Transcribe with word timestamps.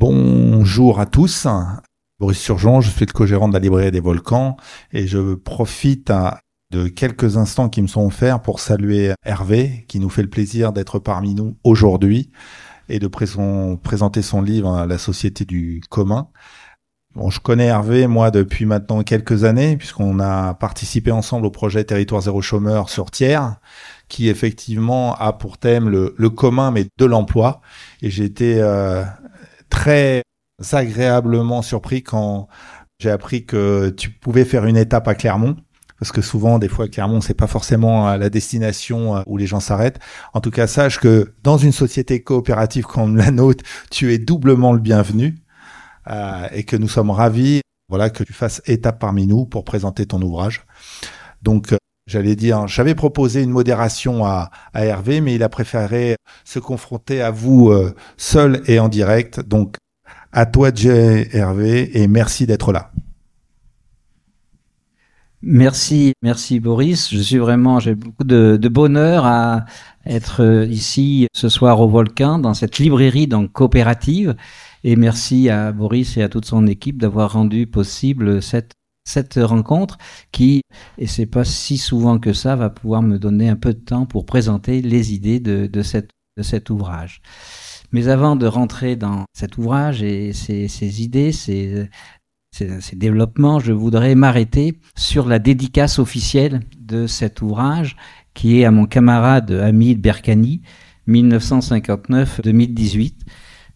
Bonjour 0.00 0.98
à 0.98 1.04
tous. 1.04 1.46
Boris 2.18 2.38
Surgeon, 2.38 2.80
je 2.80 2.88
suis 2.88 3.04
le 3.04 3.12
co-gérant 3.12 3.48
de 3.48 3.52
la 3.52 3.58
librairie 3.58 3.90
des 3.90 4.00
volcans 4.00 4.56
et 4.94 5.06
je 5.06 5.34
profite 5.34 6.10
de 6.70 6.88
quelques 6.88 7.36
instants 7.36 7.68
qui 7.68 7.82
me 7.82 7.86
sont 7.86 8.06
offerts 8.06 8.40
pour 8.40 8.60
saluer 8.60 9.12
Hervé 9.26 9.84
qui 9.88 10.00
nous 10.00 10.08
fait 10.08 10.22
le 10.22 10.30
plaisir 10.30 10.72
d'être 10.72 11.00
parmi 11.00 11.34
nous 11.34 11.58
aujourd'hui 11.64 12.30
et 12.88 12.98
de 12.98 13.08
présenter 13.08 14.22
son 14.22 14.40
livre 14.40 14.86
La 14.86 14.96
société 14.96 15.44
du 15.44 15.82
commun. 15.90 16.30
Bon, 17.14 17.28
je 17.28 17.40
connais 17.40 17.66
Hervé, 17.66 18.06
moi, 18.06 18.30
depuis 18.30 18.66
maintenant 18.66 19.02
quelques 19.02 19.42
années, 19.42 19.76
puisqu'on 19.76 20.20
a 20.20 20.54
participé 20.54 21.10
ensemble 21.10 21.44
au 21.44 21.50
projet 21.50 21.82
Territoire 21.82 22.22
Zéro 22.22 22.40
Chômeur 22.40 22.88
sur 22.88 23.10
Thiers, 23.10 23.58
qui 24.08 24.28
effectivement 24.28 25.16
a 25.16 25.32
pour 25.32 25.58
thème 25.58 25.88
le, 25.88 26.30
commun, 26.30 26.70
mais 26.70 26.86
de 26.96 27.04
l'emploi. 27.04 27.62
Et 28.00 28.10
j'ai 28.10 28.24
été 28.24 28.62
euh, 28.62 29.02
très 29.70 30.22
agréablement 30.72 31.62
surpris 31.62 32.02
quand 32.02 32.48
j'ai 32.98 33.10
appris 33.10 33.46
que 33.46 33.90
tu 33.90 34.10
pouvais 34.10 34.44
faire 34.44 34.66
une 34.66 34.76
étape 34.76 35.08
à 35.08 35.14
Clermont. 35.14 35.56
Parce 35.98 36.12
que 36.12 36.22
souvent, 36.22 36.58
des 36.58 36.68
fois, 36.68 36.88
Clermont, 36.88 37.20
c'est 37.20 37.34
pas 37.34 37.46
forcément 37.46 38.16
la 38.16 38.30
destination 38.30 39.16
euh, 39.16 39.22
où 39.26 39.36
les 39.36 39.46
gens 39.46 39.60
s'arrêtent. 39.60 39.98
En 40.32 40.40
tout 40.40 40.50
cas, 40.50 40.66
sache 40.66 40.98
que 40.98 41.34
dans 41.42 41.58
une 41.58 41.72
société 41.72 42.22
coopérative 42.22 42.84
comme 42.84 43.16
la 43.16 43.30
nôtre, 43.30 43.64
tu 43.90 44.12
es 44.12 44.18
doublement 44.18 44.72
le 44.72 44.78
bienvenu. 44.78 45.36
Euh, 46.10 46.48
et 46.52 46.64
que 46.64 46.76
nous 46.76 46.88
sommes 46.88 47.10
ravis 47.10 47.60
voilà, 47.90 48.08
que 48.08 48.22
tu 48.22 48.32
fasses 48.32 48.62
étape 48.66 49.00
parmi 49.00 49.26
nous 49.26 49.44
pour 49.44 49.64
présenter 49.64 50.06
ton 50.06 50.22
ouvrage. 50.22 50.64
Donc, 51.42 51.72
euh, 51.72 51.76
j'allais 52.10 52.36
dire, 52.36 52.66
j'avais 52.66 52.94
proposé 52.94 53.42
une 53.42 53.50
modération 53.50 54.24
à, 54.24 54.50
à, 54.74 54.84
Hervé, 54.84 55.20
mais 55.20 55.34
il 55.36 55.42
a 55.42 55.48
préféré 55.48 56.16
se 56.44 56.58
confronter 56.58 57.22
à 57.22 57.30
vous 57.30 57.70
euh, 57.70 57.94
seul 58.16 58.62
et 58.66 58.80
en 58.80 58.88
direct. 58.88 59.40
Donc, 59.40 59.76
à 60.32 60.46
toi, 60.46 60.70
Jay 60.74 61.28
Hervé, 61.32 61.98
et 62.00 62.08
merci 62.08 62.46
d'être 62.46 62.72
là. 62.72 62.90
Merci, 65.42 66.12
merci 66.20 66.60
Boris. 66.60 67.10
Je 67.10 67.18
suis 67.18 67.38
vraiment, 67.38 67.80
j'ai 67.80 67.94
beaucoup 67.94 68.24
de, 68.24 68.58
de, 68.60 68.68
bonheur 68.68 69.24
à 69.24 69.64
être 70.04 70.66
ici 70.68 71.28
ce 71.32 71.48
soir 71.48 71.80
au 71.80 71.88
Volcan 71.88 72.38
dans 72.38 72.52
cette 72.52 72.78
librairie 72.78 73.26
donc 73.26 73.50
coopérative 73.52 74.34
et 74.84 74.96
merci 74.96 75.48
à 75.48 75.72
Boris 75.72 76.18
et 76.18 76.22
à 76.22 76.28
toute 76.28 76.44
son 76.44 76.66
équipe 76.66 77.00
d'avoir 77.00 77.32
rendu 77.32 77.66
possible 77.66 78.42
cette 78.42 78.72
cette 79.10 79.38
rencontre 79.42 79.98
qui, 80.32 80.62
et 80.98 81.06
c'est 81.06 81.26
pas 81.26 81.44
si 81.44 81.76
souvent 81.76 82.18
que 82.18 82.32
ça, 82.32 82.56
va 82.56 82.70
pouvoir 82.70 83.02
me 83.02 83.18
donner 83.18 83.48
un 83.48 83.56
peu 83.56 83.74
de 83.74 83.80
temps 83.80 84.06
pour 84.06 84.24
présenter 84.24 84.80
les 84.80 85.12
idées 85.12 85.40
de, 85.40 85.66
de, 85.66 85.82
cette, 85.82 86.10
de 86.36 86.42
cet 86.42 86.70
ouvrage. 86.70 87.20
Mais 87.92 88.08
avant 88.08 88.36
de 88.36 88.46
rentrer 88.46 88.96
dans 88.96 89.24
cet 89.32 89.58
ouvrage 89.58 90.02
et 90.02 90.32
ces 90.32 91.02
idées, 91.02 91.32
ces, 91.32 91.88
développements, 92.92 93.58
je 93.58 93.72
voudrais 93.72 94.14
m'arrêter 94.14 94.78
sur 94.96 95.26
la 95.26 95.40
dédicace 95.40 95.98
officielle 95.98 96.60
de 96.78 97.06
cet 97.06 97.42
ouvrage 97.42 97.96
qui 98.34 98.60
est 98.60 98.64
à 98.64 98.70
mon 98.70 98.86
camarade 98.86 99.50
Hamid 99.50 100.00
Berkani, 100.00 100.62
1959-2018 101.08 103.14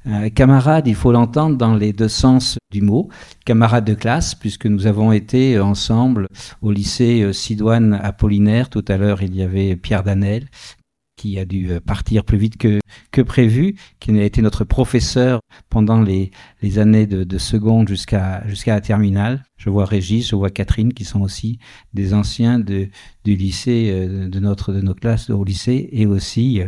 euh, 0.06 0.28
camarade, 0.28 0.86
il 0.86 0.94
faut 0.94 1.12
l'entendre 1.12 1.56
dans 1.56 1.74
les 1.74 1.92
deux 1.92 2.08
sens 2.08 2.58
du 2.70 2.82
mot. 2.82 3.08
Camarade 3.44 3.84
de 3.84 3.94
classe, 3.94 4.34
puisque 4.34 4.66
nous 4.66 4.86
avons 4.86 5.12
été 5.12 5.58
ensemble 5.58 6.28
au 6.62 6.72
lycée 6.72 7.22
euh, 7.22 7.32
Sidoine 7.32 7.94
Apollinaire. 7.94 8.70
Tout 8.70 8.84
à 8.88 8.96
l'heure, 8.96 9.22
il 9.22 9.34
y 9.34 9.42
avait 9.42 9.76
Pierre 9.76 10.02
Danel, 10.02 10.46
qui 11.16 11.38
a 11.38 11.44
dû 11.44 11.70
euh, 11.70 11.80
partir 11.80 12.24
plus 12.24 12.38
vite 12.38 12.56
que, 12.58 12.80
que 13.12 13.22
prévu, 13.22 13.76
qui 14.00 14.10
a 14.18 14.24
été 14.24 14.42
notre 14.42 14.64
professeur 14.64 15.40
pendant 15.70 16.02
les, 16.02 16.30
les 16.60 16.78
années 16.78 17.06
de, 17.06 17.24
de 17.24 17.38
seconde 17.38 17.88
jusqu'à 17.88 18.46
jusqu'à 18.46 18.74
la 18.74 18.80
terminale. 18.80 19.44
Je 19.56 19.70
vois 19.70 19.86
Régis, 19.86 20.28
je 20.28 20.36
vois 20.36 20.50
Catherine, 20.50 20.92
qui 20.92 21.04
sont 21.04 21.22
aussi 21.22 21.58
des 21.94 22.12
anciens 22.12 22.58
de, 22.58 22.88
du 23.24 23.36
lycée, 23.36 24.06
de 24.06 24.40
notre 24.40 24.72
de 24.72 24.80
nos 24.80 24.94
classes 24.94 25.30
au 25.30 25.44
lycée, 25.44 25.88
et 25.92 26.06
aussi, 26.06 26.60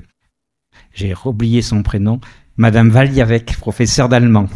j'ai 0.94 1.14
oublié 1.24 1.60
son 1.60 1.82
prénom, 1.82 2.20
Madame 2.56 2.88
Valiavec, 2.90 3.56
professeure 3.58 4.08
d'allemand 4.08 4.46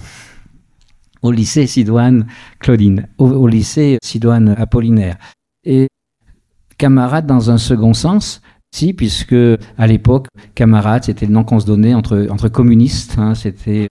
au 1.22 1.30
lycée 1.32 1.66
Sidoine 1.66 2.26
Claudine, 2.58 3.08
au, 3.18 3.46
lycée 3.46 3.98
Sidoine 4.02 4.54
Apollinaire. 4.58 5.16
Et 5.64 5.88
camarade 6.78 7.26
dans 7.26 7.50
un 7.50 7.58
second 7.58 7.92
sens, 7.92 8.40
si, 8.74 8.94
puisque 8.94 9.36
à 9.76 9.86
l'époque, 9.86 10.28
camarade, 10.54 11.04
c'était 11.04 11.26
le 11.26 11.32
nom 11.32 11.44
qu'on 11.44 11.60
se 11.60 11.66
donnait 11.66 11.94
entre, 11.94 12.26
entre 12.30 12.48
communistes, 12.48 13.16
hein, 13.18 13.34
c'était 13.34 13.88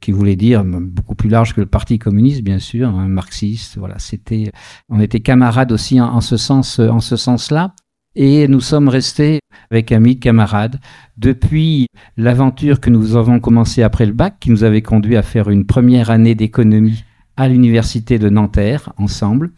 qui 0.00 0.12
voulait 0.12 0.36
dire 0.36 0.64
beaucoup 0.64 1.14
plus 1.14 1.28
large 1.28 1.54
que 1.54 1.60
le 1.60 1.66
Parti 1.66 1.98
communiste, 1.98 2.42
bien 2.42 2.58
sûr, 2.58 2.88
un 2.88 3.08
marxiste. 3.08 3.76
Voilà, 3.76 3.98
c'était, 3.98 4.50
on 4.88 4.98
était 4.98 5.20
camarades 5.20 5.72
aussi 5.72 6.00
en, 6.00 6.20
ce 6.22 6.36
sens, 6.36 6.78
en 6.78 7.00
ce 7.00 7.16
sens-là. 7.16 7.74
Et 8.22 8.48
nous 8.48 8.60
sommes 8.60 8.90
restés 8.90 9.40
avec 9.70 9.92
amis, 9.92 10.18
camarades, 10.18 10.78
depuis 11.16 11.86
l'aventure 12.18 12.78
que 12.78 12.90
nous 12.90 13.16
avons 13.16 13.40
commencé 13.40 13.82
après 13.82 14.04
le 14.04 14.12
bac, 14.12 14.34
qui 14.40 14.50
nous 14.50 14.62
avait 14.62 14.82
conduit 14.82 15.16
à 15.16 15.22
faire 15.22 15.48
une 15.48 15.64
première 15.64 16.10
année 16.10 16.34
d'économie 16.34 17.02
à 17.38 17.48
l'université 17.48 18.18
de 18.18 18.28
Nanterre, 18.28 18.92
ensemble, 18.98 19.52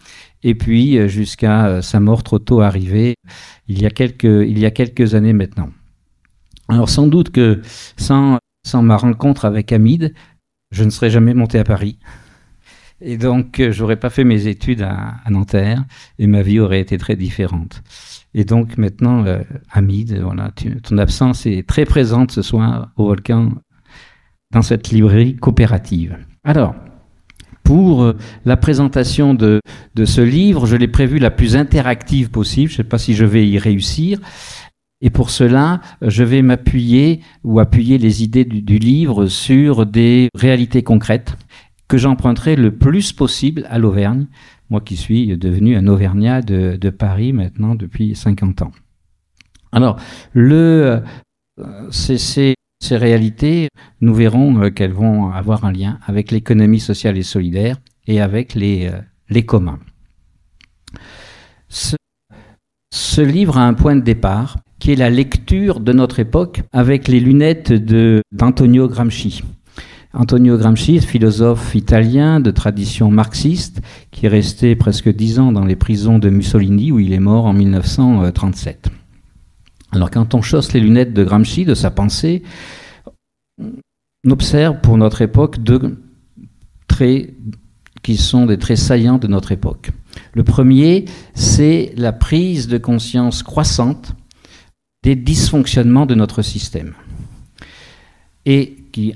et 0.45 0.55
puis 0.55 0.97
euh, 0.97 1.09
jusqu'à 1.09 1.67
euh, 1.67 1.83
sa 1.83 1.99
mort 1.99 2.23
trop 2.23 2.39
tôt 2.39 2.61
arrivée, 2.61 3.17
il 3.67 3.83
y 3.83 3.85
a 3.85 3.91
quelques, 3.91 5.15
années 5.17 5.33
maintenant. 5.33 5.71
Alors 6.69 6.89
sans 6.89 7.09
doute 7.09 7.31
que 7.31 7.63
sans, 7.97 8.39
ma 8.75 8.97
rencontre 8.97 9.45
avec 9.45 9.73
Hamid, 9.73 10.15
je 10.71 10.85
ne 10.85 10.91
serais 10.91 11.11
jamais 11.11 11.35
monté 11.35 11.59
à 11.59 11.65
Paris. 11.65 11.99
Et 13.01 13.17
donc, 13.17 13.59
euh, 13.59 13.73
j'aurais 13.73 13.97
pas 13.97 14.11
fait 14.11 14.23
mes 14.23 14.47
études 14.47 14.83
à 14.83 15.29
Nanterre 15.29 15.85
et 16.21 16.29
ma 16.29 16.43
vie 16.43 16.61
aurait 16.61 16.81
été 16.81 16.97
très 16.97 17.17
différente. 17.17 17.83
Et 18.35 18.45
donc 18.45 18.79
maintenant, 18.79 19.25
Hamid, 19.71 20.25
ton 20.83 20.99
absence 20.99 21.47
est 21.47 21.69
très 21.69 21.85
présente 21.85 22.33
ce 22.33 22.43
soir 22.43 22.91
au 22.97 23.07
volcan 23.07 23.51
dans 24.53 24.63
cette 24.63 24.91
librairie 24.91 25.37
coopérative. 25.37 26.17
Alors, 26.45 26.75
pour 27.65 28.03
euh, 28.03 28.17
la 28.45 28.57
présentation 28.57 29.35
de, 29.35 29.61
ce 30.05 30.21
livre, 30.21 30.67
je 30.67 30.77
l'ai 30.77 30.89
prévu 30.89 31.19
la 31.19 31.31
plus 31.31 31.57
interactive 31.57 32.31
possible. 32.31 32.69
Je 32.69 32.75
ne 32.75 32.77
sais 32.79 32.89
pas 32.89 32.99
si 32.99 33.15
je 33.15 33.25
vais 33.25 33.47
y 33.47 33.59
réussir. 33.59 34.19
Et 35.01 35.11
pour 35.11 35.31
cela, 35.31 35.81
je 36.01 36.23
vais 36.23 36.43
m'appuyer 36.43 37.21
ou 37.45 37.61
appuyer 37.61 37.99
les 37.99 38.23
idées 38.23 38.45
du 38.45 38.79
livre 38.79 39.27
sur 39.27 39.85
des 39.85 40.29
réalités 40.35 40.83
concrètes 40.83 41.37
que 41.89 41.99
j'emprunterai 41.99 42.57
le 42.57 42.77
plus 42.77 43.13
possible 43.13 43.67
à 43.69 43.79
l'Auvergne, 43.79 44.27
moi 44.73 44.81
qui 44.81 44.97
suis 44.97 45.37
devenu 45.37 45.77
un 45.77 45.87
Auvergnat 45.87 46.41
de, 46.41 46.91
Paris 46.91 47.35
maintenant 47.35 47.75
depuis 47.75 48.17
50 48.17 48.63
ans. 48.63 48.73
Alors, 49.71 50.01
euh, 50.35 51.01
ces, 51.91 52.55
réalités, 52.91 53.69
nous 54.01 54.15
verrons 54.15 54.63
euh, 54.63 54.71
qu'elles 54.71 54.93
vont 54.93 55.31
avoir 55.31 55.67
un 55.67 55.73
lien 55.73 55.99
avec 56.07 56.31
l'économie 56.31 56.81
sociale 56.81 57.19
et 57.19 57.23
solidaire 57.23 57.77
et 58.07 58.23
avec 58.23 58.55
les, 58.55 58.91
euh, 58.91 59.43
communs. 59.43 59.79
Ce 61.69 63.21
livre 63.21 63.59
a 63.59 63.67
un 63.67 63.75
point 63.75 63.97
de 63.97 64.01
départ 64.01 64.59
qui 64.79 64.93
est 64.93 64.97
la 64.97 65.11
lecture 65.11 65.81
de 65.81 65.93
notre 65.93 66.19
époque 66.19 66.63
avec 66.73 67.09
les 67.09 67.21
lunettes 67.21 67.73
d'Antonio 68.33 68.89
Gramsci. 68.89 69.43
Antonio 70.15 70.59
Gramsci, 70.59 71.01
philosophe 71.01 71.75
italien 71.75 72.39
de 72.39 72.51
tradition 72.51 73.11
marxiste, 73.11 73.81
qui 74.11 74.27
est 74.27 74.29
resté 74.29 74.77
presque 74.77 75.09
dix 75.09 75.39
ans 75.39 75.53
dans 75.53 75.65
les 75.65 75.77
prisons 75.77 76.19
de 76.19 76.29
Mussolini, 76.29 76.93
où 76.93 76.99
il 76.99 77.13
est 77.13 77.21
mort 77.21 77.47
en 77.47 77.55
1937. 77.55 78.91
Alors 79.91 80.11
quand 80.11 80.35
on 80.35 80.43
chausse 80.43 80.73
les 80.75 80.81
lunettes 80.81 81.15
de 81.15 81.25
Gramsci, 81.25 81.65
de 81.65 81.75
sa 81.75 81.91
pensée, 81.91 82.43
on 83.59 84.31
observe 84.31 84.81
pour 84.81 84.99
notre 84.99 85.23
époque 85.23 85.59
deux 85.59 85.99
traits 86.89 87.35
qui 88.03 88.17
sont 88.17 88.47
des 88.47 88.59
traits 88.59 88.79
saillants 88.79 89.19
de 89.19 89.29
notre 89.29 89.53
époque. 89.53 89.91
Le 90.35 90.45
premier, 90.45 91.07
c'est 91.35 91.93
la 91.97 92.13
prise 92.13 92.69
de 92.69 92.79
conscience 92.79 93.43
croissante 93.43 94.15
des 95.03 95.17
dysfonctionnements 95.17 96.07
de 96.07 96.15
notre 96.15 96.43
système 96.43 96.95
et 98.45 98.77
qui 98.93 99.15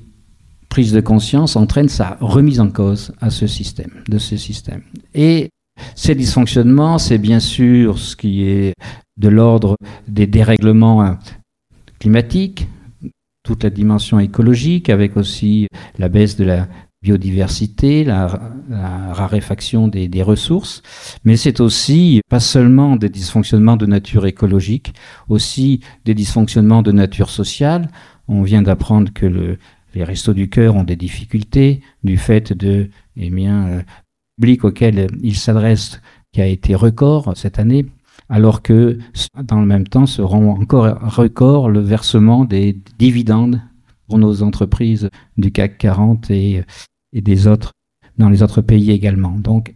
prise 0.69 0.93
de 0.93 1.01
conscience 1.01 1.57
entraîne 1.57 1.89
sa 1.89 2.17
remise 2.21 2.61
en 2.61 2.71
cause 2.71 3.13
à 3.21 3.31
ce 3.31 3.47
système, 3.47 3.91
de 4.09 4.19
ce 4.19 4.37
système. 4.37 4.83
Et 5.15 5.51
ces 5.95 6.15
dysfonctionnements, 6.15 6.99
c'est 6.99 7.19
bien 7.19 7.41
sûr 7.41 7.99
ce 7.99 8.17
qui 8.17 8.45
est 8.45 8.75
de 9.17 9.29
l'ordre 9.29 9.77
des 10.09 10.27
dérèglements 10.27 11.17
climatiques, 11.99 12.69
toute 13.43 13.65
la 13.65 13.71
dimension 13.71 14.19
écologique, 14.19 14.91
avec 14.91 15.17
aussi 15.17 15.69
la 15.99 16.09
baisse 16.09 16.37
de 16.37 16.45
la 16.45 16.69
biodiversité, 17.03 18.03
la, 18.05 18.27
raréfaction 19.13 19.87
des, 19.87 20.23
ressources, 20.23 20.83
mais 21.25 21.37
c'est 21.37 21.61
aussi 21.61 22.21
pas 22.29 22.41
seulement 22.41 22.97
des 22.97 23.09
dysfonctionnements 23.09 23.77
de 23.77 23.87
nature 23.87 24.27
écologique, 24.27 24.93
aussi 25.29 25.81
des 26.05 26.15
dysfonctionnements 26.15 26.83
de 26.83 26.91
nature 26.91 27.31
sociale. 27.31 27.89
On 28.27 28.43
vient 28.43 28.63
d'apprendre 28.63 29.13
que 29.13 29.27
le, 29.27 29.59
les 29.97 30.05
restos 30.05 30.35
du 30.35 30.51
cœur 30.51 30.77
ont 30.77 30.85
des 30.85 30.95
difficultés 30.95 31.81
du 32.05 32.19
fait 32.19 32.53
de, 32.53 32.91
eh 33.17 33.31
bien, 33.31 33.67
euh, 33.67 33.83
public 34.37 34.65
auquel 34.65 35.07
ils 35.23 35.37
s'adressent 35.37 36.01
qui 36.33 36.43
a 36.43 36.47
été 36.47 36.75
record 36.75 37.35
cette 37.35 37.59
année, 37.59 37.87
alors 38.29 38.61
que 38.61 38.99
dans 39.43 39.59
le 39.59 39.67
même 39.67 39.89
temps 39.89 40.05
seront 40.05 40.51
encore 40.51 40.99
record 41.17 41.71
le 41.71 41.81
versement 41.81 42.45
des 42.45 42.79
dividendes 42.99 43.63
pour 44.07 44.19
nos 44.19 44.43
entreprises 44.43 45.09
du 45.39 45.51
CAC 45.51 45.79
40 45.79 46.31
et, 46.31 46.65
des 47.15 47.47
autres 47.47 47.73
dans 48.19 48.29
les 48.29 48.43
autres 48.43 48.61
pays 48.61 48.91
également. 48.91 49.39
Donc 49.39 49.75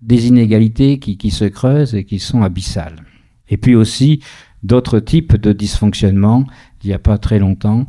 des 0.00 0.28
inégalités 0.28 0.98
qui, 0.98 1.18
qui 1.18 1.30
se 1.30 1.44
creusent 1.44 1.94
et 1.94 2.04
qui 2.04 2.18
sont 2.20 2.40
abyssales. 2.40 3.04
Et 3.50 3.58
puis 3.58 3.74
aussi 3.74 4.22
d'autres 4.62 4.98
types 4.98 5.36
de 5.36 5.52
dysfonctionnements. 5.52 6.46
Il 6.82 6.88
n'y 6.88 6.94
a 6.94 6.98
pas 6.98 7.18
très 7.18 7.38
longtemps, 7.38 7.84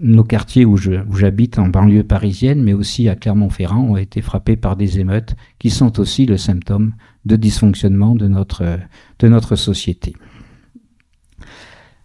nos 0.00 0.24
quartiers 0.24 0.64
où 0.64 0.76
j'habite 0.76 1.58
en 1.58 1.68
banlieue 1.68 2.04
parisienne, 2.04 2.62
mais 2.62 2.72
aussi 2.72 3.08
à 3.08 3.16
Clermont-Ferrand, 3.16 3.82
ont 3.82 3.96
été 3.96 4.22
frappés 4.22 4.56
par 4.56 4.76
des 4.76 4.98
émeutes 4.98 5.34
qui 5.58 5.70
sont 5.70 6.00
aussi 6.00 6.26
le 6.26 6.38
symptôme 6.38 6.94
de 7.26 7.36
dysfonctionnement 7.36 8.14
de 8.14 8.26
notre, 8.26 8.78
de 9.18 9.28
notre 9.28 9.56
société. 9.56 10.14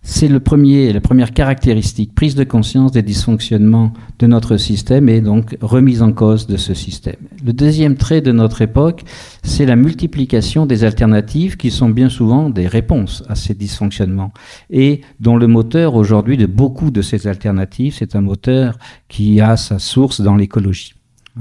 C'est 0.08 0.28
le 0.28 0.40
premier, 0.40 0.94
la 0.94 1.02
première 1.02 1.34
caractéristique, 1.34 2.14
prise 2.14 2.36
de 2.36 2.44
conscience 2.44 2.92
des 2.92 3.02
dysfonctionnements 3.02 3.92
de 4.20 4.28
notre 4.28 4.56
système 4.56 5.10
et 5.10 5.20
donc 5.20 5.58
remise 5.62 6.04
en 6.04 6.14
cause 6.14 6.46
de 6.46 6.58
ce 6.58 6.76
système. 6.76 7.16
Le 7.44 7.54
deuxième 7.54 7.96
trait 7.96 8.22
de 8.22 8.32
notre 8.32 8.62
époque, 8.62 9.02
c'est 9.42 9.66
la 9.66 9.76
multiplication 9.76 10.68
des 10.68 10.84
alternatives 10.84 11.58
qui 11.58 11.72
sont 11.72 11.90
bien 11.90 12.10
souvent 12.10 12.52
des 12.52 12.68
réponses 12.68 13.24
à 13.30 13.36
ces 13.36 13.56
dysfonctionnements 13.56 14.32
et 14.70 15.02
dont 15.20 15.38
le 15.38 15.48
moteur 15.48 15.96
aujourd'hui 15.96 16.38
de 16.38 16.46
beaucoup 16.46 16.92
de 16.92 17.02
ces 17.02 17.26
alternatives, 17.26 17.96
c'est 17.98 18.16
un 18.16 18.22
moteur 18.22 18.78
qui 19.10 19.42
a 19.42 19.58
sa 19.58 19.80
source 19.80 20.22
dans 20.22 20.36
l'écologie. 20.36 20.94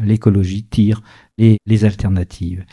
L'écologie 0.02 0.64
tire 0.64 1.02
les, 1.36 1.58
les 1.66 1.84
alternatives. 1.84 2.64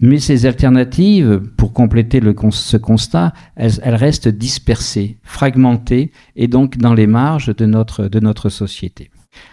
Mais 0.00 0.18
ces 0.18 0.44
alternatives, 0.46 1.40
pour 1.56 1.72
compléter 1.72 2.20
ce 2.50 2.76
constat, 2.76 3.32
elles, 3.56 3.94
restent 3.94 4.28
dispersées, 4.28 5.18
fragmentées 5.22 6.12
et 6.36 6.48
donc 6.48 6.78
dans 6.78 6.94
les 6.94 7.06
marges 7.06 7.54
de 7.54 7.66
notre, 7.66 8.08
de 8.08 8.20
notre 8.20 8.48
société. 8.48 9.10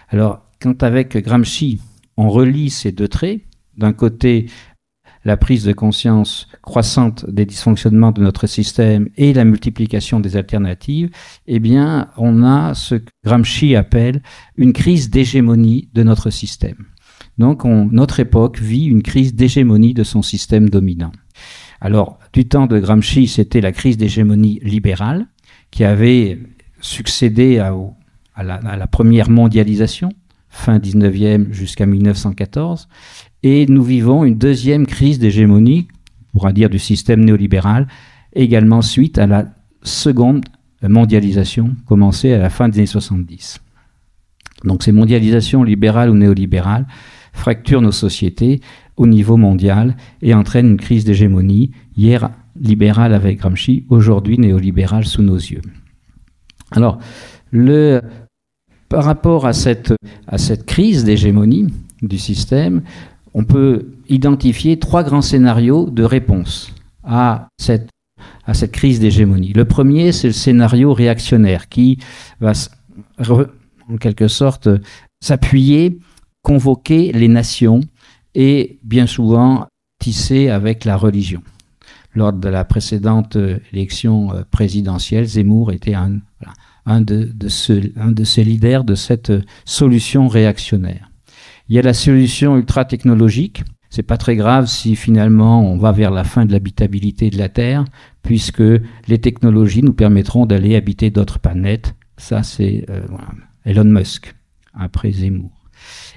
Alors, 0.08 0.42
quand 0.60 0.82
avec 0.82 1.16
Gramsci, 1.16 1.80
on 2.16 2.28
relie 2.28 2.70
ces 2.70 2.92
deux 2.92 3.08
traits, 3.08 3.40
d'un 3.76 3.92
côté, 3.92 4.46
la 5.24 5.36
prise 5.36 5.64
de 5.64 5.72
conscience 5.72 6.48
croissante 6.62 7.28
des 7.30 7.46
dysfonctionnements 7.46 8.10
de 8.12 8.22
notre 8.22 8.46
système 8.46 9.08
et 9.16 9.32
la 9.32 9.44
multiplication 9.44 10.20
des 10.20 10.36
alternatives, 10.36 11.10
eh 11.46 11.60
bien, 11.60 12.10
on 12.16 12.42
a 12.42 12.74
ce 12.74 12.96
que 12.96 13.10
Gramsci 13.24 13.76
appelle 13.76 14.22
une 14.56 14.72
crise 14.72 15.10
d'hégémonie 15.10 15.88
de 15.94 16.02
notre 16.02 16.30
système. 16.30 16.86
Donc 17.38 17.64
notre 17.64 18.20
époque 18.20 18.58
vit 18.60 18.84
une 18.84 19.02
crise 19.02 19.34
d'hégémonie 19.34 19.94
de 19.94 20.04
son 20.04 20.22
système 20.22 20.68
dominant. 20.68 21.12
Alors, 21.80 22.18
du 22.32 22.46
temps 22.46 22.66
de 22.66 22.78
Gramsci, 22.78 23.26
c'était 23.26 23.60
la 23.60 23.72
crise 23.72 23.96
d'hégémonie 23.96 24.60
libérale 24.62 25.26
qui 25.72 25.82
avait 25.84 26.38
succédé 26.80 27.58
à, 27.58 27.74
la, 28.44 28.86
première 28.86 29.30
mondialisation, 29.30 30.10
fin 30.48 30.78
19e 30.78 31.50
jusqu'à 31.50 31.86
1914, 31.86 32.88
et 33.42 33.66
nous 33.66 33.82
vivons 33.82 34.24
une 34.24 34.38
deuxième 34.38 34.86
crise 34.86 35.18
d'hégémonie, 35.18 35.88
on 36.28 36.38
pourra 36.38 36.52
dire 36.52 36.70
du 36.70 36.78
système 36.78 37.24
néolibéral, 37.24 37.88
également 38.34 38.82
suite 38.82 39.18
à 39.18 39.26
la 39.26 39.46
seconde 39.82 40.44
mondialisation 40.82 41.74
commencée 41.86 42.32
à 42.32 42.38
la 42.38 42.50
fin 42.50 42.68
des 42.68 42.78
années 42.78 42.86
70. 42.86 43.60
Donc 44.64 44.82
ces 44.82 44.92
mondialisations 44.92 45.64
libérales 45.64 46.10
ou 46.10 46.14
néolibérales 46.14 46.86
fracture 47.32 47.80
nos 47.80 47.92
sociétés 47.92 48.60
au 48.96 49.06
niveau 49.06 49.36
mondial 49.36 49.96
et 50.20 50.34
entraîne 50.34 50.68
une 50.70 50.76
crise 50.76 51.04
d'hégémonie, 51.04 51.72
hier 51.96 52.30
libérale 52.60 53.14
avec 53.14 53.38
Gramsci, 53.38 53.86
aujourd'hui 53.88 54.38
néolibérale 54.38 55.06
sous 55.06 55.22
nos 55.22 55.36
yeux. 55.36 55.62
Alors, 56.70 56.98
le, 57.50 58.02
par 58.88 59.04
rapport 59.04 59.46
à 59.46 59.52
cette, 59.52 59.94
à 60.26 60.38
cette 60.38 60.66
crise 60.66 61.04
d'hégémonie 61.04 61.68
du 62.02 62.18
système, 62.18 62.82
on 63.34 63.44
peut 63.44 63.86
identifier 64.08 64.78
trois 64.78 65.02
grands 65.02 65.22
scénarios 65.22 65.88
de 65.88 66.02
réponse 66.02 66.74
à 67.02 67.48
cette, 67.58 67.88
à 68.44 68.54
cette 68.54 68.72
crise 68.72 69.00
d'hégémonie. 69.00 69.52
Le 69.52 69.64
premier, 69.64 70.12
c'est 70.12 70.28
le 70.28 70.34
scénario 70.34 70.92
réactionnaire 70.92 71.68
qui 71.68 71.98
va 72.40 72.52
en 73.18 73.96
quelque 73.98 74.28
sorte 74.28 74.68
s'appuyer 75.20 75.98
convoquer 76.42 77.12
les 77.12 77.28
nations 77.28 77.80
et 78.34 78.78
bien 78.82 79.06
souvent 79.06 79.66
tisser 79.98 80.48
avec 80.48 80.84
la 80.84 80.96
religion. 80.96 81.42
Lors 82.14 82.32
de 82.32 82.48
la 82.48 82.64
précédente 82.64 83.38
élection 83.72 84.34
euh, 84.34 84.42
présidentielle, 84.50 85.24
Zemmour 85.24 85.72
était 85.72 85.94
un, 85.94 87.00
de, 87.00 87.30
de 87.32 87.48
ces 88.24 88.44
leaders 88.44 88.84
de 88.84 88.94
cette 88.94 89.32
solution 89.64 90.28
réactionnaire. 90.28 91.10
Il 91.68 91.76
y 91.76 91.78
a 91.78 91.82
la 91.82 91.94
solution 91.94 92.56
ultra-technologique. 92.56 93.62
C'est 93.88 94.02
pas 94.02 94.16
très 94.16 94.36
grave 94.36 94.66
si 94.66 94.96
finalement 94.96 95.62
on 95.62 95.78
va 95.78 95.92
vers 95.92 96.10
la 96.10 96.24
fin 96.24 96.44
de 96.44 96.52
l'habitabilité 96.52 97.30
de 97.30 97.38
la 97.38 97.48
Terre, 97.48 97.84
puisque 98.22 98.62
les 99.06 99.18
technologies 99.20 99.82
nous 99.82 99.92
permettront 99.92 100.44
d'aller 100.44 100.76
habiter 100.76 101.10
d'autres 101.10 101.38
planètes. 101.38 101.94
Ça, 102.16 102.42
c'est 102.42 102.84
euh, 102.90 103.06
Elon 103.64 103.84
Musk, 103.84 104.34
après 104.74 105.12
Zemmour. 105.12 105.61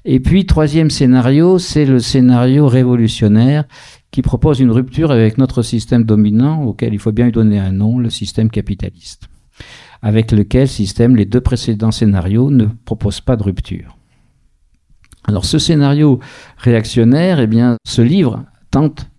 Et 0.05 0.19
puis, 0.19 0.45
troisième 0.45 0.89
scénario, 0.89 1.57
c'est 1.57 1.85
le 1.85 1.99
scénario 1.99 2.67
révolutionnaire 2.67 3.65
qui 4.11 4.21
propose 4.21 4.59
une 4.59 4.71
rupture 4.71 5.11
avec 5.11 5.37
notre 5.37 5.61
système 5.61 6.03
dominant, 6.03 6.63
auquel 6.63 6.93
il 6.93 6.99
faut 6.99 7.11
bien 7.11 7.25
lui 7.25 7.31
donner 7.31 7.59
un 7.59 7.71
nom, 7.71 7.97
le 7.97 8.09
système 8.09 8.49
capitaliste, 8.49 9.27
avec 10.01 10.31
lequel 10.31 10.67
système 10.67 11.15
les 11.15 11.25
deux 11.25 11.41
précédents 11.41 11.91
scénarios 11.91 12.51
ne 12.51 12.65
proposent 12.85 13.21
pas 13.21 13.35
de 13.35 13.43
rupture. 13.43 13.97
Alors 15.27 15.43
ce 15.43 15.57
scénario 15.57 16.19
réactionnaire, 16.57 17.39
eh 17.39 17.47
bien, 17.47 17.77
ce 17.85 18.01
livre 18.01 18.45
tente 18.71 19.09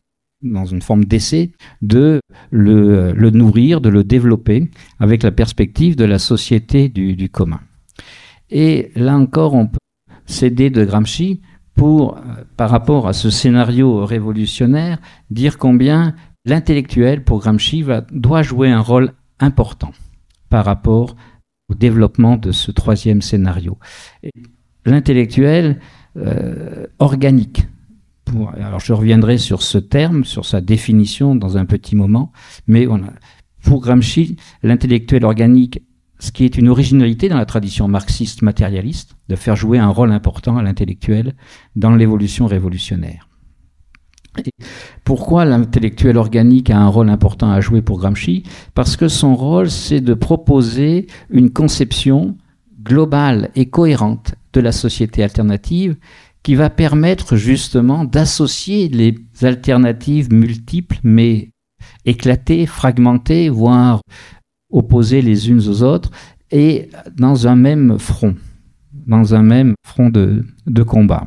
dans 0.43 0.65
une 0.65 0.83
forme 0.83 1.05
d'essai, 1.05 1.53
de 1.83 2.21
le, 2.51 3.13
nourrir, 3.31 3.81
de 3.81 3.89
le 3.89 4.05
développer 4.05 4.71
avec 5.01 5.23
la 5.23 5.33
perspective 5.33 5.97
de 5.97 6.05
la 6.05 6.19
société 6.19 6.89
du, 6.89 7.17
du 7.17 7.29
commun. 7.29 7.61
Et 8.51 8.93
là 8.95 9.17
encore, 9.17 9.55
on 9.55 9.67
peut 9.67 9.79
cédé 10.27 10.71
de 10.71 10.85
Gramsci 10.85 11.41
pour, 11.75 12.17
euh, 12.17 12.21
par 12.57 12.71
rapport 12.71 13.09
à 13.09 13.13
ce 13.13 13.31
scénario 13.31 14.05
révolutionnaire, 14.05 14.99
dire 15.31 15.59
combien 15.59 16.15
l'intellectuel, 16.45 17.25
pour 17.25 17.41
Gramsci, 17.41 17.85
doit 18.13 18.43
jouer 18.43 18.71
un 18.71 18.81
rôle 18.81 19.13
important 19.41 19.93
par 20.49 20.65
rapport 20.65 21.17
au 21.69 21.75
développement 21.75 22.37
de 22.37 22.53
ce 22.53 22.71
troisième 22.71 23.21
scénario. 23.23 23.79
L'intellectuel 24.85 25.81
euh, 26.17 26.87
organique. 26.99 27.67
Alors 28.59 28.81
je 28.81 28.93
reviendrai 28.93 29.39
sur 29.39 29.63
ce 29.63 29.79
terme, 29.79 30.25
sur 30.25 30.45
sa 30.45 30.61
définition 30.61 31.35
dans 31.35 31.57
un 31.57 31.65
petit 31.65 31.97
moment, 31.97 32.33
mais. 32.67 32.87
Pour 33.67 33.81
Gramsci, 33.81 34.37
l'intellectuel 34.63 35.25
organique 35.25 35.83
ce 36.27 36.33
qui 36.33 36.45
est 36.45 36.59
une 36.59 36.69
originalité 36.69 37.29
dans 37.29 37.37
la 37.37 37.47
tradition 37.47 37.87
marxiste 37.87 38.43
matérialiste, 38.43 39.17
de 39.29 39.37
faire 39.37 39.55
jouer 39.55 39.79
un 39.79 39.89
rôle 39.89 40.11
important 40.11 40.57
à 40.57 40.63
l'intellectuel 40.63 41.35
dans 41.77 41.95
l'évolution 41.95 42.47
révolutionnaire. 42.47 43.29
pourquoi 45.05 45.45
l'intellectuel 45.45 46.17
organique 46.19 46.69
a 46.69 46.79
un 46.79 46.89
rôle 46.89 47.11
important 47.11 47.51
à 47.51 47.61
jouer 47.61 47.81
pour 47.81 47.99
Gramsci? 47.99 48.43
Parce 48.75 48.97
que 48.97 49.09
son 49.09 49.37
rôle, 49.37 49.71
c'est 49.71 50.01
de 50.01 50.15
proposer 50.15 51.07
une 51.31 51.51
conception 51.51 52.37
globale 52.83 53.51
et 53.55 53.67
cohérente 53.67 54.35
de 54.53 54.61
la 54.61 54.73
société 54.73 55.23
alternative 55.23 55.97
qui 56.43 56.57
va 56.57 56.71
permettre 56.71 57.37
justement 57.37 58.05
d'associer 58.05 58.89
les 58.89 59.15
alternatives 59.43 60.33
multiples 60.33 60.99
mais 61.03 61.51
éclatées, 62.05 62.67
fragmentées, 62.67 63.49
voire 63.49 64.01
opposées 64.77 65.23
les 65.23 65.49
unes 65.49 65.63
aux 65.69 65.83
autres 65.83 66.11
et 66.51 66.91
dans 67.17 67.49
un 67.49 67.57
même 67.57 67.99
front, 67.99 68.37
dans 69.07 69.35
un 69.35 69.43
même 69.43 69.75
front 69.85 70.11
de, 70.11 70.45
combat. 70.83 71.27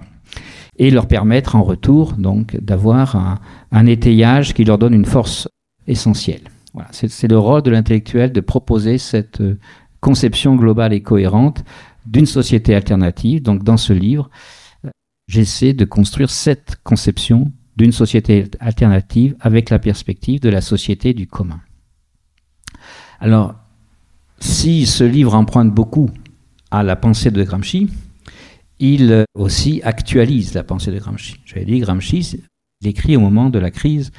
Et 0.78 0.92
leur 0.92 1.08
permettre 1.08 1.56
en 1.56 1.64
retour 1.64 2.14
donc 2.14 2.56
d'avoir 2.62 3.40
un, 3.72 3.86
étayage 3.88 4.54
qui 4.54 4.64
leur 4.64 4.78
donne 4.78 4.94
une 4.94 5.06
force 5.06 5.50
essentielle. 5.88 6.44
C'est 6.92 7.28
le 7.28 7.40
rôle 7.40 7.64
de 7.64 7.72
l'intellectuel 7.72 8.32
de 8.32 8.40
proposer 8.40 9.00
cette 9.00 9.42
conception 10.00 10.56
globale 10.56 10.94
et 10.94 11.02
cohérente 11.02 11.66
d'une 12.06 12.28
société 12.28 12.76
alternative. 12.76 13.42
Donc 13.42 13.64
dans 13.64 13.78
ce 13.78 13.94
livre, 13.94 14.30
j'essaie 15.28 15.74
de 15.74 15.86
construire 15.86 16.30
cette 16.30 16.78
conception 16.84 17.52
d'une 17.76 17.92
société 17.92 18.46
alternative 18.60 19.36
avec 19.40 19.72
la 19.72 19.80
perspective 19.80 20.40
de 20.40 20.50
la 20.50 20.62
société 20.62 21.14
du 21.14 21.28
commun. 21.28 21.60
Alors, 23.20 23.56
si 24.40 24.86
ce 24.86 25.04
livre 25.04 25.36
emprunte 25.36 25.72
beaucoup 25.72 26.10
à 26.72 26.84
la 26.84 26.96
pensée 26.96 27.32
de 27.32 27.44
Gramsci, 27.44 27.90
il 28.80 29.26
aussi 29.34 29.82
actualise 29.84 30.54
la 30.54 30.64
pensée 30.64 30.92
de 30.92 31.00
Gramsci. 31.00 31.36
J'avais 31.46 31.66
dit, 31.66 31.80
Gramsci, 31.80 32.42
il 32.82 32.88
écrit 32.88 33.18
au 33.18 33.20
moment 33.20 33.50
de 33.50 33.60
la 33.60 33.72
crise 33.72 34.12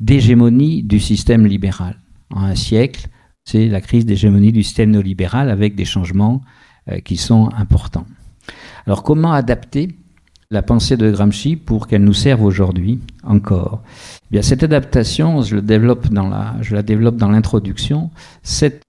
d'hégémonie 0.00 0.82
du 0.82 1.00
système 1.00 1.46
libéral. 1.46 1.98
En 2.30 2.42
un 2.42 2.54
siècle, 2.54 3.08
c'est 3.44 3.68
la 3.68 3.80
crise 3.80 4.04
d'hégémonie 4.04 4.52
du 4.52 4.62
système 4.62 4.90
néolibéral 4.90 5.50
avec 5.50 5.74
des 5.74 5.84
changements 5.84 6.42
euh, 6.90 7.00
qui 7.00 7.16
sont 7.16 7.48
importants. 7.56 8.06
Alors 8.86 9.02
comment 9.02 9.32
adapter 9.32 9.96
la 10.50 10.62
pensée 10.62 10.96
de 10.96 11.10
Gramsci 11.10 11.56
pour 11.56 11.86
qu'elle 11.86 12.04
nous 12.04 12.12
serve 12.12 12.42
aujourd'hui 12.42 13.00
encore? 13.22 13.82
Eh 14.32 14.42
Cette 14.42 14.62
adaptation, 14.62 15.42
je, 15.42 15.56
la, 15.56 15.62
développe 16.82 17.16
dans 17.16 17.30
l'introduction, 17.30 18.10
cette 18.42 18.82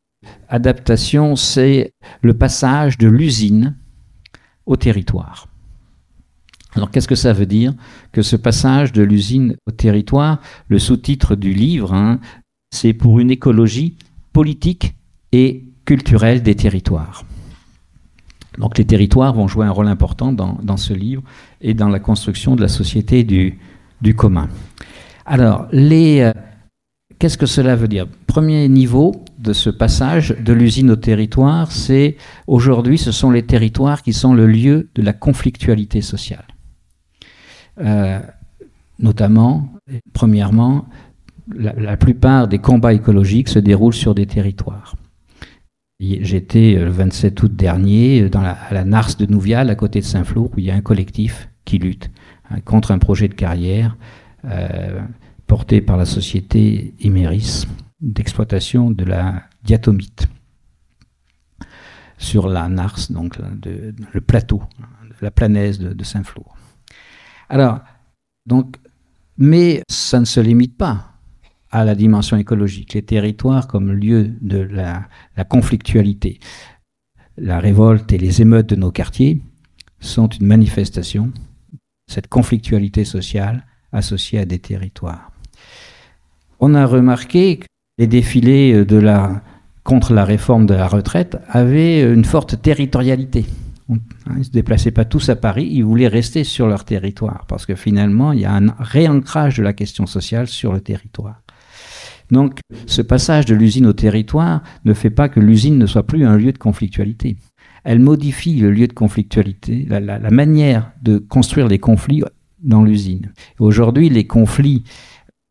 adaptation, 0.47 1.35
c'est 1.35 1.93
le 2.21 2.33
passage 2.33 2.97
de 2.97 3.07
l'usine 3.07 3.75
au 4.65 4.75
territoire. 4.77 5.47
Alors 6.75 6.89
qu'est-ce 6.89 7.07
que 7.07 7.15
ça 7.15 7.33
veut 7.33 7.45
dire 7.45 7.73
Que 8.11 8.21
ce 8.21 8.35
passage 8.35 8.93
de 8.93 9.03
l'usine 9.03 9.55
au 9.67 9.71
territoire, 9.71 10.39
le 10.69 10.79
sous-titre 10.79 11.35
du 11.35 11.53
livre, 11.53 11.93
hein, 11.93 12.19
c'est 12.71 12.93
pour 12.93 13.19
une 13.19 13.29
écologie 13.29 13.95
politique 14.31 14.95
et 15.31 15.65
culturelle 15.85 16.41
des 16.41 16.55
territoires. 16.55 17.25
Donc 18.57 18.77
les 18.77 18.85
territoires 18.85 19.33
vont 19.33 19.47
jouer 19.47 19.65
un 19.65 19.71
rôle 19.71 19.87
important 19.87 20.31
dans, 20.31 20.77
ce 20.77 20.93
livre 20.93 21.23
et 21.61 21.73
dans 21.73 21.89
la 21.89 21.99
construction 21.99 22.55
de 22.55 22.61
la 22.61 22.67
société 22.67 23.23
du 23.23 24.15
commun. 24.15 24.47
Alors, 25.25 25.67
euh, 25.73 26.33
qu'est-ce 27.19 27.37
que 27.37 27.45
cela 27.45 27.75
veut 27.75 27.87
dire? 27.87 28.07
Premier 28.27 28.67
niveau 28.67 29.23
de 29.39 29.53
ce 29.53 29.69
passage 29.69 30.35
de 30.39 30.53
l'usine 30.53 30.91
au 30.91 30.95
territoire, 30.95 31.71
c'est 31.71 32.17
aujourd'hui, 32.47 32.97
ce 32.97 33.11
sont 33.11 33.31
les 33.31 33.43
territoires 33.43 34.01
qui 34.01 34.13
sont 34.13 34.33
le 34.33 34.47
lieu 34.47 34.89
de 34.95 35.01
la 35.01 35.13
conflictualité 35.13 36.01
sociale. 36.01 36.45
Euh, 37.79 38.19
notamment, 38.99 39.69
premièrement, 40.13 40.85
la, 41.55 41.97
plupart 41.97 42.47
des 42.47 42.59
combats 42.59 42.93
écologiques 42.93 43.49
se 43.49 43.59
déroulent 43.59 43.93
sur 43.93 44.15
des 44.15 44.25
territoires. 44.25 44.95
J'étais 45.99 46.75
euh, 46.77 46.85
le 46.85 46.91
27 46.91 47.41
août 47.43 47.55
dernier 47.55 48.29
à 48.33 48.73
la 48.73 48.83
Nars 48.83 49.15
de 49.17 49.25
Nouvial, 49.25 49.69
à 49.69 49.75
côté 49.75 50.01
de 50.01 50.05
Saint-Flour, 50.05 50.51
où 50.53 50.59
il 50.59 50.65
y 50.65 50.71
a 50.71 50.75
un 50.75 50.81
collectif 50.81 51.49
qui 51.63 51.77
lutte 51.77 52.11
hein, 52.49 52.59
contre 52.65 52.91
un 52.91 52.97
projet 52.97 53.29
de 53.29 53.33
carrière 53.33 53.95
euh, 54.45 55.01
porté 55.47 55.81
par 55.81 55.97
la 55.97 56.05
société 56.05 56.93
Emeris 56.99 57.65
d'exploitation 58.01 58.91
de 58.91 59.05
la 59.05 59.43
diatomite 59.63 60.27
sur 62.17 62.47
la 62.47 62.69
Nars, 62.69 62.99
donc 63.09 63.37
le 63.37 64.21
plateau, 64.21 64.61
la 65.21 65.31
planaise 65.31 65.79
de, 65.79 65.93
de 65.93 66.03
Saint-Flour. 66.03 66.55
Alors, 67.49 67.79
donc, 68.45 68.77
mais 69.37 69.83
ça 69.89 70.19
ne 70.19 70.25
se 70.25 70.39
limite 70.39 70.77
pas 70.77 71.13
à 71.73 71.83
la 71.83 71.95
dimension 71.95 72.37
écologique. 72.37 72.93
Les 72.93 73.01
territoires 73.01 73.67
comme 73.67 73.91
lieu 73.91 74.31
de 74.41 74.59
la, 74.59 75.07
conflictualité, 75.49 76.39
la 77.35 77.59
révolte 77.59 78.13
et 78.13 78.19
les 78.19 78.41
émeutes 78.41 78.69
de 78.69 78.75
nos 78.75 78.91
quartiers 78.91 79.41
sont 79.99 80.27
une 80.27 80.45
manifestation 80.45 81.27
de 81.27 81.79
cette 82.07 82.27
conflictualité 82.27 83.05
sociale 83.05 83.65
associée 83.93 84.39
à 84.39 84.45
des 84.45 84.59
territoires. 84.59 85.31
On 86.59 86.75
a 86.75 86.85
remarqué 86.85 87.57
que 87.57 87.65
les 87.97 88.07
défilés 88.07 88.85
la, 88.85 89.41
contre 89.83 90.13
la 90.13 90.25
réforme 90.25 90.65
de 90.65 90.73
la 90.73 90.87
retraite 90.87 91.37
avaient 91.47 92.01
une 92.01 92.25
forte 92.25 92.61
territorialité. 92.61 93.45
Hein, 93.89 93.97
ils 94.31 94.39
ne 94.39 94.43
se 94.43 94.51
déplaçaient 94.51 94.91
pas 94.91 95.05
tous 95.05 95.29
à 95.29 95.35
Paris, 95.35 95.67
ils 95.71 95.83
voulaient 95.83 96.07
rester 96.07 96.43
sur 96.43 96.67
leur 96.67 96.85
territoire, 96.85 97.45
parce 97.47 97.65
que 97.65 97.75
finalement, 97.75 98.31
il 98.31 98.39
y 98.39 98.45
a 98.45 98.53
un 98.53 98.73
réancrage 98.79 99.57
de 99.57 99.63
la 99.63 99.73
question 99.73 100.05
sociale 100.05 100.47
sur 100.47 100.73
le 100.73 100.81
territoire. 100.81 101.41
Donc 102.31 102.59
ce 102.87 103.01
passage 103.01 103.45
de 103.45 103.53
l'usine 103.53 103.85
au 103.85 103.93
territoire 103.93 104.63
ne 104.85 104.93
fait 104.93 105.09
pas 105.09 105.29
que 105.29 105.39
l'usine 105.39 105.77
ne 105.77 105.85
soit 105.85 106.07
plus 106.07 106.25
un 106.25 106.37
lieu 106.37 106.51
de 106.51 106.57
conflictualité. 106.57 107.35
Elle 107.83 107.99
modifie 107.99 108.59
le 108.59 108.71
lieu 108.71 108.87
de 108.87 108.93
conflictualité, 108.93 109.85
la, 109.89 110.31
manière 110.31 110.91
de 111.01 111.17
construire 111.17 111.67
les 111.67 111.79
conflits 111.79 112.23
dans 112.63 112.83
l'usine. 112.83 113.33
Aujourd'hui, 113.59 114.09
les 114.09 114.25
conflits 114.25 114.83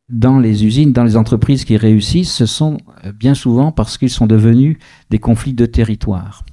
dans 0.08 0.38
les 0.38 0.64
usines, 0.64 0.92
dans 0.92 1.04
les 1.04 1.16
entreprises 1.16 1.64
qui 1.64 1.76
réussissent, 1.76 2.32
ce 2.32 2.46
sont 2.46 2.78
euh, 3.04 3.12
bien 3.12 3.34
souvent 3.34 3.72
parce 3.72 3.96
qu'ils 3.96 4.10
sont 4.10 4.26
devenus 4.26 4.76
des 5.10 5.18
conflits 5.18 5.54
de 5.54 5.66
territoire. 5.66 6.44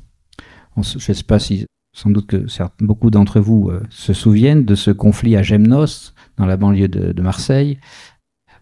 je 0.77 0.95
ne 0.95 1.15
sais 1.15 1.23
pas 1.23 1.39
si, 1.39 1.65
sans 1.93 2.09
doute 2.09 2.27
que 2.27 2.45
beaucoup 2.79 3.09
d'entre 3.09 3.39
vous 3.39 3.69
euh, 3.69 3.81
se 3.89 4.13
souviennent 4.13 4.65
de 4.65 4.75
ce 4.75 4.91
conflit 4.91 5.35
à 5.35 5.43
Gemnos, 5.43 6.13
dans 6.37 6.45
la 6.45 6.55
banlieue 6.55 6.87
de 6.87 7.21
Marseille, 7.21 7.79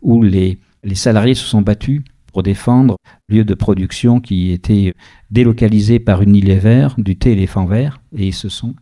où 0.02 0.24
les, 0.24 0.60
les 0.84 0.96
salariés 0.96 1.36
se 1.36 1.46
sont 1.46 1.62
battus 1.62 2.02
pour 2.32 2.44
défendre 2.44 2.98
lieu 3.30 3.44
de 3.44 3.54
production 3.54 4.20
qui 4.20 4.52
était 4.52 4.94
délocalisé 5.32 6.00
par 6.00 6.22
Unilever, 6.22 6.90
du 6.98 7.18
thé 7.18 7.32
éléphant 7.32 7.66
vert, 7.66 8.02
et 8.16 8.28
ils 8.28 8.34
se 8.34 8.50
sont. 8.50 8.76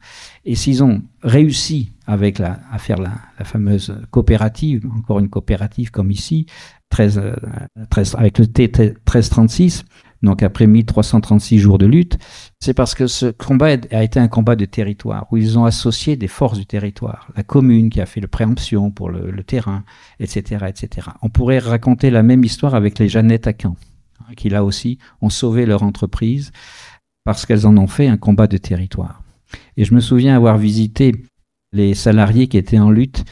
Et 0.45 0.55
s'ils 0.55 0.83
ont 0.83 1.01
réussi 1.23 1.91
avec 2.07 2.39
la, 2.39 2.59
à 2.71 2.77
faire 2.77 2.97
la, 2.97 3.11
fameuse 3.43 3.97
coopérative, 4.11 4.85
encore 4.97 5.19
une 5.19 5.29
coopérative 5.29 5.91
comme 5.91 6.11
ici, 6.11 6.45
13, 6.89 7.17
euh, 7.17 7.35
avec 8.15 8.37
le 8.37 8.47
T 8.47 8.67
1336, 8.67 9.85
donc 10.23 10.43
après 10.43 10.67
1336 10.67 11.59
jours 11.59 11.77
de 11.77 11.85
lutte, 11.85 12.17
c'est 12.65 12.73
parce 12.73 12.95
que 12.95 13.05
ce 13.05 13.27
combat 13.27 13.77
a 13.91 14.03
été 14.03 14.19
un 14.19 14.27
combat 14.27 14.55
de 14.55 14.65
territoire, 14.65 15.27
où 15.31 15.37
ils 15.37 15.59
ont 15.59 15.65
associé 15.65 16.15
des 16.15 16.27
forces 16.27 16.57
du 16.57 16.65
territoire, 16.65 17.29
la 17.35 17.43
commune 17.43 17.91
qui 17.91 18.01
a 18.01 18.07
fait 18.07 18.21
le 18.21 18.27
préemption 18.27 18.89
pour 18.89 19.11
le, 19.11 19.43
terrain, 19.43 19.83
etc., 20.19 20.65
etc. 20.67 21.09
On 21.21 21.29
pourrait 21.29 21.59
raconter 21.59 22.09
la 22.09 22.23
même 22.23 22.43
histoire 22.43 22.73
avec 22.73 22.97
les 22.97 23.07
Jeannettes 23.07 23.45
à 23.45 23.53
Caen, 23.53 23.75
hein, 24.19 24.33
qui 24.35 24.49
là 24.49 24.63
aussi 24.63 24.97
ont 25.21 25.29
sauvé 25.29 25.67
leur 25.67 25.83
entreprise 25.83 26.51
parce 27.23 27.45
qu'elles 27.45 27.67
en 27.67 27.77
ont 27.77 27.85
fait 27.85 28.07
un 28.07 28.17
combat 28.17 28.47
de 28.47 28.57
territoire. 28.57 29.21
Et 29.77 29.85
je 29.85 29.93
me 29.93 29.99
souviens 29.99 30.35
avoir 30.35 30.57
visité 30.57 31.11
les 31.71 31.93
salariés 31.93 32.47
qui 32.47 32.57
étaient 32.57 32.79
en 32.79 32.89
lutte 32.89 33.25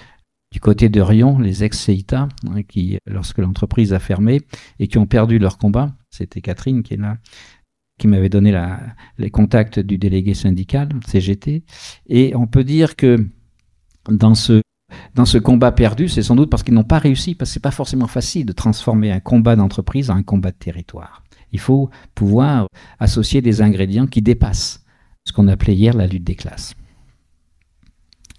du 0.51 0.59
côté 0.59 0.87
de 0.89 1.01
Rion, 1.01 1.39
les 1.39 1.63
ex-CEITA, 1.63 2.29
hein, 2.51 2.63
qui, 2.67 2.99
lorsque 3.07 3.39
l'entreprise 3.39 3.93
a 3.93 3.99
fermé 3.99 4.41
et 4.77 4.87
qui 4.87 4.99
ont 4.99 5.07
perdu 5.07 5.39
leur 5.39 5.57
combat, 5.57 5.91
c'était 6.11 6.41
Catherine 6.41 6.83
qui 6.83 6.93
est 6.93 6.97
là, 6.97 7.17
qui 8.03 8.09
m'avait 8.09 8.27
donné 8.27 8.53
les 9.17 9.29
contacts 9.29 9.79
du 9.79 9.97
délégué 9.97 10.33
syndical, 10.33 10.89
CGT. 11.07 11.63
Et 12.07 12.35
on 12.35 12.47
peut 12.47 12.65
dire 12.65 12.97
que 12.97 13.25
dans 14.09 14.35
ce, 14.35 14.61
dans 15.15 15.23
ce 15.23 15.37
combat 15.37 15.71
perdu, 15.71 16.09
c'est 16.09 16.21
sans 16.21 16.35
doute 16.35 16.49
parce 16.49 16.63
qu'ils 16.63 16.73
n'ont 16.73 16.83
pas 16.83 16.99
réussi, 16.99 17.33
parce 17.33 17.49
que 17.49 17.53
ce 17.53 17.59
n'est 17.59 17.61
pas 17.61 17.71
forcément 17.71 18.07
facile 18.07 18.45
de 18.45 18.51
transformer 18.51 19.09
un 19.09 19.21
combat 19.21 19.55
d'entreprise 19.55 20.09
en 20.09 20.17
un 20.17 20.23
combat 20.23 20.51
de 20.51 20.57
territoire. 20.57 21.23
Il 21.53 21.61
faut 21.61 21.89
pouvoir 22.13 22.67
associer 22.99 23.41
des 23.41 23.61
ingrédients 23.61 24.07
qui 24.07 24.21
dépassent 24.21 24.83
ce 25.23 25.31
qu'on 25.31 25.47
appelait 25.47 25.75
hier 25.75 25.93
la 25.93 26.05
lutte 26.05 26.25
des 26.25 26.35
classes. 26.35 26.75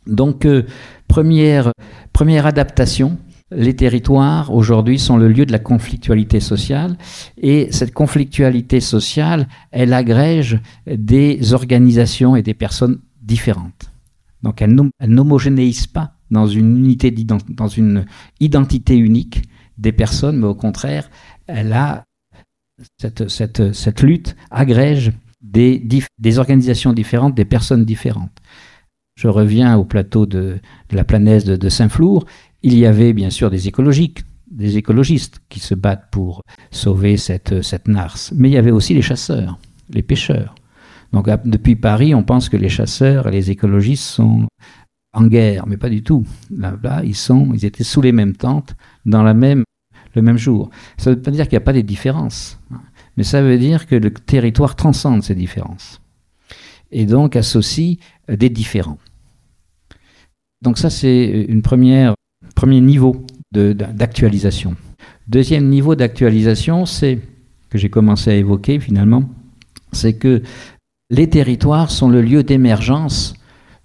Donc, 0.07 0.45
euh, 0.45 0.65
première, 1.09 1.73
première 2.13 2.45
adaptation, 2.45 3.17
les 3.55 3.75
territoires 3.75 4.53
aujourd'hui 4.53 4.99
sont 4.99 5.17
le 5.17 5.29
lieu 5.29 5.47
de 5.47 5.53
la 5.53 5.59
conflictualité 5.59 6.41
sociale 6.41 6.97
et 7.39 7.69
cette 7.71 7.93
conflictualité 7.93 8.81
sociale, 8.81 9.49
elle 9.71 9.93
agrège 9.93 10.61
des 10.87 11.53
organisations 11.53 12.37
et 12.37 12.43
des 12.43 12.55
personnes 12.55 13.01
différentes. 13.23 13.93
Donc 14.43 14.61
elle 14.61 14.75
n'homogénéise 15.07 15.87
pas 15.87 16.15
dans 16.31 16.47
une 16.47 16.77
unité 16.77 17.11
dans 17.49 17.69
une 17.69 18.05
identité 18.41 18.97
unique 18.97 19.43
des 19.79 19.93
personnes, 19.93 20.39
mais 20.39 20.47
au 20.47 20.55
contraire, 20.55 21.09
elle 21.47 21.73
a 21.73 22.05
cette, 22.99 24.03
lutte 24.03 24.37
agrège 24.51 25.13
des, 25.41 26.39
organisations 26.39 26.93
différentes, 26.93 27.35
des 27.35 27.45
personnes 27.45 27.85
différentes. 27.85 28.37
Je 29.17 29.29
reviens 29.29 29.77
au 29.77 29.85
plateau 29.85 30.27
de, 30.27 30.59
la 30.91 31.05
planète 31.05 31.47
de 31.47 31.69
Saint-Flour 31.69 32.27
il 32.65 32.79
y 32.79 32.87
avait 32.87 33.13
bien 33.13 33.29
sûr 33.29 33.51
des 33.51 33.69
écologiques, 33.69 34.23
des 34.51 34.79
écologistes 34.79 35.41
qui 35.51 35.61
se 35.61 35.75
battent 35.75 36.09
pour 36.11 36.41
sauver 36.71 37.19
cette, 37.19 37.63
cette 37.63 37.87
mais 37.89 38.49
il 38.49 38.53
y 38.53 38.57
avait 38.57 38.71
aussi 38.71 38.95
les 38.95 39.03
chasseurs, 39.03 39.59
les 39.91 40.03
pêcheurs. 40.03 40.55
Donc 41.13 41.29
depuis 41.45 41.77
Paris, 41.77 42.15
on 42.15 42.23
pense 42.23 42.49
que 42.49 42.57
les 42.57 42.71
chasseurs 42.71 43.29
et 43.29 43.33
les 43.33 43.51
écologistes 43.51 44.05
sont 44.05 44.49
en 45.13 45.27
guerre, 45.27 45.67
mais 45.67 45.77
pas 45.77 45.91
du 45.91 46.03
tout. 46.03 46.25
Là, 46.51 47.03
ils 47.05 47.15
sont, 47.15 47.53
ils 47.53 47.67
étaient 47.67 47.85
sous 47.85 48.01
les 48.01 48.13
mêmes 48.13 48.35
tentes, 48.35 48.75
dans 49.05 49.23
la 49.23 49.35
même, 49.35 49.65
le 50.15 50.23
même 50.23 50.39
jour. 50.39 50.71
Ça 50.97 51.11
ne 51.11 51.17
veut 51.17 51.23
pas 51.23 51.31
dire 51.31 51.45
qu'il 51.45 51.57
n'y 51.59 51.63
a 51.63 51.67
pas 51.67 51.75
des 51.75 51.83
différences, 51.83 52.59
hein, 52.73 52.81
mais 53.19 53.25
ça 53.25 53.43
veut 53.43 53.59
dire 53.59 53.87
que 53.87 53.95
le 53.95 54.11
territoire 54.11 54.75
transcende 54.75 55.23
ces 55.23 55.35
différences 55.35 56.01
et 56.91 57.05
donc 57.05 57.37
associe 57.37 57.99
des 58.27 58.49
différents. 58.49 58.99
Donc 60.63 60.79
ça, 60.79 60.89
c'est 60.89 61.45
une 61.47 61.61
première 61.61 62.14
Premier 62.65 62.81
niveau 62.81 63.27
d'actualisation. 63.53 64.75
Deuxième 65.29 65.69
niveau 65.69 65.95
d'actualisation, 65.97 66.87
c'est 66.87 67.19
que 67.69 67.77
j'ai 67.77 67.91
commencé 67.91 68.31
à 68.31 68.35
évoquer 68.37 68.81
finalement, 68.81 69.29
c'est 69.93 70.15
que 70.15 70.41
les 71.11 71.29
territoires 71.29 71.91
sont 71.91 72.09
le 72.09 72.23
lieu 72.23 72.43
d'émergence 72.43 73.35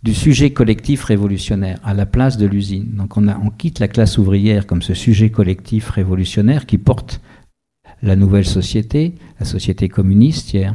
du 0.02 0.14
sujet 0.14 0.52
collectif 0.52 1.04
révolutionnaire 1.04 1.82
à 1.84 1.94
la 1.94 2.06
place 2.06 2.38
de 2.38 2.46
l'usine. 2.46 2.96
Donc 2.96 3.18
on, 3.18 3.28
on, 3.28 3.50
quitte 3.50 3.80
la 3.80 3.90
classe 3.90 4.18
ouvrière 4.18 4.66
comme 4.66 4.82
ce 4.82 4.94
sujet 4.94 5.30
collectif 5.30 5.90
révolutionnaire 5.90 6.66
qui 6.66 6.78
porte 6.78 7.20
la 8.02 8.16
nouvelle 8.16 8.46
société, 8.46 9.16
la 9.42 9.46
société 9.46 9.90
communiste 9.90 10.54
hier, 10.54 10.74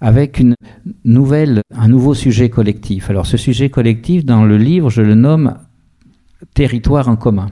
avec 0.00 0.38
une 0.38 0.54
nouvelle, 1.04 1.60
un 1.74 1.88
nouveau 1.88 2.14
sujet 2.14 2.48
collectif. 2.48 3.10
Alors 3.10 3.26
ce 3.26 3.36
sujet 3.36 3.68
collectif, 3.68 4.24
dans 4.24 4.46
le 4.46 4.56
livre, 4.56 4.88
je 4.88 5.02
le 5.02 5.14
nomme 5.14 5.58
territoire 6.54 7.08
en 7.08 7.16
commun. 7.16 7.50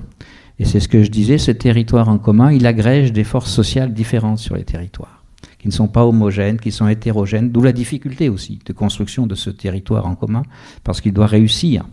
Et 0.58 0.64
c'est 0.64 0.80
ce 0.80 0.88
que 0.88 1.02
je 1.02 1.10
disais, 1.10 1.38
ce 1.38 1.50
territoire 1.50 2.08
en 2.08 2.18
commun, 2.18 2.52
il 2.52 2.66
agrège 2.66 3.12
des 3.12 3.24
forces 3.24 3.50
sociales 3.50 3.94
différentes 3.94 4.38
sur 4.38 4.56
les 4.56 4.64
territoires 4.64 5.20
qui 5.60 5.68
ne 5.68 5.72
sont 5.72 5.88
pas 5.88 6.06
homogènes, 6.06 6.58
qui 6.58 6.72
sont 6.72 6.88
hétérogènes, 6.88 7.50
d'où 7.50 7.60
la 7.60 7.72
difficulté 7.72 8.30
aussi 8.30 8.58
de 8.64 8.72
construction 8.72 9.26
de 9.26 9.34
ce 9.34 9.50
territoire 9.50 10.06
en 10.06 10.14
commun, 10.14 10.42
parce 10.84 11.02
qu'il 11.02 11.12
doit 11.12 11.26
réussir. 11.26 11.86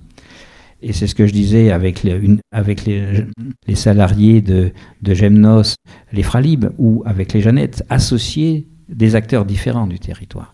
Et 0.82 0.94
c'est 0.94 1.08
ce 1.08 1.16
que 1.16 1.28
je 1.28 1.34
disais 1.34 1.72
avec 1.72 2.04
les, 2.04 3.76
salariés 3.76 4.42
de, 4.42 4.72
de, 5.02 5.14
Gemnos, 5.14 5.76
les 6.14 6.24
Fralib, 6.24 6.68
ou 6.78 7.04
avec 7.06 7.34
les 7.34 7.42
Jeannettes, 7.42 7.84
associer 7.90 8.68
des 8.88 9.16
acteurs 9.16 9.44
différents 9.44 9.88
du 9.88 10.00
territoire 10.00 10.54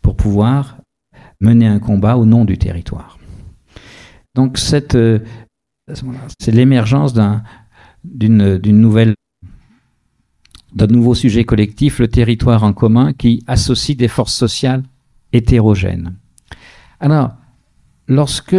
pour 0.00 0.16
pouvoir 0.16 0.78
mener 1.40 1.66
un 1.66 1.78
combat 1.78 2.16
au 2.16 2.24
nom 2.24 2.44
du 2.44 2.56
territoire. 2.56 3.18
Donc 4.34 4.56
cette, 4.56 4.94
euh, 4.94 5.18
c'est 6.40 6.52
l'émergence 6.52 7.14
d'une 8.04 8.58
nouvelle 8.64 9.14
d'un 10.74 10.88
nouveau 10.88 11.14
sujet 11.14 11.44
collectif, 11.44 12.00
le 12.00 12.08
territoire 12.08 12.62
en 12.62 12.72
commun, 12.72 13.12
qui 13.14 13.42
associe 13.46 13.96
des 13.96 14.08
forces 14.08 14.34
sociales 14.34 14.82
hétérogènes. 15.32 16.16
Alors, 17.00 17.32
lorsque 18.08 18.56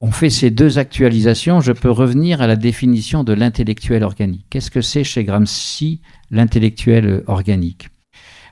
on 0.00 0.10
fait 0.10 0.30
ces 0.30 0.50
deux 0.50 0.78
actualisations, 0.78 1.60
je 1.60 1.72
peux 1.72 1.90
revenir 1.90 2.40
à 2.40 2.46
la 2.46 2.56
définition 2.56 3.22
de 3.22 3.34
l'intellectuel 3.34 4.02
organique. 4.02 4.46
Qu'est-ce 4.50 4.70
que 4.70 4.80
c'est 4.80 5.04
chez 5.04 5.24
Gramsci 5.24 6.00
l'intellectuel 6.30 7.22
organique? 7.26 7.90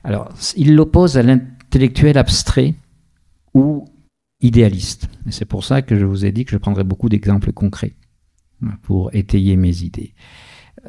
Alors, 0.03 0.29
il 0.55 0.75
l'oppose 0.75 1.17
à 1.17 1.23
l'intellectuel 1.23 2.17
abstrait 2.17 2.75
ou 3.53 3.85
idéaliste. 4.41 5.09
C'est 5.29 5.45
pour 5.45 5.63
ça 5.63 5.81
que 5.81 5.97
je 5.97 6.05
vous 6.05 6.25
ai 6.25 6.31
dit 6.31 6.45
que 6.45 6.51
je 6.51 6.57
prendrai 6.57 6.83
beaucoup 6.83 7.09
d'exemples 7.09 7.51
concrets 7.51 7.93
pour 8.81 9.13
étayer 9.13 9.55
mes 9.55 9.83
idées. 9.83 10.13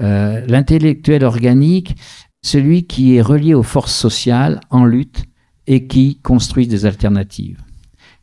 Euh, 0.01 0.45
l'intellectuel 0.47 1.25
organique, 1.25 1.97
celui 2.43 2.87
qui 2.87 3.17
est 3.17 3.23
relié 3.23 3.55
aux 3.55 3.63
forces 3.63 3.95
sociales 3.95 4.61
en 4.71 4.85
lutte 4.85 5.25
et 5.67 5.87
qui 5.87 6.19
construit 6.23 6.67
des 6.67 6.87
alternatives. 6.87 7.63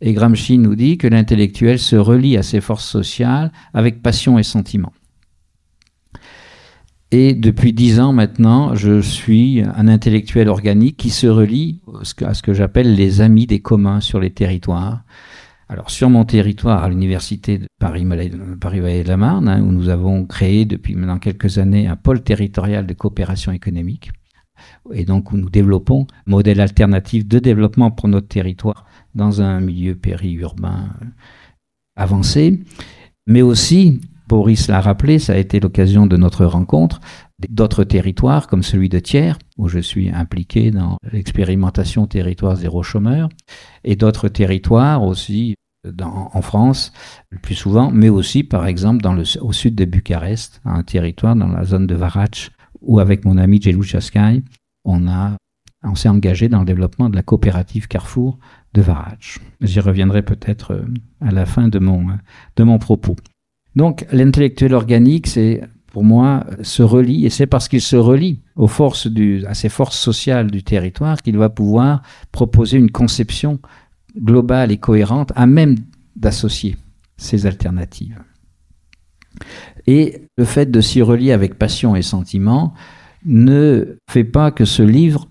Et 0.01 0.13
Gramsci 0.13 0.57
nous 0.57 0.75
dit 0.75 0.97
que 0.97 1.07
l'intellectuel 1.07 1.79
se 1.79 1.95
relie 1.95 2.37
à 2.37 2.43
ces 2.43 2.61
forces 2.61 2.87
sociales 2.87 3.51
avec 3.73 4.01
passion 4.01 4.39
et 4.39 4.43
sentiment. 4.43 4.93
Et 7.11 7.33
depuis 7.33 7.73
dix 7.73 7.99
ans 7.99 8.13
maintenant, 8.13 8.75
je 8.75 9.01
suis 9.01 9.63
un 9.63 9.87
intellectuel 9.87 10.47
organique 10.47 10.97
qui 10.97 11.09
se 11.09 11.25
relie 11.25 11.81
à 12.23 12.33
ce 12.33 12.43
que 12.43 12.53
j'appelle 12.53 12.93
les 12.93 13.21
amis 13.21 13.47
des 13.47 13.61
communs 13.61 13.99
sur 13.99 14.19
les 14.19 14.29
territoires, 14.29 15.01
alors 15.69 15.91
sur 15.91 16.09
mon 16.09 16.25
territoire, 16.25 16.83
à 16.83 16.89
l'université 16.89 17.59
de 17.59 17.67
Paris-Vallée 17.79 18.31
Paris 18.59 18.81
de 18.81 19.07
la 19.07 19.17
Marne, 19.17 19.47
hein, 19.47 19.61
où 19.61 19.71
nous 19.71 19.89
avons 19.89 20.25
créé 20.25 20.65
depuis 20.65 20.95
maintenant 20.95 21.19
quelques 21.19 21.59
années 21.59 21.88
un 21.88 21.95
pôle 21.95 22.23
territorial 22.23 22.88
de 22.88 22.93
coopération 22.95 23.51
économique, 23.51 24.11
et 24.91 25.05
donc 25.05 25.31
où 25.31 25.38
nous 25.38 25.49
développons 25.51 26.07
un 26.27 26.31
modèle 26.31 26.59
alternatif 26.59 27.27
de 27.27 27.38
développement 27.38 27.91
pour 27.91 28.09
notre 28.09 28.27
territoire 28.27 28.85
dans 29.13 29.43
un 29.43 29.59
milieu 29.59 29.95
périurbain 29.95 30.89
euh, 31.03 31.05
avancé, 31.95 32.61
mais 33.27 33.43
aussi, 33.43 34.01
Boris 34.27 34.69
l'a 34.69 34.81
rappelé, 34.81 35.19
ça 35.19 35.34
a 35.34 35.38
été 35.38 35.60
l'occasion 35.60 36.08
de 36.08 36.17
notre 36.17 36.45
rencontre, 36.45 36.99
d'autres 37.47 37.84
territoires 37.84 38.47
comme 38.47 38.63
celui 38.63 38.89
de 38.89 38.99
Thiers, 38.99 39.34
où 39.58 39.67
je 39.67 39.80
suis 39.80 40.10
impliqué 40.10 40.71
dans 40.71 40.97
l'expérimentation 41.12 42.08
territoire 42.08 42.56
zéro 42.56 42.84
chômeur, 42.84 43.30
et 43.84 43.95
d'autres 43.95 44.28
territoires 44.28 45.04
aussi 45.04 45.56
en 46.02 46.41
France, 46.41 46.91
le 47.30 47.38
plus 47.38 47.56
souvent, 47.56 47.89
mais 47.89 48.10
aussi 48.10 48.43
par 48.43 48.67
exemple 48.67 49.02
dans 49.02 49.13
le, 49.13 49.23
au 49.41 49.54
sud 49.54 49.75
de 49.75 49.86
Bucarest, 49.86 50.62
un 50.65 50.84
territoire 50.84 51.36
dans 51.36 51.47
la 51.47 51.63
zone 51.63 51.88
de 51.88 51.95
Varac, 51.95 52.52
où 52.82 52.99
avec 52.99 53.23
mon 53.23 53.38
ami 53.38 53.62
Jelou 53.62 53.84
Chaskai, 53.84 54.43
on 54.84 55.08
a 55.08 55.38
on 55.84 55.95
s'est 55.95 56.10
engagé 56.10 56.49
dans 56.49 56.60
le 56.60 56.65
développement 56.65 57.10
de 57.10 57.15
la 57.15 57.23
coopérative 57.23 57.88
Carrefour 57.88 58.38
de 58.73 58.82
Varac. 58.82 59.39
J'y 59.62 59.80
reviendrai 59.80 60.23
peut-être 60.23 60.73
euh, 60.73 60.86
à 61.21 61.32
la 61.32 61.45
fin 61.45 61.69
de 61.69 61.80
mon, 61.80 62.06
de 62.58 62.63
mon 62.63 62.80
propos. 62.80 63.15
Donc 63.75 64.06
l'intellectuel 64.12 64.73
organique, 64.73 65.28
c'est 65.28 65.62
pour 65.91 66.04
moi, 66.04 66.45
se 66.62 66.84
relie, 66.84 67.25
et 67.25 67.30
c'est 67.30 67.47
parce 67.47 67.67
qu'il 67.67 67.82
se 67.82 67.95
relie 67.95 68.41
à 68.58 69.54
ces 69.54 69.69
forces 69.69 69.97
sociales 69.97 70.52
du 70.52 70.63
territoire 70.63 71.21
qu'il 71.21 71.38
va 71.38 71.49
pouvoir 71.49 72.04
proposer 72.32 72.78
une 72.78 72.91
conception 72.91 73.60
globale 74.17 74.71
et 74.71 74.78
cohérente 74.78 75.32
à 75.36 75.47
même 75.47 75.75
d'associer 76.15 76.78
ces 77.17 77.45
alternatives. 77.45 78.21
Et 79.88 80.28
le 80.38 80.45
fait 80.45 80.69
de 80.69 80.82
s'y 80.82 81.02
relier 81.02 81.32
avec 81.32 81.58
passion 81.58 81.95
et 81.95 82.02
sentiment 82.02 82.73
ne 83.25 83.97
fait 84.10 84.23
pas 84.23 84.52
que 84.52 84.65
ce 84.65 84.84
livre 84.84 85.28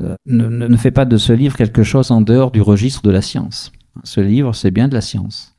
euh, 0.00 0.16
ne 0.26 0.76
fait 0.76 0.90
pas 0.90 1.04
de 1.04 1.16
ce 1.16 1.32
livre 1.32 1.56
quelque 1.56 1.84
chose 1.84 2.10
en 2.10 2.20
dehors 2.20 2.50
du 2.50 2.60
registre 2.60 3.02
de 3.02 3.10
la 3.10 3.22
science. 3.22 3.70
Ce 4.02 4.20
livre, 4.20 4.52
c'est 4.52 4.72
bien 4.72 4.88
de 4.88 4.94
la 4.94 5.00
science 5.00 5.53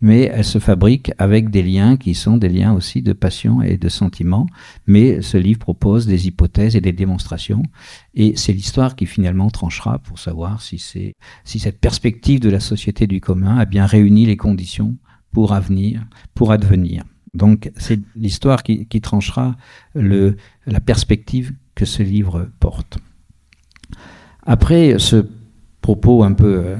mais 0.00 0.30
elle 0.32 0.44
se 0.44 0.58
fabrique 0.58 1.12
avec 1.18 1.50
des 1.50 1.62
liens 1.62 1.96
qui 1.96 2.14
sont 2.14 2.36
des 2.36 2.48
liens 2.48 2.72
aussi 2.72 3.02
de 3.02 3.12
passion 3.12 3.62
et 3.62 3.76
de 3.76 3.88
sentiment. 3.88 4.46
Mais 4.86 5.22
ce 5.22 5.36
livre 5.36 5.58
propose 5.58 6.06
des 6.06 6.26
hypothèses 6.26 6.76
et 6.76 6.80
des 6.80 6.92
démonstrations, 6.92 7.62
et 8.14 8.34
c'est 8.36 8.52
l'histoire 8.52 8.96
qui 8.96 9.06
finalement 9.06 9.50
tranchera 9.50 9.98
pour 9.98 10.18
savoir 10.18 10.60
si, 10.62 10.78
si 10.78 11.58
cette 11.58 11.80
perspective 11.80 12.40
de 12.40 12.50
la 12.50 12.60
société 12.60 13.06
du 13.06 13.20
commun 13.20 13.56
a 13.58 13.64
bien 13.64 13.86
réuni 13.86 14.26
les 14.26 14.36
conditions 14.36 14.96
pour 15.32 15.52
avenir, 15.52 16.06
pour 16.34 16.52
advenir. 16.52 17.04
Donc 17.34 17.70
c'est 17.76 18.00
l'histoire 18.14 18.62
qui, 18.62 18.86
qui 18.86 19.00
tranchera 19.00 19.56
le, 19.94 20.36
la 20.66 20.80
perspective 20.80 21.52
que 21.74 21.84
ce 21.84 22.02
livre 22.02 22.48
porte. 22.60 22.98
Après 24.42 24.98
ce 24.98 25.26
propos 25.82 26.24
un 26.24 26.32
peu 26.32 26.62
euh, 26.64 26.76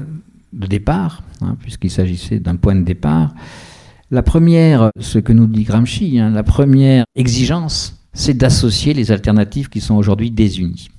de 0.57 0.67
départ, 0.67 1.23
hein, 1.41 1.55
puisqu'il 1.59 1.91
s'agissait 1.91 2.39
d'un 2.39 2.55
point 2.55 2.75
de 2.75 2.83
départ. 2.83 3.33
La 4.09 4.23
première, 4.23 4.89
ce 4.99 5.19
que 5.19 5.33
nous 5.33 5.47
dit 5.47 5.63
Gramsci, 5.63 6.19
hein, 6.19 6.29
la 6.29 6.43
première 6.43 7.05
exigence, 7.15 8.07
c'est 8.13 8.33
d'associer 8.33 8.93
les 8.93 9.11
alternatives 9.11 9.69
qui 9.69 9.81
sont 9.81 9.95
aujourd'hui 9.95 10.31
désunies. 10.31 10.89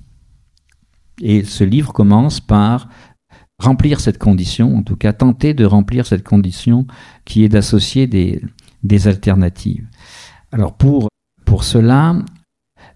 Et 1.21 1.43
ce 1.43 1.63
livre 1.63 1.91
commence 1.91 2.39
par 2.39 2.87
remplir 3.61 3.99
cette 3.99 4.19
condition, 4.19 4.77
en 4.77 4.83
tout 4.83 4.95
cas 4.95 5.11
tenter 5.11 5.53
de 5.53 5.65
remplir 5.65 6.05
cette 6.05 6.23
condition 6.23 6.87
qui 7.25 7.43
est 7.43 7.49
d'associer 7.49 8.07
des, 8.07 8.41
alternatives. 9.07 9.85
Alors 10.53 10.77
pour 10.77 11.09
cela, 11.63 12.15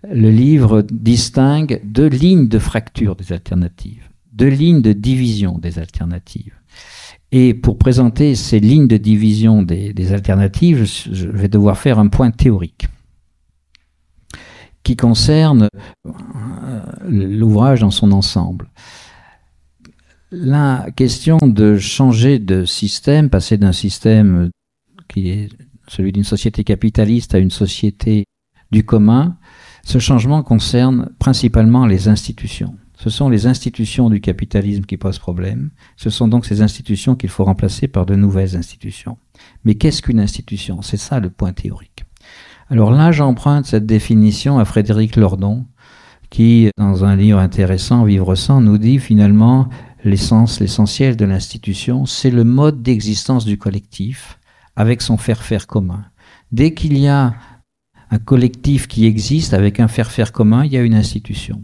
le 0.10 0.30
livre 0.30 0.86
distingue 0.90 1.82
deux 1.84 2.08
lignes 2.08 2.48
de 2.48 2.60
fracture 2.60 3.18
des 3.18 3.34
alternatives 3.34 4.13
deux 4.34 4.50
lignes 4.50 4.82
de 4.82 4.94
division 4.94 5.58
des 5.58 5.80
alternatives. 5.80 6.54
Et 7.32 7.54
pour 7.54 7.78
présenter 7.78 8.36
ces 8.36 8.60
lignes 8.60 8.88
de 8.88 8.98
division 8.98 9.64
des, 9.64 10.14
alternatives, 10.14 10.86
je, 10.86 11.28
vais 11.28 11.48
devoir 11.48 11.78
faire 11.78 11.98
un 11.98 12.08
point 12.08 12.32
théorique 12.32 12.88
qui 14.84 14.96
concerne 14.96 15.68
euh, 16.06 16.82
l'ouvrage 17.08 17.82
dans 17.82 17.90
son 17.90 18.12
ensemble. 18.12 18.70
La 20.32 20.88
question 20.96 21.38
de 21.38 21.78
changer 21.78 22.38
de 22.38 22.66
système, 22.66 23.30
passer 23.30 23.58
d'un 23.58 23.72
système 23.72 24.50
qui 25.08 25.30
est 25.30 25.50
celui 25.88 26.12
d'une 26.12 26.24
société 26.24 26.64
capitaliste 26.64 27.34
à 27.34 27.40
une 27.40 27.52
société 27.52 28.26
du 28.72 28.84
commun, 28.86 29.38
ce 29.86 30.00
changement 30.00 30.44
concerne 30.44 31.10
principalement 31.20 31.86
les 31.86 32.08
institutions. 32.08 32.76
Ce 33.04 33.10
sont 33.10 33.28
les 33.28 33.48
institutions 33.48 34.10
du 34.10 34.22
capitalisme 34.22 34.86
qui 34.86 34.96
posent 34.96 35.20
problème. 35.20 35.72
Ce 35.98 36.10
sont 36.10 36.30
donc 36.30 36.46
ces 36.46 36.62
institutions 36.62 37.16
qu'il 37.18 37.30
faut 37.30 37.44
remplacer 37.44 37.90
par 37.90 38.06
de 38.06 38.16
nouvelles 38.16 38.56
institutions. 38.56 39.18
Mais 39.66 39.76
qu'est-ce 39.76 40.02
qu'une 40.02 40.22
institution? 40.22 40.82
C'est 40.82 40.96
ça 40.96 41.20
le 41.20 41.30
point 41.30 41.52
théorique. 41.52 42.06
Alors 42.70 42.92
là, 42.92 43.12
j'emprunte 43.12 43.66
cette 43.66 43.86
définition 43.86 44.58
à 44.58 44.64
Frédéric 44.64 45.18
Lordon, 45.18 45.66
qui, 46.30 46.70
dans 46.78 47.04
un 47.04 47.18
livre 47.18 47.40
intéressant, 47.40 48.06
Vivre 48.06 48.36
sans, 48.36 48.62
nous 48.62 48.78
dit 48.78 49.00
finalement 49.00 49.68
l'essence, 50.06 50.62
l'essentiel 50.62 51.18
de 51.18 51.26
l'institution, 51.26 52.06
c'est 52.06 52.32
le 52.32 52.46
mode 52.46 52.82
d'existence 52.84 53.44
du 53.44 53.58
collectif 53.58 54.40
avec 54.78 55.02
son 55.02 55.18
faire-faire 55.18 55.68
commun. 55.68 56.06
Dès 56.54 56.74
qu'il 56.74 56.98
y 56.98 57.10
a 57.10 57.34
un 58.12 58.20
collectif 58.20 58.88
qui 58.88 59.06
existe 59.08 59.54
avec 59.54 59.82
un 59.82 59.90
faire-faire 59.90 60.32
commun, 60.32 60.64
il 60.64 60.72
y 60.72 60.78
a 60.78 60.82
une 60.84 60.96
institution. 60.96 61.64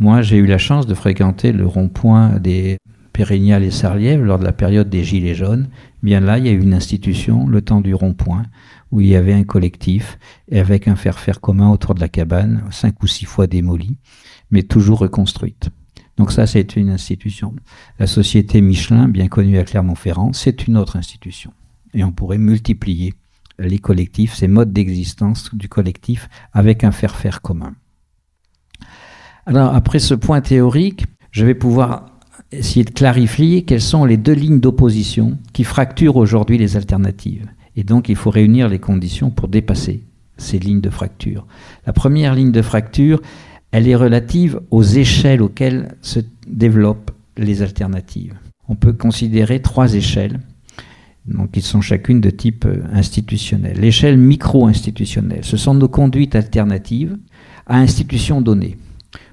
Moi, 0.00 0.22
j'ai 0.22 0.38
eu 0.38 0.46
la 0.46 0.56
chance 0.56 0.86
de 0.86 0.94
fréquenter 0.94 1.52
le 1.52 1.66
rond-point 1.66 2.38
des 2.38 2.78
Pérignal 3.12 3.62
et 3.62 3.70
Sarliève 3.70 4.24
lors 4.24 4.38
de 4.38 4.44
la 4.44 4.52
période 4.52 4.88
des 4.88 5.04
Gilets 5.04 5.34
jaunes. 5.34 5.68
Bien 6.02 6.20
là, 6.20 6.38
il 6.38 6.46
y 6.46 6.48
a 6.48 6.52
eu 6.52 6.62
une 6.62 6.72
institution, 6.72 7.46
le 7.46 7.60
temps 7.60 7.82
du 7.82 7.92
rond-point, 7.92 8.44
où 8.90 9.02
il 9.02 9.08
y 9.08 9.14
avait 9.14 9.34
un 9.34 9.44
collectif 9.44 10.18
et 10.48 10.58
avec 10.58 10.88
un 10.88 10.96
faire-faire 10.96 11.42
commun 11.42 11.68
autour 11.68 11.94
de 11.94 12.00
la 12.00 12.08
cabane, 12.08 12.64
cinq 12.70 13.02
ou 13.02 13.06
six 13.06 13.26
fois 13.26 13.46
démolie, 13.46 13.98
mais 14.50 14.62
toujours 14.62 15.00
reconstruite. 15.00 15.68
Donc 16.16 16.32
ça, 16.32 16.46
c'est 16.46 16.76
une 16.76 16.88
institution. 16.88 17.54
La 17.98 18.06
société 18.06 18.62
Michelin, 18.62 19.06
bien 19.06 19.28
connue 19.28 19.58
à 19.58 19.64
Clermont-Ferrand, 19.64 20.32
c'est 20.32 20.66
une 20.66 20.78
autre 20.78 20.96
institution. 20.96 21.52
Et 21.92 22.04
on 22.04 22.12
pourrait 22.12 22.38
multiplier 22.38 23.12
les 23.58 23.78
collectifs, 23.78 24.32
ces 24.32 24.48
modes 24.48 24.72
d'existence 24.72 25.54
du 25.54 25.68
collectif 25.68 26.30
avec 26.54 26.84
un 26.84 26.90
faire-faire 26.90 27.42
commun. 27.42 27.74
Alors, 29.46 29.74
après 29.74 29.98
ce 29.98 30.14
point 30.14 30.40
théorique, 30.40 31.06
je 31.30 31.46
vais 31.46 31.54
pouvoir 31.54 32.06
essayer 32.52 32.84
de 32.84 32.90
clarifier 32.90 33.62
quelles 33.62 33.80
sont 33.80 34.04
les 34.04 34.16
deux 34.16 34.32
lignes 34.32 34.60
d'opposition 34.60 35.38
qui 35.52 35.64
fracturent 35.64 36.16
aujourd'hui 36.16 36.58
les 36.58 36.76
alternatives. 36.76 37.46
Et 37.76 37.84
donc, 37.84 38.08
il 38.08 38.16
faut 38.16 38.30
réunir 38.30 38.68
les 38.68 38.78
conditions 38.78 39.30
pour 39.30 39.48
dépasser 39.48 40.02
ces 40.36 40.58
lignes 40.58 40.80
de 40.80 40.90
fracture. 40.90 41.46
La 41.86 41.92
première 41.92 42.34
ligne 42.34 42.52
de 42.52 42.62
fracture, 42.62 43.20
elle 43.72 43.88
est 43.88 43.94
relative 43.94 44.60
aux 44.70 44.82
échelles 44.82 45.42
auxquelles 45.42 45.96
se 46.00 46.20
développent 46.46 47.12
les 47.36 47.62
alternatives. 47.62 48.34
On 48.68 48.74
peut 48.74 48.92
considérer 48.92 49.60
trois 49.60 49.94
échelles, 49.94 50.40
donc 51.26 51.50
ils 51.56 51.62
sont 51.62 51.80
chacune 51.80 52.20
de 52.20 52.30
type 52.30 52.64
euh, 52.64 52.82
institutionnel. 52.92 53.78
L'échelle 53.78 54.16
micro-institutionnelle, 54.16 55.44
ce 55.44 55.56
sont 55.56 55.74
nos 55.74 55.88
conduites 55.88 56.34
alternatives 56.34 57.16
à 57.66 57.78
institutions 57.78 58.40
données. 58.40 58.76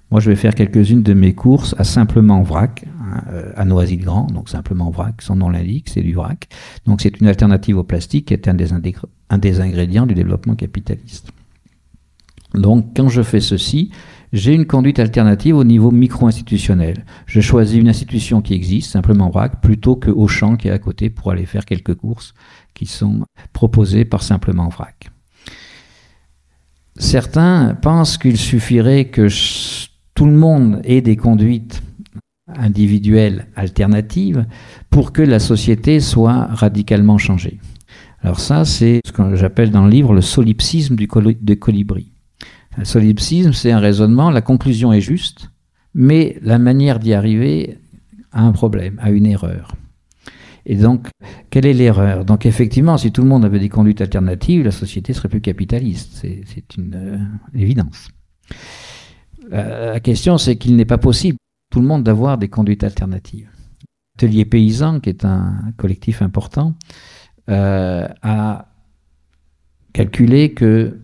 Moi, 0.09 0.21
je 0.21 0.29
vais 0.29 0.37
faire 0.37 0.55
quelques-unes 0.55 1.03
de 1.03 1.13
mes 1.13 1.33
courses 1.33 1.75
à 1.77 1.83
simplement 1.83 2.41
vrac, 2.41 2.85
hein, 3.01 3.23
euh, 3.29 3.51
à 3.57 3.65
Noisy-le-Grand, 3.65 4.27
donc 4.27 4.47
simplement 4.47 4.89
vrac, 4.89 5.21
son 5.21 5.35
nom 5.35 5.49
l'indique, 5.49 5.89
c'est 5.89 6.01
du 6.01 6.13
vrac. 6.13 6.47
Donc 6.85 7.01
c'est 7.01 7.19
une 7.19 7.27
alternative 7.27 7.77
au 7.77 7.83
plastique 7.83 8.27
qui 8.27 8.33
est 8.33 8.47
un 8.47 8.53
des, 8.53 8.69
un 9.29 9.37
des 9.37 9.59
ingrédients 9.59 10.05
du 10.05 10.13
développement 10.13 10.55
capitaliste. 10.55 11.31
Donc 12.53 12.95
quand 12.95 13.09
je 13.09 13.21
fais 13.21 13.41
ceci, 13.41 13.91
j'ai 14.31 14.53
une 14.53 14.65
conduite 14.65 14.99
alternative 14.99 15.55
au 15.55 15.63
niveau 15.65 15.91
micro-institutionnel. 15.91 17.05
Je 17.25 17.41
choisis 17.41 17.79
une 17.79 17.89
institution 17.89 18.41
qui 18.41 18.53
existe, 18.53 18.91
simplement 18.91 19.29
vrac, 19.29 19.61
plutôt 19.61 19.97
que 19.97 20.09
Auchan 20.09 20.55
qui 20.55 20.69
est 20.69 20.71
à 20.71 20.79
côté 20.79 21.09
pour 21.09 21.31
aller 21.31 21.45
faire 21.45 21.65
quelques 21.65 21.95
courses 21.95 22.33
qui 22.73 22.85
sont 22.85 23.25
proposées 23.51 24.05
par 24.05 24.23
simplement 24.23 24.69
vrac. 24.69 25.09
Certains 26.97 27.75
pensent 27.75 28.17
qu'il 28.17 28.37
suffirait 28.37 29.05
que 29.05 29.27
tout 30.17 30.25
le 30.25 30.31
monde 30.31 30.81
ait 30.83 31.01
des 31.01 31.15
conduites 31.15 31.83
individuelles 32.47 33.45
alternatives 33.55 34.47
pour 34.89 35.13
que 35.13 35.21
la 35.21 35.37
société 35.37 35.99
soit 35.99 36.47
radicalement 36.47 37.19
changée. 37.19 37.59
Alors 38.23 38.39
ça, 38.39 38.65
c'est 38.65 39.01
ce 39.05 39.11
que 39.11 39.35
j'appelle 39.35 39.69
dans 39.69 39.83
le 39.83 39.91
livre 39.91 40.15
le 40.15 40.21
solipsisme 40.21 40.95
de 40.95 41.53
colibri. 41.53 42.11
Le 42.79 42.83
solipsisme, 42.83 43.53
c'est 43.53 43.71
un 43.71 43.77
raisonnement, 43.77 44.31
la 44.31 44.41
conclusion 44.41 44.91
est 44.91 45.01
juste, 45.01 45.51
mais 45.93 46.39
la 46.41 46.57
manière 46.57 46.97
d'y 46.97 47.13
arriver 47.13 47.77
a 48.31 48.41
un 48.41 48.51
problème, 48.53 48.99
a 49.03 49.11
une 49.11 49.27
erreur. 49.27 49.75
Et 50.65 50.77
donc, 50.77 51.09
quelle 51.51 51.67
est 51.67 51.73
l'erreur? 51.73 52.25
Donc, 52.25 52.47
effectivement, 52.47 52.97
si 52.97 53.11
tout 53.11 53.21
le 53.21 53.27
monde 53.27 53.45
avait 53.45 53.59
des 53.59 53.69
conduites 53.69 54.01
alternatives, 54.01 54.63
la 54.63 54.71
société 54.71 55.13
serait 55.13 55.29
plus 55.29 55.41
capitaliste. 55.41 56.23
C'est 56.23 56.75
une 56.75 56.95
euh, 56.95 57.17
évidence. 57.53 58.09
Euh, 59.53 59.93
la 59.93 59.99
question, 59.99 60.37
c'est 60.37 60.55
qu'il 60.57 60.75
n'est 60.75 60.85
pas 60.85 60.97
possible 60.97 61.37
tout 61.71 61.81
le 61.81 61.87
monde 61.87 62.03
d'avoir 62.03 62.37
des 62.37 62.47
conduites 62.47 62.83
alternatives. 62.83 63.49
Atelier 64.17 64.45
paysan, 64.45 64.99
qui 64.99 65.09
est 65.09 65.25
un 65.25 65.73
collectif 65.77 66.21
important, 66.21 66.73
euh, 67.49 68.07
a 68.21 68.67
calculé 69.93 70.53
que 70.53 70.99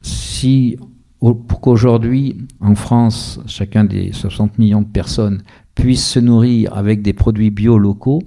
si, 0.00 0.76
pour 1.20 1.60
qu'aujourd'hui, 1.60 2.38
en 2.60 2.74
France, 2.74 3.40
chacun 3.46 3.84
des 3.84 4.12
60 4.12 4.58
millions 4.58 4.82
de 4.82 4.88
personnes 4.88 5.42
puisse 5.74 6.06
se 6.06 6.18
nourrir 6.18 6.74
avec 6.76 7.02
des 7.02 7.12
produits 7.12 7.50
bio 7.50 7.78
locaux, 7.78 8.22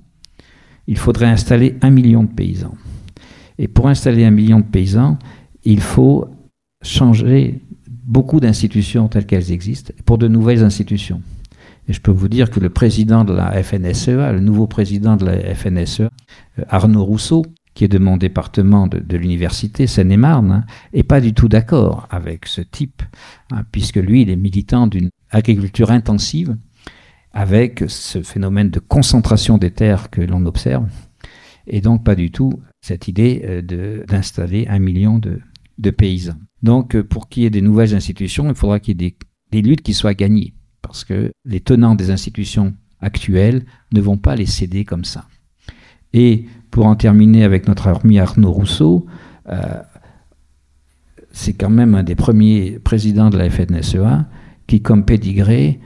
il 0.88 0.98
faudrait 0.98 1.28
installer 1.28 1.78
un 1.82 1.90
million 1.90 2.24
de 2.24 2.30
paysans. 2.30 2.76
Et 3.58 3.68
pour 3.68 3.88
installer 3.88 4.26
un 4.26 4.32
million 4.32 4.60
de 4.60 4.66
paysans, 4.66 5.18
il 5.64 5.82
faut 5.82 6.28
changer 6.82 7.62
beaucoup 8.06 8.40
d'institutions 8.40 9.08
telles 9.08 9.26
qu'elles 9.26 9.52
existent 9.52 9.94
pour 10.06 10.18
de 10.18 10.28
nouvelles 10.28 10.64
institutions. 10.64 11.22
Et 11.88 11.94
je 11.94 12.02
peux 12.02 12.12
vous 12.12 12.30
dire 12.30 12.50
que 12.50 12.60
le 12.60 12.70
président 12.70 13.24
de 13.24 13.34
la 13.34 13.52
FNSEA, 13.62 14.32
le 14.32 14.40
nouveau 14.40 14.68
président 14.68 15.16
de 15.16 15.26
la 15.26 15.56
FNSEA, 15.56 16.10
euh, 16.60 16.64
Arnaud 16.70 17.04
Rousseau, 17.04 17.44
qui 17.74 17.84
est 17.84 17.90
de 17.90 17.98
mon 17.98 18.18
département 18.18 18.88
de, 18.88 19.18
l'université 19.18 19.86
Seine-et-Marne, 19.86 20.66
n'est 20.94 21.02
hein, 21.02 21.04
pas 21.08 21.22
du 21.22 21.34
tout 21.34 21.50
d'accord 21.50 22.08
avec 22.10 22.48
ce 22.48 22.62
type, 22.62 23.04
hein, 23.52 23.64
puisque 23.72 23.98
lui, 23.98 24.22
il 24.22 24.30
est 24.30 24.38
militant 24.38 24.88
d'une 24.88 25.10
agriculture 25.30 25.92
intensive, 25.92 26.56
avec 27.34 27.84
ce 27.88 28.24
phénomène 28.24 28.70
de 28.70 28.80
concentration 28.80 29.58
des 29.58 29.72
terres 29.72 30.10
que 30.10 30.22
l'on 30.22 30.46
observe, 30.46 30.88
et 31.68 31.82
donc 31.82 32.06
pas 32.06 32.16
du 32.16 32.32
tout 32.32 32.54
cette 32.82 33.10
idée 33.10 33.42
euh, 33.44 34.06
d'installer 34.06 34.68
un 34.70 34.80
million 34.80 35.20
de, 35.20 35.42
de 35.78 35.90
paysans. 35.90 36.38
Donc, 36.64 36.96
euh, 36.96 37.04
pour 37.04 37.30
qu'il 37.30 37.44
y 37.44 37.46
ait 37.46 37.52
des 37.52 37.62
nouvelles 37.62 37.96
institutions, 37.96 38.48
il 38.50 38.56
faudra 38.56 38.80
qu'il 38.80 39.02
y 39.02 39.06
ait 39.06 39.16
des, 39.52 39.62
luttes 39.62 39.82
qui 39.82 39.94
soient 39.94 40.14
gagnées, 40.14 40.54
parce 40.82 41.04
que 41.04 41.32
les 41.46 41.62
tenants 41.62 41.96
des 41.96 42.12
institutions 42.12 42.74
actuelles 43.00 43.66
ne 43.94 44.02
vont 44.02 44.18
pas 44.18 44.36
les 44.36 44.46
céder 44.46 44.84
comme 44.86 45.06
ça. 45.06 45.26
Et 46.14 46.46
pour 46.72 46.86
en 46.86 46.96
terminer 46.96 47.44
avec 47.44 47.68
notre 47.68 47.88
ami 47.88 48.20
Arnaud 48.20 48.52
Rousseau, 48.52 49.06
euh, 49.50 49.82
c'est 51.32 51.54
quand 51.54 51.70
même 51.70 51.96
un 51.96 52.04
des 52.04 52.16
premiers 52.16 52.80
présidents 52.80 53.30
de 53.30 53.38
la 53.38 53.50
FNSEA 53.50 54.28
qui, 54.68 54.82
comme 54.82 55.06
pédigré, 55.06 55.80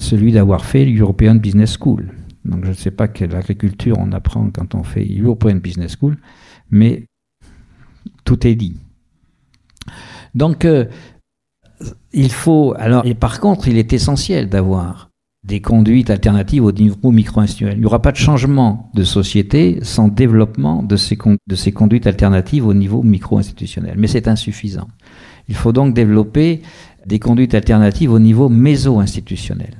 celui 0.00 0.32
d'avoir 0.32 0.64
fait 0.64 0.84
l'European 0.84 1.36
Business 1.36 1.76
School. 1.78 2.12
Donc 2.44 2.64
je 2.64 2.70
ne 2.70 2.74
sais 2.74 2.90
pas 2.90 3.08
quelle 3.08 3.34
agriculture 3.34 3.96
on 3.98 4.12
apprend 4.12 4.50
quand 4.50 4.74
on 4.74 4.82
fait 4.82 5.06
European 5.18 5.56
Business 5.56 5.96
School, 5.98 6.16
mais 6.70 7.06
tout 8.24 8.46
est 8.46 8.54
dit. 8.54 8.76
Donc, 10.38 10.64
euh, 10.64 10.84
il 12.12 12.30
faut. 12.30 12.74
Alors, 12.78 13.04
et 13.04 13.14
par 13.14 13.40
contre, 13.40 13.66
il 13.66 13.76
est 13.76 13.92
essentiel 13.92 14.48
d'avoir 14.48 15.10
des 15.44 15.60
conduites 15.60 16.10
alternatives 16.10 16.64
au 16.64 16.72
niveau 16.72 17.10
micro-institutionnel. 17.10 17.76
Il 17.76 17.80
n'y 17.80 17.86
aura 17.86 18.02
pas 18.02 18.12
de 18.12 18.16
changement 18.16 18.90
de 18.94 19.02
société 19.02 19.78
sans 19.82 20.08
développement 20.08 20.82
de 20.82 20.96
ces, 20.96 21.16
conduites 21.16 22.06
alternatives 22.06 22.66
au 22.66 22.74
niveau 22.74 23.02
micro-institutionnel. 23.02 23.94
Mais 23.98 24.06
c'est 24.06 24.28
insuffisant. 24.28 24.88
Il 25.48 25.56
faut 25.56 25.72
donc 25.72 25.94
développer 25.94 26.62
des 27.06 27.18
conduites 27.18 27.54
alternatives 27.54 28.12
au 28.12 28.18
niveau 28.20 28.48
méso-institutionnel. 28.48 29.74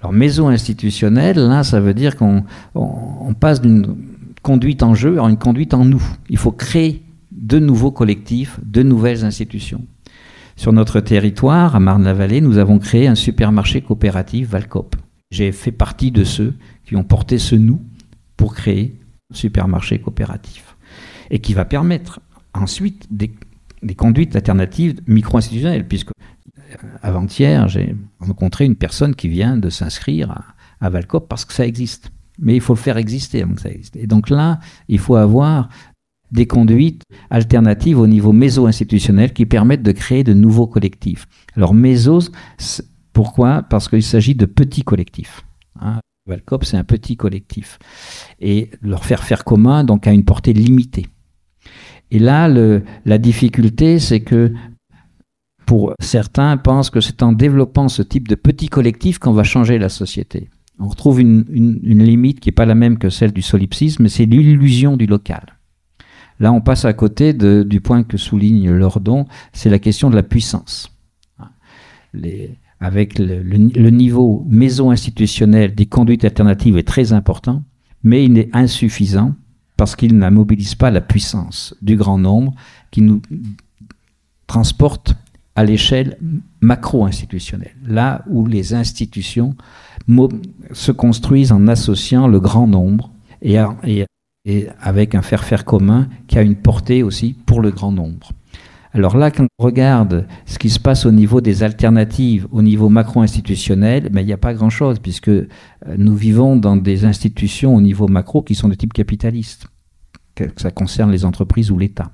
Alors, 0.00 0.12
méso-institutionnel, 0.12 1.36
là, 1.36 1.62
ça 1.62 1.80
veut 1.80 1.94
dire 1.94 2.16
qu'on 2.16 2.44
on 2.74 3.34
passe 3.34 3.60
d'une 3.60 3.96
conduite 4.42 4.82
en 4.82 4.94
jeu 4.94 5.20
à 5.20 5.24
une 5.24 5.38
conduite 5.38 5.74
en 5.74 5.84
nous. 5.84 6.02
Il 6.30 6.38
faut 6.38 6.52
créer 6.52 7.03
de 7.34 7.58
nouveaux 7.58 7.90
collectifs, 7.90 8.58
de 8.64 8.82
nouvelles 8.82 9.24
institutions. 9.24 9.84
Sur 10.56 10.72
notre 10.72 11.00
territoire, 11.00 11.74
à 11.74 11.80
Marne-la-Vallée, 11.80 12.40
nous 12.40 12.58
avons 12.58 12.78
créé 12.78 13.08
un 13.08 13.16
supermarché 13.16 13.80
coopératif 13.80 14.48
Valcop. 14.48 14.96
J'ai 15.30 15.50
fait 15.50 15.72
partie 15.72 16.12
de 16.12 16.22
ceux 16.22 16.54
qui 16.84 16.94
ont 16.96 17.02
porté 17.02 17.38
ce 17.38 17.56
nous 17.56 17.82
pour 18.36 18.54
créer 18.54 19.00
un 19.32 19.34
supermarché 19.34 19.98
coopératif. 19.98 20.76
Et 21.30 21.40
qui 21.40 21.54
va 21.54 21.64
permettre 21.64 22.20
ensuite 22.52 23.08
des, 23.10 23.34
conduites 23.96 24.36
alternatives 24.36 25.00
micro-institutionnelles, 25.08 25.88
puisque 25.88 26.10
euh, 26.10 26.76
avant-hier, 27.02 27.66
j'ai 27.68 27.96
rencontré 28.20 28.64
une 28.64 28.76
personne 28.76 29.14
qui 29.16 29.28
vient 29.28 29.56
de 29.56 29.70
s'inscrire 29.70 30.30
à, 30.30 30.44
à 30.80 30.88
Valcop 30.88 31.28
parce 31.28 31.44
que 31.44 31.52
ça 31.52 31.66
existe. 31.66 32.12
Mais 32.38 32.54
il 32.54 32.60
faut 32.60 32.74
le 32.74 32.78
faire 32.78 32.96
exister 32.96 33.42
avant 33.42 33.56
ça 33.56 33.70
existe. 33.70 33.96
Et 33.96 34.06
donc 34.06 34.30
là, 34.30 34.60
il 34.88 34.98
faut 34.98 35.16
avoir 35.16 35.68
des 36.34 36.46
conduites 36.46 37.02
alternatives 37.30 37.98
au 37.98 38.06
niveau 38.06 38.32
méso-institutionnel 38.32 39.32
qui 39.32 39.46
permettent 39.46 39.82
de 39.82 39.92
créer 39.92 40.24
de 40.24 40.34
nouveaux 40.34 40.66
collectifs. 40.66 41.26
Alors 41.56 41.72
méso, 41.72 42.18
pourquoi? 43.12 43.62
Parce 43.62 43.88
qu'il 43.88 44.02
s'agit 44.02 44.34
de 44.34 44.44
petits 44.44 44.82
collectifs. 44.82 45.46
Hein. 45.80 46.00
Valcop, 46.26 46.64
c'est 46.64 46.76
un 46.76 46.84
petit 46.84 47.16
collectif. 47.16 47.78
Et 48.40 48.70
leur 48.82 49.04
faire 49.04 49.22
faire 49.22 49.44
commun, 49.44 49.84
donc, 49.84 50.06
a 50.06 50.12
une 50.12 50.24
portée 50.24 50.52
limitée. 50.52 51.06
Et 52.10 52.18
là, 52.18 52.48
la 52.48 53.18
difficulté, 53.18 53.98
c'est 53.98 54.20
que 54.20 54.52
pour 55.66 55.92
certains 56.00 56.56
pensent 56.56 56.90
que 56.90 57.00
c'est 57.00 57.22
en 57.22 57.32
développant 57.32 57.88
ce 57.88 58.02
type 58.02 58.26
de 58.28 58.34
petits 58.34 58.68
collectifs 58.68 59.18
qu'on 59.18 59.32
va 59.32 59.44
changer 59.44 59.78
la 59.78 59.88
société. 59.88 60.50
On 60.80 60.88
retrouve 60.88 61.20
une, 61.20 61.44
une 61.50 62.02
limite 62.02 62.40
qui 62.40 62.48
n'est 62.48 62.54
pas 62.54 62.66
la 62.66 62.74
même 62.74 62.98
que 62.98 63.08
celle 63.08 63.32
du 63.32 63.42
solipsisme, 63.42 64.08
c'est 64.08 64.26
l'illusion 64.26 64.96
du 64.96 65.06
local. 65.06 65.58
Là, 66.40 66.52
on 66.52 66.60
passe 66.60 66.84
à 66.84 66.92
côté 66.92 67.32
du 67.32 67.80
point 67.80 68.02
que 68.02 68.16
souligne 68.16 68.70
Lordon, 68.70 69.26
c'est 69.52 69.70
la 69.70 69.78
question 69.78 70.10
de 70.10 70.16
la 70.16 70.22
puissance. 70.22 70.90
Avec 72.80 73.18
le, 73.18 73.90
niveau 73.90 74.44
maison-institutionnel 74.48 75.74
des 75.74 75.86
conduites 75.86 76.24
alternatives 76.24 76.76
est 76.76 76.86
très 76.86 77.12
important, 77.12 77.62
mais 78.02 78.24
il 78.24 78.38
est 78.38 78.50
insuffisant 78.52 79.34
parce 79.76 79.96
qu'il 79.96 80.16
ne 80.16 80.30
mobilise 80.30 80.74
pas 80.74 80.90
la 80.90 81.00
puissance 81.00 81.74
du 81.82 81.96
grand 81.96 82.18
nombre 82.18 82.54
qui 82.90 83.00
nous 83.00 83.22
transporte 84.46 85.16
à 85.56 85.64
l'échelle 85.64 86.18
macro-institutionnelle, 86.60 87.76
là 87.86 88.24
où 88.28 88.46
les 88.46 88.74
institutions 88.74 89.56
se 90.72 90.92
construisent 90.92 91.52
en 91.52 91.68
associant 91.68 92.26
le 92.26 92.40
grand 92.40 92.66
nombre 92.66 93.10
et, 93.40 93.56
et 93.84 94.04
avec 94.80 95.14
un 95.14 95.22
faire-faire 95.22 95.64
commun 95.64 96.08
qui 96.26 96.38
a 96.38 96.42
une 96.42 96.56
portée 96.56 97.02
aussi 97.02 97.34
pour 97.46 97.60
le 97.60 97.70
grand 97.70 97.92
nombre. 97.92 98.30
Alors 98.92 99.16
là, 99.16 99.32
quand 99.32 99.46
on 99.58 99.64
regarde 99.64 100.26
ce 100.46 100.56
qui 100.56 100.70
se 100.70 100.78
passe 100.78 101.04
au 101.04 101.10
niveau 101.10 101.40
des 101.40 101.64
alternatives, 101.64 102.46
au 102.52 102.62
niveau 102.62 102.88
macro-institutionnel, 102.88 104.08
ben, 104.10 104.20
il 104.20 104.26
n'y 104.26 104.32
a 104.32 104.38
pas 104.38 104.54
grand-chose, 104.54 105.00
puisque 105.00 105.28
euh, 105.28 105.46
nous 105.98 106.14
vivons 106.14 106.54
dans 106.54 106.76
des 106.76 107.04
institutions 107.04 107.74
au 107.74 107.80
niveau 107.80 108.06
macro 108.06 108.42
qui 108.42 108.54
sont 108.54 108.68
de 108.68 108.74
type 108.74 108.92
capitaliste, 108.92 109.66
que 110.36 110.44
ça 110.56 110.70
concerne 110.70 111.10
les 111.10 111.24
entreprises 111.24 111.72
ou 111.72 111.78
l'État. 111.78 112.12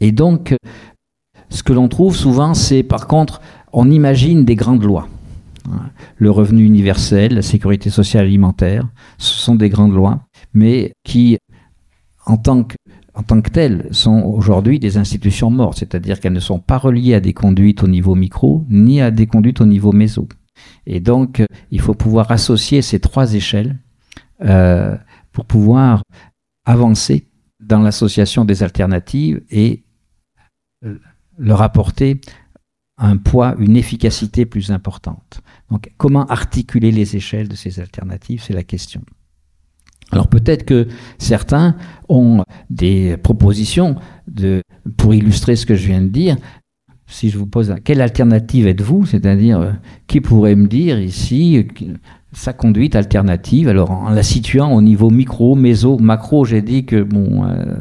Et 0.00 0.12
donc, 0.12 0.54
ce 1.48 1.64
que 1.64 1.72
l'on 1.72 1.88
trouve 1.88 2.14
souvent, 2.14 2.54
c'est 2.54 2.84
par 2.84 3.08
contre, 3.08 3.40
on 3.72 3.90
imagine 3.90 4.44
des 4.44 4.54
grandes 4.54 4.84
lois. 4.84 5.08
Le 6.16 6.30
revenu 6.30 6.64
universel, 6.64 7.34
la 7.34 7.42
sécurité 7.42 7.90
sociale 7.90 8.26
alimentaire, 8.26 8.86
ce 9.18 9.34
sont 9.34 9.56
des 9.56 9.68
grandes 9.68 9.94
lois, 9.94 10.20
mais 10.56 10.94
qui, 11.04 11.36
en 12.24 12.38
tant 12.38 12.64
que 12.64 13.50
telles, 13.50 13.88
sont 13.90 14.22
aujourd'hui 14.22 14.78
des 14.78 14.96
institutions 14.96 15.50
mortes, 15.50 15.78
c'est-à-dire 15.78 16.18
qu'elles 16.18 16.32
ne 16.32 16.40
sont 16.40 16.60
pas 16.60 16.78
reliées 16.78 17.12
à 17.12 17.20
des 17.20 17.34
conduites 17.34 17.82
au 17.82 17.88
niveau 17.88 18.14
micro, 18.14 18.64
ni 18.70 19.02
à 19.02 19.10
des 19.10 19.26
conduites 19.26 19.60
au 19.60 19.66
niveau 19.66 19.92
méso. 19.92 20.26
Et 20.86 20.98
donc, 20.98 21.44
il 21.70 21.80
faut 21.82 21.92
pouvoir 21.92 22.30
associer 22.30 22.80
ces 22.80 23.00
trois 23.00 23.34
échelles 23.34 23.78
euh, 24.40 24.96
pour 25.32 25.44
pouvoir 25.44 26.02
avancer 26.64 27.28
dans 27.60 27.80
l'association 27.80 28.46
des 28.46 28.62
alternatives 28.62 29.42
et 29.50 29.84
euh, 30.86 30.98
leur 31.36 31.60
apporter 31.60 32.22
un 32.96 33.18
poids, 33.18 33.54
une 33.58 33.76
efficacité 33.76 34.46
plus 34.46 34.70
importante. 34.70 35.42
Donc, 35.70 35.92
comment 35.98 36.24
articuler 36.26 36.92
les 36.92 37.14
échelles 37.14 37.48
de 37.48 37.56
ces 37.56 37.78
alternatives, 37.78 38.42
c'est 38.42 38.54
la 38.54 38.64
question. 38.64 39.02
Alors 40.12 40.28
peut-être 40.28 40.64
que 40.64 40.86
certains 41.18 41.76
ont 42.08 42.44
des 42.70 43.16
propositions 43.16 43.96
pour 44.96 45.14
illustrer 45.14 45.56
ce 45.56 45.66
que 45.66 45.74
je 45.74 45.86
viens 45.86 46.02
de 46.02 46.08
dire. 46.08 46.36
Si 47.08 47.30
je 47.30 47.38
vous 47.38 47.46
pose 47.46 47.74
quelle 47.84 48.00
alternative 48.00 48.66
êtes-vous, 48.66 49.06
c'est-à-dire 49.06 49.60
euh, 49.60 49.72
qui 50.08 50.20
pourrait 50.20 50.56
me 50.56 50.66
dire 50.66 50.98
ici 51.00 51.64
sa 52.32 52.52
conduite 52.52 52.96
alternative, 52.96 53.68
alors 53.68 53.92
en 53.92 54.10
la 54.10 54.24
situant 54.24 54.72
au 54.72 54.82
niveau 54.82 55.10
micro, 55.10 55.54
méso, 55.54 55.98
macro, 55.98 56.44
j'ai 56.44 56.62
dit 56.62 56.84
que 56.84 57.02
bon, 57.02 57.44
euh, 57.44 57.76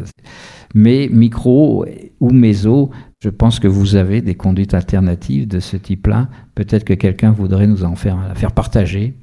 mais 0.75 1.09
micro 1.11 1.85
ou 2.19 2.29
méso, 2.29 2.91
je 3.19 3.29
pense 3.29 3.59
que 3.59 3.67
vous 3.67 3.95
avez 3.95 4.21
des 4.21 4.35
conduites 4.35 4.75
alternatives 4.75 5.47
de 5.47 5.59
ce 5.59 5.75
type-là. 5.75 6.29
Peut-être 6.53 6.83
que 6.83 6.93
quelqu'un 6.93 7.31
voudrait 7.31 7.65
nous 7.65 7.83
en 7.83 7.95
faire 7.95 8.51
partager. 8.53 9.15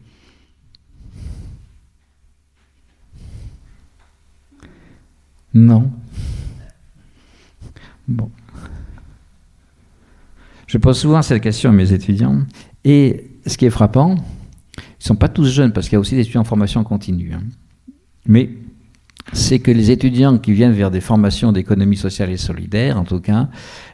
Non. 5.55 5.91
Bon. 8.09 8.31
Je 10.67 10.79
pose 10.79 10.99
souvent 10.99 11.23
cette 11.23 11.43
question 11.43 11.71
à 11.71 11.73
mes 11.73 11.93
étudiants. 11.93 12.41
Et 12.85 13.31
ce 13.47 13.57
qui 13.57 13.67
est 13.67 13.71
frappant, 13.71 14.15
ils 14.77 14.81
ne 14.81 15.05
sont 15.05 15.17
pas 15.17 15.29
tous 15.29 15.47
jeunes, 15.47 15.73
parce 15.73 15.89
qu'il 15.89 15.97
y 15.97 15.99
a 15.99 16.01
aussi 16.01 16.15
des 16.15 16.23
étudiants 16.23 16.41
en 16.41 16.45
formation 16.45 16.83
continue. 16.85 17.33
Hein. 17.35 17.43
Mais 18.27 18.51
c'est 19.33 19.59
que 19.59 19.71
les 19.71 19.91
étudiants 19.91 20.39
qui 20.39 20.53
viennent 20.53 20.73
vers 20.73 20.91
des 20.91 21.01
formations 21.01 21.53
d'économie 21.53 21.97
sociale 21.97 22.31
et 22.31 22.37
solidaire, 22.37 22.99
en 22.99 23.05
tout 23.05 23.21
cas, 23.21 23.49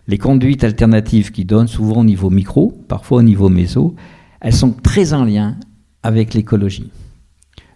les 0.07 0.19
conduites 0.19 0.65
alternatives 0.65 1.33
qui 1.33 1.45
donnent 1.45 1.69
souvent 1.69 2.01
au 2.01 2.05
niveau 2.05 2.31
micro, 2.31 2.73
parfois 2.89 3.19
au 3.19 3.23
niveau 3.23 3.49
méso, 3.49 3.95
elles 4.41 4.55
sont 4.55 4.71
très 4.71 5.13
en 5.13 5.25
lien 5.25 5.57
avec 6.03 6.35
l'écologie. 6.35 6.91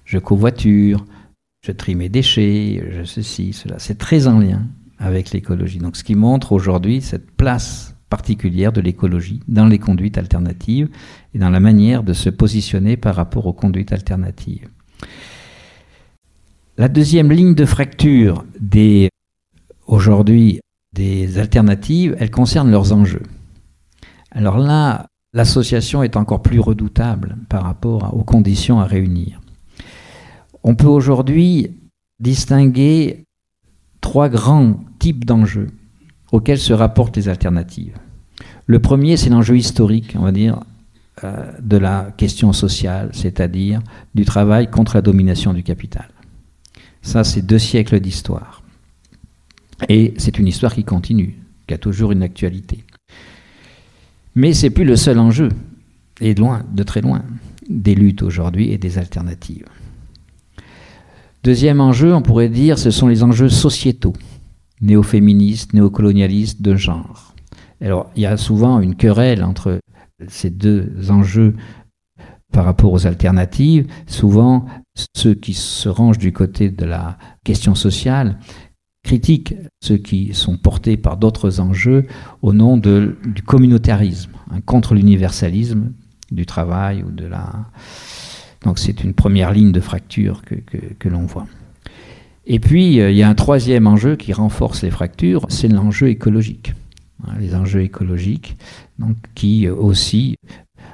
Je 0.05 0.19
covoiture, 0.19 1.05
je 1.63 1.71
trie 1.71 1.95
mes 1.95 2.09
déchets, 2.09 2.83
je 2.91 3.05
ceci, 3.05 3.53
cela. 3.53 3.77
C'est 3.79 3.99
très 3.99 4.27
en 4.27 4.39
lien 4.39 4.63
avec 4.99 5.31
l'écologie. 5.31 5.79
Donc 5.79 5.97
ce 5.97 6.05
qui 6.05 6.17
montre 6.17 6.53
aujourd'hui 6.53 7.01
cette 7.01 7.31
place 7.31 7.97
particulière 8.11 8.73
de 8.73 8.81
l'écologie 8.81 9.41
dans 9.49 9.67
les 9.67 9.79
conduites 9.79 10.19
alternatives 10.19 10.89
et 11.35 11.39
dans 11.39 11.51
la 11.51 11.61
manière 11.61 12.03
de 12.03 12.13
se 12.13 12.31
positionner 12.31 12.97
par 12.97 13.15
rapport 13.15 13.47
aux 13.47 13.53
conduites 13.53 13.93
alternatives. 13.93 14.69
La 16.77 16.89
deuxième 16.89 17.31
ligne 17.31 17.55
de 17.55 17.65
fracture 17.65 18.45
des 18.59 19.09
aujourd'hui 19.87 20.61
des 20.95 21.39
alternatives, 21.39 22.17
elle 22.19 22.31
concerne 22.31 22.71
leurs 22.71 22.93
enjeux. 22.93 23.23
Alors 24.31 24.59
là, 24.59 25.07
l'association 25.33 26.03
est 26.03 26.17
encore 26.17 26.43
plus 26.43 26.61
redoutable 26.61 27.37
par 27.49 27.63
rapport 27.63 28.15
aux 28.15 28.25
conditions 28.25 28.81
à 28.81 28.85
réunir. 28.85 29.42
On 30.65 30.75
peut 30.75 30.87
aujourd'hui 30.87 31.71
distinguer 32.21 33.25
trois 34.01 34.29
grands 34.29 34.81
types 34.99 35.25
d'enjeux 35.25 35.69
auxquels 36.31 36.59
se 36.59 36.73
rapportent 36.73 37.17
les 37.17 37.29
alternatives. 37.29 37.97
Le 38.67 38.79
premier, 38.79 39.17
c'est 39.17 39.31
l'enjeu 39.31 39.57
historique, 39.57 40.15
on 40.17 40.23
va 40.23 40.33
dire, 40.33 40.61
euh, 41.25 41.53
de 41.61 41.77
la 41.77 42.13
question 42.17 42.53
sociale, 42.53 43.11
c'est-à-dire 43.13 43.81
du 44.15 44.25
travail 44.25 44.71
contre 44.71 44.97
la 44.97 45.03
domination 45.03 45.53
du 45.53 45.63
capital. 45.63 46.09
Ça, 47.03 47.25
c'est 47.25 47.43
deux 47.43 47.59
siècles 47.59 48.01
d'histoire. 48.01 48.63
Et 49.89 50.15
c'est 50.17 50.39
une 50.39 50.47
histoire 50.47 50.75
qui 50.75 50.85
continue, 50.85 51.37
qui 51.67 51.75
a 51.75 51.79
toujours 51.79 52.13
une 52.13 52.23
actualité. 52.23 52.85
Mais 54.35 54.55
c'est 54.55 54.71
plus 54.71 54.85
le 54.85 54.97
seul 54.97 55.19
enjeu, 55.19 55.51
et 56.21 56.35
de 56.35 56.41
loin, 56.41 56.63
de 56.73 56.83
très 56.83 57.01
loin, 57.01 57.23
des 57.69 57.95
luttes 57.95 58.23
aujourd'hui 58.23 58.71
et 58.71 58.79
des 58.79 58.97
alternatives. 58.99 59.67
Deuxième 61.45 61.81
enjeu, 61.81 62.15
on 62.15 62.23
pourrait 62.23 62.49
dire, 62.49 62.79
ce 62.79 62.93
sont 62.93 63.09
les 63.09 63.25
enjeux 63.25 63.49
sociétaux, 63.49 64.13
néo-féministes, 64.81 65.73
néocolonialistes 65.75 66.63
de 66.63 66.77
genre. 66.77 67.35
Alors, 67.81 68.11
il 68.15 68.23
y 68.23 68.27
a 68.27 68.37
souvent 68.37 68.79
une 68.79 68.95
querelle 68.95 69.43
entre 69.43 69.81
ces 70.29 70.51
deux 70.51 71.11
enjeux 71.11 71.57
par 72.53 72.65
rapport 72.65 72.93
aux 72.93 73.09
alternatives. 73.09 73.89
Souvent, 74.07 74.67
ceux 75.17 75.35
qui 75.35 75.55
se 75.55 75.89
rangent 75.89 76.19
du 76.19 76.33
côté 76.33 76.71
de 76.71 76.85
la 76.85 77.19
question 77.45 77.75
sociale 77.75 78.39
critiquent 79.03 79.57
ceux 79.83 79.97
qui 79.97 80.35
sont 80.35 80.57
portés 80.57 80.97
par 80.97 81.17
d'autres 81.17 81.59
enjeux 81.59 82.07
au 82.43 82.53
nom 82.53 82.77
du 82.77 83.43
communautarisme, 83.45 84.31
hein, 84.53 84.61
contre 84.65 84.95
l'universalisme 84.95 85.93
du 86.31 86.47
travail 86.47 87.03
ou 87.03 87.11
de 87.11 87.27
la 87.27 87.67
donc 88.65 88.79
c'est 88.79 89.03
une 89.03 89.15
première 89.15 89.53
ligne 89.53 89.73
de 89.73 89.81
fracture 89.81 90.43
que, 90.45 91.09
l'on 91.09 91.27
voit. 91.27 91.47
Et 92.47 92.59
puis, 92.59 93.01
euh, 93.01 93.11
il 93.11 93.17
y 93.17 93.23
a 93.23 93.29
un 93.29 93.35
troisième 93.35 93.87
enjeu 93.87 94.17
qui 94.17 94.33
renforce 94.33 94.83
les 94.83 94.91
fractures, 94.91 95.47
c'est 95.49 95.69
l'enjeu 95.69 96.09
écologique. 96.09 96.75
Hein, 97.27 97.35
les 97.39 97.55
enjeux 97.55 97.83
écologiques, 97.83 98.57
qui 99.35 99.67
euh, 99.67 99.75
aussi, 99.75 100.37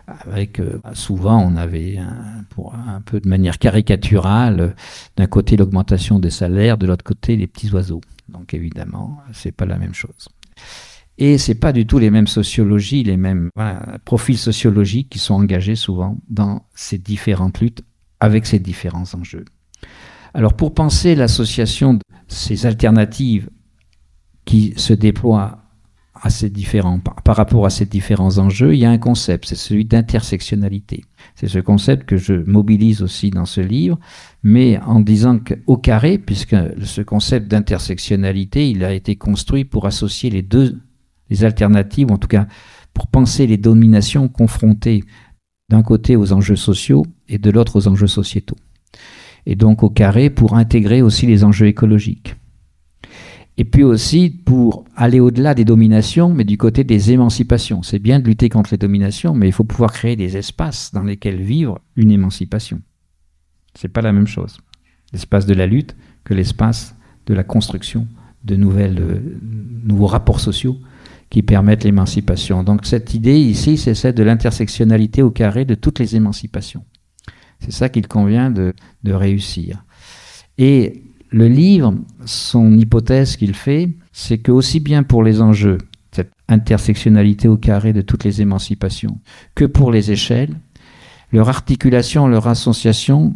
avec 0.07 0.61
euh, 0.61 0.81
souvent 0.93 1.39
on 1.43 1.57
avait 1.57 1.99
un, 1.99 2.45
pour 2.51 2.75
un 2.75 3.01
peu 3.01 3.21
de 3.21 3.29
manière 3.29 3.59
caricaturale, 3.59 4.75
d'un 5.17 5.27
côté 5.27 5.57
l'augmentation 5.57 6.19
des 6.19 6.31
salaires, 6.31 6.77
de 6.79 6.87
l'autre 6.87 7.05
côté 7.05 7.37
les 7.37 7.47
petits 7.47 7.71
oiseaux. 7.71 8.03
Donc 8.29 8.53
évidemment, 8.53 9.19
c'est 9.33 9.53
pas 9.53 9.65
la 9.65 9.79
même 9.79 9.95
chose. 9.95 10.29
Et 11.19 11.37
c'est 11.37 11.57
pas 11.57 11.73
du 11.73 11.85
tout 11.85 11.99
les 11.99 12.11
mêmes 12.11 12.29
sociologies, 12.29 13.03
les 13.03 13.17
mêmes 13.17 13.51
profils 14.05 14.39
sociologiques 14.39 15.11
qui 15.11 15.19
sont 15.19 15.35
engagés 15.35 15.75
souvent 15.75 16.17
dans 16.31 16.63
ces 16.75 16.97
différentes 16.97 17.61
luttes 17.61 17.83
avec 18.21 18.47
ces 18.47 18.61
différents 18.61 19.15
enjeux. 19.15 19.45
Alors 20.33 20.55
pour 20.55 20.75
penser 20.75 21.17
l'association 21.17 21.95
de 21.95 22.01
ces 22.29 22.67
alternatives 22.67 23.51
qui 24.45 24.75
se 24.77 24.93
déploient 24.93 25.65
à 26.21 26.31
ces 26.31 26.51
différents, 26.51 26.99
par 26.99 27.37
rapport 27.37 27.67
à 27.67 27.71
ces 27.71 27.87
différents 27.87 28.39
enjeux, 28.39 28.75
il 28.75 28.81
y 28.81 28.85
a 28.85 28.91
un 28.91 28.99
concept, 28.99 29.47
c'est 29.47 29.55
celui 29.55 29.85
d'intersectionnalité. 29.85 31.05
C'est 31.37 31.49
ce 31.49 31.61
concept 31.61 32.09
que 32.09 32.17
je 32.17 32.35
mobilise 32.35 33.03
aussi 33.03 33.31
dans 33.31 33.45
ce 33.45 33.61
livre, 33.61 33.99
mais 34.43 34.81
en 34.81 35.01
disant 35.01 35.39
qu'au 35.39 35.77
carré, 35.77 36.19
puisque 36.19 36.57
ce 36.83 37.03
concept 37.03 37.49
d'intersectionnalité, 37.49 38.69
il 38.69 38.83
a 38.85 38.93
été 38.93 39.15
construit 39.17 39.65
pour 39.65 39.87
associer 39.87 40.31
les 40.31 40.43
deux 40.43 40.79
les 41.31 41.45
alternatives, 41.45 42.11
en 42.11 42.19
tout 42.19 42.29
cas 42.29 42.47
pour 42.99 43.07
penser 43.07 43.47
les 43.47 43.59
dominations 43.59 44.29
confrontées 44.29 45.05
d'un 45.71 45.83
côté 45.83 46.17
aux 46.17 46.33
enjeux 46.33 46.57
sociaux 46.57 47.07
et 47.29 47.38
de 47.38 47.51
l'autre 47.51 47.77
aux 47.77 47.87
enjeux 47.87 48.09
sociétaux. 48.09 48.57
Et 49.47 49.55
donc 49.55 49.85
au 49.85 49.91
carré 49.91 50.31
pour 50.31 50.57
intégrer 50.57 51.01
aussi 51.01 51.25
les 51.27 51.45
enjeux 51.45 51.67
écologiques. 51.67 52.35
et 53.57 53.64
puis 53.64 53.83
aussi 53.83 54.31
pour 54.31 54.85
aller 54.97 55.19
au-delà 55.19 55.53
des 55.53 55.64
dominations, 55.64 56.33
mais 56.33 56.45
du 56.45 56.57
côté 56.57 56.85
des 56.85 57.11
émancipations. 57.11 57.83
C'est 57.83 57.99
bien 57.99 58.21
de 58.21 58.25
lutter 58.25 58.49
contre 58.49 58.71
les 58.73 58.79
dominations, 58.79 59.35
mais 59.35 59.49
il 59.49 59.53
faut 59.53 59.64
pouvoir 59.64 59.93
créer 59.93 60.14
des 60.14 60.37
espaces 60.37 60.93
dans 60.93 61.03
lesquels 61.03 61.43
vivre 61.43 61.81
une 61.97 62.12
émancipation. 62.12 62.81
C'est 63.75 63.88
pas 63.88 64.01
la 64.01 64.12
même 64.12 64.29
chose. 64.29 64.59
L'espace 65.12 65.47
de 65.47 65.55
la 65.55 65.67
lutte 65.67 65.97
que 66.25 66.35
l'espace 66.35 66.97
de 67.27 67.35
la 67.35 67.43
construction 67.45 68.07
de 68.45 68.55
nouvelles, 68.55 69.01
euh, 69.01 69.38
nouveaux 69.85 70.07
rapports 70.07 70.41
sociaux 70.41 70.79
qui 71.31 71.43
permettent 71.43 71.85
l'émancipation. 71.85 72.62
Donc 72.62 72.87
cette 72.87 73.14
idée 73.14 73.38
ici, 73.38 73.77
c'est 73.77 73.95
celle 73.95 74.14
de 74.14 74.23
l'intersectionnalité 74.23 75.23
au 75.23 75.31
carré 75.31 75.64
de 75.64 75.75
toutes 75.75 75.99
les 75.99 76.17
émancipations. 76.17 76.85
C'est 77.61 77.73
ça 77.73 77.88
qu'il 77.88 78.07
convient 78.09 78.51
de, 78.51 78.73
de 79.03 79.12
réussir. 79.12 79.85
Et 80.57 81.03
le 81.31 81.49
livre, 81.49 81.95
son 82.25 82.77
hypothèse 82.79 83.37
qu'il 83.37 83.55
fait, 83.55 83.91
c'est 84.12 84.38
que 84.38 84.53
aussi 84.53 84.81
bien 84.81 85.03
pour 85.03 85.23
les 85.23 85.41
enjeux, 85.43 85.79
cette 86.12 86.33
intersectionnalité 86.49 87.49
au 87.49 87.57
carré 87.57 87.93
de 87.93 88.01
toutes 88.01 88.25
les 88.25 88.41
émancipations, 88.41 89.19
que 89.55 89.64
pour 89.64 89.93
les 89.93 90.11
échelles, 90.11 90.59
leur 91.33 91.49
articulation, 91.49 92.27
leur 92.27 92.47
association 92.47 93.35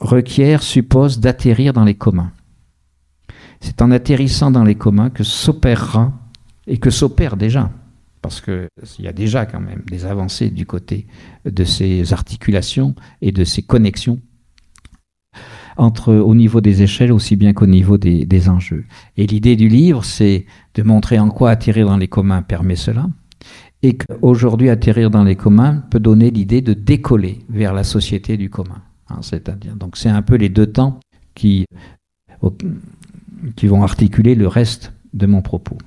requiert, 0.00 0.62
suppose 0.62 1.20
d'atterrir 1.20 1.72
dans 1.72 1.84
les 1.84 1.94
communs. 1.94 2.32
C'est 3.60 3.82
en 3.82 3.90
atterrissant 3.90 4.50
dans 4.50 4.64
les 4.64 4.74
communs 4.74 5.10
que 5.10 5.22
s'opérera 5.22 6.12
et 6.70 6.78
que 6.78 6.88
s'opère 6.88 7.36
déjà, 7.36 7.70
parce 8.22 8.40
qu'il 8.40 8.68
y 9.00 9.08
a 9.08 9.12
déjà 9.12 9.44
quand 9.44 9.60
même 9.60 9.82
des 9.90 10.06
avancées 10.06 10.50
du 10.50 10.66
côté 10.66 11.06
de 11.44 11.64
ces 11.64 12.12
articulations 12.12 12.94
et 13.20 13.32
de 13.32 13.42
ces 13.42 13.62
connexions 13.62 14.20
entre, 15.76 16.14
au 16.14 16.34
niveau 16.34 16.60
des 16.60 16.82
échelles 16.82 17.12
aussi 17.12 17.34
bien 17.34 17.54
qu'au 17.54 17.66
niveau 17.66 17.98
des, 17.98 18.48
enjeux. 18.48 18.84
Et 19.16 19.26
l'idée 19.26 19.56
du 19.56 19.68
livre, 19.68 20.04
c'est 20.04 20.46
de 20.74 20.82
montrer 20.84 21.18
en 21.18 21.28
quoi 21.28 21.50
atterrir 21.50 21.86
dans 21.86 21.96
les 21.96 22.08
communs 22.08 22.42
permet 22.42 22.76
cela, 22.76 23.08
et 23.82 23.96
qu'aujourd'hui 23.96 24.70
atterrir 24.70 25.10
dans 25.10 25.24
les 25.24 25.36
communs 25.36 25.82
peut 25.90 26.00
donner 26.00 26.30
l'idée 26.30 26.60
de 26.60 26.72
décoller 26.72 27.40
vers 27.48 27.72
la 27.72 27.82
société 27.82 28.36
du 28.36 28.48
commun. 28.48 28.82
Hein, 29.08 29.18
c'est-à-dire, 29.22 29.74
donc 29.74 29.96
c'est 29.96 30.08
un 30.08 30.22
peu 30.22 30.36
les 30.36 30.50
deux 30.50 30.66
temps 30.68 31.00
qui, 31.34 31.64
qui 33.56 33.66
vont 33.66 33.82
articuler 33.82 34.36
le 34.36 34.46
reste 34.46 34.92
de 35.14 35.26
mon 35.26 35.42
propos. 35.42 35.78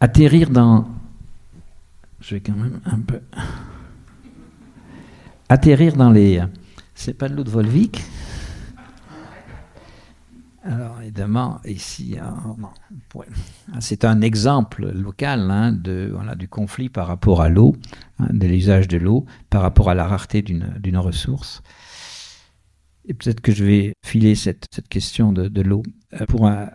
Atterrir 0.00 0.50
dans, 0.50 0.86
je 2.20 2.34
vais 2.34 2.40
quand 2.40 2.56
même 2.56 2.80
un 2.84 3.00
peu, 3.00 3.20
atterrir 5.48 5.96
dans 5.96 6.10
les 6.10 6.42
c'est 6.94 7.14
pas 7.14 7.28
de 7.28 7.34
l'eau 7.34 7.44
de 7.44 7.50
Volvic 7.50 8.02
alors 10.68 11.00
évidemment, 11.00 11.60
ici, 11.64 12.16
hein, 12.20 12.56
c'est 13.78 14.04
un 14.04 14.20
exemple 14.20 14.90
local 14.90 15.48
hein, 15.48 15.70
de, 15.70 16.10
voilà, 16.12 16.34
du 16.34 16.48
conflit 16.48 16.88
par 16.88 17.06
rapport 17.06 17.40
à 17.40 17.48
l'eau, 17.48 17.76
hein, 18.18 18.26
de 18.32 18.48
l'usage 18.48 18.88
de 18.88 18.98
l'eau, 18.98 19.26
par 19.48 19.62
rapport 19.62 19.90
à 19.90 19.94
la 19.94 20.08
rareté 20.08 20.42
d'une 20.42 20.98
ressource. 20.98 21.62
Et 23.04 23.14
peut-être 23.14 23.40
que 23.40 23.52
je 23.52 23.64
vais 23.64 23.92
filer 24.04 24.34
cette, 24.34 24.66
cette 24.72 24.88
question 24.88 25.32
de, 25.32 25.46
de 25.46 25.62
l'eau. 25.62 25.84
Euh, 26.20 26.26
pour 26.26 26.48
un, 26.48 26.70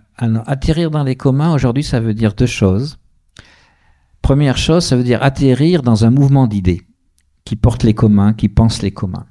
atterrir 0.46 0.90
dans 0.90 1.04
les 1.04 1.18
communs, 1.18 1.54
aujourd'hui, 1.54 1.84
ça 1.84 2.00
veut 2.00 2.14
dire 2.14 2.34
deux 2.34 2.46
choses. 2.46 2.98
Première 4.22 4.58
chose, 4.58 4.86
ça 4.86 4.96
veut 4.96 5.04
dire 5.04 5.24
atterrir 5.24 5.82
dans 5.82 6.06
un 6.06 6.10
mouvement 6.10 6.48
d'idées 6.48 6.82
qui 7.46 7.56
porte 7.56 7.84
les 7.84 7.94
communs, 7.94 8.34
qui 8.34 8.50
pense 8.50 8.82
les 8.82 8.92
communs. 8.92 9.26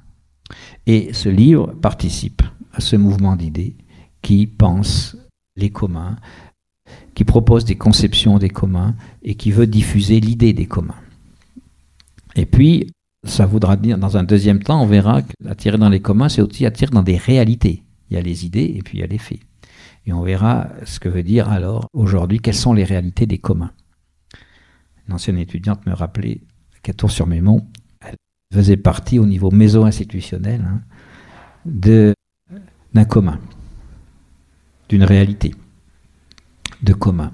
Et 0.85 1.13
ce 1.13 1.29
livre 1.29 1.73
participe 1.81 2.41
à 2.73 2.81
ce 2.81 2.95
mouvement 2.95 3.35
d'idées 3.35 3.75
qui 4.21 4.47
pense 4.47 5.15
les 5.55 5.69
communs, 5.69 6.17
qui 7.15 7.23
propose 7.23 7.65
des 7.65 7.75
conceptions 7.75 8.37
des 8.37 8.49
communs 8.49 8.95
et 9.23 9.35
qui 9.35 9.51
veut 9.51 9.67
diffuser 9.67 10.19
l'idée 10.19 10.53
des 10.53 10.65
communs. 10.65 10.99
Et 12.35 12.45
puis, 12.45 12.91
ça 13.25 13.45
voudra 13.45 13.75
dire, 13.75 13.97
dans 13.97 14.17
un 14.17 14.23
deuxième 14.23 14.63
temps, 14.63 14.81
on 14.81 14.87
verra 14.87 15.21
qu'attirer 15.21 15.77
dans 15.77 15.89
les 15.89 15.99
communs, 15.99 16.29
c'est 16.29 16.41
aussi 16.41 16.65
attirer 16.65 16.91
dans 16.91 17.03
des 17.03 17.17
réalités. 17.17 17.83
Il 18.09 18.15
y 18.15 18.17
a 18.17 18.21
les 18.21 18.45
idées 18.45 18.73
et 18.75 18.81
puis 18.81 18.97
il 18.97 19.01
y 19.01 19.03
a 19.03 19.07
les 19.07 19.17
faits. 19.17 19.39
Et 20.05 20.13
on 20.13 20.21
verra 20.21 20.69
ce 20.85 20.99
que 20.99 21.09
veut 21.09 21.23
dire 21.23 21.49
alors 21.49 21.87
aujourd'hui, 21.93 22.39
quelles 22.39 22.55
sont 22.55 22.73
les 22.73 22.83
réalités 22.83 23.25
des 23.25 23.37
communs. 23.37 23.71
Ancienne 25.11 25.37
étudiante 25.37 25.85
me 25.85 25.93
rappelait 25.93 26.41
qu'à 26.83 26.93
Tours-sur-Mémont, 26.93 27.65
faisait 28.53 28.77
partie 28.77 29.17
au 29.17 29.25
niveau 29.25 29.49
méso-institutionnel 29.49 30.61
hein, 30.67 30.81
d'un 31.65 33.05
commun, 33.05 33.39
d'une 34.89 35.03
réalité 35.03 35.55
de 36.83 36.93
commun. 36.93 37.31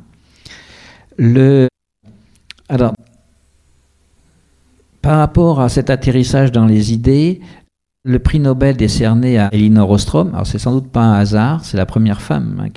Alors, 2.69 2.93
par 5.01 5.17
rapport 5.17 5.61
à 5.61 5.69
cet 5.69 5.89
atterrissage 5.89 6.51
dans 6.51 6.65
les 6.65 6.93
idées, 6.93 7.41
le 8.03 8.19
prix 8.19 8.39
Nobel 8.39 8.77
décerné 8.77 9.37
à 9.39 9.49
Elinor 9.51 9.89
Ostrom, 9.89 10.29
alors 10.33 10.45
c'est 10.45 10.59
sans 10.59 10.73
doute 10.73 10.91
pas 10.91 11.01
un 11.01 11.13
hasard, 11.13 11.65
c'est 11.65 11.77
la 11.77 11.85
première 11.85 12.21
femme 12.21 12.65
hein, 12.65 12.69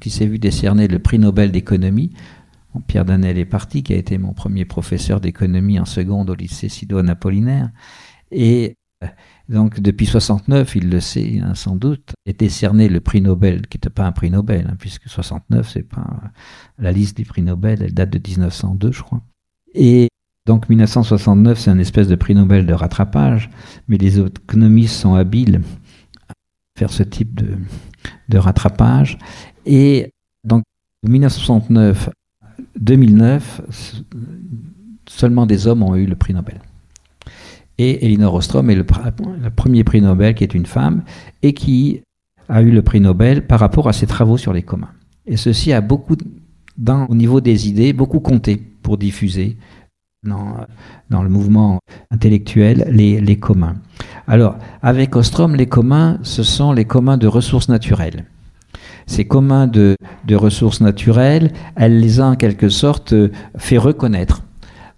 qui 0.00 0.10
s'est 0.10 0.26
vue 0.26 0.38
décerner 0.38 0.88
le 0.88 0.98
prix 0.98 1.18
Nobel 1.18 1.52
d'économie 1.52 2.12
Pierre 2.80 3.04
Danel 3.04 3.38
est 3.38 3.44
parti, 3.44 3.82
qui 3.82 3.92
a 3.92 3.96
été 3.96 4.18
mon 4.18 4.32
premier 4.32 4.64
professeur 4.64 5.20
d'économie 5.20 5.78
en 5.78 5.84
seconde 5.84 6.30
au 6.30 6.34
lycée 6.34 6.68
Sidoine 6.68 7.08
Apollinaire. 7.08 7.70
Et 8.30 8.76
euh, 9.04 9.06
donc 9.48 9.80
depuis 9.80 10.06
69, 10.06 10.76
il 10.76 10.90
le 10.90 11.00
sait 11.00 11.40
hein, 11.42 11.54
sans 11.54 11.76
doute, 11.76 12.14
est 12.26 12.38
décerné 12.38 12.88
le 12.88 13.00
prix 13.00 13.20
Nobel, 13.20 13.66
qui 13.66 13.76
n'était 13.76 13.90
pas 13.90 14.04
un 14.04 14.12
prix 14.12 14.30
Nobel, 14.30 14.68
hein, 14.70 14.76
puisque 14.78 15.08
69, 15.08 15.70
c'est 15.70 15.82
pas 15.82 16.32
la 16.78 16.92
liste 16.92 17.16
des 17.16 17.24
prix 17.24 17.42
Nobel, 17.42 17.82
elle 17.82 17.94
date 17.94 18.10
de 18.10 18.18
1902, 18.18 18.92
je 18.92 19.02
crois. 19.02 19.22
Et 19.74 20.08
donc 20.46 20.68
1969, 20.68 21.58
c'est 21.58 21.70
un 21.70 21.78
espèce 21.78 22.08
de 22.08 22.16
prix 22.16 22.34
Nobel 22.34 22.66
de 22.66 22.72
rattrapage, 22.72 23.50
mais 23.88 23.98
les 23.98 24.18
économistes 24.20 24.94
sont 24.94 25.14
habiles 25.14 25.62
à 26.28 26.32
faire 26.78 26.90
ce 26.90 27.02
type 27.02 27.34
de, 27.34 27.56
de 28.28 28.38
rattrapage. 28.38 29.18
Et 29.64 30.10
donc 30.44 30.64
1969 31.02 32.10
2009, 32.80 33.62
seulement 35.06 35.46
des 35.46 35.66
hommes 35.66 35.82
ont 35.82 35.96
eu 35.96 36.06
le 36.06 36.16
prix 36.16 36.34
Nobel. 36.34 36.60
Et 37.78 38.06
Elinor 38.06 38.34
Ostrom 38.34 38.70
est 38.70 38.74
le, 38.74 38.84
premier 39.54 39.84
prix 39.84 40.00
Nobel 40.00 40.34
qui 40.34 40.44
est 40.44 40.54
une 40.54 40.66
femme 40.66 41.02
et 41.42 41.52
qui 41.52 42.00
a 42.48 42.62
eu 42.62 42.70
le 42.70 42.82
prix 42.82 43.00
Nobel 43.00 43.46
par 43.46 43.60
rapport 43.60 43.88
à 43.88 43.92
ses 43.92 44.06
travaux 44.06 44.38
sur 44.38 44.52
les 44.52 44.62
communs. 44.62 44.90
Et 45.26 45.36
ceci 45.36 45.72
a 45.72 45.80
beaucoup, 45.80 46.16
au 47.08 47.14
niveau 47.14 47.40
des 47.40 47.68
idées, 47.68 47.92
beaucoup 47.92 48.20
compté 48.20 48.56
pour 48.56 48.96
diffuser 48.96 49.56
dans, 50.22 51.22
le 51.22 51.28
mouvement 51.28 51.78
intellectuel 52.10 52.86
les 52.90 53.36
communs. 53.38 53.76
Alors, 54.26 54.56
avec 54.82 55.14
Ostrom, 55.14 55.54
les 55.54 55.66
communs, 55.66 56.18
ce 56.22 56.42
sont 56.42 56.72
les 56.72 56.84
communs 56.84 57.18
de 57.18 57.26
ressources 57.26 57.68
naturelles 57.68 58.24
ces 59.06 59.24
communs 59.24 59.66
de, 59.66 59.96
ressources 60.32 60.80
naturelles, 60.80 61.52
elle 61.76 62.00
les 62.00 62.20
a 62.20 62.26
en 62.26 62.36
quelque 62.36 62.68
sorte 62.68 63.12
euh, 63.12 63.30
fait 63.56 63.78
reconnaître 63.78 64.42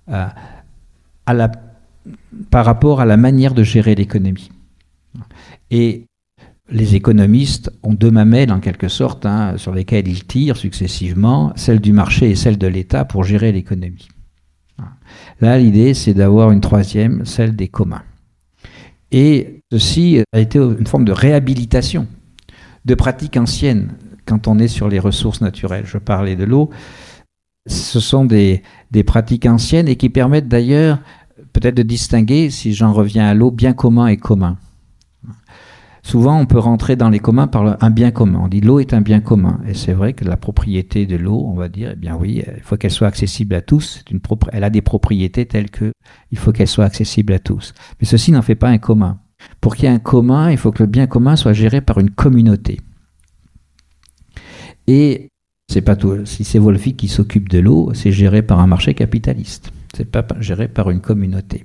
euh, 0.08 0.26
par 2.50 2.64
rapport 2.64 3.00
à 3.00 3.06
la 3.06 3.16
manière 3.16 3.54
de 3.54 3.62
gérer 3.62 3.94
l'économie. 3.94 4.50
Et 5.70 6.06
les 6.70 6.94
économistes 6.94 7.70
ont 7.82 7.94
deux 7.94 8.10
mamelles 8.10 8.52
en 8.52 8.60
quelque 8.60 8.88
sorte 8.88 9.26
hein, 9.26 9.54
sur 9.56 9.74
lesquelles 9.74 10.08
ils 10.08 10.24
tirent 10.24 10.56
successivement, 10.56 11.52
celle 11.56 11.80
du 11.80 11.92
marché 11.92 12.30
et 12.30 12.34
celle 12.34 12.58
de 12.58 12.66
l'État 12.66 13.04
pour 13.04 13.24
gérer 13.24 13.52
l'économie. 13.52 14.08
Là, 15.40 15.58
l'idée, 15.58 15.94
c'est 15.94 16.14
d'avoir 16.14 16.50
une 16.50 16.60
troisième, 16.60 17.24
celle 17.24 17.54
des 17.54 17.68
communs. 17.68 18.02
Et 19.10 19.60
ceci 19.72 20.22
a 20.32 20.40
été 20.40 20.58
une 20.58 20.86
forme 20.86 21.04
de 21.04 21.12
réhabilitation 21.12 22.06
de 22.88 22.94
pratiques 22.94 23.36
anciennes 23.36 23.90
quand 24.24 24.48
on 24.48 24.58
est 24.58 24.68
sur 24.68 24.88
les 24.88 24.98
ressources 24.98 25.40
naturelles. 25.40 25.84
Je 25.86 25.98
parlais 25.98 26.36
de 26.36 26.44
l'eau. 26.44 26.70
Ce 27.66 28.00
sont 28.00 28.24
des, 28.24 28.62
pratiques 29.06 29.46
anciennes 29.46 29.88
et 29.88 29.96
qui 29.96 30.08
permettent 30.08 30.48
d'ailleurs 30.48 30.98
peut-être 31.52 31.76
de 31.76 31.82
distinguer, 31.82 32.50
si 32.50 32.72
j'en 32.72 32.92
reviens 32.92 33.26
à 33.26 33.34
l'eau, 33.34 33.50
bien 33.50 33.74
commun 33.74 34.06
et 34.06 34.16
commun. 34.16 34.56
Souvent, 36.02 36.40
on 36.40 36.46
peut 36.46 36.58
rentrer 36.58 36.96
dans 36.96 37.10
les 37.10 37.18
communs 37.18 37.46
par 37.46 37.76
un 37.82 37.90
bien 37.90 38.10
commun. 38.10 38.40
On 38.44 38.48
dit 38.48 38.62
l'eau 38.62 38.80
est 38.80 38.94
un 38.94 39.02
bien 39.02 39.20
commun. 39.20 39.60
Et 39.68 39.74
c'est 39.74 39.92
vrai 39.92 40.14
que 40.14 40.24
la 40.24 40.38
propriété 40.38 41.04
de 41.04 41.16
l'eau, 41.16 41.44
on 41.46 41.54
va 41.54 41.68
dire, 41.68 41.90
eh 41.92 41.96
bien 41.96 42.16
oui, 42.16 42.42
il 42.56 42.62
faut 42.62 42.78
qu'elle 42.78 42.90
soit 42.90 43.08
accessible 43.08 43.54
à 43.54 43.60
tous. 43.60 44.02
Elle 44.52 44.64
a 44.64 44.70
des 44.70 44.80
propriétés 44.80 45.44
telles 45.44 45.70
que 45.70 45.92
il 46.30 46.38
faut 46.38 46.52
qu'elle 46.52 46.68
soit 46.68 46.86
accessible 46.86 47.34
à 47.34 47.38
tous. 47.38 47.74
Mais 48.00 48.06
ceci 48.06 48.32
n'en 48.32 48.40
fait 48.40 48.54
pas 48.54 48.68
un 48.70 48.78
commun. 48.78 49.18
Pour 49.60 49.76
qu'il 49.76 49.84
y 49.84 49.88
ait 49.88 49.94
un 49.94 49.98
commun, 49.98 50.50
il 50.50 50.56
faut 50.56 50.72
que 50.72 50.82
le 50.82 50.88
bien 50.88 51.06
commun 51.06 51.36
soit 51.36 51.52
géré 51.52 51.80
par 51.80 51.98
une 51.98 52.10
communauté. 52.10 52.80
Et 54.86 55.28
c'est 55.70 55.82
pas 55.82 55.96
tout. 55.96 56.24
Si 56.24 56.44
c'est 56.44 56.58
Wolfi 56.58 56.94
qui 56.94 57.08
s'occupe 57.08 57.48
de 57.48 57.58
l'eau, 57.58 57.92
c'est 57.94 58.12
géré 58.12 58.42
par 58.42 58.60
un 58.60 58.66
marché 58.66 58.94
capitaliste. 58.94 59.70
C'est 59.94 60.10
pas 60.10 60.26
géré 60.40 60.68
par 60.68 60.90
une 60.90 61.00
communauté. 61.00 61.64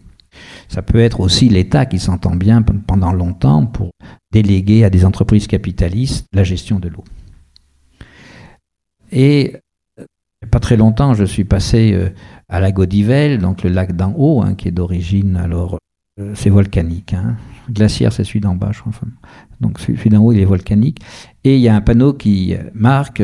Ça 0.67 0.82
peut 0.82 0.99
être 0.99 1.19
aussi 1.19 1.47
l'État 1.47 1.86
qui 1.86 1.99
s'entend 1.99 2.36
bien 2.36 2.63
pendant 2.63 3.13
longtemps 3.13 3.65
pour 3.65 3.91
déléguer 4.32 4.84
à 4.84 4.89
des 4.89 5.05
entreprises 5.05 5.47
capitalistes 5.47 6.26
la 6.34 6.43
gestion 6.43 6.80
de 6.80 6.89
l'eau. 6.89 7.03
Et 9.11 9.55
pas 10.49 10.59
très 10.59 10.76
longtemps, 10.76 11.13
je 11.13 11.24
suis 11.24 11.45
passé 11.45 12.11
à 12.49 12.59
la 12.59 12.71
Godivelle, 12.71 13.38
donc 13.38 13.63
le 13.63 13.69
lac 13.69 13.95
d'en 13.95 14.13
haut, 14.17 14.41
hein, 14.41 14.55
qui 14.55 14.67
est 14.67 14.71
d'origine 14.71 15.38
alors 15.38 15.78
c'est 16.36 16.49
volcanique. 16.49 17.13
Hein. 17.13 17.38
Glaciaire, 17.70 18.11
c'est 18.11 18.24
celui 18.24 18.39
d'en 18.39 18.55
bas, 18.55 18.72
je 18.72 18.80
crois. 18.80 18.93
Donc 19.61 19.80
celui 19.80 20.09
d'en 20.09 20.22
haut, 20.22 20.32
il 20.32 20.39
est 20.39 20.45
volcanique. 20.45 21.01
Et 21.43 21.55
il 21.55 21.61
y 21.61 21.70
a 21.70 21.76
un 21.76 21.82
panneau 21.82 22.14
qui 22.14 22.55
marque 22.74 23.24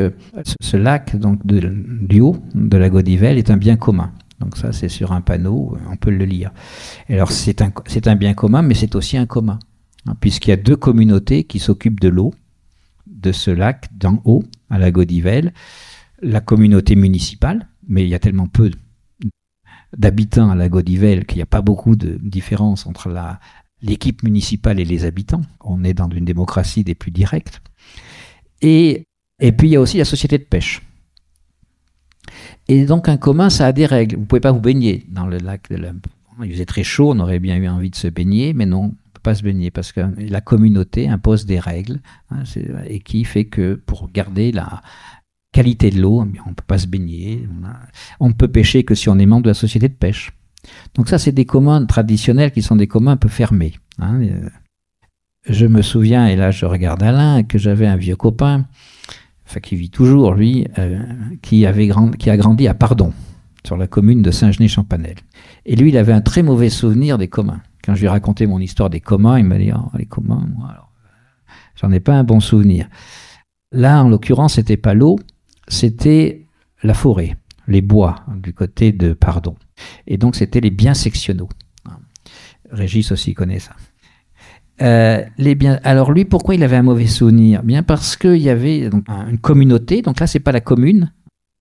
ce 0.62 0.78
lac 0.78 1.16
donc 1.16 1.46
du 1.46 2.22
haut 2.22 2.38
de 2.54 2.78
la 2.78 2.90
Godivelle 2.90 3.38
est 3.38 3.50
un 3.50 3.58
bien 3.58 3.76
commun. 3.76 4.12
Donc 4.40 4.58
ça, 4.58 4.72
c'est 4.72 4.90
sur 4.90 5.12
un 5.12 5.22
panneau, 5.22 5.78
on 5.92 5.98
peut 5.98 6.12
le 6.12 6.26
lire. 6.26 6.52
Alors 7.10 7.32
c'est 7.32 7.62
un, 7.62 7.72
un 8.06 8.16
bien 8.16 8.34
commun, 8.34 8.62
mais 8.62 8.74
c'est 8.74 8.96
aussi 8.96 9.18
un 9.18 9.26
commun, 9.26 9.60
hein, 10.08 10.16
puisqu'il 10.20 10.52
y 10.52 10.54
a 10.54 10.58
deux 10.58 10.78
communautés 10.78 11.44
qui 11.44 11.60
s'occupent 11.60 12.00
de 12.00 12.10
l'eau 12.10 12.34
de 13.08 13.32
ce 13.32 13.52
lac 13.52 13.90
d'en 13.98 14.22
haut 14.24 14.44
à 14.70 14.78
la 14.78 14.92
Godivelle. 14.92 15.54
La 16.22 16.42
communauté 16.42 16.96
municipale, 16.96 17.68
mais 17.88 18.04
il 18.04 18.10
y 18.10 18.16
a 18.16 18.20
tellement 18.20 18.48
peu 18.48 18.72
d'habitants 19.98 20.50
à 20.50 20.56
la 20.56 20.70
Godivelle 20.70 21.26
qu'il 21.26 21.38
n'y 21.38 21.44
a 21.44 21.48
pas 21.48 21.62
beaucoup 21.62 21.96
de 21.96 22.20
différence 22.22 22.86
entre 22.86 23.10
la, 23.10 23.40
l'équipe 23.82 24.24
municipale 24.24 24.80
et 24.80 24.86
les 24.86 25.06
habitants. 25.06 25.42
On 25.62 25.84
est 25.84 25.94
dans 25.94 26.10
une 26.10 26.26
démocratie 26.26 26.84
des 26.84 26.96
plus 26.96 27.12
directes. 27.12 27.62
Et, 28.62 29.06
et 29.40 29.52
puis 29.52 29.70
il 29.70 29.72
y 29.72 29.76
a 29.76 29.82
aussi 29.82 29.98
la 29.98 30.06
société 30.06 30.38
de 30.38 30.44
pêche. 30.44 30.82
Et 32.68 32.86
donc 32.86 33.10
un 33.10 33.18
commun, 33.18 33.50
ça 33.50 33.68
a 33.68 33.72
des 33.72 33.86
règles. 33.86 34.18
Vous 34.18 34.26
pouvez 34.26 34.42
pas 34.42 34.52
vous 34.52 34.60
baigner 34.60 35.06
dans 35.10 35.26
le 35.26 35.38
lac 35.38 35.70
de 35.70 35.78
la... 35.78 35.92
Il 36.44 36.52
faisait 36.52 36.66
très 36.66 36.84
chaud, 36.84 37.12
on 37.12 37.20
aurait 37.20 37.40
bien 37.40 37.58
eu 37.58 37.68
envie 37.68 37.90
de 37.90 37.96
se 37.96 38.08
baigner, 38.08 38.54
mais 38.54 38.66
non, 38.66 38.84
on 38.84 38.90
peut 39.14 39.22
pas 39.22 39.36
se 39.36 39.44
baigner 39.44 39.72
parce 39.72 39.92
que 39.92 40.02
la 40.18 40.40
communauté 40.40 41.10
impose 41.10 41.46
des 41.46 41.60
règles 41.60 42.00
hein, 42.30 42.44
et 42.88 43.02
qui 43.02 43.26
fait 43.26 43.46
que 43.46 43.74
pour 43.74 44.10
garder 44.10 44.54
la 44.54 44.82
qualité 45.52 45.90
de 45.90 46.00
l'eau, 46.02 46.22
on 46.22 46.26
ne 46.26 46.54
peut 46.54 46.64
pas 46.66 46.78
se 46.78 46.88
baigner. 46.88 47.48
On, 48.20 48.30
ne 48.30 48.34
peut 48.34 48.48
pêcher 48.48 48.84
que 48.84 48.96
si 48.96 49.10
on 49.10 49.20
est 49.20 49.26
membre 49.26 49.44
de 49.44 49.50
la 49.50 49.54
société 49.56 49.90
de 49.90 49.94
pêche. 49.94 50.32
Donc 50.96 51.10
ça, 51.10 51.18
c'est 51.18 51.32
des 51.32 51.46
communs 51.46 51.86
traditionnels 51.86 52.52
qui 52.52 52.62
sont 52.62 52.76
des 52.76 52.88
communs 52.88 53.14
un 53.14 53.18
peu 53.18 53.30
fermés. 53.30 53.74
Hein. 54.00 54.20
Je 55.48 55.66
me 55.66 55.82
souviens, 55.82 56.28
et 56.28 56.36
là 56.36 56.52
je 56.52 56.66
regarde 56.66 57.02
Alain, 57.02 57.44
que 57.44 57.58
j'avais 57.58 57.88
un 57.88 57.96
vieux 57.96 58.16
copain 58.16 58.66
enfin 59.50 59.60
qui 59.62 59.76
vit 59.76 59.90
toujours 59.90 60.36
lui, 60.36 60.68
euh, 60.78 61.02
qui, 61.42 61.66
avait 61.66 61.90
qui 62.20 62.30
a 62.30 62.38
grandi 62.38 62.68
à 62.68 62.76
Pardon, 62.76 63.14
sur 63.66 63.78
la 63.78 63.88
commune 63.88 64.22
de 64.22 64.30
Saint-Genis-Champanel. 64.30 65.16
Et 65.66 65.76
lui, 65.76 65.90
il 65.90 65.98
avait 65.98 66.14
un 66.14 66.22
très 66.22 66.44
mauvais 66.44 66.70
souvenir 66.70 67.18
des 67.18 67.28
communs. 67.28 67.62
Quand 67.84 67.96
je 67.96 68.02
lui 68.02 68.08
racontais 68.08 68.46
mon 68.46 68.60
histoire 68.60 68.92
des 68.92 69.00
communs, 69.00 69.40
il 69.40 69.46
m'a 69.46 69.58
dit 69.58 69.72
oh, 69.76 69.90
les 69.98 70.06
communs, 70.06 70.46
moi, 70.56 70.70
alors, 70.70 70.92
j'en 71.82 71.92
ai 71.92 72.00
pas 72.00 72.14
un 72.14 72.24
bon 72.24 72.40
souvenir. 72.40 72.88
Là, 73.72 74.04
en 74.04 74.10
l'occurrence, 74.10 74.56
c'était 74.56 74.78
pas 74.78 74.94
l'eau, 74.94 75.18
c'était 75.68 76.46
la 76.84 76.94
forêt, 76.94 77.36
les 77.68 77.82
bois 77.82 78.18
du 78.36 78.54
côté 78.54 78.92
de 78.92 79.14
Pardon. 79.14 79.56
Et 80.08 80.18
donc, 80.18 80.36
c'était 80.36 80.62
les 80.62 80.72
biens 80.72 80.94
sectionnaux. 80.94 81.50
Régis 82.72 83.12
aussi 83.12 83.34
connaît 83.34 83.60
ça. 83.60 83.76
Euh. 84.82 85.26
Alors 85.84 86.12
lui, 86.12 86.26
pourquoi 86.26 86.56
il 86.56 86.64
avait 86.64 86.78
un 86.78 86.84
mauvais 86.84 87.08
souvenir? 87.08 87.64
Bien 87.64 87.84
parce 87.84 88.16
qu'il 88.16 88.38
y 88.38 88.50
avait 88.50 88.90
donc, 88.90 89.06
une 89.10 89.40
communauté. 89.40 90.02
Donc 90.02 90.20
là, 90.20 90.28
c'est 90.28 90.40
pas 90.40 90.52
la 90.52 90.62
commune. 90.62 91.12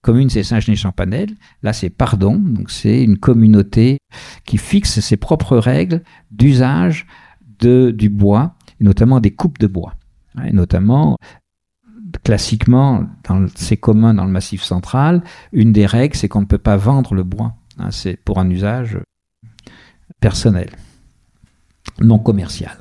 Commune, 0.02 0.30
c'est 0.30 0.42
Saint-Genis-Champanel. 0.42 1.30
Là, 1.62 1.72
c'est 1.72 1.90
Pardon. 1.90 2.36
Donc 2.36 2.70
c'est 2.70 3.02
une 3.02 3.18
communauté 3.18 3.98
qui 4.44 4.58
fixe 4.58 5.00
ses 5.00 5.16
propres 5.16 5.56
règles 5.56 6.02
d'usage 6.30 7.06
de, 7.58 7.90
du 7.90 8.08
bois, 8.08 8.54
et 8.80 8.84
notamment 8.84 9.20
des 9.20 9.32
coupes 9.32 9.58
de 9.58 9.66
bois. 9.66 9.94
Et 10.46 10.52
notamment, 10.52 11.16
classiquement, 12.22 13.06
dans 13.28 13.46
ces 13.56 13.76
communs 13.76 14.14
dans 14.14 14.24
le 14.24 14.30
Massif 14.30 14.62
central, 14.62 15.24
une 15.52 15.72
des 15.72 15.86
règles, 15.86 16.14
c'est 16.14 16.28
qu'on 16.28 16.42
ne 16.42 16.46
peut 16.46 16.58
pas 16.58 16.76
vendre 16.76 17.14
le 17.14 17.24
bois. 17.24 17.54
Hein, 17.78 17.90
c'est 17.90 18.16
pour 18.16 18.38
un 18.38 18.50
usage 18.50 18.98
personnel, 20.20 20.70
non 22.00 22.18
commercial. 22.18 22.76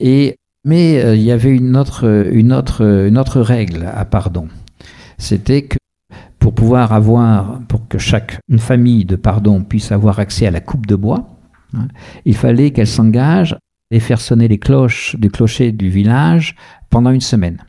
Et, 0.00 0.36
mais 0.64 1.02
euh, 1.02 1.16
il 1.16 1.22
y 1.22 1.32
avait 1.32 1.54
une 1.54 1.76
autre, 1.76 3.40
règle 3.40 3.90
à 3.92 4.04
Pardon. 4.04 4.48
C'était 5.18 5.62
que 5.62 5.76
pour 6.38 6.54
pouvoir 6.54 6.92
avoir, 6.92 7.60
pour 7.68 7.88
que 7.88 7.98
chaque 7.98 8.38
famille 8.58 9.04
de 9.04 9.16
Pardon 9.16 9.62
puisse 9.64 9.92
avoir 9.92 10.18
accès 10.18 10.46
à 10.46 10.50
la 10.50 10.60
coupe 10.60 10.86
de 10.86 10.96
bois, 10.96 11.38
hein, 11.74 11.88
il 12.24 12.36
fallait 12.36 12.70
qu'elle 12.70 12.86
s'engage 12.86 13.56
et 13.90 14.00
faire 14.00 14.20
sonner 14.20 14.48
les 14.48 14.58
cloches 14.58 15.16
du 15.16 15.30
clocher 15.30 15.72
du 15.72 15.88
village 15.88 16.54
pendant 16.90 17.10
une 17.10 17.20
semaine. 17.20 17.64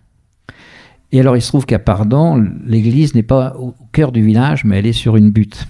Et 1.12 1.20
alors 1.20 1.38
il 1.38 1.42
se 1.42 1.48
trouve 1.48 1.66
qu'à 1.66 1.80
Pardon, 1.80 2.36
l'église 2.66 3.16
n'est 3.16 3.24
pas 3.24 3.56
au 3.58 3.74
cœur 3.94 4.12
du 4.12 4.22
village, 4.22 4.66
mais 4.66 4.80
elle 4.80 4.88
est 4.88 4.94
sur 4.94 5.16
une 5.16 5.32
butte. 5.32 5.68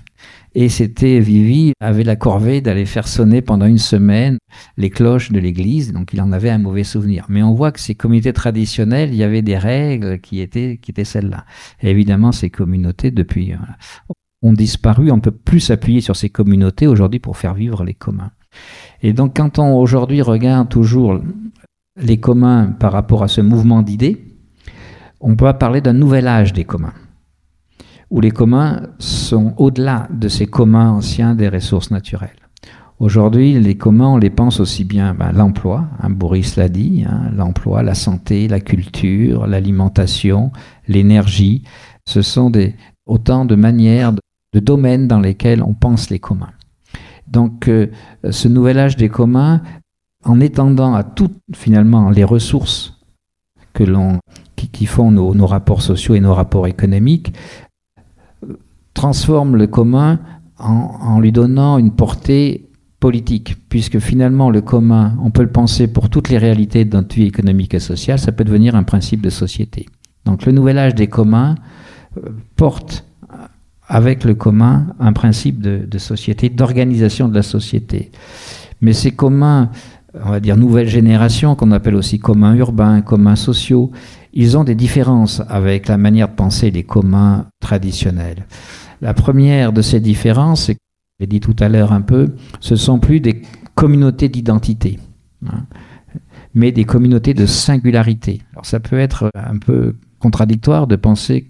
Et 0.57 0.69
c'était 0.69 1.19
Vivi 1.19 1.73
avait 1.81 2.05
la 2.05 2.15
corvée 2.15 2.61
d'aller 2.61 2.85
faire 2.85 3.09
sonner 3.09 3.41
pendant 3.41 3.65
une 3.65 3.77
semaine 3.77 4.37
les 4.77 4.89
cloches 4.89 5.33
de 5.33 5.39
l'église, 5.39 5.91
donc 5.91 6.13
il 6.13 6.21
en 6.21 6.31
avait 6.31 6.49
un 6.49 6.59
mauvais 6.59 6.85
souvenir. 6.85 7.25
Mais 7.27 7.43
on 7.43 7.53
voit 7.53 7.73
que 7.73 7.79
ces 7.81 7.93
communautés 7.93 8.31
traditionnelles, 8.31 9.09
il 9.09 9.17
y 9.17 9.23
avait 9.23 9.41
des 9.41 9.57
règles 9.57 10.21
qui 10.21 10.39
étaient, 10.39 10.79
qui 10.81 10.91
étaient 10.91 11.03
celles-là. 11.03 11.45
Évidemment, 11.81 12.31
ces 12.31 12.49
communautés, 12.49 13.11
depuis, 13.11 13.51
euh, 13.51 13.57
ont 14.43 14.53
disparu. 14.53 15.11
On 15.11 15.19
peut 15.19 15.31
plus 15.31 15.59
s'appuyer 15.59 15.99
sur 15.99 16.15
ces 16.15 16.29
communautés 16.29 16.87
aujourd'hui 16.87 17.19
pour 17.19 17.35
faire 17.35 17.53
vivre 17.53 17.83
les 17.83 17.93
communs. 17.93 18.31
Et 19.01 19.11
donc, 19.11 19.35
quand 19.35 19.59
on 19.59 19.77
aujourd'hui 19.77 20.21
regarde 20.21 20.69
toujours 20.69 21.19
les 22.01 22.17
communs 22.21 22.67
par 22.67 22.93
rapport 22.93 23.23
à 23.23 23.27
ce 23.27 23.41
mouvement 23.41 23.81
d'idées, 23.81 24.23
on 25.19 25.35
peut 25.35 25.51
parler 25.51 25.81
d'un 25.81 25.93
nouvel 25.93 26.29
âge 26.29 26.53
des 26.53 26.63
communs 26.63 26.93
où 28.09 28.21
les 28.21 28.31
communs 28.31 28.83
sont 28.99 29.53
au-delà 29.57 30.07
de 30.11 30.27
ces 30.27 30.45
communs 30.45 30.91
anciens 30.91 31.35
des 31.35 31.49
ressources 31.49 31.91
naturelles. 31.91 32.29
Aujourd'hui, 32.99 33.59
les 33.59 33.75
communs, 33.75 34.13
on 34.13 34.17
les 34.17 34.29
pense 34.29 34.61
aussi 34.61 34.85
bien 34.85 35.13
ben, 35.13 35.33
l'emploi, 35.33 35.85
hein, 35.99 36.09
Boris 36.09 36.55
l'a 36.55 36.69
dit, 36.69 37.03
hein, 37.05 37.29
l'emploi, 37.35 37.83
la 37.83 37.93
santé, 37.93 38.47
la 38.47 38.61
culture, 38.61 39.47
l'alimentation, 39.47 40.51
l'énergie. 40.87 41.63
Ce 42.07 42.21
sont 42.21 42.51
autant 43.05 43.43
de 43.43 43.55
manières, 43.55 44.13
de, 44.13 44.59
domaines 44.61 45.09
dans 45.09 45.19
lesquels 45.19 45.61
on 45.61 45.73
pense 45.73 46.09
les 46.09 46.19
communs. 46.19 46.53
Donc, 47.27 47.67
euh, 47.67 47.87
ce 48.29 48.47
nouvel 48.47 48.79
âge 48.79 48.95
des 48.95 49.09
communs, 49.09 49.61
en 50.23 50.39
étendant 50.39 50.93
à 50.93 51.03
toutes 51.03 51.37
finalement 51.53 52.09
les 52.09 52.23
ressources 52.23 52.95
qui, 54.71 54.85
font 54.85 55.11
nos, 55.11 55.45
rapports 55.45 55.81
sociaux 55.81 56.15
et 56.15 56.21
nos 56.21 56.33
rapports 56.33 56.67
économiques, 56.67 57.33
transforme 59.05 59.55
le 59.55 59.67
commun 59.67 60.17
en, 60.57 61.19
lui 61.19 61.31
donnant 61.31 61.77
une 61.77 61.91
portée 61.91 62.69
politique, 62.99 63.55
puisque 63.69 63.99
finalement 63.99 64.49
le 64.49 64.61
commun, 64.61 65.15
on 65.21 65.29
peut 65.29 65.43
le 65.43 65.51
penser 65.51 65.85
pour 65.87 66.09
toutes 66.09 66.29
les 66.29 66.39
réalités 66.39 66.85
de 66.85 66.97
notre 66.97 67.15
vie 67.15 67.27
économique 67.27 67.75
et 67.75 67.79
sociale, 67.79 68.17
ça 68.17 68.31
peut 68.31 68.43
devenir 68.43 68.73
un 68.75 68.81
principe 68.81 69.21
de 69.21 69.29
société. 69.29 69.85
Donc 70.25 70.47
le 70.47 70.51
nouvel 70.51 70.79
âge 70.79 70.95
des 70.95 71.05
communs 71.05 71.53
euh, 72.17 72.31
porte 72.55 73.05
avec 73.87 74.23
le 74.23 74.33
commun 74.33 74.87
un 74.99 75.13
principe 75.13 75.61
de, 75.61 75.85
de 75.85 75.97
société, 75.99 76.49
d'organisation 76.49 77.27
de 77.27 77.35
la 77.35 77.43
société. 77.43 78.09
Mais 78.81 78.93
ces 78.93 79.11
communs, 79.11 79.69
on 80.15 80.31
va 80.31 80.39
dire 80.39 80.57
nouvelle 80.57 80.89
génération, 80.89 81.53
qu'on 81.53 81.69
appelle 81.69 81.95
aussi 81.95 82.17
communs 82.17 82.55
urbains, 82.55 83.01
communs 83.01 83.35
sociaux, 83.35 83.91
ils 84.33 84.57
ont 84.57 84.63
des 84.63 84.73
différences 84.73 85.43
avec 85.47 85.89
la 85.89 85.97
manière 85.97 86.29
de 86.29 86.33
penser 86.33 86.71
les 86.71 86.83
communs 86.83 87.45
traditionnels. 87.59 88.47
La 89.01 89.13
première 89.13 89.73
de 89.73 89.81
ces 89.81 89.99
différences, 89.99 90.65
c'est, 90.65 90.77
j'ai 91.19 91.27
dit 91.27 91.39
tout 91.39 91.55
à 91.59 91.69
l'heure 91.69 91.93
un 91.93 92.01
peu, 92.01 92.35
ce 92.59 92.75
sont 92.75 92.99
plus 92.99 93.19
des 93.19 93.41
communautés 93.75 94.29
d'identité, 94.29 94.99
hein, 95.47 95.65
mais 96.53 96.71
des 96.71 96.85
communautés 96.85 97.33
de 97.33 97.45
singularité. 97.45 98.41
Alors 98.53 98.65
ça 98.65 98.79
peut 98.79 98.99
être 98.99 99.29
un 99.35 99.57
peu 99.57 99.95
contradictoire 100.19 100.87
de 100.87 100.95
penser 100.95 101.47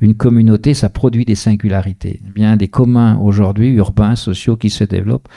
qu'une 0.00 0.14
communauté, 0.14 0.74
ça 0.74 0.88
produit 0.88 1.24
des 1.24 1.34
singularités. 1.34 2.20
Eh 2.26 2.30
bien, 2.30 2.56
des 2.56 2.68
communs 2.68 3.16
aujourd'hui, 3.18 3.68
urbains, 3.74 4.16
sociaux, 4.16 4.56
qui 4.56 4.70
se 4.70 4.84
développent. 4.84 5.28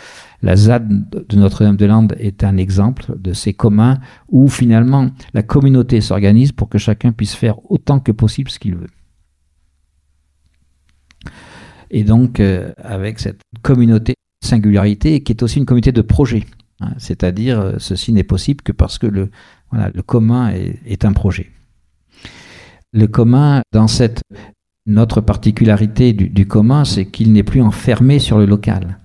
La 0.41 0.55
ZAD 0.55 1.09
de 1.29 1.35
Notre-Dame-de-Lande 1.35 2.15
est 2.17 2.43
un 2.43 2.57
exemple 2.57 3.13
de 3.19 3.33
ces 3.33 3.53
communs 3.53 3.99
où 4.29 4.47
finalement 4.47 5.09
la 5.33 5.43
communauté 5.43 6.01
s'organise 6.01 6.51
pour 6.51 6.69
que 6.69 6.77
chacun 6.77 7.11
puisse 7.11 7.35
faire 7.35 7.59
autant 7.69 7.99
que 7.99 8.11
possible 8.11 8.49
ce 8.49 8.57
qu'il 8.57 8.75
veut. 8.75 8.89
Et 11.91 12.03
donc, 12.03 12.39
euh, 12.39 12.71
avec 12.77 13.19
cette 13.19 13.41
communauté 13.61 14.13
de 14.13 14.47
singularité 14.47 15.21
qui 15.21 15.33
est 15.33 15.43
aussi 15.43 15.59
une 15.59 15.65
communauté 15.65 15.91
de 15.91 16.01
projet. 16.01 16.45
Hein, 16.79 16.93
c'est-à-dire, 16.97 17.59
euh, 17.59 17.75
ceci 17.77 18.13
n'est 18.13 18.23
possible 18.23 18.63
que 18.63 18.71
parce 18.71 18.97
que 18.97 19.07
le, 19.07 19.29
voilà, 19.69 19.91
le 19.93 20.01
commun 20.01 20.51
est, 20.51 21.05
un 21.05 21.11
projet. 21.11 21.51
Le 22.93 23.07
commun, 23.07 23.61
dans 23.71 23.87
cette 23.87 24.21
notre 24.87 25.21
particularité 25.21 26.11
du, 26.13 26.47
commun, 26.47 26.85
c'est 26.85 27.05
qu'il 27.05 27.33
n'est 27.33 27.43
plus 27.43 27.61
enfermé 27.61 28.17
sur 28.17 28.39
le 28.39 28.45
local. 28.45 28.97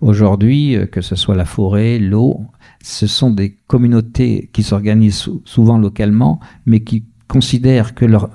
Aujourd'hui, 0.00 0.76
euh, 0.76 0.86
que 0.86 1.00
ce 1.00 1.16
soit 1.16 1.36
la 1.36 1.44
forêt, 1.44 1.98
l'eau, 1.98 2.46
ce 2.80 3.08
sont 3.08 3.30
des 3.32 3.56
communautés 3.66 4.50
qui 4.52 4.62
s'organisent 4.62 5.28
souvent 5.44 5.78
localement, 5.78 6.38
mais 6.64 6.80
qui 6.80 7.04
considèrent 7.26 7.94
que 7.94 8.04
leur 8.04 8.30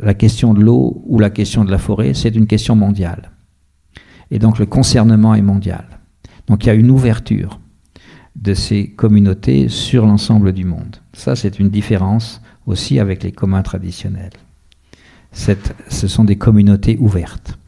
la 0.00 0.14
question 0.14 0.54
de 0.54 0.60
l'eau 0.60 1.02
ou 1.06 1.18
la 1.18 1.30
question 1.30 1.64
de 1.64 1.70
la 1.70 1.78
forêt, 1.78 2.14
c'est 2.14 2.34
une 2.34 2.46
question 2.46 2.76
mondiale. 2.76 3.30
Et 4.30 4.38
donc 4.38 4.58
le 4.58 4.66
concernement 4.66 5.34
est 5.34 5.42
mondial. 5.42 5.84
Donc 6.46 6.64
il 6.64 6.66
y 6.68 6.70
a 6.70 6.74
une 6.74 6.90
ouverture 6.90 7.60
de 8.36 8.54
ces 8.54 8.88
communautés 8.88 9.68
sur 9.68 10.06
l'ensemble 10.06 10.52
du 10.52 10.64
monde. 10.64 10.96
Ça, 11.12 11.36
c'est 11.36 11.58
une 11.58 11.68
différence 11.68 12.40
aussi 12.66 12.98
avec 12.98 13.22
les 13.22 13.32
communs 13.32 13.62
traditionnels. 13.62 14.32
ce 15.32 16.08
sont 16.08 16.24
des 16.24 16.36
communautés 16.36 16.96
ouvertes. 17.00 17.58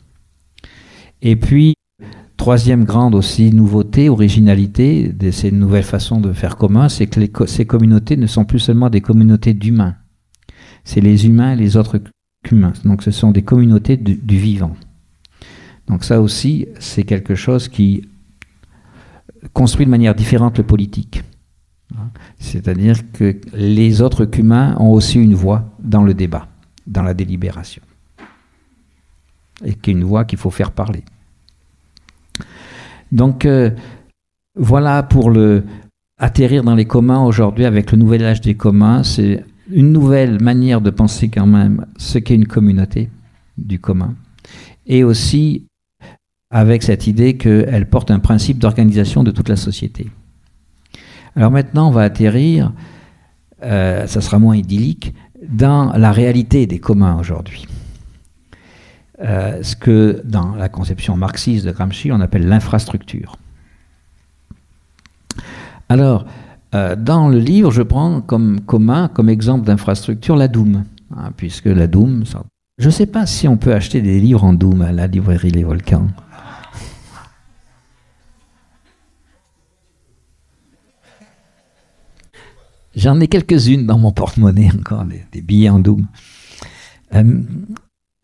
Et 1.22 1.36
puis, 1.36 1.74
troisième 2.36 2.84
grande 2.84 3.14
aussi 3.14 3.52
nouveauté, 3.52 4.08
originalité 4.08 5.08
de 5.08 5.30
ces 5.30 5.50
nouvelles 5.50 5.84
façons 5.84 6.20
de 6.20 6.32
faire 6.32 6.56
commun, 6.56 6.88
c'est 6.88 7.06
que 7.06 7.46
ces 7.46 7.64
communautés 7.64 8.16
ne 8.16 8.26
sont 8.26 8.44
plus 8.44 8.58
seulement 8.58 8.90
des 8.90 9.00
communautés 9.00 9.54
d'humains. 9.54 9.96
C'est 10.84 11.00
les 11.00 11.26
humains 11.26 11.52
et 11.52 11.56
les 11.56 11.76
autres 11.76 11.98
humains. 12.52 12.72
Donc 12.84 13.02
ce 13.02 13.10
sont 13.10 13.30
des 13.30 13.42
communautés 13.42 13.96
du, 13.96 14.38
vivant. 14.38 14.76
Donc 15.86 16.04
ça 16.04 16.20
aussi, 16.20 16.66
c'est 16.78 17.04
quelque 17.04 17.34
chose 17.34 17.68
qui 17.68 18.08
construit 19.52 19.86
de 19.86 19.90
manière 19.90 20.14
différente 20.14 20.58
le 20.58 20.64
politique. 20.64 21.22
C'est-à-dire 22.38 23.12
que 23.12 23.40
les 23.52 24.02
autres 24.02 24.28
humains 24.38 24.76
ont 24.78 24.90
aussi 24.90 25.20
une 25.20 25.34
voix 25.34 25.70
dans 25.78 26.02
le 26.02 26.14
débat, 26.14 26.48
dans 26.86 27.02
la 27.02 27.14
délibération. 27.14 27.82
Et 29.64 29.74
qui 29.74 29.90
est 29.90 29.94
une 29.94 30.04
voix 30.04 30.24
qu'il 30.24 30.38
faut 30.38 30.50
faire 30.50 30.72
parler. 30.72 31.04
Donc 33.12 33.44
euh, 33.44 33.70
voilà 34.56 35.02
pour 35.04 35.30
le 35.30 35.64
atterrir 36.18 36.64
dans 36.64 36.74
les 36.74 36.86
communs 36.86 37.22
aujourd'hui 37.22 37.64
avec 37.64 37.92
le 37.92 37.98
nouvel 37.98 38.24
âge 38.24 38.40
des 38.40 38.54
communs, 38.54 39.02
c'est 39.02 39.44
une 39.70 39.92
nouvelle 39.92 40.40
manière 40.42 40.80
de 40.80 40.90
penser 40.90 41.28
quand 41.28 41.46
même 41.46 41.86
ce 41.96 42.18
qu'est 42.18 42.34
une 42.34 42.46
communauté 42.46 43.10
du 43.58 43.78
commun. 43.78 44.14
Et 44.86 45.04
aussi 45.04 45.66
avec 46.50 46.82
cette 46.82 47.06
idée 47.06 47.36
qu'elle 47.36 47.88
porte 47.88 48.10
un 48.10 48.20
principe 48.20 48.58
d'organisation 48.58 49.24
de 49.24 49.30
toute 49.30 49.48
la 49.48 49.56
société. 49.56 50.10
Alors 51.34 51.50
maintenant, 51.50 51.88
on 51.88 51.90
va 51.90 52.02
atterrir, 52.02 52.72
euh, 53.62 54.06
ça 54.06 54.20
sera 54.20 54.38
moins 54.38 54.56
idyllique, 54.56 55.12
dans 55.46 55.92
la 55.92 56.12
réalité 56.12 56.66
des 56.66 56.78
communs 56.78 57.18
aujourd'hui. 57.18 57.66
Euh, 59.20 59.62
ce 59.62 59.76
que 59.76 60.22
dans 60.24 60.54
la 60.54 60.68
conception 60.68 61.16
marxiste 61.16 61.66
de 61.66 61.72
Gramsci, 61.72 62.12
on 62.12 62.20
appelle 62.20 62.46
l'infrastructure. 62.46 63.36
Alors, 65.88 66.26
dans 66.96 67.28
le 67.28 67.38
livre, 67.38 67.70
je 67.70 67.82
prends 67.82 68.20
comme 68.20 68.60
commun, 68.60 69.08
comme 69.08 69.28
exemple 69.28 69.66
d'infrastructure, 69.66 70.36
la 70.36 70.48
Doom, 70.48 70.84
hein, 71.16 71.32
puisque 71.36 71.66
la 71.66 71.86
Doom, 71.86 72.24
je 72.78 72.86
ne 72.86 72.90
sais 72.90 73.06
pas 73.06 73.26
si 73.26 73.48
on 73.48 73.56
peut 73.56 73.72
acheter 73.72 74.02
des 74.02 74.20
livres 74.20 74.44
en 74.44 74.52
Doom 74.52 74.82
à 74.82 74.92
la 74.92 75.06
librairie 75.06 75.50
Les 75.50 75.64
Volcans. 75.64 76.08
J'en 82.94 83.20
ai 83.20 83.28
quelques-unes 83.28 83.86
dans 83.86 83.98
mon 83.98 84.10
porte-monnaie 84.10 84.70
encore, 84.74 85.04
des, 85.04 85.42
billets 85.42 85.68
en 85.68 85.78
Doom. 85.78 86.06
Euh, 87.14 87.42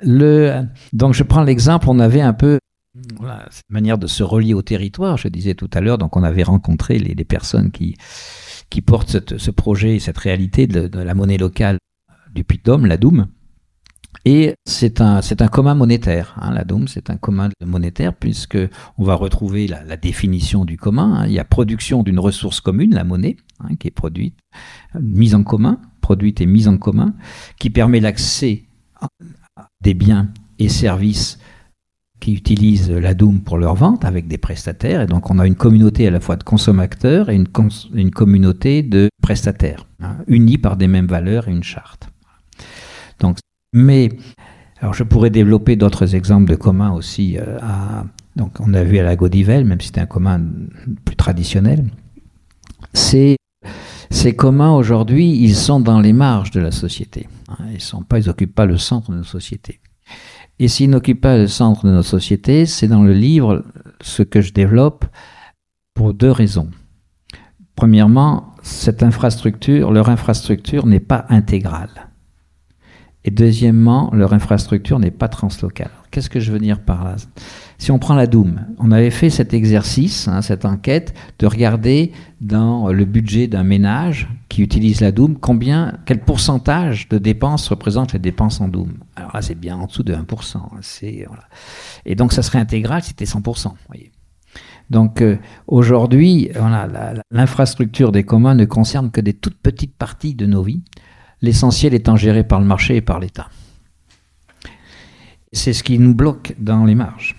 le, 0.00 0.64
donc 0.94 1.12
je 1.12 1.22
prends 1.22 1.42
l'exemple, 1.42 1.86
on 1.88 1.98
avait 1.98 2.22
un 2.22 2.32
peu 2.32 2.58
voilà, 3.18 3.46
cette 3.50 3.70
manière 3.70 3.98
de 3.98 4.06
se 4.06 4.22
relier 4.22 4.54
au 4.54 4.62
territoire, 4.62 5.16
je 5.16 5.28
disais 5.28 5.54
tout 5.54 5.70
à 5.72 5.80
l'heure, 5.80 5.98
donc 5.98 6.16
on 6.16 6.22
avait 6.22 6.42
rencontré 6.42 6.98
les, 6.98 7.24
personnes 7.24 7.70
qui, 7.70 7.96
qui 8.72 8.80
portent 8.80 9.36
ce 9.36 9.50
projet, 9.50 9.98
cette 9.98 10.16
réalité 10.16 10.66
de, 10.66 10.98
la 10.98 11.12
monnaie 11.12 11.36
locale 11.36 11.76
du 12.34 12.42
Puy-de-Dôme, 12.42 12.86
la 12.86 12.96
Doum. 12.96 13.26
Et 14.24 14.54
c'est 14.64 15.02
un, 15.02 15.20
c'est 15.20 15.42
un 15.42 15.48
commun 15.48 15.74
monétaire. 15.74 16.34
Hein, 16.40 16.54
la 16.54 16.64
Doum, 16.64 16.88
c'est 16.88 17.10
un 17.10 17.18
commun 17.18 17.50
monétaire 17.62 18.14
puisque 18.14 18.56
on 18.96 19.04
va 19.04 19.14
retrouver 19.14 19.66
la, 19.66 19.98
définition 19.98 20.64
du 20.64 20.78
commun. 20.78 21.16
Hein. 21.16 21.26
Il 21.26 21.34
y 21.34 21.38
a 21.38 21.44
production 21.44 22.02
d'une 22.02 22.18
ressource 22.18 22.62
commune, 22.62 22.94
la 22.94 23.04
monnaie, 23.04 23.36
hein, 23.60 23.76
qui 23.78 23.88
est 23.88 23.90
produite, 23.90 24.38
mise 24.98 25.34
en 25.34 25.42
commun, 25.42 25.78
produite 26.00 26.40
et 26.40 26.46
mise 26.46 26.66
en 26.66 26.78
commun, 26.78 27.14
qui 27.58 27.68
permet 27.68 28.00
l'accès 28.00 28.62
des 29.82 29.92
biens 29.92 30.32
et 30.58 30.70
services 30.70 31.38
qui 32.22 32.34
utilisent 32.34 32.88
la 32.88 33.14
Doom 33.14 33.40
pour 33.40 33.58
leur 33.58 33.74
vente 33.74 34.04
avec 34.04 34.28
des 34.28 34.38
prestataires. 34.38 35.02
Et 35.02 35.06
donc 35.06 35.28
on 35.30 35.40
a 35.40 35.46
une 35.46 35.56
communauté 35.56 36.06
à 36.06 36.10
la 36.12 36.20
fois 36.20 36.36
de 36.36 36.44
consommateurs 36.44 37.28
et 37.30 37.34
une, 37.34 38.10
communauté 38.10 38.84
de 38.84 39.08
prestataires, 39.20 39.86
hein, 40.00 40.18
unis 40.28 40.56
par 40.56 40.76
des 40.76 40.86
mêmes 40.86 41.08
valeurs 41.08 41.48
et 41.48 41.50
une 41.50 41.64
charte. 41.64 42.08
Donc, 43.18 43.38
mais 43.72 44.08
alors 44.80 44.94
je 44.94 45.02
pourrais 45.02 45.30
développer 45.30 45.74
d'autres 45.74 46.14
exemples 46.14 46.48
de 46.48 46.54
communs 46.54 46.92
aussi. 46.92 47.38
Euh, 47.38 47.58
donc 48.36 48.52
on 48.60 48.72
a 48.72 48.84
vu 48.84 48.98
à 48.98 49.02
la 49.02 49.16
Godivelle, 49.16 49.64
même 49.64 49.80
si 49.80 49.88
c'était 49.88 50.02
un 50.02 50.06
commun 50.06 50.40
plus 51.04 51.16
traditionnel. 51.16 51.84
C'est 52.94 53.36
ces 54.10 54.36
communs 54.36 54.74
aujourd'hui, 54.74 55.28
ils 55.28 55.56
sont 55.56 55.80
dans 55.80 55.98
les 55.98 56.12
marges 56.12 56.52
de 56.52 56.60
la 56.60 56.70
société. 56.70 57.26
Hein. 57.48 57.64
Ils 57.72 57.80
sont 57.80 58.04
pas, 58.04 58.20
ils 58.20 58.30
occupent 58.30 58.54
pas 58.54 58.66
le 58.66 58.78
centre 58.78 59.10
de 59.10 59.16
nos 59.16 59.24
sociétés. 59.24 59.80
Et 60.58 60.68
s'ils 60.68 60.90
n'occupent 60.90 61.20
pas 61.20 61.38
le 61.38 61.48
centre 61.48 61.86
de 61.86 61.90
notre 61.90 62.08
société, 62.08 62.66
c'est 62.66 62.88
dans 62.88 63.02
le 63.02 63.12
livre 63.12 63.64
ce 64.00 64.22
que 64.22 64.40
je 64.40 64.52
développe 64.52 65.04
pour 65.94 66.14
deux 66.14 66.30
raisons. 66.30 66.70
Premièrement, 67.74 68.54
cette 68.62 69.02
infrastructure, 69.02 69.90
leur 69.90 70.08
infrastructure 70.08 70.86
n'est 70.86 71.00
pas 71.00 71.26
intégrale. 71.28 72.10
Et 73.24 73.30
deuxièmement, 73.30 74.10
leur 74.12 74.32
infrastructure 74.32 74.98
n'est 74.98 75.10
pas 75.10 75.28
translocale. 75.28 75.90
Qu'est-ce 76.12 76.30
que 76.30 76.40
je 76.40 76.52
veux 76.52 76.58
dire 76.58 76.78
par 76.78 77.04
là? 77.04 77.16
Si 77.78 77.90
on 77.90 77.98
prend 77.98 78.14
la 78.14 78.26
Doom, 78.26 78.66
on 78.78 78.92
avait 78.92 79.10
fait 79.10 79.30
cet 79.30 79.54
exercice, 79.54 80.28
hein, 80.28 80.42
cette 80.42 80.64
enquête, 80.64 81.14
de 81.38 81.46
regarder 81.46 82.12
dans 82.40 82.92
le 82.92 83.04
budget 83.04 83.48
d'un 83.48 83.64
ménage 83.64 84.28
qui 84.48 84.62
utilise 84.62 85.00
la 85.00 85.10
Doom, 85.10 85.38
combien, 85.38 85.98
quel 86.04 86.20
pourcentage 86.20 87.08
de 87.08 87.18
dépenses 87.18 87.66
représente 87.68 88.12
les 88.12 88.18
dépenses 88.18 88.60
en 88.60 88.68
Doom. 88.68 88.92
Alors 89.16 89.32
là, 89.34 89.42
c'est 89.42 89.58
bien 89.58 89.76
en 89.76 89.86
dessous 89.86 90.02
de 90.02 90.14
1%. 90.14 90.58
C'est, 90.82 91.24
voilà. 91.26 91.44
Et 92.04 92.14
donc, 92.14 92.34
ça 92.34 92.42
serait 92.42 92.58
intégral, 92.58 93.02
c'était 93.02 93.24
100%. 93.24 93.72
Voyez. 93.88 94.12
Donc 94.90 95.22
euh, 95.22 95.38
aujourd'hui, 95.66 96.50
l'infrastructure 97.30 98.12
des 98.12 98.24
communs 98.24 98.54
ne 98.54 98.66
concerne 98.66 99.10
que 99.10 99.22
des 99.22 99.32
toutes 99.32 99.56
petites 99.56 99.96
parties 99.96 100.34
de 100.34 100.44
nos 100.44 100.62
vies 100.62 100.82
l'essentiel 101.40 101.94
étant 101.94 102.16
géré 102.16 102.44
par 102.44 102.60
le 102.60 102.66
marché 102.66 102.96
et 102.96 103.00
par 103.00 103.18
l'État. 103.18 103.48
C'est 105.52 105.72
ce 105.72 105.82
qui 105.82 105.98
nous 105.98 106.14
bloque 106.14 106.54
dans 106.58 106.84
les 106.84 106.94
marges, 106.94 107.36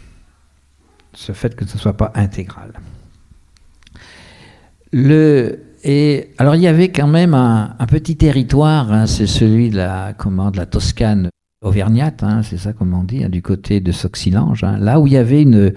ce 1.14 1.32
fait 1.32 1.56
que 1.56 1.66
ce 1.66 1.76
ne 1.76 1.80
soit 1.80 1.98
pas 1.98 2.12
intégral. 2.16 2.74
Le, 4.92 5.60
et 5.84 6.30
alors 6.38 6.56
il 6.56 6.62
y 6.62 6.68
avait 6.68 6.90
quand 6.90 7.08
même 7.08 7.34
un, 7.34 7.76
petit 7.88 8.16
territoire, 8.16 8.92
hein, 8.92 9.08
c'est 9.08 9.26
celui 9.26 9.72
de 9.72 9.78
la, 9.78 10.14
comment, 10.14 10.52
de 10.52 10.58
la 10.58 10.68
Toscane 10.68 11.30
auvergnate, 11.64 12.22
hein, 12.22 12.44
c'est 12.44 12.58
ça 12.58 12.74
comme 12.74 12.94
on 12.94 13.04
dit, 13.04 13.24
hein, 13.24 13.30
du 13.30 13.42
côté 13.42 13.80
de 13.80 13.92
Soxilange, 13.92 14.64
là 14.64 15.00
où 15.00 15.08
il 15.08 15.14
y 15.14 15.18
avait 15.18 15.42
une, 15.42 15.74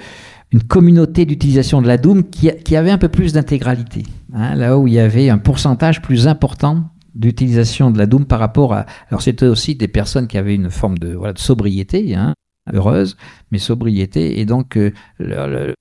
une 0.52 0.62
communauté 0.62 1.24
d'utilisation 1.24 1.80
de 1.80 1.86
la 1.86 1.96
Doom 1.96 2.24
qui, 2.24 2.50
qui, 2.64 2.76
avait 2.76 2.90
un 2.90 2.98
peu 2.98 3.08
plus 3.08 3.32
d'intégralité, 3.32 4.02
là 4.32 4.78
où 4.78 4.86
il 4.86 4.92
y 4.92 4.98
avait 4.98 5.30
un 5.30 5.38
pourcentage 5.38 6.02
plus 6.02 6.28
important 6.28 6.84
d'utilisation 7.16 7.90
de 7.90 7.98
la 7.98 8.06
Doom 8.06 8.26
par 8.26 8.38
rapport 8.38 8.74
à... 8.74 8.86
Alors 9.08 9.22
c'était 9.22 9.46
aussi 9.46 9.74
des 9.74 9.88
personnes 9.88 10.28
qui 10.28 10.38
avaient 10.38 10.54
une 10.54 10.70
forme 10.70 10.98
de, 10.98 11.14
voilà, 11.14 11.32
de 11.32 11.38
sobriété, 11.38 12.14
hein, 12.14 12.34
heureuse, 12.72 13.16
mais 13.50 13.58
sobriété, 13.58 14.40
et 14.40 14.44
donc 14.44 14.76
euh, 14.76 14.92
le, 15.18 15.74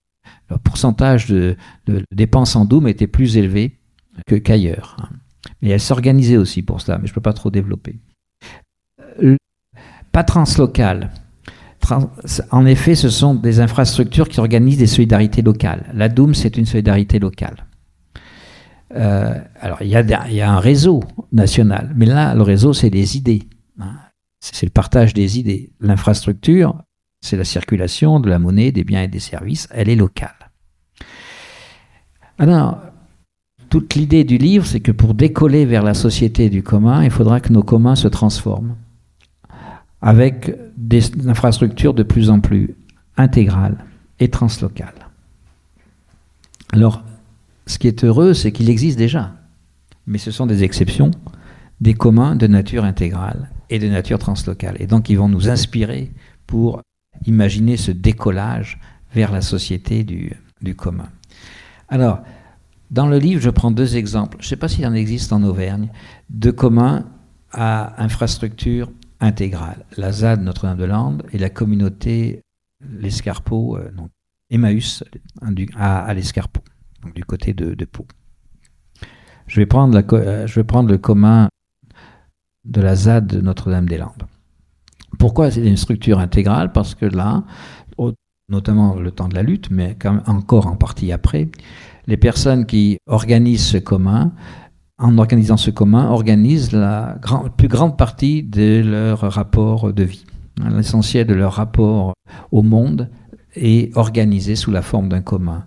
pourcentage 0.63 1.27
de, 1.27 1.55
dépenses 2.11 2.55
en 2.55 2.65
Doom 2.65 2.88
était 2.88 3.07
plus 3.07 3.38
élevé 3.38 3.77
que 4.27 4.36
qu'ailleurs. 4.36 4.97
Hein. 4.99 5.09
Mais 5.61 5.69
elle 5.69 5.79
s'organisait 5.79 6.38
aussi 6.38 6.61
pour 6.61 6.81
cela, 6.81 6.97
mais 6.97 7.07
je 7.07 7.11
ne 7.11 7.15
peux 7.15 7.21
pas 7.21 7.33
trop 7.33 7.51
développer. 7.51 7.97
pas 10.11 10.23
translocal. 10.23 11.11
en 12.51 12.65
effet, 12.65 12.95
ce 12.95 13.09
sont 13.09 13.36
des 13.36 13.59
infrastructures 13.59 14.29
qui 14.29 14.39
organisent 14.39 14.77
des 14.77 14.88
solidarités 14.88 15.41
locales. 15.41 15.91
La 15.93 16.09
Doom, 16.09 16.33
c'est 16.33 16.57
une 16.57 16.65
solidarité 16.65 17.19
locale. 17.19 17.64
Euh, 18.93 19.39
alors, 19.59 19.81
il 19.81 19.88
y, 19.88 19.95
a, 19.95 20.51
un 20.51 20.59
réseau 20.59 21.01
national, 21.31 21.93
mais 21.95 22.05
là, 22.05 22.36
le 22.36 22.43
réseau, 22.43 22.73
c'est 22.73 22.89
des 22.89 23.17
idées. 23.17 23.43
Hein. 23.79 23.95
C'est 24.39 24.65
le 24.65 24.71
partage 24.71 25.13
des 25.13 25.39
idées. 25.39 25.71
L'infrastructure, 25.79 26.75
c'est 27.21 27.38
la 27.38 27.43
circulation 27.43 28.19
de 28.19 28.29
la 28.29 28.39
monnaie, 28.39 28.71
des 28.71 28.83
biens 28.83 29.03
et 29.03 29.07
des 29.07 29.19
services, 29.19 29.67
elle 29.71 29.89
est 29.89 29.95
locale. 29.95 30.51
Alors, 32.38 32.79
toute 33.69 33.95
l'idée 33.95 34.23
du 34.23 34.38
livre, 34.38 34.65
c'est 34.65 34.79
que 34.79 34.91
pour 34.91 35.13
décoller 35.13 35.65
vers 35.65 35.83
la 35.83 35.93
société 35.93 36.49
du 36.49 36.61
commun, 36.61 37.03
il 37.03 37.09
faudra 37.09 37.39
que 37.39 37.51
nos 37.51 37.63
communs 37.63 37.95
se 37.95 38.07
transforment 38.07 38.75
avec 40.01 40.55
des 40.77 41.27
infrastructures 41.27 41.93
de 41.93 42.03
plus 42.03 42.29
en 42.29 42.39
plus 42.39 42.75
intégrales 43.17 43.83
et 44.19 44.29
translocales. 44.29 44.93
Alors, 46.73 47.03
ce 47.66 47.80
qui 47.80 47.88
est 47.88 48.03
heureux, 48.03 48.34
c'est 48.34 48.51
qu'il 48.51 48.70
existe 48.70 48.97
déjà. 48.97 49.34
Mais 50.07 50.18
ce 50.18 50.32
sont 50.32 50.45
des 50.45 50.63
exceptions, 50.63 51.11
des 51.82 51.93
communs 51.93 52.36
de 52.36 52.47
nature 52.47 52.84
intégrale 52.84 53.49
et 53.70 53.80
de 53.80 53.88
nature 53.88 54.20
translocale. 54.20 54.78
Et 54.80 54.88
donc 54.88 55.09
ils 55.09 55.18
vont 55.18 55.30
nous 55.30 55.49
inspirer 55.49 56.11
pour 56.45 56.82
imaginer 57.26 57.78
ce 57.78 57.91
décollage 57.91 58.80
vers 59.13 59.32
la 59.32 59.41
société 59.41 60.03
du, 60.03 60.34
du 60.61 60.76
commun. 60.76 61.09
Alors, 61.89 62.20
dans 62.91 63.07
le 63.07 63.18
livre, 63.18 63.41
je 63.41 63.49
prends 63.49 63.72
deux 63.72 63.95
exemples. 63.97 64.38
Je 64.39 64.45
ne 64.45 64.49
sais 64.49 64.55
pas 64.57 64.68
s'il 64.68 64.86
en 64.86 64.93
existe 64.93 65.34
en 65.34 65.41
Auvergne, 65.43 65.89
de 66.30 66.51
communs 66.51 67.05
à 67.51 68.01
infrastructure 68.03 68.91
intégrale. 69.20 69.86
La 69.97 70.11
ZAD 70.11 70.41
Notre-Dame-de-Lande 70.43 71.24
et 71.32 71.38
la 71.38 71.49
communauté 71.49 72.41
l'Escarpeau, 72.82 73.78
euh, 73.78 73.89
Emmaüs 74.49 75.03
à, 75.76 76.13
l'Escarpeau, 76.13 76.61
du 77.14 77.24
côté 77.24 77.53
de, 77.53 77.86
Pau. 77.86 78.06
Je 79.47 79.60
vais, 79.60 79.66
prendre 79.66 80.01
euh, 80.14 80.47
je 80.47 80.56
vais 80.56 80.64
prendre 80.64 80.89
le 80.89 80.97
commun 80.97 81.49
de 82.66 82.82
la 82.82 82.95
ZAD 82.95 83.28
de 83.28 83.41
Notre-Dame-des-Landes. 83.41 84.24
Pourquoi 85.20 85.51
c'est 85.51 85.66
une 85.66 85.78
structure 85.78 86.20
intégrale? 86.20 86.72
Parce 86.72 86.95
que 86.95 87.06
là, 87.06 87.43
notamment 88.49 88.95
le 88.95 89.12
temps 89.12 89.28
de 89.28 89.36
la 89.36 89.43
lutte, 89.43 89.72
mais 89.72 89.97
encore 90.28 90.68
en 90.68 90.76
partie 90.76 91.12
après, 91.12 91.49
les 92.08 92.18
personnes 92.18 92.66
qui 92.66 92.97
organisent 93.08 93.66
ce 93.66 93.78
commun, 93.78 94.34
en 94.97 95.18
organisant 95.18 95.58
ce 95.58 95.72
commun, 95.72 96.10
organisent 96.10 96.72
la 96.72 97.18
plus 97.58 97.68
grande 97.68 97.97
partie 97.97 98.43
de 98.43 98.82
leur 98.86 99.20
rapport 99.20 99.93
de 99.93 100.03
vie. 100.03 100.26
L'essentiel 100.70 101.28
de 101.28 101.34
leur 101.34 101.53
rapport 101.53 102.14
au 102.51 102.62
monde 102.62 103.10
est 103.56 103.95
organisé 103.97 104.56
sous 104.56 104.72
la 104.72 104.82
forme 104.82 105.10
d'un 105.10 105.22
commun. 105.22 105.66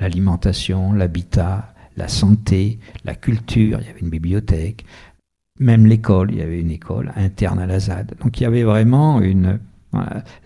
L'alimentation, 0.00 0.92
l'habitat, 0.92 1.74
la 1.96 2.08
santé, 2.08 2.78
la 3.04 3.14
culture, 3.14 3.80
il 3.80 3.86
y 3.86 3.90
avait 3.90 4.00
une 4.00 4.10
bibliothèque, 4.10 4.84
même 5.58 5.86
l'école, 5.86 6.30
il 6.30 6.38
y 6.38 6.42
avait 6.42 6.60
une 6.60 6.70
école 6.70 7.12
interne 7.16 7.58
à 7.58 7.66
la 7.66 7.80
ZAD. 7.80 8.14
Donc 8.22 8.40
il 8.40 8.44
y 8.44 8.46
avait 8.46 8.62
vraiment 8.62 9.20
une, 9.20 9.58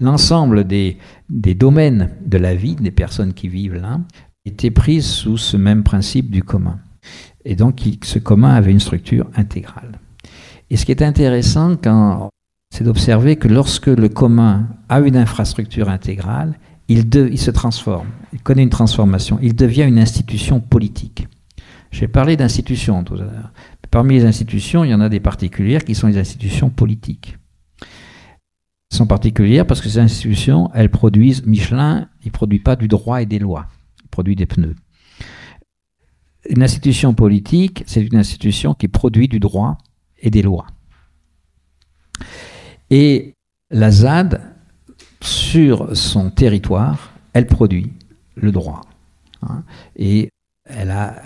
l'ensemble 0.01 0.65
des, 0.65 0.97
des, 1.29 1.55
domaines 1.55 2.11
de 2.25 2.39
la 2.39 2.55
vie 2.55 2.77
des 2.77 2.91
personnes 2.91 3.35
qui 3.35 3.49
vivent 3.49 3.75
là 3.75 4.01
était 4.45 4.71
pris 4.71 5.03
sous 5.03 5.37
ce 5.37 5.57
même 5.57 5.83
principe 5.83 6.31
du 6.31 6.43
commun. 6.43 6.81
Et 7.45 7.57
donc 7.57 7.81
ce 8.03 8.19
commun 8.19 8.55
avait 8.55 8.73
une 8.73 8.81
structure 8.81 9.29
intégrale. 9.35 9.99
Et 10.71 10.77
ce 10.77 10.87
qui 10.87 10.93
est 10.93 11.03
intéressant, 11.03 11.77
c'est 12.71 12.85
d'observer 12.85 13.37
que 13.37 13.49
lorsque 13.49 13.89
le 13.89 14.09
commun 14.09 14.69
a 14.89 15.01
une 15.01 15.17
infrastructure 15.17 15.91
intégrale, 15.91 16.55
il, 16.89 17.39
se 17.39 17.51
transforme, 17.51 18.09
il 18.33 18.43
connaît 18.43 18.63
une 18.63 18.71
transformation, 18.71 19.39
il 19.41 19.55
devient 19.55 19.85
une 19.85 19.99
institution 19.99 20.61
politique. 20.61 21.27
J'ai 21.91 22.09
parlé 22.09 22.37
d'institutions 22.37 23.05
tout 23.05 23.15
à 23.15 23.19
l'heure. 23.19 23.53
Parmi 23.91 24.15
les 24.15 24.25
institutions, 24.25 24.85
il 24.85 24.91
y 24.91 24.95
en 24.95 25.01
a 25.01 25.11
des 25.11 25.21
particulières 25.21 25.85
qui 25.85 25.95
sont 25.95 26.07
les 26.07 26.17
institutions 26.17 26.71
politiques. 26.71 27.37
Elles 27.83 28.97
sont 28.97 29.07
particulières 29.07 29.67
parce 29.67 29.81
que 29.81 29.89
ces 29.89 29.99
institutions, 29.99 30.71
elles 30.75 30.91
produisent, 30.91 31.45
Michelin, 31.47 32.09
il 32.23 32.29
ne 32.29 32.33
produit 32.33 32.59
pas 32.59 32.77
du 32.77 32.89
droit 32.89 33.21
et 33.21 33.27
des 33.27 33.39
lois, 33.39 33.67
il 34.03 34.09
produit 34.09 34.35
des 34.35 34.47
pneus. 34.47 34.77
Une 36.49 36.63
institution 36.63 37.15
politique, 37.15 37.85
c'est 37.87 38.03
une 38.03 38.17
institution 38.17 38.75
qui 38.75 38.89
produit 38.89 39.29
du 39.29 39.39
droit 39.39 39.79
et 40.19 40.31
des 40.31 40.43
lois. 40.43 40.67
Et 42.91 43.35
la 43.71 43.91
ZAD, 43.91 44.52
sur 45.25 45.97
son 45.97 46.31
territoire, 46.31 47.13
elle 47.33 47.47
produit 47.47 47.93
le 48.35 48.53
droit. 48.53 48.83
Hein. 49.45 49.65
et 49.97 50.31
elle 50.65 50.93
a 50.93 51.17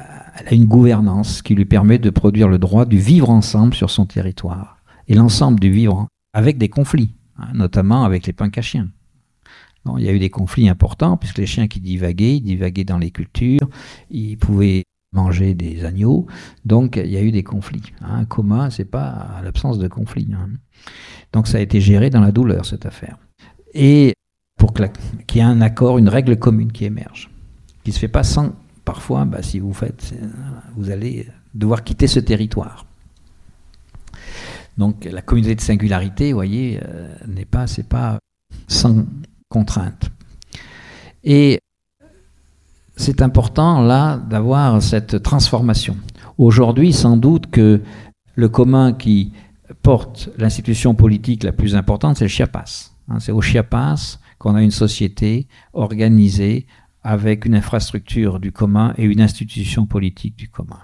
une 0.50 0.64
gouvernance 0.64 1.42
qui 1.42 1.54
lui 1.54 1.66
permet 1.66 1.98
de 1.98 2.08
produire 2.08 2.48
le 2.48 2.58
droit 2.58 2.86
du 2.86 2.98
vivre 2.98 3.28
ensemble 3.28 3.74
sur 3.74 3.90
son 3.90 4.06
territoire. 4.06 4.78
Et 5.08 5.14
l'ensemble 5.14 5.60
du 5.60 5.70
vivre 5.70 6.08
avec 6.32 6.56
des 6.58 6.68
conflits, 6.68 7.14
hein, 7.38 7.48
notamment 7.54 8.04
avec 8.04 8.26
les 8.26 8.62
chiens. 8.62 8.88
Bon, 9.84 9.98
il 9.98 10.04
y 10.04 10.08
a 10.08 10.12
eu 10.12 10.18
des 10.18 10.30
conflits 10.30 10.68
importants, 10.68 11.16
puisque 11.16 11.38
les 11.38 11.46
chiens 11.46 11.68
qui 11.68 11.80
divaguaient, 11.80 12.36
ils 12.36 12.42
divaguaient 12.42 12.84
dans 12.84 12.98
les 12.98 13.10
cultures, 13.10 13.68
ils 14.10 14.36
pouvaient 14.36 14.82
manger 15.12 15.54
des 15.54 15.84
agneaux, 15.84 16.26
donc 16.64 16.96
il 16.96 17.10
y 17.10 17.16
a 17.16 17.22
eu 17.22 17.30
des 17.30 17.44
conflits. 17.44 17.92
Un 18.02 18.26
hein. 18.26 18.70
c'est 18.70 18.84
pas 18.84 19.40
l'absence 19.44 19.78
de 19.78 19.88
conflits. 19.88 20.28
Hein. 20.32 20.50
Donc 21.32 21.46
ça 21.46 21.58
a 21.58 21.60
été 21.60 21.80
géré 21.80 22.10
dans 22.10 22.20
la 22.20 22.32
douleur, 22.32 22.66
cette 22.66 22.84
affaire. 22.84 23.16
Et 23.78 24.14
pour 24.58 24.72
qu'il 24.72 24.88
y 25.34 25.38
ait 25.38 25.42
un 25.42 25.60
accord, 25.60 25.98
une 25.98 26.08
règle 26.08 26.38
commune 26.38 26.72
qui 26.72 26.86
émerge, 26.86 27.30
qui 27.84 27.90
ne 27.90 27.94
se 27.94 27.98
fait 27.98 28.08
pas 28.08 28.24
sans 28.24 28.54
parfois, 28.86 29.26
bah, 29.26 29.42
si 29.42 29.58
vous 29.58 29.74
faites, 29.74 30.14
vous 30.76 30.90
allez 30.90 31.28
devoir 31.54 31.84
quitter 31.84 32.06
ce 32.06 32.20
territoire. 32.20 32.86
Donc 34.78 35.04
la 35.04 35.20
communauté 35.20 35.54
de 35.54 35.60
singularité, 35.60 36.32
vous 36.32 36.38
voyez, 36.38 36.80
euh, 36.82 37.14
n'est 37.26 37.44
pas, 37.44 37.66
c'est 37.66 37.86
pas 37.86 38.18
sans 38.66 39.04
contrainte. 39.50 40.10
Et 41.22 41.58
c'est 42.96 43.20
important 43.20 43.82
là 43.82 44.16
d'avoir 44.16 44.82
cette 44.82 45.22
transformation. 45.22 45.96
Aujourd'hui, 46.38 46.94
sans 46.94 47.18
doute 47.18 47.50
que 47.50 47.82
le 48.36 48.48
commun 48.48 48.94
qui 48.94 49.32
porte 49.82 50.30
l'institution 50.38 50.94
politique 50.94 51.42
la 51.42 51.52
plus 51.52 51.74
importante, 51.74 52.16
c'est 52.16 52.24
le 52.24 52.28
Chiapas. 52.28 52.95
Hein, 53.08 53.20
c'est 53.20 53.32
au 53.32 53.40
Chiapas 53.40 54.18
qu'on 54.38 54.54
a 54.54 54.62
une 54.62 54.70
société 54.70 55.46
organisée 55.72 56.66
avec 57.02 57.44
une 57.44 57.54
infrastructure 57.54 58.40
du 58.40 58.52
commun 58.52 58.92
et 58.98 59.04
une 59.04 59.20
institution 59.20 59.86
politique 59.86 60.36
du 60.36 60.48
commun. 60.48 60.80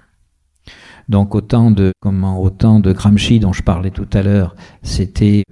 Donc 1.08 1.34
autant 1.34 1.70
de 1.70 1.92
comment 2.00 2.40
autant 2.40 2.78
de 2.78 2.92
Gramsci 2.92 3.40
dont 3.40 3.52
je 3.52 3.62
parlais 3.62 3.90
tout 3.90 4.08
à 4.12 4.22
l'heure, 4.22 4.54
c'était 4.82 5.42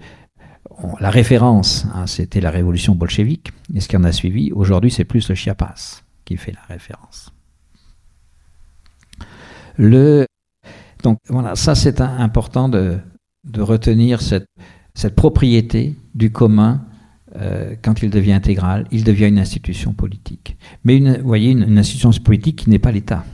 la 1.00 1.10
référence, 1.10 1.86
hein, 1.94 2.06
c'était 2.06 2.40
la 2.40 2.50
révolution 2.50 2.94
bolchevique. 2.94 3.52
Et 3.74 3.80
ce 3.80 3.88
qui 3.88 3.96
en 3.96 4.04
a 4.04 4.12
suivi, 4.12 4.52
aujourd'hui, 4.52 4.90
c'est 4.90 5.04
plus 5.04 5.28
le 5.28 5.34
Chiapas 5.34 6.02
qui 6.24 6.36
fait 6.36 6.52
la 6.52 6.62
référence. 6.62 7.32
Le, 9.76 10.26
donc 11.02 11.18
voilà, 11.28 11.56
ça 11.56 11.74
c'est 11.74 12.00
important 12.00 12.68
de, 12.68 12.98
de 13.44 13.60
retenir 13.60 14.20
cette, 14.20 14.46
cette 14.94 15.14
propriété 15.14 15.96
du 16.14 16.32
commun 16.32 16.84
euh, 17.36 17.76
quand 17.80 18.02
il 18.02 18.10
devient 18.10 18.32
intégral, 18.32 18.86
il 18.90 19.04
devient 19.04 19.28
une 19.28 19.38
institution 19.38 19.92
politique. 19.92 20.56
Mais 20.84 20.98
vous 20.98 21.26
voyez, 21.26 21.52
une, 21.52 21.78
institution 21.78 22.10
politique 22.10 22.56
qui 22.56 22.70
n'est 22.70 22.80
pas 22.80 22.90
l'État. 22.90 23.24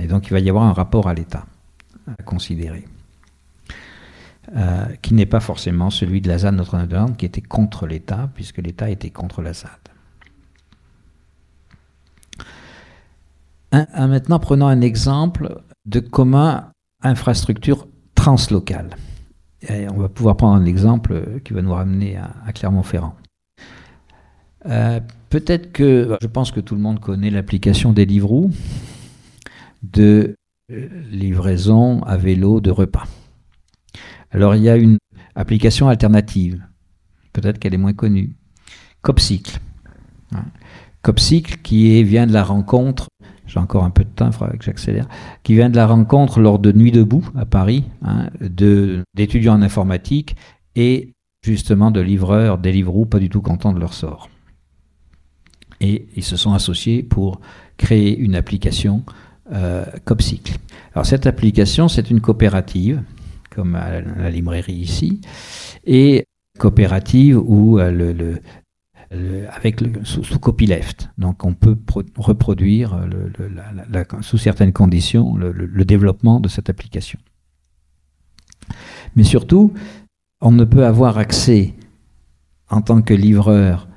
Et 0.00 0.06
donc 0.06 0.26
il 0.26 0.32
va 0.32 0.40
y 0.40 0.48
avoir 0.50 0.64
un 0.64 0.72
rapport 0.72 1.08
à 1.08 1.14
l'État 1.14 1.46
à 2.06 2.22
considérer, 2.22 2.86
euh, 4.54 4.84
qui 5.00 5.14
n'est 5.14 5.26
pas 5.26 5.40
forcément 5.40 5.90
celui 5.90 6.20
de 6.20 6.28
la 6.28 6.38
ZAD 6.38 6.54
Notre-Dame, 6.54 7.16
qui 7.16 7.24
était 7.24 7.40
contre 7.40 7.86
l'État, 7.86 8.28
puisque 8.34 8.58
l'État 8.58 8.90
était 8.90 9.10
contre 9.10 9.42
la 9.42 9.52
ZAD. 9.52 9.70
maintenant, 13.96 14.38
prenons 14.40 14.66
un 14.66 14.80
exemple 14.80 15.62
de 15.86 16.00
commun 16.00 16.72
infrastructure 17.02 17.86
translocale 18.14 18.90
on 19.68 19.98
va 19.98 20.08
pouvoir 20.08 20.36
prendre 20.36 20.60
un 20.60 20.64
exemple 20.64 21.40
qui 21.44 21.52
va 21.52 21.62
nous 21.62 21.72
ramener 21.72 22.16
à, 22.16 22.52
Clermont-Ferrand. 22.52 23.14
Euh, 24.66 25.00
peut-être 25.28 25.72
que, 25.72 26.16
je 26.20 26.26
pense 26.26 26.50
que 26.50 26.60
tout 26.60 26.74
le 26.74 26.80
monde 26.80 27.00
connaît 27.00 27.30
l'application 27.30 27.92
Deliveroo 27.92 28.50
de 29.82 30.34
livraison 31.10 32.02
à 32.02 32.16
vélo 32.16 32.60
de 32.60 32.70
repas. 32.70 33.04
Alors 34.30 34.54
il 34.54 34.62
y 34.62 34.68
a 34.68 34.76
une 34.76 34.98
application 35.34 35.88
alternative, 35.88 36.62
peut-être 37.32 37.58
qu'elle 37.58 37.74
est 37.74 37.78
moins 37.78 37.92
connue, 37.94 38.36
Copcycle. 39.02 39.58
Hein. 40.32 40.44
Copcycle 41.02 41.58
qui 41.62 42.02
vient 42.04 42.26
de 42.26 42.32
la 42.32 42.44
rencontre 42.44 43.08
j'ai 43.50 43.58
encore 43.58 43.84
un 43.84 43.90
peu 43.90 44.04
de 44.04 44.08
temps, 44.08 44.26
il 44.26 44.32
faudra 44.32 44.56
que 44.56 44.64
j'accélère, 44.64 45.08
qui 45.42 45.54
vient 45.54 45.70
de 45.70 45.76
la 45.76 45.86
rencontre 45.86 46.40
lors 46.40 46.58
de 46.58 46.70
Nuit 46.70 46.92
debout 46.92 47.28
à 47.36 47.44
Paris, 47.44 47.84
hein, 48.02 48.30
d'étudiants 49.14 49.54
en 49.54 49.62
informatique 49.62 50.36
et 50.76 51.14
justement 51.42 51.90
de 51.90 52.00
livreurs, 52.00 52.58
des 52.58 52.70
livreaux 52.70 53.06
pas 53.06 53.18
du 53.18 53.28
tout 53.28 53.40
contents 53.40 53.72
de 53.72 53.80
leur 53.80 53.92
sort. 53.92 54.30
Et 55.80 56.06
ils 56.14 56.22
se 56.22 56.36
sont 56.36 56.52
associés 56.52 57.02
pour 57.02 57.40
créer 57.76 58.16
une 58.16 58.36
application 58.36 59.02
euh, 59.52 59.84
Copcycle. 60.04 60.56
Alors 60.94 61.06
cette 61.06 61.26
application, 61.26 61.88
c'est 61.88 62.10
une 62.10 62.20
coopérative, 62.20 63.02
comme 63.50 63.72
la 63.72 64.30
librairie 64.30 64.74
ici, 64.74 65.20
et 65.84 66.24
coopérative 66.58 67.38
où 67.38 67.80
euh, 67.80 67.90
le, 67.90 68.38
avec 69.10 69.80
le, 69.80 70.04
sous, 70.04 70.38
copyleft. 70.38 71.10
Donc 71.18 71.44
on 71.44 71.54
peut 71.54 71.76
reproduire 72.16 72.96
sous 74.20 74.38
certaines 74.38 74.72
conditions 74.72 75.36
le, 75.36 75.84
développement 75.84 76.40
de 76.40 76.48
cette 76.48 76.70
application. 76.70 77.18
Mais 79.16 79.24
surtout, 79.24 79.72
on 80.40 80.52
ne 80.52 80.64
peut 80.64 80.86
avoir 80.86 81.18
accès 81.18 81.74
en 82.68 82.82
tant 82.82 83.02
que 83.02 83.14
livreur 83.14 83.88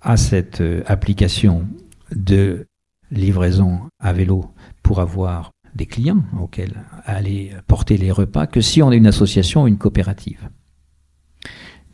à 0.00 0.16
cette 0.16 0.60
euh, 0.60 0.82
application 0.86 1.66
de 2.14 2.66
livraison 3.10 3.80
à 4.00 4.12
vélo 4.12 4.52
pour 4.82 5.00
avoir 5.00 5.52
des 5.74 5.86
clients 5.86 6.22
auxquels 6.40 6.84
aller 7.04 7.52
porter 7.66 7.96
les 7.96 8.10
repas 8.10 8.46
que 8.46 8.60
si 8.60 8.82
on 8.82 8.90
est 8.90 8.96
une 8.96 9.06
association 9.06 9.62
ou 9.62 9.68
une 9.68 9.78
coopérative. 9.78 10.48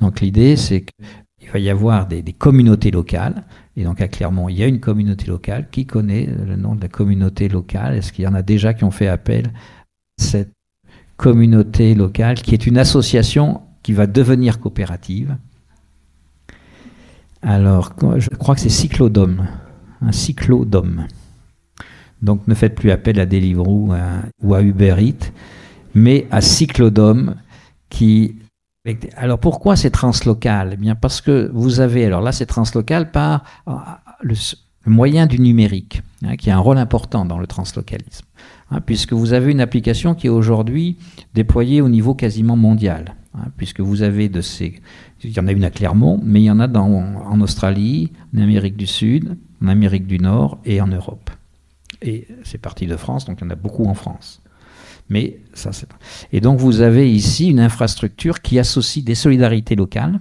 Donc 0.01 0.21
l'idée, 0.21 0.57
c'est 0.57 0.87
qu'il 1.45 1.53
va 1.53 1.59
y 1.61 1.71
avoir 1.71 2.07
des, 2.07 2.23
communautés 2.33 2.91
locales. 2.91 3.45
Et 3.77 3.85
donc 3.85 4.01
à 4.01 4.09
Clermont, 4.09 4.49
il 4.49 4.59
y 4.59 4.63
a 4.63 4.67
une 4.67 4.81
communauté 4.81 5.27
locale. 5.27 5.69
Qui 5.71 5.87
connaît 5.87 6.27
le 6.27 6.57
nom 6.57 6.75
de 6.75 6.81
la 6.81 6.89
communauté 6.89 7.49
locale 7.49 7.97
Est-ce 7.97 8.13
qu'il 8.13 8.25
y 8.25 8.29
en 8.29 8.35
a 8.35 8.43
déjà 8.43 8.75
qui 8.75 8.85
ont 8.85 8.91
fait 8.91 9.09
appel 9.09 9.47
à 9.47 10.23
cette 10.23 10.53
communauté 11.17 11.95
locale 11.95 12.37
qui 12.41 12.55
est 12.55 12.67
une 12.67 12.79
association 12.79 13.61
qui 13.83 13.93
va 13.93 14.07
devenir 14.07 14.59
coopérative? 14.59 15.37
Alors, 17.43 17.93
je 18.17 18.31
crois 18.31 18.55
que 18.55 18.61
c'est 18.61 18.69
Cyclodome. 18.69 19.47
Un 20.01 20.13
cyclodome. 20.13 21.07
Donc 22.23 22.49
ne 22.49 22.55
faites 22.55 22.75
plus 22.75 22.91
appel 22.91 23.21
à 23.21 23.27
Deliveroo 23.27 23.93
ou 24.43 24.55
à 24.55 24.63
Uber 24.63 24.97
mais 25.95 26.27
à 26.31 26.41
Cyclodome 26.41 27.37
qui 27.89 28.37
alors 29.17 29.39
pourquoi 29.39 29.77
c'est 29.77 29.91
translocal? 29.91 30.71
Eh 30.75 30.77
bien 30.77 30.95
parce 30.95 31.21
que 31.21 31.51
vous 31.55 31.81
avez, 31.81 32.05
alors 32.05 32.21
là 32.21 32.33
c'est 32.33 32.47
translocal 32.47 33.11
par 33.11 33.45
le, 34.21 34.35
moyen 34.87 35.27
du 35.27 35.41
numérique, 35.41 36.03
hein, 36.25 36.37
qui 36.37 36.51
a 36.51 36.57
un 36.57 36.61
rôle 36.61 36.79
important 36.79 37.25
dans 37.25 37.39
le 37.39 37.47
translocalisme, 37.47 38.27
hein, 38.71 38.81
puisque 38.81 39.15
vous 39.15 39.33
avez 39.33 39.53
une 39.53 39.61
application 39.61 40.15
qui 40.15 40.27
est 40.27 40.31
aujourd'hui 40.31 40.99
déployée 41.33 41.81
au 41.81 41.89
niveau 41.89 42.15
quasiment 42.15 42.57
mondial, 42.57 43.15
hein, 43.35 43.47
puisque 43.57 43.81
vous 43.81 44.03
avez 44.03 44.29
de 44.29 44.43
ces, 44.43 44.81
il 45.23 45.31
y 45.31 45.41
en 45.41 45.47
a 45.47 45.53
une 45.53 45.65
à 45.65 45.71
Clermont, 45.71 46.21
mais 46.23 46.43
il 46.43 46.45
y 46.45 46.51
en 46.51 46.61
a 46.61 46.69
en 46.69 47.41
Australie, 47.41 48.13
en 48.37 48.43
Amérique 48.43 48.77
du 48.77 48.87
Sud, 48.87 49.39
en 49.63 49.69
Amérique 49.69 50.07
du 50.07 50.19
Nord 50.19 50.59
et 50.67 50.83
en 50.83 50.89
Europe. 50.89 51.31
Et 52.03 52.29
c'est 52.43 52.61
parti 52.61 52.87
de 52.87 52.97
France, 52.97 53.25
donc 53.25 53.39
il 53.41 53.45
y 53.45 53.47
en 53.47 53.51
a 53.51 53.55
beaucoup 53.55 53.87
en 53.87 53.95
France. 53.95 54.43
Mais 55.09 55.41
ça, 55.53 55.73
c'est. 55.73 55.89
Et 56.33 56.41
donc 56.41 56.59
vous 56.59 56.81
avez 56.81 57.13
ici 57.13 57.51
une 57.51 57.61
infrastructure 57.61 58.41
qui 58.41 58.59
associe 58.59 59.05
des 59.05 59.15
solidarités 59.15 59.77
locales 59.77 60.21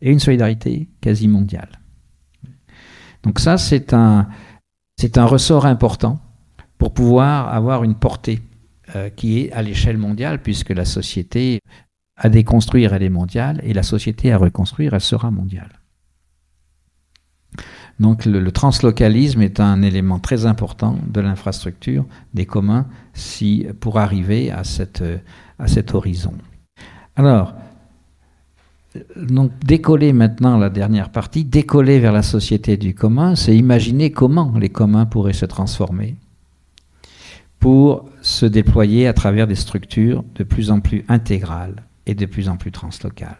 et 0.00 0.10
une 0.10 0.20
solidarité 0.20 0.88
quasi 1.00 1.28
mondiale. 1.28 1.80
Donc 3.22 3.40
ça, 3.40 3.58
c'est 3.58 3.92
un, 3.92 4.28
ressort 5.16 5.66
important 5.66 6.20
pour 6.78 6.94
pouvoir 6.94 7.52
avoir 7.52 7.84
une 7.84 7.94
portée 7.94 8.40
euh, 8.94 9.10
qui 9.10 9.40
est 9.40 9.52
à 9.52 9.62
l'échelle 9.62 9.98
mondiale, 9.98 10.42
puisque 10.42 10.70
la 10.70 10.84
société 10.84 11.60
à 12.16 12.28
déconstruire, 12.28 12.94
elle 12.94 13.02
est 13.02 13.10
mondiale, 13.10 13.60
et 13.62 13.74
la 13.74 13.82
société 13.82 14.32
à 14.32 14.38
reconstruire, 14.38 14.94
elle 14.94 15.00
sera 15.00 15.30
mondiale. 15.30 15.75
Donc 17.98 18.26
le, 18.26 18.52
translocalisme 18.52 19.40
est 19.40 19.58
un 19.58 19.82
élément 19.82 20.18
très 20.18 20.44
important 20.44 20.98
de 21.06 21.20
l'infrastructure 21.20 22.04
des 22.34 22.44
communs 22.44 22.86
si, 23.14 23.66
pour 23.80 23.98
arriver 23.98 24.50
à, 24.50 24.64
cette, 24.64 25.02
à 25.58 25.66
cet 25.66 25.94
horizon. 25.94 26.34
Alors, 27.16 27.54
donc 29.16 29.52
décoller 29.64 30.12
maintenant 30.12 30.58
la 30.58 30.70
dernière 30.70 31.10
partie, 31.10 31.44
décoller 31.44 31.98
vers 31.98 32.12
la 32.12 32.22
société 32.22 32.76
du 32.76 32.94
commun, 32.94 33.34
c'est 33.34 33.56
imaginer 33.56 34.10
comment 34.10 34.52
les 34.58 34.68
communs 34.68 35.06
pourraient 35.06 35.32
se 35.32 35.46
transformer 35.46 36.16
pour 37.58 38.08
se 38.20 38.44
déployer 38.44 39.06
à 39.06 39.14
travers 39.14 39.46
des 39.46 39.54
structures 39.54 40.24
de 40.34 40.44
plus 40.44 40.70
en 40.70 40.80
plus 40.80 41.04
intégrales 41.08 41.84
et 42.04 42.14
de 42.14 42.26
plus 42.26 42.48
en 42.48 42.56
plus 42.56 42.70
translocales 42.70 43.38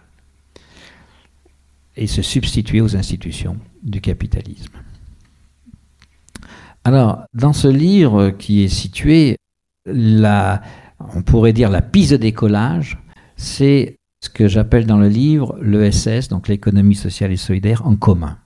et 1.97 2.07
se 2.07 2.22
substituer 2.22 2.80
aux 2.80 2.97
institutions 2.97 3.57
du 3.82 4.01
capitalisme. 4.01 4.72
Alors, 6.84 7.24
dans 7.34 7.53
ce 7.53 7.68
livre 7.68 8.30
qui 8.30 8.62
est 8.62 8.68
situé, 8.68 9.36
la, 9.86 10.62
on 11.14 11.22
pourrait 11.22 11.53
dire 11.53 11.70
la 11.70 11.82
piste 11.82 12.12
de 12.12 12.16
décollage, 12.16 12.99
c'est 13.36 13.97
ce 14.22 14.30
que 14.30 14.49
j'appelle 14.49 14.86
dans 14.86 14.99
le 14.99 15.09
livre 15.09 15.59
l'ESS, 15.61 16.28
donc 16.28 16.49
l'économie 16.49 16.94
sociale 16.94 17.32
et 17.32 17.36
solidaire 17.36 17.86
en 17.86 17.97
commun. 17.97 18.38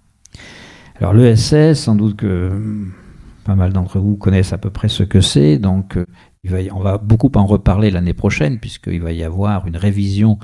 Alors 0.99 1.15
l'ESS, 1.15 1.75
sans 1.75 1.95
doute 1.95 2.17
que 2.17 2.51
pas 3.45 3.55
mal 3.55 3.73
d'entre 3.73 3.99
vous 3.99 4.17
connaissent 4.17 4.53
à 4.53 4.59
peu 4.59 4.71
près 4.71 4.89
ce 4.89 5.03
que 5.03 5.21
c'est, 5.21 5.59
donc 5.59 5.97
euh, 5.97 6.07
on 6.73 6.81
va 6.81 6.99
beaucoup 6.99 7.31
en 7.35 7.47
reparler 7.47 7.91
l'année 7.91 8.15
prochaine, 8.15 8.59
puisqu'il 8.59 9.01
va 9.01 9.13
y 9.13 9.23
avoir 9.23 9.67
une 9.67 9.77
révision 9.77 10.39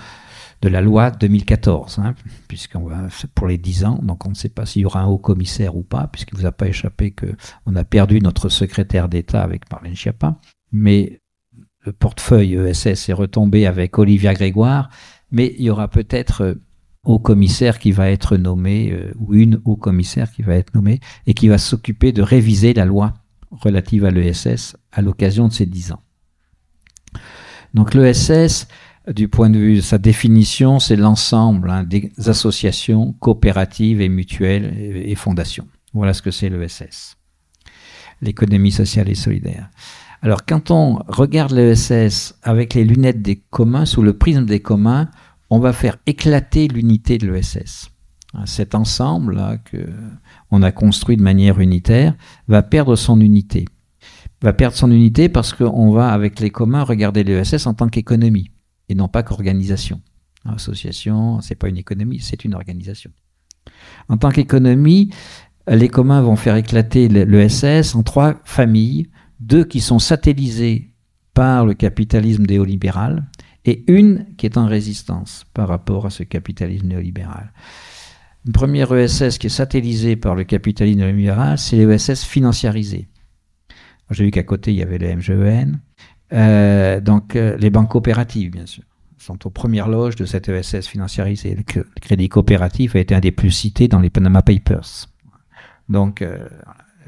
de 0.62 0.68
la 0.68 0.80
loi 0.80 1.10
2014, 1.10 1.98
hein, 1.98 2.14
puisqu'on 2.48 2.84
va 2.84 3.08
pour 3.34 3.46
les 3.46 3.58
10 3.58 3.84
ans, 3.84 3.98
donc 4.02 4.26
on 4.26 4.30
ne 4.30 4.34
sait 4.34 4.48
pas 4.48 4.66
s'il 4.66 4.82
y 4.82 4.84
aura 4.84 5.00
un 5.00 5.06
haut 5.06 5.18
commissaire 5.18 5.76
ou 5.76 5.82
pas, 5.82 6.06
puisqu'il 6.06 6.36
ne 6.36 6.40
vous 6.40 6.46
a 6.46 6.52
pas 6.52 6.66
échappé 6.66 7.12
qu'on 7.12 7.76
a 7.76 7.84
perdu 7.84 8.20
notre 8.20 8.48
secrétaire 8.48 9.08
d'État 9.08 9.42
avec 9.42 9.70
Marlène 9.70 9.94
Schiappa, 9.94 10.38
mais 10.72 11.20
le 11.84 11.92
portefeuille 11.92 12.54
ESS 12.54 13.08
est 13.08 13.12
retombé 13.12 13.66
avec 13.66 13.98
Olivia 13.98 14.34
Grégoire, 14.34 14.90
mais 15.30 15.54
il 15.58 15.64
y 15.64 15.70
aura 15.70 15.88
peut-être 15.88 16.42
euh, 16.42 16.54
haut 17.04 17.18
commissaire 17.18 17.78
qui 17.78 17.92
va 17.92 18.10
être 18.10 18.36
nommé, 18.36 18.92
euh, 18.92 19.12
ou 19.18 19.34
une 19.34 19.60
haut 19.64 19.76
commissaire 19.76 20.32
qui 20.32 20.42
va 20.42 20.56
être 20.56 20.74
nommée, 20.74 21.00
et 21.26 21.34
qui 21.34 21.48
va 21.48 21.58
s'occuper 21.58 22.12
de 22.12 22.22
réviser 22.22 22.74
la 22.74 22.84
loi 22.84 23.14
relative 23.50 24.04
à 24.04 24.10
l'ESS 24.10 24.76
à 24.92 25.02
l'occasion 25.02 25.48
de 25.48 25.52
ces 25.52 25.66
10 25.66 25.92
ans. 25.92 26.02
Donc 27.74 27.94
l'ESS, 27.94 28.68
du 29.12 29.28
point 29.28 29.50
de 29.50 29.58
vue 29.58 29.76
de 29.76 29.80
sa 29.80 29.98
définition, 29.98 30.78
c'est 30.78 30.96
l'ensemble 30.96 31.70
hein, 31.70 31.84
des 31.84 32.12
associations 32.26 33.12
coopératives 33.20 34.00
et 34.00 34.08
mutuelles 34.08 34.74
et, 34.78 35.14
fondations. 35.14 35.68
Voilà 35.92 36.12
ce 36.12 36.22
que 36.22 36.30
c'est 36.30 36.48
l'ESS, 36.48 37.16
l'économie 38.20 38.72
sociale 38.72 39.08
et 39.08 39.14
solidaire. 39.14 39.70
Alors 40.22 40.44
quand 40.44 40.70
on 40.70 40.98
regarde 41.06 41.52
l'ESS 41.52 42.34
avec 42.42 42.74
les 42.74 42.84
lunettes 42.84 43.22
des 43.22 43.36
communs, 43.36 43.86
sous 43.86 44.02
le 44.02 44.16
prisme 44.16 44.44
des 44.44 44.60
communs, 44.60 45.08
on 45.50 45.60
va 45.60 45.72
faire 45.72 45.98
éclater 46.06 46.66
l'unité 46.66 47.18
de 47.18 47.30
l'ESS. 47.30 47.90
Hein, 48.34 48.44
cet 48.46 48.74
ensemble 48.74 49.36
là 49.36 49.56
que 49.56 49.86
on 50.50 50.62
a 50.62 50.72
construit 50.72 51.16
de 51.16 51.22
manière 51.22 51.60
unitaire 51.60 52.14
va 52.48 52.62
perdre 52.62 52.96
son 52.96 53.20
unité. 53.20 53.66
Va 54.42 54.52
perdre 54.52 54.76
son 54.76 54.90
unité 54.90 55.28
parce 55.28 55.52
qu'on 55.52 55.92
va 55.92 56.10
avec 56.10 56.40
les 56.40 56.50
communs 56.50 56.82
regarder 56.82 57.22
l'ESS 57.22 57.66
en 57.66 57.74
tant 57.74 57.88
qu'économie 57.88 58.50
et 58.88 58.94
non 58.94 59.08
pas 59.08 59.22
qu'organisation. 59.22 60.00
Association, 60.44 61.40
c'est 61.40 61.54
pas 61.54 61.68
une 61.68 61.76
économie, 61.76 62.20
c'est 62.20 62.44
une 62.44 62.54
organisation. 62.54 63.10
En 64.08 64.16
tant 64.16 64.30
qu'économie, 64.30 65.10
les 65.68 65.88
communs 65.88 66.22
vont 66.22 66.36
faire 66.36 66.56
éclater 66.56 67.08
l'ESS 67.08 67.94
en 67.96 68.02
trois 68.02 68.34
familles, 68.44 69.10
deux 69.40 69.64
qui 69.64 69.80
sont 69.80 69.98
satellisées 69.98 70.92
par 71.34 71.66
le 71.66 71.74
capitalisme 71.74 72.44
néolibéral 72.46 73.26
et 73.64 73.84
une 73.92 74.26
qui 74.36 74.46
est 74.46 74.56
en 74.56 74.66
résistance 74.66 75.44
par 75.52 75.68
rapport 75.68 76.06
à 76.06 76.10
ce 76.10 76.22
capitalisme 76.22 76.86
néolibéral. 76.86 77.52
Une 78.46 78.52
première 78.52 78.94
ESS 78.94 79.38
qui 79.38 79.48
est 79.48 79.50
satellisée 79.50 80.14
par 80.14 80.36
le 80.36 80.44
capitalisme 80.44 81.00
néolibéral, 81.00 81.58
c'est 81.58 81.84
l'ESS 81.84 82.24
financiarisée. 82.24 83.08
J'ai 84.10 84.24
vu 84.24 84.30
qu'à 84.30 84.44
côté, 84.44 84.72
il 84.72 84.78
y 84.78 84.82
avait 84.82 84.98
le 84.98 85.16
MGEN, 85.16 85.80
euh, 86.32 87.00
donc 87.00 87.36
euh, 87.36 87.56
les 87.56 87.70
banques 87.70 87.90
coopératives, 87.90 88.50
bien 88.50 88.66
sûr, 88.66 88.82
sont 89.18 89.46
aux 89.46 89.50
premières 89.50 89.88
loges 89.88 90.16
de 90.16 90.24
cette 90.24 90.48
ESS 90.48 90.86
financiarisée. 90.86 91.54
Le, 91.54 91.84
crédit 92.00 92.28
coopératif 92.28 92.96
a 92.96 92.98
été 92.98 93.14
un 93.14 93.20
des 93.20 93.32
plus 93.32 93.50
cités 93.50 93.88
dans 93.88 94.00
les 94.00 94.10
Panama 94.10 94.42
Papers. 94.42 95.08
Donc, 95.88 96.22
euh, 96.22 96.48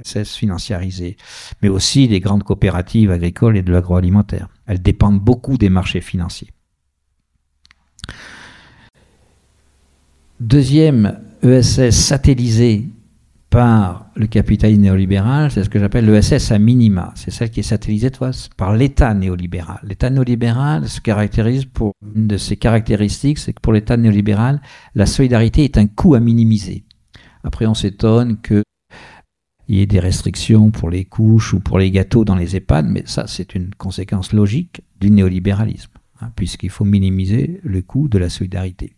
ESS 0.04 0.36
financiarisée. 0.36 1.16
Mais 1.62 1.68
aussi 1.68 2.06
les 2.06 2.20
grandes 2.20 2.44
coopératives 2.44 3.10
agricoles 3.10 3.56
et 3.56 3.62
de 3.62 3.72
l'agroalimentaire. 3.72 4.48
Elles 4.66 4.82
dépendent 4.82 5.20
beaucoup 5.20 5.58
des 5.58 5.68
marchés 5.68 6.00
financiers. 6.00 6.50
Deuxième 10.40 11.20
ESS 11.42 11.90
satellisée 11.90 12.86
par 13.50 14.10
le 14.14 14.26
capitalisme 14.26 14.82
néolibéral, 14.82 15.50
c'est 15.50 15.64
ce 15.64 15.70
que 15.70 15.78
j'appelle 15.78 16.04
l'ESS 16.04 16.52
à 16.52 16.58
minima. 16.58 17.12
C'est 17.14 17.30
celle 17.30 17.50
qui 17.50 17.60
est 17.60 17.62
satellisée 17.62 18.10
par 18.56 18.74
l'État 18.74 19.14
néolibéral. 19.14 19.80
L'État 19.84 20.10
néolibéral 20.10 20.86
se 20.88 21.00
caractérise 21.00 21.64
pour 21.64 21.92
une 22.14 22.26
de 22.26 22.36
ses 22.36 22.56
caractéristiques, 22.56 23.38
c'est 23.38 23.54
que 23.54 23.60
pour 23.60 23.72
l'État 23.72 23.96
néolibéral, 23.96 24.60
la 24.94 25.06
solidarité 25.06 25.64
est 25.64 25.78
un 25.78 25.86
coût 25.86 26.14
à 26.14 26.20
minimiser. 26.20 26.84
Après, 27.42 27.64
on 27.64 27.74
s'étonne 27.74 28.38
qu'il 28.42 28.62
y 29.68 29.80
ait 29.80 29.86
des 29.86 30.00
restrictions 30.00 30.70
pour 30.70 30.90
les 30.90 31.06
couches 31.06 31.54
ou 31.54 31.60
pour 31.60 31.78
les 31.78 31.90
gâteaux 31.90 32.26
dans 32.26 32.36
les 32.36 32.54
EHPAD, 32.56 32.86
mais 32.86 33.04
ça, 33.06 33.26
c'est 33.26 33.54
une 33.54 33.74
conséquence 33.74 34.34
logique 34.34 34.82
du 35.00 35.10
néolibéralisme, 35.10 35.92
hein, 36.20 36.30
puisqu'il 36.36 36.70
faut 36.70 36.84
minimiser 36.84 37.60
le 37.62 37.80
coût 37.80 38.08
de 38.08 38.18
la 38.18 38.28
solidarité. 38.28 38.94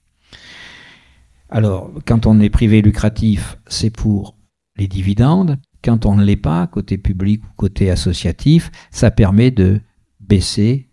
Alors, 1.50 1.92
quand 2.04 2.26
on 2.26 2.40
est 2.40 2.50
privé 2.50 2.82
lucratif, 2.82 3.58
c'est 3.66 3.90
pour 3.90 4.36
les 4.80 4.88
dividendes. 4.88 5.58
Quand 5.82 6.06
on 6.06 6.16
ne 6.16 6.24
l'est 6.24 6.36
pas, 6.36 6.66
côté 6.66 6.98
public 6.98 7.44
ou 7.44 7.48
côté 7.56 7.90
associatif, 7.90 8.70
ça 8.90 9.10
permet 9.10 9.50
de 9.50 9.80
baisser 10.20 10.90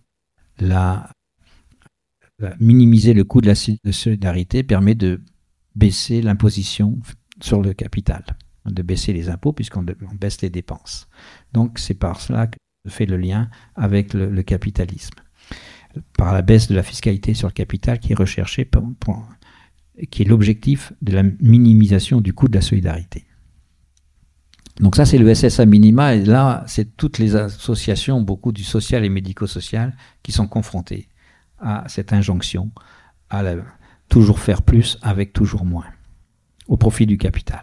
la, 0.59 1.09
minimiser 2.59 3.13
le 3.13 3.23
coût 3.23 3.41
de 3.41 3.47
la 3.47 3.55
solidarité, 3.55 4.63
permet 4.63 4.95
de 4.95 5.21
baisser 5.75 6.21
l'imposition 6.21 6.99
sur 7.41 7.61
le 7.61 7.73
capital, 7.73 8.23
de 8.65 8.81
baisser 8.81 9.13
les 9.13 9.29
impôts 9.29 9.53
puisqu'on 9.53 9.85
baisse 10.19 10.41
les 10.41 10.49
dépenses. 10.49 11.07
Donc 11.53 11.79
c'est 11.79 11.93
par 11.93 12.19
cela 12.21 12.47
que 12.47 12.57
fait 12.87 13.05
le 13.05 13.17
lien 13.17 13.49
avec 13.75 14.13
le, 14.13 14.41
capitalisme, 14.43 15.15
par 16.17 16.33
la 16.33 16.41
baisse 16.41 16.67
de 16.67 16.75
la 16.75 16.83
fiscalité 16.83 17.33
sur 17.33 17.47
le 17.47 17.53
capital 17.53 17.99
qui 17.99 18.13
est 18.13 18.15
recherchée, 18.15 18.69
qui 20.09 20.21
est 20.21 20.25
l'objectif 20.25 20.93
de 21.01 21.13
la 21.13 21.23
minimisation 21.23 22.21
du 22.21 22.33
coût 22.33 22.47
de 22.47 22.55
la 22.55 22.61
solidarité. 22.61 23.25
Donc 24.79 24.95
ça, 24.95 25.05
c'est 25.05 25.17
le 25.17 25.33
SSA 25.33 25.65
minima, 25.65 26.15
et 26.15 26.23
là, 26.23 26.63
c'est 26.67 26.95
toutes 26.97 27.17
les 27.17 27.35
associations, 27.35 28.21
beaucoup 28.21 28.51
du 28.51 28.63
social 28.63 29.03
et 29.03 29.09
médico-social, 29.09 29.95
qui 30.21 30.31
sont 30.31 30.47
confrontées 30.47 31.07
à 31.59 31.83
cette 31.87 32.13
injonction 32.13 32.71
à 33.29 33.43
toujours 34.09 34.39
faire 34.39 34.61
plus 34.61 34.97
avec 35.01 35.33
toujours 35.33 35.65
moins, 35.65 35.87
au 36.67 36.77
profit 36.77 37.07
du 37.07 37.17
capital. 37.17 37.61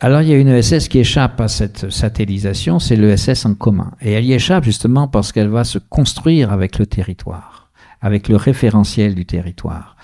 Alors 0.00 0.22
il 0.22 0.28
y 0.28 0.32
a 0.32 0.38
une 0.38 0.48
ESS 0.48 0.88
qui 0.88 0.98
échappe 0.98 1.40
à 1.40 1.48
cette 1.48 1.90
satellisation, 1.90 2.78
c'est 2.78 2.96
l'ESS 2.96 3.46
en 3.46 3.54
commun. 3.54 3.92
Et 4.00 4.12
elle 4.12 4.24
y 4.24 4.32
échappe 4.32 4.64
justement 4.64 5.08
parce 5.08 5.32
qu'elle 5.32 5.48
va 5.48 5.64
se 5.64 5.78
construire 5.78 6.52
avec 6.52 6.78
le 6.78 6.86
territoire, 6.86 7.70
avec 8.00 8.28
le 8.28 8.36
référentiel 8.36 9.14
du 9.14 9.24
territoire. 9.24 9.96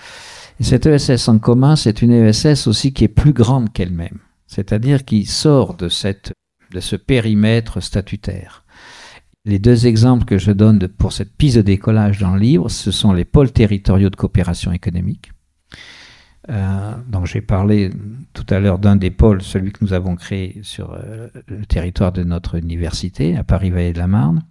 Et 0.59 0.63
cette 0.63 0.85
ESS 0.85 1.27
en 1.27 1.39
commun, 1.39 1.75
c'est 1.75 2.01
une 2.01 2.11
ESS 2.11 2.67
aussi 2.67 2.93
qui 2.93 3.03
est 3.03 3.09
plus 3.09 3.33
grande 3.33 3.71
qu'elle-même 3.71 4.19
c'est-à-dire 4.51 5.05
qui 5.05 5.25
sort 5.25 5.75
de, 5.75 5.87
cette, 5.87 6.33
de 6.71 6.81
ce 6.81 6.97
périmètre 6.97 7.79
statutaire. 7.79 8.65
Les 9.45 9.59
deux 9.59 9.87
exemples 9.87 10.25
que 10.25 10.37
je 10.37 10.51
donne 10.51 10.87
pour 10.89 11.13
cette 11.13 11.35
piste 11.35 11.55
de 11.55 11.61
décollage 11.61 12.19
dans 12.19 12.35
le 12.35 12.41
livre, 12.41 12.69
ce 12.69 12.91
sont 12.91 13.13
les 13.13 13.23
pôles 13.23 13.53
territoriaux 13.53 14.09
de 14.09 14.15
coopération 14.17 14.73
économique. 14.73 15.31
Euh, 16.49 16.95
donc 17.07 17.27
j'ai 17.27 17.39
parlé 17.39 17.91
tout 18.33 18.45
à 18.49 18.59
l'heure 18.59 18.77
d'un 18.77 18.97
des 18.97 19.09
pôles, 19.09 19.41
celui 19.41 19.71
que 19.71 19.83
nous 19.85 19.93
avons 19.93 20.15
créé 20.15 20.59
sur 20.63 20.91
euh, 20.91 21.29
le 21.47 21.65
territoire 21.65 22.11
de 22.11 22.23
notre 22.23 22.55
université, 22.55 23.37
à 23.37 23.45
Paris-Vallée 23.45 23.93
de 23.93 23.99
la 23.99 24.07
Marne. 24.07 24.43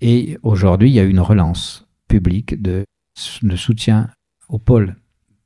Et 0.00 0.38
aujourd'hui, 0.44 0.90
il 0.90 0.94
y 0.94 1.00
a 1.00 1.04
une 1.04 1.20
relance 1.20 1.88
publique 2.08 2.62
de 2.62 2.84
soutien 3.16 4.08
aux 4.48 4.60
pôles 4.60 4.94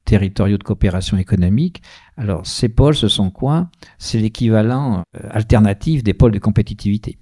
territoriaux 0.09 0.57
de 0.57 0.63
coopération 0.63 1.19
économique. 1.19 1.83
Alors, 2.17 2.47
ces 2.47 2.71
pôles, 2.71 2.95
ce 2.95 3.09
sont 3.09 3.31
quoi? 3.31 3.69
C'est 3.99 4.19
l'équivalent 4.19 5.03
euh, 5.15 5.29
alternatif 5.31 6.03
des 6.03 6.15
pôles 6.15 6.33
de 6.33 6.39
compétitivité. 6.39 7.19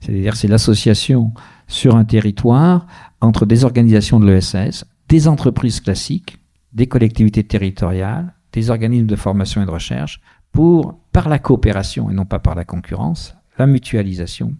C'est-à-dire, 0.00 0.36
c'est 0.36 0.48
l'association 0.48 1.32
sur 1.68 1.94
un 1.96 2.04
territoire 2.04 2.86
entre 3.20 3.46
des 3.46 3.64
organisations 3.64 4.18
de 4.18 4.26
l'ESS, 4.26 4.84
des 5.08 5.28
entreprises 5.28 5.80
classiques, 5.80 6.38
des 6.72 6.88
collectivités 6.88 7.44
territoriales, 7.44 8.34
des 8.52 8.70
organismes 8.70 9.06
de 9.06 9.16
formation 9.16 9.62
et 9.62 9.66
de 9.66 9.70
recherche, 9.70 10.20
pour, 10.50 10.98
par 11.12 11.28
la 11.28 11.38
coopération 11.38 12.10
et 12.10 12.14
non 12.14 12.24
pas 12.24 12.40
par 12.40 12.56
la 12.56 12.64
concurrence, 12.64 13.36
la 13.58 13.66
mutualisation, 13.66 14.54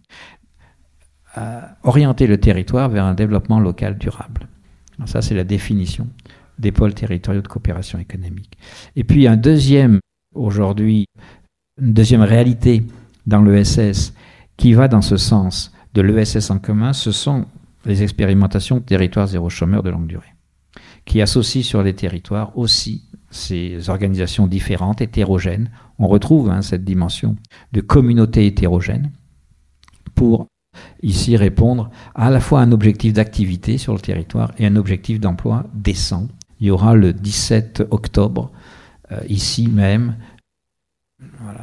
euh, 1.37 1.61
orienter 1.82 2.28
le 2.28 2.39
territoire 2.39 2.89
vers 2.89 3.05
un 3.05 3.14
développement 3.14 3.59
local 3.59 3.99
durable. 3.99 4.49
ça, 5.07 5.20
c'est 5.20 5.34
la 5.34 5.45
définition 5.45 6.09
des 6.59 6.72
pôles 6.72 6.94
territoriaux 6.94 7.42
de 7.42 7.48
coopération 7.48 7.98
économique. 7.98 8.57
Et 8.94 9.04
puis 9.04 9.26
un 9.26 9.36
deuxième, 9.36 10.00
aujourd'hui, 10.34 11.07
une 11.80 11.92
deuxième 11.92 12.22
réalité 12.22 12.82
dans 13.26 13.42
l'ESS 13.42 14.14
qui 14.57 14.72
va 14.72 14.88
dans 14.88 15.02
ce 15.02 15.16
sens 15.16 15.72
de 15.94 16.02
l'ESS 16.02 16.50
en 16.50 16.59
commun, 16.59 16.92
ce 16.92 17.12
sont 17.12 17.46
les 17.84 18.02
expérimentations 18.02 18.76
de 18.76 18.82
territoires 18.82 19.26
zéro 19.26 19.48
chômeur 19.48 19.82
de 19.82 19.90
longue 19.90 20.07
durée, 20.07 20.34
qui 21.04 21.20
associent 21.20 21.62
sur 21.62 21.82
les 21.82 21.94
territoires 21.94 22.57
aussi 22.57 23.04
ces 23.30 23.90
organisations 23.90 24.46
différentes, 24.46 25.00
hétérogènes. 25.00 25.70
On 25.98 26.09
retrouve 26.09 26.50
hein, 26.50 26.62
cette 26.62 26.84
dimension 26.84 27.36
de 27.72 27.80
communauté 27.80 28.46
hétérogène 28.46 29.11
pour 30.14 30.46
ici 31.02 31.36
répondre 31.36 31.90
à 32.14 32.30
la 32.30 32.40
fois 32.40 32.61
à 32.61 32.62
un 32.64 32.72
objectif 32.72 33.12
d'activité 33.12 33.78
sur 33.78 33.92
le 33.92 34.00
territoire 34.00 34.52
et 34.59 34.66
un 34.66 34.76
objectif 34.76 35.20
d'emploi 35.20 35.64
décent 35.74 36.28
il 36.61 36.66
y 36.66 36.70
aura 36.70 36.94
le 36.94 37.12
17 37.12 37.84
octobre, 37.90 38.50
euh, 39.12 39.20
ici 39.28 39.68
même, 39.68 40.16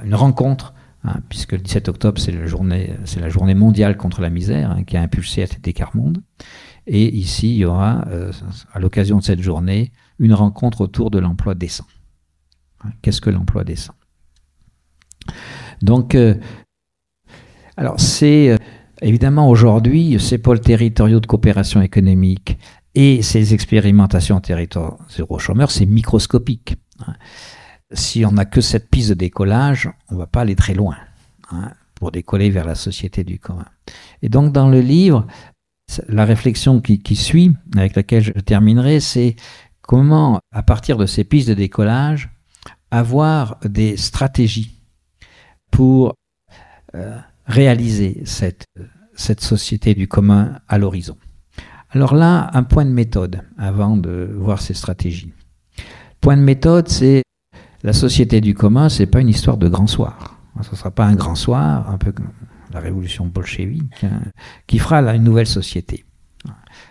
une 0.03 0.15
rencontre, 0.15 0.73
hein, 1.03 1.19
puisque 1.29 1.53
le 1.53 1.59
17 1.59 1.89
octobre, 1.89 2.19
c'est 2.19 2.31
la, 2.31 2.47
journée, 2.47 3.55
mondiale 3.55 3.97
contre 3.97 4.21
la 4.21 4.29
misère 4.29 4.71
hein, 4.71 4.83
qui 4.83 4.97
a 4.97 5.01
impulsé 5.01 5.43
ATD 5.43 5.73
Monde. 5.93 6.21
Et 6.85 7.15
ici, 7.15 7.51
il 7.53 7.57
y 7.57 7.65
aura, 7.65 8.05
euh, 8.09 8.31
à 8.73 8.79
l'occasion 8.79 9.17
de 9.17 9.23
cette 9.23 9.41
journée, 9.41 9.91
une 10.19 10.33
rencontre 10.33 10.81
autour 10.81 11.11
de 11.11 11.19
l'emploi 11.19 11.55
décent. 11.55 11.87
Hein, 12.83 12.89
qu'est-ce 13.01 13.21
que 13.21 13.29
l'emploi 13.29 13.63
décent? 13.63 13.93
Donc, 15.81 16.15
euh, 16.15 16.35
alors 17.77 17.99
c'est 17.99 18.57
évidemment 19.01 19.49
aujourd'hui, 19.49 20.19
ces 20.19 20.37
pôles 20.37 20.59
territoriaux 20.59 21.19
de 21.19 21.25
coopération 21.25 21.81
économique 21.81 22.57
et 22.95 23.21
ces 23.21 23.53
expérimentations 23.53 24.37
en 24.37 24.41
territoire 24.41 24.97
zéro 25.09 25.39
chômeur, 25.39 25.71
c'est 25.71 25.85
microscopique. 25.85 26.75
Hein. 26.99 27.15
Si 27.91 28.25
on 28.25 28.31
n'a 28.31 28.45
que 28.45 28.61
cette 28.61 28.89
piste 28.89 29.09
de 29.09 29.13
décollage, 29.15 29.89
on 30.09 30.15
ne 30.15 30.19
va 30.19 30.27
pas 30.27 30.41
aller 30.41 30.55
très 30.55 30.73
loin 30.73 30.97
hein, 31.51 31.71
pour 31.95 32.11
décoller 32.11 32.49
vers 32.49 32.65
la 32.65 32.75
société 32.75 33.23
du 33.23 33.39
commun. 33.39 33.65
Et 34.21 34.29
donc 34.29 34.51
dans 34.51 34.69
le 34.69 34.81
livre, 34.81 35.27
la 36.07 36.25
réflexion 36.25 36.81
qui, 36.81 37.01
qui 37.01 37.15
suit, 37.15 37.53
avec 37.75 37.95
laquelle 37.95 38.23
je 38.23 38.31
terminerai, 38.31 38.99
c'est 38.99 39.35
comment, 39.81 40.39
à 40.51 40.63
partir 40.63 40.97
de 40.97 41.05
ces 41.05 41.23
pistes 41.23 41.49
de 41.49 41.53
décollage, 41.53 42.29
avoir 42.89 43.59
des 43.63 43.97
stratégies 43.97 44.79
pour 45.71 46.13
euh, 46.95 47.17
réaliser 47.45 48.21
cette, 48.25 48.65
cette 49.15 49.41
société 49.41 49.95
du 49.95 50.07
commun 50.07 50.59
à 50.67 50.77
l'horizon. 50.77 51.17
Alors 51.95 52.15
là, 52.15 52.49
un 52.53 52.63
point 52.63 52.85
de 52.85 52.91
méthode 52.91 53.41
avant 53.57 53.97
de 53.97 54.35
voir 54.35 54.61
ces 54.61 54.73
stratégies. 54.73 55.31
Point 56.21 56.37
de 56.37 56.41
méthode, 56.41 56.89
c'est 56.89 57.21
la 57.83 57.93
société 57.93 58.41
du 58.41 58.55
commun, 58.55 58.89
c'est 58.89 59.05
pas 59.05 59.21
une 59.21 59.29
histoire 59.29 59.57
de 59.57 59.67
grand 59.69 59.85
soir. 59.85 60.39
Ce 60.61 60.71
ne 60.71 60.75
sera 60.75 60.89
pas 60.89 61.05
un 61.05 61.15
grand 61.15 61.35
soir, 61.35 61.89
un 61.91 61.97
peu 61.99 62.11
comme 62.11 62.29
la 62.73 62.79
révolution 62.79 63.27
bolchevique, 63.27 64.03
hein, 64.03 64.21
qui 64.65 64.79
fera 64.79 64.99
une 65.13 65.23
nouvelle 65.23 65.47
société. 65.47 66.05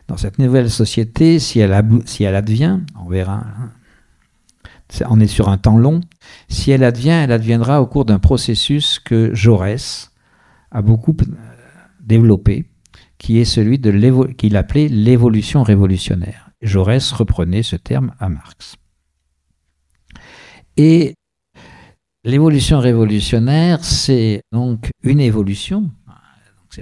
Dans 0.06 0.16
cette 0.16 0.38
nouvelle 0.38 0.70
société, 0.70 1.40
si 1.40 1.58
elle, 1.58 1.72
advient, 1.72 2.80
on 3.00 3.08
verra, 3.08 3.42
hein, 3.58 3.72
on 5.08 5.18
est 5.18 5.26
sur 5.26 5.48
un 5.48 5.58
temps 5.58 5.78
long, 5.78 6.00
si 6.48 6.70
elle 6.70 6.84
advient, 6.84 7.10
elle 7.24 7.32
adviendra 7.32 7.82
au 7.82 7.86
cours 7.86 8.04
d'un 8.04 8.18
processus 8.20 9.00
que 9.00 9.34
Jaurès 9.34 10.12
a 10.70 10.82
beaucoup 10.82 11.16
euh, 11.20 11.34
développé, 12.00 12.68
qui 13.22 13.38
est 13.38 13.44
celui 13.44 13.80
qu'il 14.36 14.56
appelait 14.56 14.88
l'évolution 14.88 15.62
révolutionnaire. 15.62 16.50
Jaurès 16.60 17.12
reprenait 17.12 17.62
ce 17.62 17.76
terme 17.76 18.12
à 18.18 18.28
Marx. 18.28 18.74
Et 20.76 21.14
l'évolution 22.24 22.80
révolutionnaire, 22.80 23.84
c'est 23.84 24.42
donc 24.50 24.90
une 25.04 25.20
évolution, 25.20 25.88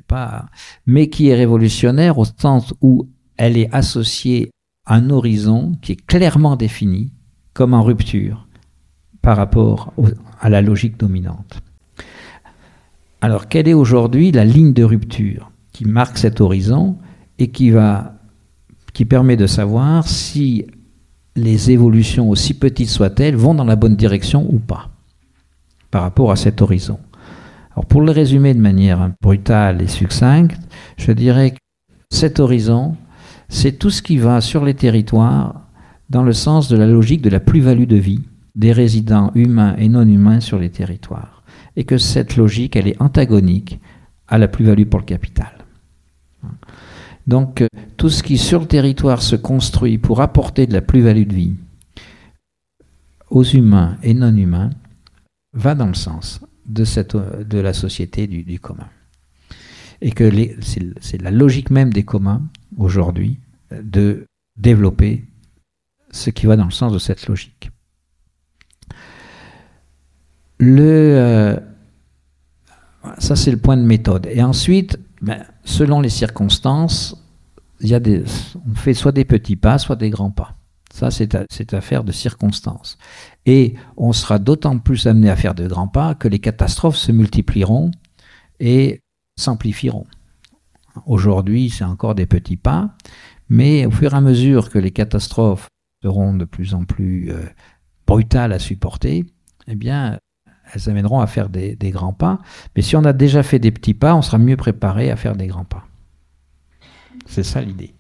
pas, 0.07 0.47
mais 0.87 1.11
qui 1.11 1.29
est 1.29 1.35
révolutionnaire 1.35 2.17
au 2.17 2.25
sens 2.25 2.73
où 2.81 3.07
elle 3.37 3.59
est 3.59 3.69
associée 3.75 4.51
à 4.87 4.95
un 4.95 5.11
horizon 5.11 5.73
qui 5.83 5.93
est 5.93 6.07
clairement 6.07 6.57
défini 6.57 7.13
comme 7.53 7.75
en 7.75 7.83
rupture 7.83 8.49
par 9.21 9.37
rapport 9.37 9.93
à 10.41 10.49
la 10.49 10.63
logique 10.63 10.97
dominante. 10.97 11.61
Alors, 13.21 13.47
quelle 13.47 13.69
est 13.69 13.75
aujourd'hui 13.75 14.33
la 14.33 14.47
ligne 14.47 14.73
de 14.73 14.85
rupture? 14.85 15.50
Qui 15.81 15.87
marque 15.87 16.19
cet 16.19 16.43
horizon 16.43 16.99
et 17.39 17.49
qui, 17.49 17.71
va, 17.71 18.13
qui 18.93 19.07
permet 19.07 19.39
de 19.39 19.47
savoir 19.47 20.07
si 20.07 20.67
les 21.37 21.71
évolutions, 21.71 22.29
aussi 22.29 22.53
petites 22.53 22.91
soient-elles, 22.91 23.35
vont 23.35 23.55
dans 23.55 23.65
la 23.65 23.77
bonne 23.77 23.97
direction 23.97 24.47
ou 24.53 24.59
pas 24.59 24.91
par 25.91 26.03
rapport 26.03 26.33
à 26.33 26.37
cet 26.37 26.61
horizon. 26.61 26.99
Alors 27.73 27.87
pour 27.87 28.03
le 28.03 28.13
résumer 28.13 28.53
de 28.53 28.61
manière 28.61 29.11
brutale 29.23 29.81
et 29.81 29.87
succincte, 29.87 30.61
je 30.99 31.13
dirais 31.13 31.53
que 31.53 31.57
cet 32.11 32.41
horizon, 32.41 32.95
c'est 33.49 33.79
tout 33.79 33.89
ce 33.89 34.03
qui 34.03 34.19
va 34.19 34.43
sur 34.43 34.67
les 34.67 34.75
territoires 34.75 35.63
dans 36.11 36.25
le 36.25 36.35
sens 36.35 36.69
de 36.69 36.77
la 36.77 36.87
logique 36.87 37.23
de 37.23 37.31
la 37.31 37.41
plus-value 37.41 37.87
de 37.87 37.97
vie 37.97 38.21
des 38.55 38.73
résidents 38.73 39.33
humains 39.35 39.77
et 39.79 39.89
non 39.89 40.07
humains 40.07 40.41
sur 40.41 40.59
les 40.59 40.69
territoires. 40.69 41.43
Et 41.75 41.85
que 41.85 41.97
cette 41.97 42.37
logique, 42.37 42.77
elle 42.77 42.89
est 42.89 43.01
antagonique 43.01 43.81
à 44.29 44.37
la 44.37 44.47
plus-value 44.47 44.85
pour 44.85 45.01
le 45.01 45.07
capital. 45.07 45.60
Donc 47.31 47.61
euh, 47.63 47.69
tout 47.97 48.11
ce 48.11 48.25
qui 48.25 48.37
sur 48.39 48.59
le 48.59 48.67
territoire 48.67 49.23
se 49.23 49.37
construit 49.37 49.99
pour 49.99 50.21
apporter 50.21 50.67
de 50.67 50.73
la 50.73 50.81
plus-value 50.81 51.29
de 51.29 51.35
vie 51.35 51.55
aux 53.31 53.45
humains 53.45 53.97
et 54.03 54.15
non 54.15 54.37
humains 54.37 54.71
va 55.53 55.77
dans 55.77 55.87
le 55.87 55.95
sens 55.95 56.41
de, 56.67 56.83
cette, 56.83 57.15
de 57.17 57.59
la 57.59 57.73
société 57.73 58.27
du, 58.27 58.59
commun. 58.59 58.89
Et 60.01 60.11
que 60.11 60.29
c'est 61.01 61.23
la 61.23 61.31
logique 61.31 61.71
même 61.71 61.93
des 61.93 62.03
communs 62.03 62.43
aujourd'hui 62.77 63.39
de 63.71 64.27
développer 64.57 65.25
ce 66.11 66.31
qui 66.31 66.47
va 66.47 66.57
dans 66.57 66.65
le 66.65 66.73
sens 66.73 66.93
de 66.93 66.99
cette 66.99 67.29
logique. 67.29 67.71
Le, 70.59 70.83
euh, 70.83 71.57
Ça, 73.19 73.37
c'est 73.37 73.53
le 73.53 73.59
point 73.59 73.77
de 73.77 73.85
méthode. 73.85 74.27
Et 74.33 74.43
ensuite, 74.43 74.99
ben, 75.23 75.45
selon 75.65 76.01
les 76.01 76.09
circonstances, 76.09 77.20
on 77.83 78.75
fait 78.75 78.95
soit 78.95 79.13
des 79.13 79.25
petits 79.25 79.57
pas, 79.57 79.79
soit 79.79 79.97
des 79.97 80.11
grands 80.11 80.31
pas. 80.31 80.57
Ça, 80.93 81.11
c'est 81.11 81.75
affaire 81.75 82.03
de 82.05 82.13
circonstances. 82.13 82.99
Et 83.47 83.75
on 83.97 84.13
sera 84.13 84.39
d'autant 84.39 84.79
plus 84.79 85.07
amené 85.07 85.31
à 85.31 85.37
faire 85.37 85.55
de 85.55 85.67
grands 85.67 85.89
pas 85.89 86.15
que 86.15 86.29
les 86.29 86.41
catastrophes 86.41 86.97
se 86.97 87.13
multiplieront 87.13 87.91
et 88.59 89.01
s'amplifieront. 89.39 90.07
Aujourd'hui, 91.07 91.71
c'est 91.71 91.85
encore 91.85 92.15
des 92.15 92.27
petits 92.27 92.57
pas, 92.57 92.91
mais 93.49 93.87
au 93.87 93.91
fur 93.91 94.13
et 94.13 94.17
à 94.17 94.21
mesure 94.21 94.71
que 94.71 94.79
les 94.79 94.91
catastrophes 94.91 95.69
seront 96.03 96.35
de 96.35 96.45
plus 96.45 96.75
en 96.75 96.85
plus 96.85 97.31
euh, 97.31 97.47
brutales 98.07 98.53
à 98.53 98.59
supporter, 98.59 99.25
eh 99.69 99.75
bien, 99.77 100.19
elles 100.73 100.89
amèneront 100.89 101.21
à 101.21 101.27
faire 101.27 101.49
des, 101.49 101.77
grands 101.91 102.13
pas. 102.13 102.39
Mais 102.75 102.83
si 102.83 102.97
on 102.97 103.05
a 103.05 103.13
déjà 103.13 103.43
fait 103.43 103.59
des 103.59 103.71
petits 103.71 103.95
pas, 103.95 104.15
on 104.15 104.23
sera 104.23 104.39
mieux 104.39 104.57
préparé 104.57 105.11
à 105.11 105.17
faire 105.17 105.37
des 105.37 105.47
grands 105.47 105.65
pas. 105.65 105.87
C'est 107.31 107.45
ça 107.45 107.63
l'idée. 107.63 107.95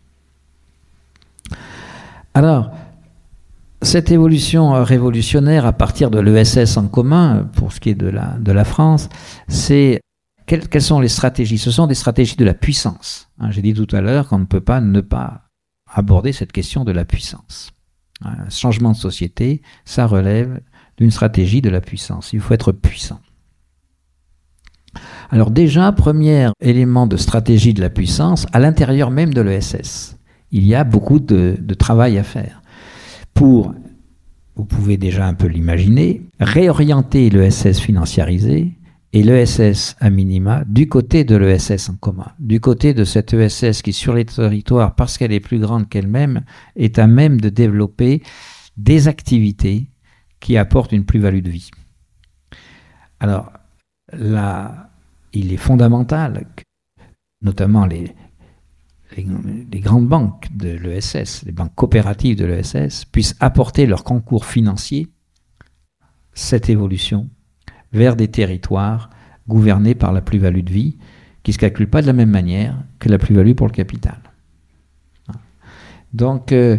Alors, 2.34 2.72
cette 3.80 4.10
évolution 4.10 4.72
révolutionnaire 4.84 5.66
à 5.66 5.72
partir 5.72 6.10
de 6.10 6.18
l'ESS 6.18 6.76
en 6.76 6.88
commun, 6.88 7.48
pour 7.54 7.72
ce 7.72 7.78
qui 7.78 7.90
est 7.90 7.94
de 7.94 8.08
la, 8.08 8.64
France, 8.64 9.08
c'est 9.46 10.00
quelles, 10.46 10.82
sont 10.82 10.98
les 10.98 11.08
stratégies? 11.08 11.58
Ce 11.58 11.70
sont 11.70 11.86
des 11.86 11.94
stratégies 11.94 12.36
de 12.36 12.44
la 12.44 12.54
puissance. 12.54 13.30
Hein, 13.38 13.52
j'ai 13.52 13.62
dit 13.62 13.72
tout 13.72 13.86
à 13.94 14.00
l'heure 14.00 14.28
qu'on 14.28 14.40
ne 14.40 14.44
peut 14.46 14.60
pas 14.60 14.80
ne 14.80 15.00
pas 15.00 15.42
aborder 15.86 16.32
cette 16.32 16.52
question 16.52 16.84
de 16.84 16.92
la 16.92 17.04
puissance. 17.04 17.70
Un 18.22 18.50
changement 18.50 18.90
de 18.90 18.96
société, 18.96 19.62
ça 19.84 20.06
relève 20.06 20.60
d'une 20.98 21.12
stratégie 21.12 21.62
de 21.62 21.70
la 21.70 21.80
puissance. 21.80 22.32
Il 22.32 22.40
faut 22.40 22.52
être 22.52 22.72
puissant. 22.72 23.20
Alors 25.32 25.52
déjà, 25.52 25.92
premier 25.92 26.48
élément 26.60 27.06
de 27.06 27.16
stratégie 27.16 27.72
de 27.72 27.80
la 27.80 27.88
puissance, 27.88 28.46
à 28.52 28.58
l'intérieur 28.58 29.12
même 29.12 29.32
de 29.32 29.40
l'ESS, 29.40 30.16
il 30.50 30.66
y 30.66 30.74
a 30.74 30.82
beaucoup 30.82 31.20
de, 31.20 31.56
travail 31.78 32.18
à 32.18 32.24
faire 32.24 32.62
pour, 33.32 33.72
vous 34.56 34.64
pouvez 34.64 34.96
déjà 34.96 35.26
un 35.26 35.34
peu 35.34 35.46
l'imaginer, 35.46 36.22
réorienter 36.40 37.30
l'ESS 37.30 37.78
financiarisé 37.78 38.72
et 39.12 39.22
l'ESS 39.22 39.94
à 40.00 40.10
minima 40.10 40.64
du 40.66 40.88
côté 40.88 41.22
de 41.22 41.36
l'ESS 41.36 41.90
en 41.90 41.94
commun, 41.94 42.32
du 42.40 42.60
côté 42.60 42.92
de 42.92 43.04
cette 43.04 43.32
ESS 43.32 43.82
qui 43.82 43.92
sur 43.92 44.14
les 44.14 44.24
territoires, 44.24 44.96
parce 44.96 45.16
qu'elle 45.16 45.32
est 45.32 45.40
plus 45.40 45.60
grande 45.60 45.88
qu'elle-même, 45.88 46.42
est 46.74 46.98
à 46.98 47.06
même 47.06 47.40
de 47.40 47.50
développer 47.50 48.22
des 48.76 49.06
activités 49.06 49.86
qui 50.40 50.56
apporte 50.56 50.90
une 50.90 51.04
plus-value 51.04 51.42
de 51.42 51.50
vie. 51.50 51.70
Alors, 53.20 53.52
là, 54.12 54.89
il 55.32 55.52
est 55.52 55.58
fondamental 55.58 56.46
que, 56.56 56.64
notamment 57.42 57.86
les, 57.86 58.14
grandes 59.80 60.06
banques 60.06 60.48
de 60.54 60.70
l'ESS, 60.70 61.44
les 61.44 61.52
banques 61.52 61.74
coopératives 61.74 62.36
de 62.36 62.44
l'ESS, 62.44 63.04
puissent 63.06 63.36
apporter 63.40 63.86
leur 63.86 64.04
concours 64.04 64.46
financier, 64.46 65.08
cette 66.32 66.68
évolution, 66.70 67.28
vers 67.92 68.16
des 68.16 68.28
territoires 68.28 69.10
gouvernés 69.48 69.94
par 69.94 70.12
la 70.12 70.20
plus-value 70.20 70.62
de 70.62 70.72
vie, 70.72 70.98
qui 71.42 71.50
ne 71.50 71.54
se 71.54 71.58
calcule 71.58 71.88
pas 71.88 72.02
de 72.02 72.06
la 72.06 72.12
même 72.12 72.30
manière 72.30 72.76
que 72.98 73.08
la 73.08 73.18
plus-value 73.18 73.54
pour 73.54 73.66
le 73.66 73.72
capital. 73.72 74.18
Donc, 76.12 76.52
euh, 76.52 76.78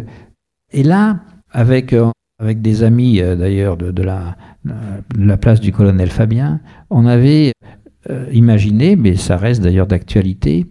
et 0.70 0.82
là, 0.82 1.20
avec 1.50 1.92
euh, 1.92 2.10
avec 2.42 2.60
des 2.60 2.82
amis 2.82 3.20
euh, 3.20 3.36
d'ailleurs 3.36 3.76
de, 3.76 4.02
la, 4.02 4.36
place 5.36 5.60
du 5.60 5.72
colonel 5.72 6.10
Fabien, 6.10 6.60
on 6.90 7.06
avait 7.06 7.52
euh, 8.10 8.26
imaginé, 8.32 8.96
mais 8.96 9.16
ça 9.16 9.36
reste 9.36 9.62
d'ailleurs 9.62 9.86
d'actualité, 9.86 10.66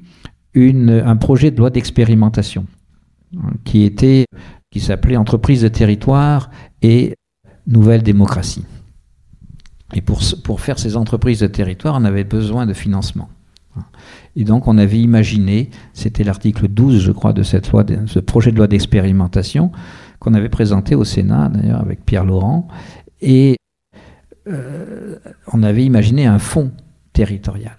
un 0.56 1.16
projet 1.16 1.50
de 1.50 1.58
loi 1.58 1.70
d'expérimentation 1.70 2.66
hein, 3.38 3.52
qui 3.64 3.84
était 3.84 4.26
qui 4.70 4.80
s'appelait 4.80 5.18
Entreprise 5.18 5.62
de 5.62 5.68
territoire 5.68 6.50
et 6.82 7.16
Nouvelle 7.68 8.04
démocratie. 8.04 8.66
Et 9.94 10.02
pour, 10.02 10.22
pour 10.44 10.62
faire 10.62 10.80
ces 10.80 10.98
entreprises 10.98 11.40
de 11.40 11.48
territoire, 11.48 11.96
on 12.00 12.06
avait 12.06 12.24
besoin 12.24 12.66
de 12.66 12.74
financement. 12.74 13.30
Et 14.36 14.44
donc 14.44 14.68
on 14.68 14.78
avait 14.78 15.00
imaginé, 15.00 15.70
c'était 15.94 16.24
l'article 16.24 16.68
12, 16.68 17.00
je 17.00 17.12
crois, 17.12 17.34
de 17.34 17.44
cette 17.44 17.72
loi, 17.72 17.84
de 17.84 18.06
ce 18.08 18.20
projet 18.20 18.52
de 18.52 18.58
loi 18.58 18.68
d'expérimentation, 18.68 19.72
qu'on 20.20 20.34
avait 20.34 20.50
présenté 20.50 20.96
au 20.96 21.04
Sénat, 21.04 21.50
d'ailleurs, 21.50 21.82
avec 21.82 22.06
Pierre 22.06 22.26
Laurent. 22.26 22.68
Et 23.22 23.58
euh, 24.48 25.18
on 25.52 25.64
avait 25.64 25.86
imaginé 25.86 26.26
un 26.26 26.40
fonds 26.40 26.72
territorial. 27.14 27.78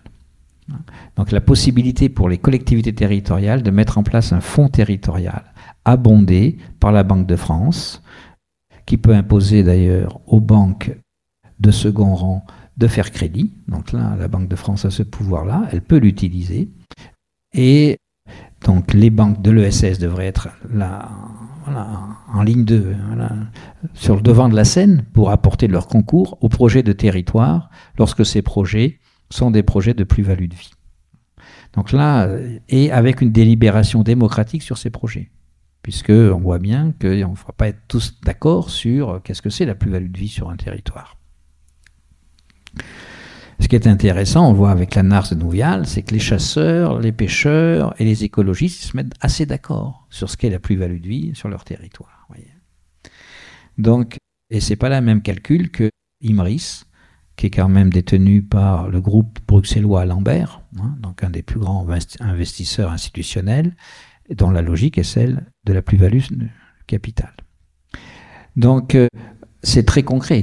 Donc 1.17 1.33
la 1.33 1.41
possibilité 1.41 2.09
pour 2.09 2.29
les 2.29 2.39
collectivités 2.39 2.95
territoriales 2.95 3.63
de 3.63 3.71
mettre 3.71 3.99
en 3.99 4.03
place 4.03 4.33
un 4.33 4.41
fonds 4.41 4.69
territorial 4.69 5.53
abondé 5.85 6.59
par 6.81 6.93
la 6.93 7.03
Banque 7.03 7.27
de 7.27 7.37
France, 7.37 8.03
qui 8.87 8.97
peut 8.97 9.15
imposer 9.15 9.63
d'ailleurs 9.63 10.21
aux 10.27 10.41
banques 10.41 10.97
de 11.61 11.71
second 11.71 12.15
rang 12.15 12.47
de 12.77 12.87
faire 12.87 13.11
crédit. 13.11 13.53
Donc 13.69 13.93
là, 13.93 14.17
la 14.19 14.29
Banque 14.29 14.49
de 14.49 14.57
France 14.57 14.85
a 14.85 14.91
ce 14.91 15.03
pouvoir-là, 15.03 15.69
elle 15.73 15.83
peut 15.83 15.99
l'utiliser. 15.99 16.71
Et 17.55 17.99
donc 18.65 18.95
les 18.95 19.11
banques 19.11 19.43
de 19.43 19.51
l'ESS 19.51 19.99
devraient 19.99 20.27
être 20.27 20.49
là 20.73 21.11
en 22.33 22.43
ligne 22.43 22.65
de, 22.65 22.95
sur 23.95 24.17
le 24.17 24.23
devant 24.23 24.49
de 24.49 24.57
la 24.57 24.65
scène 24.65 25.05
pour 25.13 25.31
apporter 25.31 25.69
leur 25.69 25.87
concours 25.87 26.39
aux 26.41 26.49
projets 26.49 26.83
de 26.83 26.93
territoire 26.93 27.71
lorsque 27.99 28.27
ces 28.27 28.43
projets 28.43 28.99
sont 29.33 29.51
des 29.51 29.63
projets 29.63 29.95
de 29.95 30.05
plus-value 30.05 30.47
de 30.47 30.55
vie. 30.55 30.73
Donc 31.75 31.93
là, 31.93 32.29
et 32.69 32.93
avec 32.93 33.21
une 33.21 33.33
délibération 33.33 34.03
démocratique 34.03 34.63
sur 34.63 34.79
ces 34.79 34.91
projets, 34.91 35.31
puisque 35.83 36.11
on 36.11 36.39
voit 36.39 36.59
bien 36.59 36.93
qu'on 37.01 37.09
ne 37.09 37.25
va 37.25 37.53
pas 37.57 37.69
être 37.69 37.81
tous 37.89 38.21
d'accord 38.23 38.71
sur 38.71 39.21
qu'est-ce 39.23 39.43
que 39.43 39.51
c'est 39.51 39.65
la 39.65 39.75
plus-value 39.75 40.11
de 40.11 40.19
vie 40.19 40.29
sur 40.29 40.51
un 40.51 40.57
territoire. 40.57 41.17
Ce 43.59 43.69
qui 43.69 43.77
est 43.77 43.87
intéressant, 43.87 44.49
on 44.49 44.53
voit 44.53 44.71
avec 44.71 44.95
la 44.95 45.03
NARS 45.03 45.31
de 45.31 45.35
Nouvial, 45.37 45.87
c'est 45.87 46.03
que 46.03 46.13
les 46.13 46.21
chasseurs, 46.21 46.99
les 46.99 47.13
pêcheurs 47.13 47.95
et 48.01 48.05
les 48.05 48.25
écologistes 48.25 48.83
se 48.83 48.97
mettent 48.97 49.15
assez 49.21 49.47
d'accord 49.47 50.07
sur 50.11 50.29
ce 50.29 50.37
qu'est 50.37 50.51
la 50.51 50.59
plus-value 50.59 51.01
de 51.01 51.09
vie 51.09 51.35
sur 51.35 51.49
leur 51.49 51.65
territoire. 51.65 52.23
Donc, 53.79 54.19
et 54.51 54.61
c'est 54.61 54.77
pas 54.77 54.89
la 54.89 55.01
même 55.01 55.23
calcul 55.23 55.71
que 55.71 55.91
Imris, 56.21 56.85
qui 57.43 57.47
est 57.47 57.51
quand 57.51 57.69
même 57.69 57.91
détenu 57.91 58.41
par 58.41 58.89
le 58.89 59.01
groupe 59.01 59.41
bruxellois 59.49 60.05
Lambert, 60.05 60.61
hein, 60.79 60.95
donc 61.03 61.25
un 61.25 61.31
des 61.31 61.43
plus 61.43 61.59
grands 61.59 61.85
investisseurs 62.21 62.93
institutionnels, 62.93 63.75
dont 64.31 64.51
la 64.51 64.63
logique 64.63 64.97
est 64.97 65.03
celle 65.03 65.49
de 65.65 65.73
la 65.73 65.83
plus-value 65.83 66.21
capitale. 66.87 67.35
Donc, 68.55 68.95
euh, 68.95 69.09
c'est 69.65 69.83
très 69.83 70.05
concret. 70.05 70.43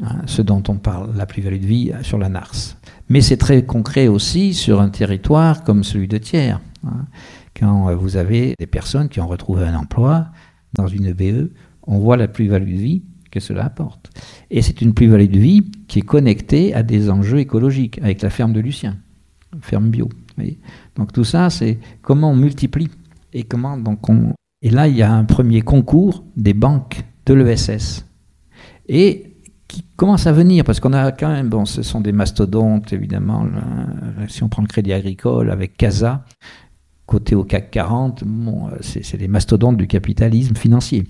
Hein, 0.00 0.22
ce 0.26 0.40
dont 0.40 0.62
on 0.68 0.76
parle, 0.76 1.12
la 1.16 1.26
plus-value 1.26 1.58
de 1.58 1.66
vie 1.66 1.92
sur 2.02 2.18
la 2.18 2.28
NARS. 2.28 2.76
Mais 3.08 3.20
c'est 3.20 3.36
très 3.36 3.64
concret 3.66 4.06
aussi 4.06 4.54
sur 4.54 4.80
un 4.80 4.90
territoire 4.90 5.64
comme 5.64 5.82
celui 5.82 6.06
de 6.06 6.18
Thiers. 6.18 6.54
Hein. 6.86 7.06
Quand 7.58 7.92
vous 7.96 8.16
avez 8.16 8.54
des 8.60 8.68
personnes 8.68 9.08
qui 9.08 9.18
ont 9.20 9.26
retrouvé 9.26 9.64
un 9.64 9.74
emploi 9.74 10.28
dans 10.74 10.86
une 10.86 11.12
BE, 11.12 11.50
on 11.82 11.98
voit 11.98 12.16
la 12.16 12.28
plus-value 12.28 12.74
de 12.74 12.80
vie 12.80 13.02
que 13.30 13.40
cela 13.40 13.64
apporte. 13.64 14.10
Et 14.50 14.62
c'est 14.62 14.80
une 14.80 14.94
plus-value 14.94 15.30
de 15.30 15.38
vie 15.38 15.70
qui 15.86 16.00
est 16.00 16.02
connectée 16.02 16.74
à 16.74 16.82
des 16.82 17.10
enjeux 17.10 17.38
écologiques, 17.38 17.98
avec 18.02 18.22
la 18.22 18.30
ferme 18.30 18.52
de 18.52 18.60
Lucien, 18.60 18.96
ferme 19.60 19.90
bio. 19.90 20.08
Donc 20.96 21.12
tout 21.12 21.24
ça, 21.24 21.50
c'est 21.50 21.78
comment 22.00 22.30
on 22.30 22.36
multiplie 22.36 22.88
et 23.32 23.42
comment 23.42 23.76
donc 23.76 24.08
on. 24.08 24.32
Et 24.62 24.70
là, 24.70 24.88
il 24.88 24.96
y 24.96 25.02
a 25.02 25.12
un 25.12 25.24
premier 25.24 25.62
concours 25.62 26.24
des 26.36 26.54
banques 26.54 27.04
de 27.26 27.34
l'ESS. 27.34 28.04
Et 28.88 29.34
qui 29.68 29.84
commence 29.96 30.26
à 30.26 30.32
venir, 30.32 30.64
parce 30.64 30.80
qu'on 30.80 30.94
a 30.94 31.12
quand 31.12 31.28
même, 31.28 31.48
bon, 31.48 31.66
ce 31.66 31.82
sont 31.82 32.00
des 32.00 32.12
mastodontes, 32.12 32.92
évidemment, 32.92 33.46
si 34.28 34.42
on 34.42 34.48
prend 34.48 34.62
le 34.62 34.68
crédit 34.68 34.92
agricole 34.94 35.50
avec 35.50 35.76
Casa, 35.76 36.24
côté 37.04 37.34
au 37.34 37.44
CAC 37.44 37.70
40, 37.70 38.24
bon, 38.24 38.70
c'est 38.80 39.16
des 39.18 39.28
mastodontes 39.28 39.76
du 39.76 39.86
capitalisme 39.86 40.56
financier. 40.56 41.06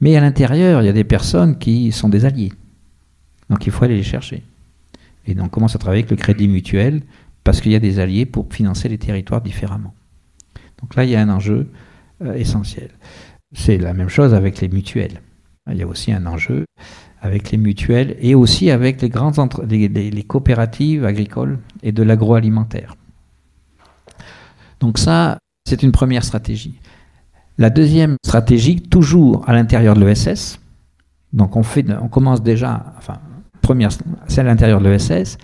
Mais 0.00 0.16
à 0.16 0.20
l'intérieur, 0.20 0.82
il 0.82 0.86
y 0.86 0.88
a 0.88 0.92
des 0.92 1.04
personnes 1.04 1.58
qui 1.58 1.92
sont 1.92 2.08
des 2.08 2.24
alliés. 2.24 2.52
Donc 3.48 3.66
il 3.66 3.72
faut 3.72 3.84
aller 3.84 3.96
les 3.96 4.02
chercher. 4.02 4.42
Et 5.26 5.34
donc 5.34 5.46
on 5.46 5.48
commence 5.48 5.76
à 5.76 5.78
travailler 5.78 6.02
avec 6.02 6.10
le 6.10 6.16
crédit 6.16 6.48
mutuel, 6.48 7.02
parce 7.44 7.60
qu'il 7.60 7.72
y 7.72 7.74
a 7.74 7.80
des 7.80 7.98
alliés 7.98 8.26
pour 8.26 8.52
financer 8.52 8.88
les 8.88 8.98
territoires 8.98 9.40
différemment. 9.40 9.94
Donc 10.80 10.94
là, 10.94 11.04
il 11.04 11.10
y 11.10 11.16
a 11.16 11.20
un 11.20 11.28
enjeu 11.28 11.68
euh, 12.22 12.34
essentiel. 12.34 12.90
C'est 13.52 13.78
la 13.78 13.94
même 13.94 14.08
chose 14.08 14.34
avec 14.34 14.60
les 14.60 14.68
mutuelles. 14.68 15.20
Il 15.70 15.76
y 15.76 15.82
a 15.82 15.86
aussi 15.86 16.12
un 16.12 16.26
enjeu 16.26 16.64
avec 17.20 17.50
les 17.50 17.58
mutuelles 17.58 18.16
et 18.20 18.34
aussi 18.34 18.70
avec 18.70 19.02
les 19.02 19.08
grandes 19.08 19.36
les, 19.68 20.22
coopératives 20.22 21.04
agricoles 21.04 21.58
et 21.82 21.92
de 21.92 22.02
l'agroalimentaire. 22.02 22.96
Donc 24.80 24.98
ça, 24.98 25.38
c'est 25.68 25.82
une 25.82 25.92
première 25.92 26.24
stratégie. 26.24 26.78
La 27.60 27.68
deuxième 27.68 28.16
stratégie, 28.24 28.80
toujours 28.80 29.46
à 29.46 29.52
l'intérieur 29.52 29.94
de 29.94 30.02
l'ESS, 30.02 30.58
donc 31.34 31.56
on, 31.56 32.08
commence 32.08 32.42
déjà, 32.42 32.94
enfin, 32.96 33.18
première, 33.60 33.90
c'est 34.28 34.40
à 34.40 34.44
l'intérieur 34.44 34.80
de 34.80 34.88
l'ESS, 34.88 35.36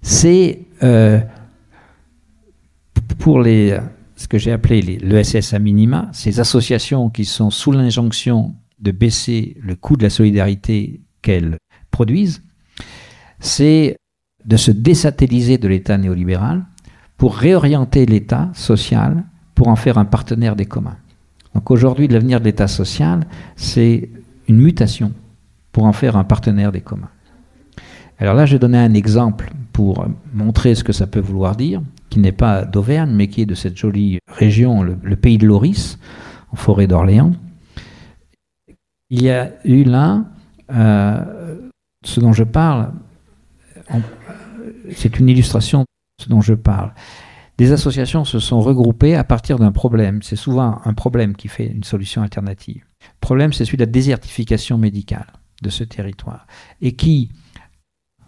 c'est 0.00 0.60
euh, 0.82 1.20
pour 3.18 3.42
les, 3.42 3.78
ce 4.16 4.28
que 4.28 4.38
j'ai 4.38 4.50
appelé 4.50 4.80
l'ESS 4.80 5.52
à 5.52 5.58
minima, 5.58 6.08
ces 6.12 6.40
associations 6.40 7.10
qui 7.10 7.26
sont 7.26 7.50
sous 7.50 7.70
l'injonction 7.70 8.54
de 8.80 8.90
baisser 8.90 9.58
le 9.60 9.76
coût 9.76 9.98
de 9.98 10.04
la 10.04 10.10
solidarité 10.10 11.02
qu'elles 11.20 11.58
produisent, 11.90 12.42
c'est 13.40 13.96
de 14.46 14.56
se 14.56 14.70
désatelliser 14.70 15.58
de 15.58 15.68
l'État 15.68 15.98
néolibéral 15.98 16.64
pour 17.18 17.36
réorienter 17.36 18.06
l'État 18.06 18.50
social 18.54 19.22
pour 19.54 19.68
en 19.68 19.76
faire 19.76 19.98
un 19.98 20.06
partenaire 20.06 20.56
des 20.56 20.64
communs. 20.64 20.96
Donc 21.54 21.70
aujourd'hui, 21.70 22.08
l'avenir 22.08 22.40
de 22.40 22.44
l'État 22.44 22.68
social, 22.68 23.26
c'est 23.56 24.08
une 24.48 24.58
mutation 24.58 25.12
pour 25.70 25.84
en 25.84 25.92
faire 25.92 26.16
un 26.16 26.24
partenaire 26.24 26.72
des 26.72 26.80
communs. 26.80 27.10
Alors 28.18 28.34
là, 28.34 28.46
je 28.46 28.52
vais 28.52 28.58
donner 28.58 28.78
un 28.78 28.94
exemple 28.94 29.50
pour 29.72 30.06
montrer 30.32 30.74
ce 30.74 30.84
que 30.84 30.92
ça 30.92 31.06
peut 31.06 31.20
vouloir 31.20 31.56
dire, 31.56 31.82
qui 32.10 32.20
n'est 32.20 32.32
pas 32.32 32.64
d'Auvergne, 32.64 33.10
mais 33.12 33.28
qui 33.28 33.42
est 33.42 33.46
de 33.46 33.54
cette 33.54 33.76
jolie 33.76 34.18
région, 34.28 34.82
le, 34.82 35.16
pays 35.16 35.38
de 35.38 35.46
Loris, 35.46 35.98
en 36.52 36.56
forêt 36.56 36.86
d'Orléans. 36.86 37.32
Il 39.10 39.22
y 39.22 39.30
a 39.30 39.50
eu 39.64 39.84
là, 39.84 40.24
euh, 40.70 41.56
ce 42.04 42.20
dont 42.20 42.32
je 42.32 42.44
parle, 42.44 42.92
c'est 44.94 45.18
une 45.18 45.28
illustration 45.28 45.80
de 45.80 46.24
ce 46.24 46.28
dont 46.28 46.40
je 46.40 46.54
parle. 46.54 46.92
Des 47.58 47.72
associations 47.72 48.24
se 48.24 48.38
sont 48.38 48.60
regroupées 48.60 49.14
à 49.14 49.24
partir 49.24 49.58
d'un 49.58 49.72
problème. 49.72 50.22
C'est 50.22 50.36
souvent 50.36 50.80
un 50.84 50.94
problème 50.94 51.36
qui 51.36 51.48
fait 51.48 51.66
une 51.66 51.84
solution 51.84 52.22
alternative. 52.22 52.84
Le 53.00 53.20
problème, 53.20 53.52
c'est 53.52 53.64
celui 53.64 53.76
de 53.76 53.82
la 53.82 53.90
désertification 53.90 54.78
médicale 54.78 55.26
de 55.62 55.70
ce 55.70 55.84
territoire 55.84 56.46
et 56.80 56.92
qui 56.92 57.30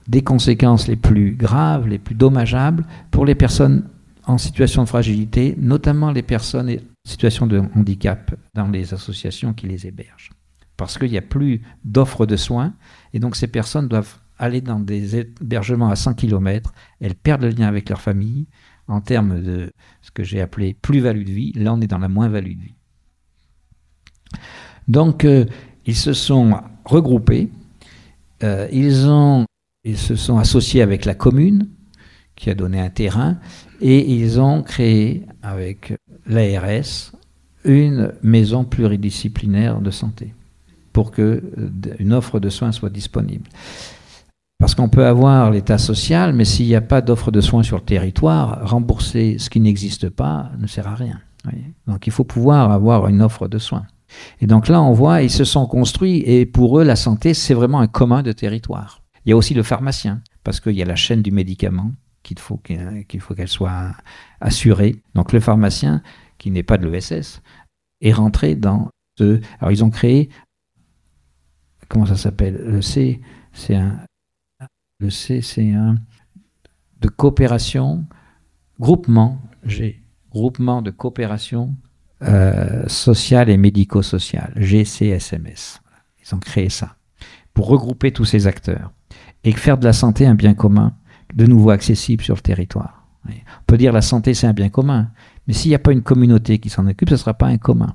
des 0.07 0.23
conséquences 0.23 0.87
les 0.87 0.97
plus 0.97 1.35
graves, 1.35 1.89
les 1.89 1.99
plus 1.99 2.15
dommageables 2.15 2.85
pour 3.11 3.25
les 3.25 3.35
personnes 3.35 3.89
en 4.27 4.39
situation 4.39 4.83
de 4.83 4.89
fragilité, 4.89 5.55
notamment 5.59 6.11
les 6.11 6.23
personnes 6.23 6.71
en 6.71 7.09
situation 7.09 7.47
de 7.47 7.63
handicap 7.75 8.35
dans 8.55 8.69
les 8.69 8.95
associations 8.95 9.53
qui 9.53 9.67
les 9.67 9.87
hébergent. 9.87 10.31
Parce 10.77 10.99
qu'il 10.99 11.11
n'y 11.11 11.19
a 11.19 11.23
plus 11.23 11.63
d'offres 11.85 12.27
de 12.27 12.37
soins 12.37 12.75
et 13.13 13.19
donc 13.19 13.37
ces 13.37 13.47
personnes 13.47 13.89
doivent 13.89 14.19
aller 14.39 14.61
dans 14.61 14.81
des 14.81 15.17
hébergements 15.17 15.91
à 15.91 15.97
100 15.97 16.15
km, 16.15 16.73
elles 17.01 17.15
perdent 17.15 17.43
le 17.43 17.51
lien 17.51 17.69
avec 17.69 17.89
leur 17.89 18.01
famille 18.01 18.47
en 18.89 19.01
termes 19.01 19.43
de 19.43 19.73
ce 20.03 20.11
que 20.11 20.23
j'ai 20.23 20.41
appelé 20.41 20.75
plus-value 20.75 21.25
de 21.25 21.33
vie. 21.33 21.53
Là, 21.55 21.75
on 21.75 21.81
est 21.81 21.87
dans 21.87 21.99
la 21.99 22.09
moins-value 22.09 22.57
de 22.57 22.63
vie. 22.63 22.75
Donc, 24.89 25.25
euh, 25.25 25.47
ils 25.87 25.97
se 25.97 26.13
sont 26.13 26.61
regroupés, 26.85 27.51
euh, 28.43 28.69
ils 28.73 29.07
ils 29.85 29.99
se 29.99 30.17
sont 30.17 30.39
associés 30.39 30.83
avec 30.83 31.05
la 31.05 31.15
commune, 31.15 31.69
qui 32.37 32.51
a 32.51 32.55
donné 32.55 32.81
un 32.81 32.91
terrain, 32.91 33.39
et 33.81 34.13
ils 34.13 34.41
ont 34.41 34.63
créé 34.63 35.25
avec 35.43 35.95
l'ARS 36.27 37.13
une 37.65 38.13
maison 38.23 38.65
pluridisciplinaire 38.65 39.81
de 39.81 39.91
santé 39.91 40.35
pour 40.93 41.11
que 41.11 41.43
une 41.99 42.13
offre 42.13 42.41
de 42.41 42.49
soins 42.49 42.73
soit 42.73 42.91
disponible. 42.91 43.49
Parce 44.59 44.75
qu'on 44.75 44.89
peut 44.89 45.07
avoir 45.07 45.51
l'état 45.51 45.79
social, 45.79 46.33
mais 46.33 46.45
s'il 46.45 46.67
n'y 46.67 46.77
a 46.77 46.81
pas 46.81 47.01
d'offre 47.01 47.31
de 47.31 47.41
soins 47.41 47.63
sur 47.63 47.77
le 47.77 47.85
territoire, 47.85 48.69
rembourser 48.69 49.37
ce 49.39 49.51
qui 49.51 49.61
n'existe 49.61 50.09
pas 50.09 50.51
ne 50.59 50.67
sert 50.67 50.87
à 50.89 50.95
rien. 50.95 51.21
Donc 51.87 52.07
il 52.07 52.13
faut 52.13 52.25
pouvoir 52.25 52.71
avoir 52.71 53.09
une 53.09 53.21
offre 53.21 53.49
de 53.49 53.59
soins. 53.59 53.87
Et 54.41 54.47
donc 54.47 54.69
là, 54.69 54.81
on 54.81 54.93
voit, 54.93 55.23
ils 55.23 55.31
se 55.31 55.45
sont 55.45 55.67
construits, 55.67 56.23
et 56.25 56.47
pour 56.47 56.79
eux, 56.79 56.85
la 56.85 56.97
santé, 56.97 57.35
c'est 57.35 57.53
vraiment 57.53 57.81
un 57.81 57.89
commun 57.89 58.23
de 58.23 58.33
territoire. 58.33 59.03
Il 59.27 59.31
y 59.31 59.33
a 59.33 59.37
aussi 59.37 59.55
le 59.55 59.63
pharmacien, 59.63 60.23
parce 60.45 60.61
qu'il 60.61 60.73
y 60.73 60.83
a 60.83 60.87
la 60.87 60.97
chaîne 60.97 61.23
du 61.23 61.31
médicament 61.31 61.93
qu'il 62.23 62.39
faut 62.39 62.57
qu'elle 62.57 63.49
soit 63.49 63.93
assurée. 64.41 65.03
Donc 65.15 65.33
le 65.33 65.41
pharmacien, 65.41 66.03
qui 66.39 66.51
n'est 66.51 66.63
pas 66.63 66.79
de 66.79 66.89
l'ESS, 66.89 67.43
est 68.01 68.13
rentré 68.13 68.55
dans 68.55 68.89
ce... 69.19 69.41
Alors 69.61 69.73
ils 69.73 69.85
ont 69.85 69.91
créé... 69.91 70.31
Comment 71.89 72.07
ça 72.07 72.17
s'appelle 72.17 72.81
c'est 72.83 73.21
un... 73.75 73.99
Le 75.01 75.11
C, 75.11 75.41
c'est 75.41 75.73
un... 75.73 75.97
De 77.01 77.09
coopération, 77.09 78.07
groupement, 78.81 79.43
G, 79.65 80.03
groupement 80.31 80.81
de 80.81 80.91
coopération 80.91 81.75
euh, 82.23 82.89
sociale 82.89 83.51
et 83.51 83.57
médico-sociale, 83.57 84.53
GCSMS. 84.57 85.81
Ils 86.23 86.35
ont 86.35 86.39
créé 86.39 86.71
ça 86.71 86.97
pour 87.53 87.67
regrouper 87.67 88.13
tous 88.13 88.25
ces 88.25 88.47
acteurs 88.47 88.93
et 89.43 89.53
faire 89.53 89.77
de 89.77 89.85
la 89.85 89.93
santé 89.93 90.27
un 90.27 90.35
bien 90.35 90.55
commun, 90.55 90.97
de 91.35 91.47
nouveau 91.47 91.71
accessible 91.71 92.23
sur 92.23 92.37
le 92.37 92.41
territoire. 92.41 93.07
On 93.27 93.33
peut 93.67 93.77
dire 93.77 93.93
la 93.93 94.03
santé 94.03 94.33
c'est 94.35 94.47
un 94.47 94.53
bien 94.53 94.71
commun, 94.71 95.11
mais 95.47 95.55
s'il 95.55 95.71
n'y 95.71 95.75
a 95.75 95.79
pas 95.81 95.93
une 95.93 96.03
communauté 96.03 96.59
qui 96.59 96.71
s'en 96.71 96.87
occupe, 96.87 97.09
ce 97.09 97.15
ne 97.15 97.19
sera 97.19 97.35
pas 97.35 97.47
un 97.47 97.59
commun. 97.59 97.95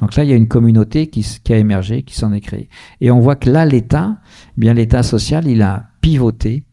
Donc 0.00 0.16
là, 0.16 0.24
il 0.24 0.30
y 0.30 0.32
a 0.32 0.36
une 0.36 0.48
communauté 0.48 1.08
qui, 1.08 1.24
a 1.50 1.56
émergé, 1.56 2.02
qui 2.02 2.14
s'en 2.14 2.32
est 2.32 2.40
créée. 2.40 2.68
Et 3.00 3.10
on 3.10 3.20
voit 3.20 3.36
que 3.36 3.50
là, 3.50 3.64
l'État, 3.64 4.18
eh 4.56 4.60
bien 4.60 4.74
l'État 4.74 5.02
social, 5.02 5.46
il 5.46 5.62
a 5.62 5.90
pivoté 6.00 6.64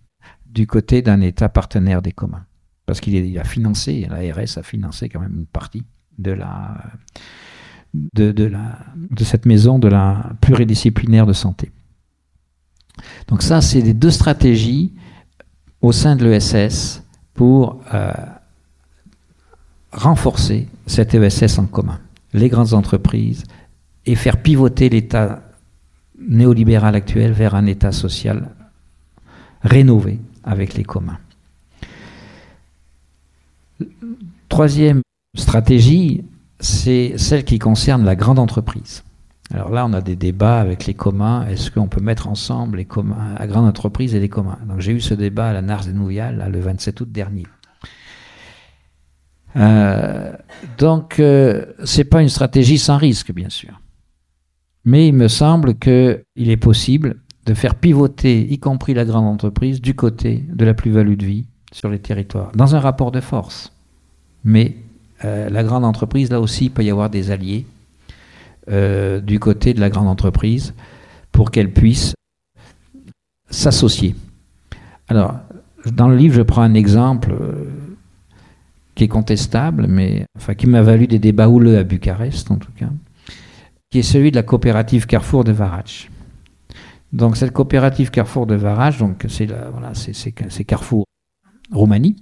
du 0.45 0.67
côté 0.67 1.01
d'un 1.01 1.21
État 1.21 1.49
partenaire 1.49 2.01
des 2.01 2.11
communs. 2.11 2.45
Parce 2.85 2.99
qu'il 2.99 3.39
a 3.39 3.43
financé, 3.43 4.07
l'ARS 4.09 4.57
a 4.57 4.63
financé 4.63 5.09
quand 5.09 5.19
même 5.19 5.35
une 5.39 5.45
partie 5.45 5.83
de 6.17 6.31
la, 6.31 6.77
de, 7.93 9.23
cette 9.23 9.45
maison 9.45 9.79
de 9.79 9.87
la 9.87 10.31
pluridisciplinaire 10.41 11.25
de 11.25 11.33
santé. 11.33 11.71
Donc 13.27 13.41
ça, 13.41 13.61
c'est 13.61 13.81
les 13.81 13.93
deux 13.93 14.11
stratégies 14.11 14.93
au 15.81 15.91
sein 15.91 16.15
de 16.15 16.25
l'ESS 16.25 17.03
pour 17.33 17.81
euh, 17.93 18.11
renforcer 19.91 20.67
cet 20.85 21.13
ESS 21.13 21.59
en 21.59 21.65
commun, 21.65 21.99
les 22.33 22.49
grandes 22.49 22.73
entreprises, 22.73 23.43
et 24.05 24.15
faire 24.15 24.41
pivoter 24.41 24.89
l'État 24.89 25.43
néolibéral 26.19 26.95
actuel 26.95 27.31
vers 27.31 27.55
un 27.55 27.65
État 27.65 27.91
social 27.91 28.49
rénové 29.61 30.19
avec 30.43 30.75
les 30.75 30.83
communs. 30.83 31.19
Troisième 34.49 35.01
stratégie, 35.35 36.23
c'est 36.59 37.17
celle 37.17 37.43
qui 37.43 37.59
concerne 37.59 38.03
la 38.03 38.15
grande 38.15 38.39
entreprise. 38.39 39.03
Alors 39.53 39.69
là, 39.69 39.85
on 39.85 39.93
a 39.93 40.01
des 40.01 40.15
débats 40.15 40.59
avec 40.59 40.85
les 40.85 40.93
communs. 40.93 41.45
Est-ce 41.47 41.69
qu'on 41.71 41.87
peut 41.87 42.01
mettre 42.01 42.27
ensemble 42.27 42.77
les 42.77 42.85
communs, 42.85 43.35
la 43.37 43.47
grande 43.47 43.65
entreprise 43.65 44.15
et 44.15 44.19
les 44.19 44.29
communs? 44.29 44.59
Donc 44.67 44.79
j'ai 44.79 44.93
eu 44.93 45.01
ce 45.01 45.13
débat 45.13 45.49
à 45.49 45.53
la 45.53 45.61
Nars 45.61 45.85
de 45.85 45.91
Nouvial 45.91 46.49
le 46.51 46.59
27 46.59 47.01
août 47.01 47.11
dernier. 47.11 47.45
Euh, 49.55 50.33
donc 50.77 51.19
euh, 51.19 51.65
c'est 51.83 52.05
pas 52.05 52.21
une 52.21 52.29
stratégie 52.29 52.77
sans 52.77 52.97
risque, 52.97 53.31
bien 53.33 53.49
sûr. 53.49 53.79
Mais 54.85 55.07
il 55.07 55.13
me 55.13 55.27
semble 55.27 55.75
qu'il 55.75 56.23
est 56.35 56.57
possible 56.57 57.17
de 57.45 57.53
faire 57.53 57.75
pivoter, 57.75 58.41
y 58.51 58.59
compris 58.59 58.93
la 58.93 59.05
grande 59.05 59.25
entreprise, 59.25 59.81
du 59.81 59.95
côté 59.95 60.43
de 60.49 60.65
la 60.65 60.73
plus-value 60.73 61.15
de 61.15 61.25
vie 61.25 61.45
sur 61.71 61.89
les 61.89 61.99
territoires, 61.99 62.51
dans 62.53 62.75
un 62.75 62.79
rapport 62.79 63.11
de 63.11 63.19
force. 63.19 63.73
Mais 64.43 64.77
euh, 65.25 65.49
la 65.49 65.63
grande 65.63 65.85
entreprise, 65.85 66.29
là 66.31 66.39
aussi, 66.39 66.65
il 66.65 66.71
peut 66.71 66.83
y 66.83 66.89
avoir 66.89 67.09
des 67.09 67.31
alliés 67.31 67.65
euh, 68.69 69.19
du 69.19 69.39
côté 69.39 69.73
de 69.73 69.79
la 69.79 69.89
grande 69.89 70.07
entreprise 70.07 70.73
pour 71.31 71.51
qu'elle 71.51 71.71
puisse 71.71 72.13
s'associer. 73.49 74.15
Alors, 75.07 75.35
dans 75.85 76.07
le 76.07 76.15
livre, 76.15 76.35
je 76.35 76.41
prends 76.41 76.61
un 76.61 76.73
exemple 76.73 77.33
qui 78.95 79.05
est 79.05 79.07
contestable, 79.07 79.87
mais 79.87 80.25
enfin, 80.37 80.53
qui 80.53 80.67
m'a 80.67 80.81
valu 80.81 81.07
des 81.07 81.19
débats 81.19 81.49
houleux 81.49 81.77
à 81.77 81.83
Bucarest, 81.83 82.51
en 82.51 82.57
tout 82.57 82.71
cas, 82.75 82.89
qui 83.89 83.99
est 83.99 84.03
celui 84.03 84.31
de 84.31 84.35
la 84.35 84.43
coopérative 84.43 85.05
Carrefour 85.05 85.43
de 85.43 85.51
Varac. 85.51 86.09
Donc, 87.11 87.37
cette 87.37 87.51
coopérative 87.51 88.09
Carrefour 88.09 88.47
de 88.47 88.55
Varac, 88.55 88.97
donc 88.97 89.25
c'est 89.29 89.45
voilà, 89.45 89.93
c'est 89.93 90.63
Carrefour 90.63 91.05
Roumanie, 91.71 92.15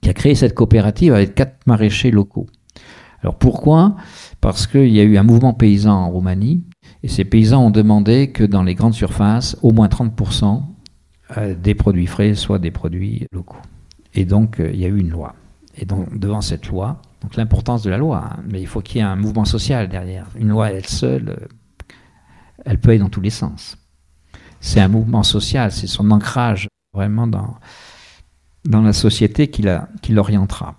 qui 0.00 0.10
a 0.10 0.14
créé 0.14 0.34
cette 0.34 0.54
coopérative 0.54 1.14
avec 1.14 1.34
quatre 1.34 1.66
maraîchers 1.66 2.10
locaux. 2.10 2.46
Alors 3.22 3.36
pourquoi? 3.36 3.96
Parce 4.40 4.66
qu'il 4.66 4.88
y 4.88 4.98
a 4.98 5.04
eu 5.04 5.16
un 5.16 5.22
mouvement 5.22 5.54
paysan 5.54 5.92
en 5.92 6.10
Roumanie, 6.10 6.64
et 7.04 7.08
ces 7.08 7.24
paysans 7.24 7.66
ont 7.66 7.70
demandé 7.70 8.30
que 8.32 8.44
dans 8.44 8.62
les 8.62 8.74
grandes 8.74 8.94
surfaces, 8.94 9.56
au 9.62 9.72
moins 9.72 9.88
30% 9.88 10.62
euh, 11.36 11.54
des 11.54 11.74
produits 11.74 12.06
frais 12.06 12.34
soient 12.34 12.58
des 12.58 12.70
produits 12.70 13.26
locaux. 13.32 13.56
Et 14.14 14.24
donc 14.24 14.60
euh, 14.60 14.70
il 14.72 14.80
y 14.80 14.84
a 14.84 14.88
eu 14.88 14.98
une 14.98 15.10
loi. 15.10 15.34
Et 15.76 15.84
donc 15.86 16.18
devant 16.18 16.40
cette 16.40 16.68
loi, 16.68 17.00
donc 17.22 17.36
l'importance 17.36 17.82
de 17.82 17.90
la 17.90 17.98
loi, 17.98 18.32
hein, 18.32 18.42
mais 18.50 18.60
il 18.60 18.66
faut 18.66 18.80
qu'il 18.80 18.98
y 18.98 19.00
ait 19.00 19.06
un 19.06 19.16
mouvement 19.16 19.44
social 19.44 19.88
derrière. 19.88 20.26
Une 20.36 20.48
loi 20.48 20.70
elle 20.70 20.86
seule, 20.86 21.30
euh, 21.30 21.46
elle 22.64 22.78
peut 22.78 22.90
aller 22.90 22.98
dans 22.98 23.08
tous 23.08 23.20
les 23.20 23.30
sens. 23.30 23.78
C'est 24.60 24.80
un 24.80 24.88
mouvement 24.88 25.22
social, 25.22 25.72
c'est 25.72 25.86
son 25.86 26.10
ancrage 26.10 26.68
vraiment 26.94 27.26
dans, 27.26 27.56
dans 28.64 28.82
la 28.82 28.92
société 28.92 29.48
qui 29.48 30.12
l'orientera. 30.12 30.76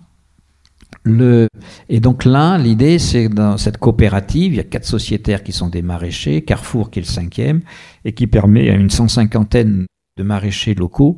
Le, 1.04 1.48
et 1.90 2.00
donc 2.00 2.24
là, 2.24 2.58
l'idée, 2.58 2.98
c'est 2.98 3.28
dans 3.28 3.58
cette 3.58 3.78
coopérative, 3.78 4.54
il 4.54 4.58
y 4.58 4.60
a 4.62 4.64
quatre 4.64 4.86
sociétaires 4.86 5.44
qui 5.44 5.52
sont 5.52 5.68
des 5.68 5.82
maraîchers, 5.82 6.44
Carrefour 6.44 6.92
qui 6.92 7.00
est 7.00 7.02
le 7.02 7.08
cinquième, 7.08 7.62
et 8.06 8.14
qui 8.14 8.28
permet 8.28 8.70
à 8.70 8.76
une 8.76 8.90
cent 8.90 9.10
cinquantaine 9.10 9.86
de 10.18 10.24
maraîchers 10.24 10.76
locaux 10.76 11.18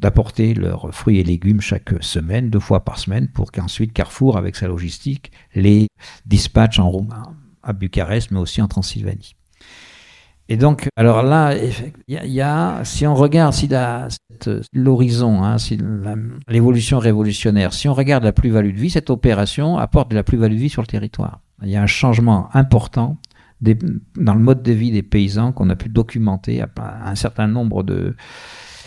d'apporter 0.00 0.54
leurs 0.54 0.94
fruits 0.94 1.18
et 1.18 1.24
légumes 1.24 1.60
chaque 1.60 1.90
semaine, 2.02 2.50
deux 2.50 2.60
fois 2.60 2.84
par 2.84 2.98
semaine, 2.98 3.28
pour 3.28 3.50
qu'ensuite 3.52 3.92
Carrefour, 3.92 4.36
avec 4.36 4.56
sa 4.56 4.68
logistique, 4.68 5.32
les 5.54 5.88
dispatche 6.26 6.78
en 6.78 6.90
Roumain, 6.90 7.34
à 7.62 7.72
Bucarest, 7.72 8.30
mais 8.30 8.38
aussi 8.38 8.60
en 8.60 8.68
Transylvanie. 8.68 9.34
Et 10.48 10.56
donc, 10.56 10.88
alors 10.94 11.24
là, 11.24 11.54
il 11.56 11.92
y, 12.06 12.40
a, 12.40 12.84
si 12.84 13.04
on 13.04 13.16
regarde 13.16 13.54
l'horizon, 14.72 15.42
hein, 15.42 15.56
l'évolution 16.46 17.00
révolutionnaire, 17.00 17.72
si 17.72 17.88
on 17.88 17.94
regarde 17.94 18.22
la 18.22 18.32
plus-value 18.32 18.72
de 18.72 18.78
vie, 18.78 18.90
cette 18.90 19.10
opération 19.10 19.76
apporte 19.76 20.08
de 20.10 20.14
la 20.14 20.22
plus-value 20.22 20.54
de 20.54 20.60
vie 20.60 20.68
sur 20.68 20.82
le 20.82 20.86
territoire. 20.86 21.40
Il 21.62 21.68
y 21.68 21.76
a 21.76 21.82
un 21.82 21.88
changement 21.88 22.48
important 22.54 23.16
dans 23.60 24.34
le 24.34 24.40
mode 24.40 24.62
de 24.62 24.72
vie 24.72 24.92
des 24.92 25.02
paysans 25.02 25.50
qu'on 25.50 25.68
a 25.70 25.74
pu 25.74 25.88
documenter 25.88 26.62
à 26.62 26.68
un 27.08 27.14
certain 27.16 27.48
nombre 27.48 27.82
de, 27.82 28.14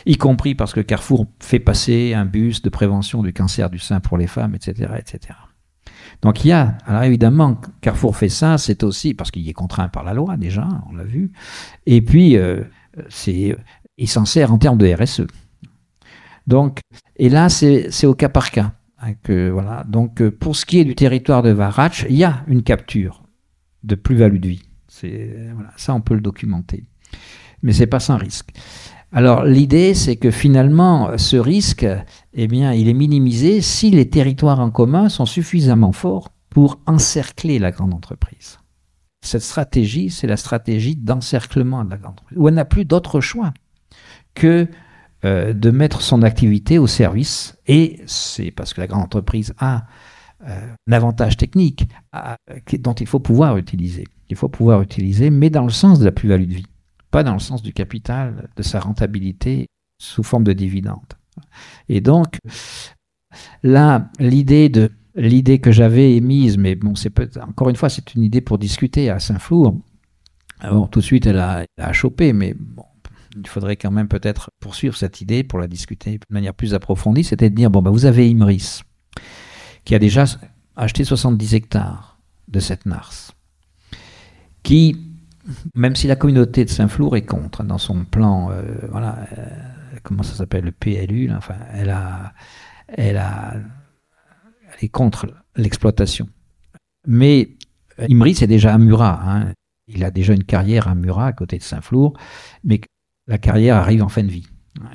y 0.05 0.17
compris 0.17 0.55
parce 0.55 0.73
que 0.73 0.81
Carrefour 0.81 1.27
fait 1.39 1.59
passer 1.59 2.13
un 2.13 2.25
bus 2.25 2.61
de 2.61 2.69
prévention 2.69 3.21
du 3.23 3.33
cancer 3.33 3.69
du 3.69 3.79
sein 3.79 3.99
pour 3.99 4.17
les 4.17 4.27
femmes, 4.27 4.55
etc., 4.55 4.91
etc. 4.97 5.35
Donc 6.21 6.43
il 6.43 6.49
y 6.49 6.51
a, 6.51 6.77
alors 6.85 7.03
évidemment, 7.03 7.59
Carrefour 7.81 8.15
fait 8.15 8.29
ça, 8.29 8.57
c'est 8.57 8.83
aussi 8.83 9.13
parce 9.13 9.31
qu'il 9.31 9.47
est 9.47 9.53
contraint 9.53 9.89
par 9.89 10.03
la 10.03 10.13
loi 10.13 10.37
déjà, 10.37 10.67
on 10.89 10.95
l'a 10.95 11.03
vu, 11.03 11.31
et 11.85 12.01
puis 12.01 12.37
euh, 12.37 12.63
c'est, 13.09 13.55
il 13.97 14.07
s'en 14.07 14.25
sert 14.25 14.51
en 14.51 14.57
termes 14.57 14.77
de 14.77 14.93
RSE. 14.93 15.27
Donc, 16.47 16.79
et 17.15 17.29
là 17.29 17.49
c'est 17.49 18.05
au 18.05 18.15
cas 18.15 18.29
par 18.29 18.51
cas. 18.51 18.73
Hein, 19.01 19.13
voilà. 19.51 19.85
Donc 19.87 20.21
euh, 20.21 20.31
pour 20.31 20.55
ce 20.55 20.65
qui 20.65 20.79
est 20.79 20.85
du 20.85 20.95
territoire 20.95 21.41
de 21.41 21.51
Varach, 21.51 22.05
il 22.09 22.15
y 22.15 22.23
a 22.23 22.43
une 22.47 22.63
capture 22.63 23.23
de 23.83 23.95
plus-value 23.95 24.39
de 24.39 24.49
vie. 24.49 24.63
Voilà, 25.01 25.71
ça 25.77 25.93
on 25.93 26.01
peut 26.01 26.15
le 26.15 26.21
documenter. 26.21 26.85
Mais 27.61 27.71
c'est 27.71 27.87
pas 27.87 27.99
sans 27.99 28.17
risque. 28.17 28.51
Alors 29.11 29.43
l'idée, 29.43 29.95
c'est 29.95 30.17
que 30.17 30.29
finalement, 30.29 31.17
ce 31.17 31.35
risque, 31.35 31.87
eh 32.33 32.47
bien, 32.47 32.73
il 32.73 32.87
est 32.87 32.93
minimisé 32.93 33.61
si 33.61 33.89
les 33.89 34.09
territoires 34.09 34.59
en 34.59 34.69
commun 34.69 35.09
sont 35.09 35.25
suffisamment 35.25 35.91
forts 35.91 36.29
pour 36.49 36.79
encercler 36.85 37.57
la 37.57 37.71
grande 37.71 37.93
entreprise. 37.93 38.59
Cette 39.21 39.41
stratégie, 39.41 40.09
c'est 40.09 40.27
la 40.27 40.37
stratégie 40.37 40.95
d'encerclement 40.95 41.83
de 41.83 41.89
la 41.89 41.97
grande 41.97 42.13
entreprise, 42.13 42.37
où 42.37 42.47
elle 42.47 42.53
n'a 42.53 42.65
plus 42.65 42.85
d'autre 42.85 43.19
choix 43.19 43.53
que 44.35 44.67
euh, 45.25 45.53
de 45.53 45.71
mettre 45.71 46.01
son 46.01 46.21
activité 46.21 46.77
au 46.77 46.87
service, 46.87 47.57
et 47.67 47.99
c'est 48.05 48.51
parce 48.51 48.73
que 48.73 48.79
la 48.79 48.87
grande 48.87 49.03
entreprise 49.03 49.53
a 49.57 49.87
euh, 50.47 50.73
un 50.87 50.91
avantage 50.93 51.35
technique 51.35 51.87
dont 52.79 52.93
il 52.93 53.07
faut 53.07 53.19
pouvoir 53.19 53.57
utiliser, 53.57 54.05
il 54.29 54.37
faut 54.37 54.47
pouvoir 54.47 54.81
utiliser, 54.81 55.29
mais 55.31 55.49
dans 55.49 55.63
le 55.63 55.71
sens 55.71 55.99
de 55.99 56.05
la 56.05 56.11
plus-value 56.11 56.47
de 56.47 56.53
vie 56.53 56.65
pas 57.11 57.23
dans 57.23 57.33
le 57.33 57.39
sens 57.39 57.61
du 57.61 57.73
capital, 57.73 58.49
de 58.55 58.63
sa 58.63 58.79
rentabilité 58.79 59.67
sous 60.01 60.23
forme 60.23 60.43
de 60.43 60.53
dividende. 60.53 61.13
Et 61.87 62.01
donc, 62.01 62.37
là, 63.63 64.09
l'idée 64.19 65.59
que 65.59 65.71
j'avais 65.71 66.15
émise, 66.15 66.57
mais 66.57 66.75
bon, 66.75 66.95
c'est 66.95 67.13
encore 67.39 67.69
une 67.69 67.75
fois, 67.75 67.89
c'est 67.89 68.13
une 68.15 68.23
idée 68.23 68.41
pour 68.41 68.57
discuter 68.57 69.09
à 69.09 69.19
Saint-Flour. 69.19 69.77
Bon, 70.63 70.87
tout 70.87 70.99
de 70.99 71.05
suite, 71.05 71.25
elle 71.25 71.39
a, 71.39 71.65
elle 71.77 71.85
a 71.85 71.93
chopé, 71.93 72.33
mais 72.33 72.53
bon, 72.57 72.83
il 73.35 73.47
faudrait 73.47 73.77
quand 73.77 73.91
même 73.91 74.07
peut-être 74.07 74.49
poursuivre 74.59 74.95
cette 74.95 75.21
idée 75.21 75.43
pour 75.43 75.59
la 75.59 75.67
discuter 75.67 76.17
de 76.17 76.25
manière 76.29 76.53
plus 76.53 76.73
approfondie, 76.73 77.23
c'était 77.23 77.49
de 77.49 77.55
dire, 77.55 77.69
bon, 77.69 77.81
ben, 77.81 77.91
vous 77.91 78.05
avez 78.05 78.29
Imris, 78.29 78.81
qui 79.85 79.95
a 79.95 79.99
déjà 79.99 80.25
acheté 80.75 81.03
70 81.03 81.55
hectares 81.55 82.19
de 82.47 82.59
cette 82.59 82.85
NARS, 82.85 83.31
qui 84.63 85.08
même 85.75 85.95
si 85.95 86.07
la 86.07 86.15
communauté 86.15 86.65
de 86.65 86.69
Saint-Flour 86.69 87.17
est 87.17 87.25
contre 87.25 87.63
dans 87.63 87.77
son 87.77 88.05
plan, 88.05 88.51
euh, 88.51 88.61
voilà, 88.89 89.17
euh, 89.37 89.45
comment 90.03 90.23
ça 90.23 90.35
s'appelle, 90.35 90.65
le 90.65 90.71
PLU, 90.71 91.31
enfin, 91.31 91.55
elle 91.73 91.89
a, 91.89 92.33
elle 92.87 93.17
a, 93.17 93.53
elle 93.55 94.85
est 94.85 94.89
contre 94.89 95.27
l'exploitation. 95.55 96.27
Mais 97.07 97.57
euh, 97.99 98.07
Imri, 98.09 98.35
c'est 98.35 98.47
déjà 98.47 98.73
à 98.73 98.77
Murat. 98.77 99.21
Hein. 99.23 99.53
Il 99.87 100.03
a 100.03 100.11
déjà 100.11 100.33
une 100.33 100.43
carrière 100.43 100.87
à 100.87 100.95
Murat, 100.95 101.27
à 101.27 101.33
côté 101.33 101.57
de 101.57 101.63
Saint-Flour, 101.63 102.13
mais 102.63 102.81
la 103.27 103.37
carrière 103.37 103.75
arrive 103.75 104.03
en 104.03 104.09
fin 104.09 104.23
de 104.23 104.31
vie. 104.31 104.47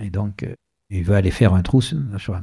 Et 0.02 0.10
donc, 0.10 0.47
il 0.90 1.02
veut 1.02 1.16
aller 1.16 1.31
faire 1.31 1.55
un 1.55 1.62
trou 1.62 1.81
sur, 1.81 1.98
sur 2.18 2.40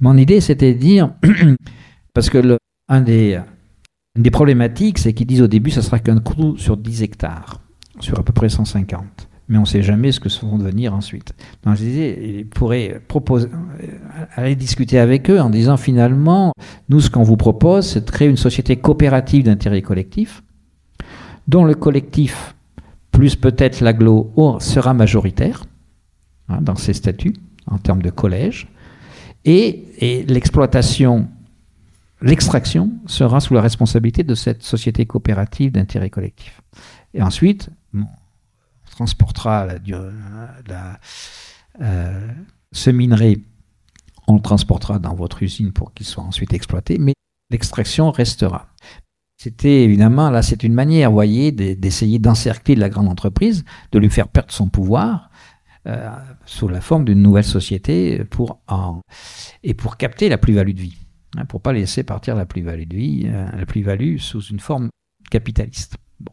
Mon 0.00 0.16
idée, 0.16 0.40
c'était 0.40 0.74
de 0.74 0.78
dire, 0.78 1.14
parce 2.14 2.30
que 2.30 2.38
le, 2.38 2.58
un 2.88 3.00
des, 3.00 3.40
une 4.14 4.22
des 4.22 4.30
problématiques, 4.30 4.98
c'est 4.98 5.14
qu'ils 5.14 5.26
disent 5.26 5.42
au 5.42 5.48
début, 5.48 5.70
ça 5.70 5.82
sera 5.82 5.98
qu'un 5.98 6.18
trou 6.18 6.56
sur 6.58 6.76
10 6.76 7.02
hectares, 7.02 7.60
sur 8.00 8.18
à 8.18 8.22
peu 8.22 8.32
près 8.32 8.48
150. 8.48 9.04
Mais 9.48 9.56
on 9.58 9.62
ne 9.62 9.66
sait 9.66 9.82
jamais 9.82 10.12
ce 10.12 10.20
que 10.20 10.28
ça 10.28 10.46
va 10.46 10.56
devenir 10.58 10.94
ensuite. 10.94 11.34
Donc 11.64 11.76
je 11.76 11.82
disais, 11.82 12.38
il 12.38 12.46
pourrait 12.46 13.00
proposer, 13.08 13.48
euh, 13.48 13.86
aller 14.34 14.54
discuter 14.54 14.98
avec 14.98 15.30
eux 15.30 15.40
en 15.40 15.50
disant 15.50 15.76
finalement, 15.76 16.52
nous, 16.88 17.00
ce 17.00 17.10
qu'on 17.10 17.22
vous 17.22 17.36
propose, 17.36 17.86
c'est 17.86 18.04
de 18.04 18.10
créer 18.10 18.28
une 18.28 18.36
société 18.36 18.76
coopérative 18.76 19.44
d'intérêt 19.44 19.82
collectif, 19.82 20.42
dont 21.48 21.64
le 21.64 21.74
collectif, 21.74 22.54
plus 23.10 23.34
peut-être 23.34 23.80
l'aglo, 23.80 24.30
sera 24.60 24.94
majoritaire 24.94 25.64
hein, 26.48 26.58
dans 26.60 26.76
ses 26.76 26.92
statuts 26.92 27.36
en 27.66 27.78
termes 27.78 28.02
de 28.02 28.10
collège, 28.10 28.68
et 29.44 30.24
l'exploitation 30.28 31.28
l'extraction 32.22 32.92
sera 33.06 33.40
sous 33.40 33.54
la 33.54 33.60
responsabilité 33.60 34.22
de 34.24 34.34
cette 34.34 34.62
société 34.62 35.06
coopérative 35.06 35.72
d'intérêt 35.72 36.10
collectif. 36.10 36.60
Et 37.14 37.22
ensuite, 37.22 37.70
on 37.94 38.04
transportera 38.90 39.66
la, 39.66 41.00
euh, 41.80 42.28
ce 42.72 42.90
minerai, 42.90 43.42
on 44.26 44.36
le 44.36 44.40
transportera 44.40 44.98
dans 44.98 45.14
votre 45.14 45.42
usine 45.42 45.72
pour 45.72 45.92
qu'il 45.92 46.06
soit 46.06 46.24
ensuite 46.24 46.52
exploité, 46.52 46.98
mais 46.98 47.14
l'extraction 47.50 48.10
restera. 48.10 48.68
C'était 49.36 49.82
évidemment, 49.82 50.30
là, 50.30 50.42
c'est 50.42 50.62
une 50.62 50.74
manière, 50.74 51.10
vous 51.10 51.16
voyez, 51.16 51.50
d'essayer 51.50 52.18
d'encercler 52.20 52.76
la 52.76 52.88
grande 52.88 53.08
entreprise, 53.08 53.64
de 53.90 53.98
lui 53.98 54.08
faire 54.08 54.28
perdre 54.28 54.52
son 54.52 54.68
pouvoir, 54.68 55.30
euh, 55.88 56.08
sous 56.46 56.68
la 56.68 56.80
forme 56.80 57.04
d'une 57.04 57.20
nouvelle 57.20 57.44
société 57.44 58.24
pour 58.24 58.60
en, 58.68 59.00
et 59.64 59.74
pour 59.74 59.96
capter 59.96 60.28
la 60.28 60.38
plus-value 60.38 60.74
de 60.74 60.80
vie. 60.80 61.01
Hein, 61.36 61.46
pour 61.46 61.60
pas 61.62 61.72
laisser 61.72 62.02
partir 62.02 62.34
la 62.34 62.44
plus-value 62.44 62.86
de 62.86 62.96
vie, 62.96 63.22
euh, 63.26 63.46
la 63.56 63.66
plus-value 63.66 64.18
sous 64.18 64.42
une 64.42 64.60
forme 64.60 64.90
capitaliste. 65.30 65.96
Bon. 66.20 66.32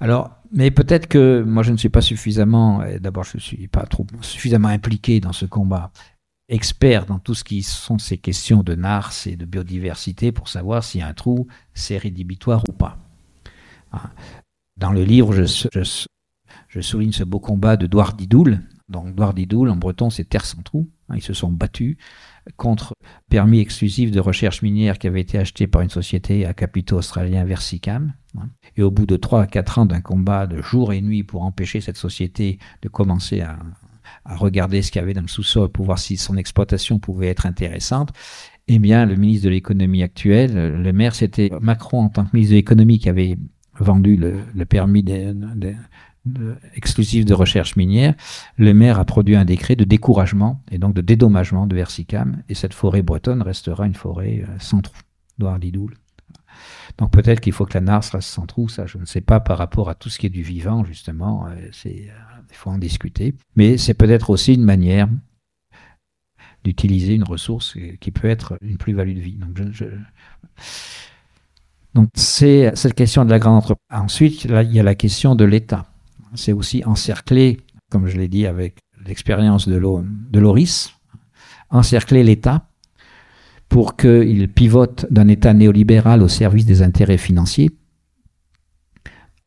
Alors, 0.00 0.30
mais 0.52 0.70
peut-être 0.70 1.08
que 1.08 1.42
moi 1.42 1.62
je 1.62 1.72
ne 1.72 1.76
suis 1.76 1.90
pas 1.90 2.00
suffisamment, 2.00 2.82
d'abord 3.00 3.24
je 3.24 3.36
ne 3.36 3.40
suis 3.40 3.68
pas 3.68 3.84
trop 3.84 4.06
suffisamment 4.22 4.68
impliqué 4.68 5.20
dans 5.20 5.32
ce 5.32 5.44
combat, 5.44 5.90
expert 6.48 7.04
dans 7.06 7.18
tout 7.18 7.34
ce 7.34 7.44
qui 7.44 7.62
sont 7.62 7.98
ces 7.98 8.16
questions 8.16 8.62
de 8.62 8.74
NARS 8.74 9.26
et 9.26 9.36
de 9.36 9.44
biodiversité 9.44 10.32
pour 10.32 10.48
savoir 10.48 10.82
si 10.82 11.02
un 11.02 11.12
trou 11.12 11.46
c'est 11.74 11.98
rédhibitoire 11.98 12.62
ou 12.68 12.72
pas. 12.72 12.98
Hein. 13.92 14.10
Dans 14.76 14.92
le 14.92 15.04
livre, 15.04 15.34
je, 15.34 16.80
souligne 16.80 17.12
ce 17.12 17.24
beau 17.24 17.40
combat 17.40 17.76
de 17.76 17.86
Douardidoul. 17.86 18.60
Donc 18.88 19.14
Douardidoul 19.14 19.68
en 19.68 19.76
breton 19.76 20.08
c'est 20.08 20.24
terre 20.24 20.46
sans 20.46 20.62
trou. 20.62 20.88
Hein, 21.08 21.16
ils 21.16 21.22
se 21.22 21.34
sont 21.34 21.50
battus 21.50 21.96
contre 22.56 22.94
permis 23.28 23.60
exclusif 23.60 24.10
de 24.10 24.20
recherche 24.20 24.62
minière 24.62 24.98
qui 24.98 25.06
avait 25.06 25.20
été 25.20 25.38
acheté 25.38 25.66
par 25.66 25.82
une 25.82 25.90
société 25.90 26.46
à 26.46 26.54
capitaux 26.54 26.96
australiens 26.96 27.44
Versicam. 27.44 28.12
Hein. 28.36 28.48
Et 28.76 28.82
au 28.82 28.90
bout 28.90 29.06
de 29.06 29.16
3 29.16 29.42
à 29.42 29.46
4 29.46 29.78
ans 29.78 29.86
d'un 29.86 30.00
combat 30.00 30.46
de 30.46 30.60
jour 30.62 30.92
et 30.92 31.00
nuit 31.00 31.22
pour 31.22 31.42
empêcher 31.42 31.80
cette 31.80 31.96
société 31.96 32.58
de 32.82 32.88
commencer 32.88 33.40
à, 33.40 33.58
regarder 34.24 34.82
ce 34.82 34.90
qu'il 34.90 35.00
y 35.00 35.02
avait 35.02 35.14
dans 35.14 35.22
le 35.22 35.28
sous-sol 35.28 35.68
pour 35.68 35.84
voir 35.84 35.98
si 35.98 36.16
son 36.16 36.36
exploitation 36.36 36.98
pouvait 36.98 37.28
être 37.28 37.46
intéressante, 37.46 38.10
eh 38.66 38.78
bien, 38.78 39.06
le 39.06 39.16
ministre 39.16 39.44
de 39.44 39.50
l'économie 39.50 40.02
actuel, 40.02 40.82
le 40.82 40.92
maire, 40.92 41.14
c'était 41.14 41.50
Macron 41.60 42.04
en 42.04 42.08
tant 42.08 42.24
que 42.24 42.30
ministre 42.34 42.52
de 42.52 42.56
l'économie 42.56 42.98
qui 42.98 43.08
avait 43.08 43.36
vendu 43.80 44.16
le, 44.16 44.64
permis 44.64 45.02
de, 45.02 45.34
exclusif 46.74 47.24
de 47.24 47.34
recherche 47.34 47.76
minière, 47.76 48.14
le 48.56 48.74
maire 48.74 48.98
a 48.98 49.04
produit 49.04 49.36
un 49.36 49.44
décret 49.44 49.76
de 49.76 49.84
découragement 49.84 50.62
et 50.70 50.78
donc 50.78 50.94
de 50.94 51.00
dédommagement 51.00 51.66
de 51.66 51.74
Versicam, 51.74 52.42
et 52.48 52.54
cette 52.54 52.74
forêt 52.74 53.02
bretonne 53.02 53.42
restera 53.42 53.86
une 53.86 53.94
forêt 53.94 54.44
euh, 54.48 54.56
sans 54.58 54.80
trou, 54.80 54.96
d'Oarlidoul. 55.38 55.94
Donc 56.98 57.12
peut-être 57.12 57.40
qu'il 57.40 57.52
faut 57.52 57.64
que 57.64 57.74
la 57.74 57.80
Nars 57.80 58.04
reste 58.12 58.28
sans 58.28 58.46
trou, 58.46 58.68
ça 58.68 58.86
je 58.86 58.98
ne 58.98 59.04
sais 59.04 59.20
pas 59.20 59.40
par 59.40 59.58
rapport 59.58 59.88
à 59.88 59.94
tout 59.94 60.08
ce 60.08 60.18
qui 60.18 60.26
est 60.26 60.30
du 60.30 60.42
vivant, 60.42 60.84
justement, 60.84 61.46
euh, 61.46 61.50
euh, 61.86 61.90
il 62.50 62.54
faut 62.54 62.70
en 62.70 62.78
discuter. 62.78 63.34
Mais 63.56 63.78
c'est 63.78 63.94
peut-être 63.94 64.30
aussi 64.30 64.54
une 64.54 64.64
manière 64.64 65.08
d'utiliser 66.64 67.14
une 67.14 67.24
ressource 67.24 67.76
qui 68.00 68.10
peut 68.10 68.28
être 68.28 68.58
une 68.62 68.78
plus-value 68.78 69.14
de 69.14 69.20
vie. 69.20 69.36
Donc, 69.36 69.60
Donc 71.94 72.08
c'est 72.14 72.72
cette 72.74 72.94
question 72.94 73.24
de 73.24 73.30
la 73.30 73.38
grande 73.38 73.58
entreprise. 73.58 73.86
Ensuite, 73.90 74.44
là, 74.44 74.64
il 74.64 74.72
y 74.72 74.80
a 74.80 74.82
la 74.82 74.96
question 74.96 75.36
de 75.36 75.44
l'État 75.44 75.86
c'est 76.38 76.52
aussi 76.52 76.84
encercler, 76.84 77.58
comme 77.90 78.06
je 78.06 78.16
l'ai 78.16 78.28
dit 78.28 78.46
avec 78.46 78.78
l'expérience 79.06 79.68
de 79.68 80.38
Loris, 80.38 80.92
encercler 81.70 82.22
l'État 82.22 82.68
pour 83.68 83.96
qu'il 83.96 84.48
pivote 84.48 85.06
d'un 85.10 85.28
État 85.28 85.52
néolibéral 85.52 86.22
au 86.22 86.28
service 86.28 86.64
des 86.64 86.82
intérêts 86.82 87.18
financiers, 87.18 87.70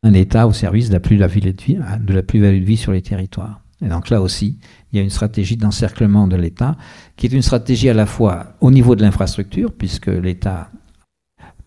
un 0.02 0.12
État 0.14 0.46
au 0.46 0.52
service 0.52 0.88
de 0.88 0.94
la 0.94 1.00
plus-value 1.00 2.60
de, 2.60 2.64
vie, 2.64 2.76
sur 2.76 2.92
les 2.92 3.02
territoires. 3.02 3.60
Et 3.84 3.88
donc 3.88 4.10
là 4.10 4.22
aussi, 4.22 4.58
il 4.92 4.96
y 4.96 5.00
a 5.00 5.02
une 5.02 5.10
stratégie 5.10 5.56
d'encerclement 5.56 6.28
de 6.28 6.36
l'État, 6.36 6.76
qui 7.16 7.26
est 7.26 7.32
une 7.32 7.42
stratégie 7.42 7.88
à 7.88 7.94
la 7.94 8.06
fois 8.06 8.54
au 8.60 8.70
niveau 8.70 8.94
de 8.94 9.02
l'infrastructure, 9.02 9.72
puisque 9.72 10.06
l'État 10.06 10.70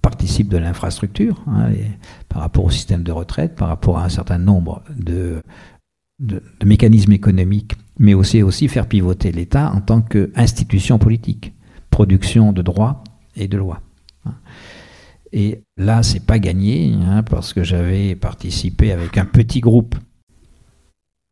participe 0.06 0.50
de 0.50 0.58
l'infrastructure, 0.58 1.44
hein, 1.48 1.72
par 2.30 2.44
rapport 2.44 2.64
au 2.64 2.70
système 2.70 3.02
de 3.02 3.12
retraite, 3.12 3.56
par 3.56 3.70
rapport 3.70 3.98
à 3.98 4.06
un 4.06 4.10
certain 4.10 4.38
nombre 4.38 4.84
de, 4.96 5.42
de, 6.20 6.44
mécanismes 6.64 7.14
économiques, 7.14 7.74
mais 7.98 8.14
aussi, 8.14 8.44
aussi 8.44 8.68
faire 8.68 8.88
pivoter 8.88 9.32
l'État 9.32 9.72
en 9.72 9.82
tant 9.82 10.02
qu'institution 10.04 11.00
politique, 11.00 11.54
production 11.90 12.54
de 12.54 12.62
droits 12.62 13.04
et 13.36 13.48
de 13.48 13.58
lois. 13.58 13.82
Hein. 14.28 14.36
Et 15.34 15.64
là, 15.76 16.04
c'est 16.04 16.24
pas 16.24 16.38
gagné, 16.38 16.94
hein, 16.94 17.24
parce 17.24 17.52
que 17.52 17.64
j'avais 17.64 18.16
participé 18.16 18.92
avec 18.92 19.18
un 19.18 19.26
petit 19.26 19.60
groupe, 19.60 19.96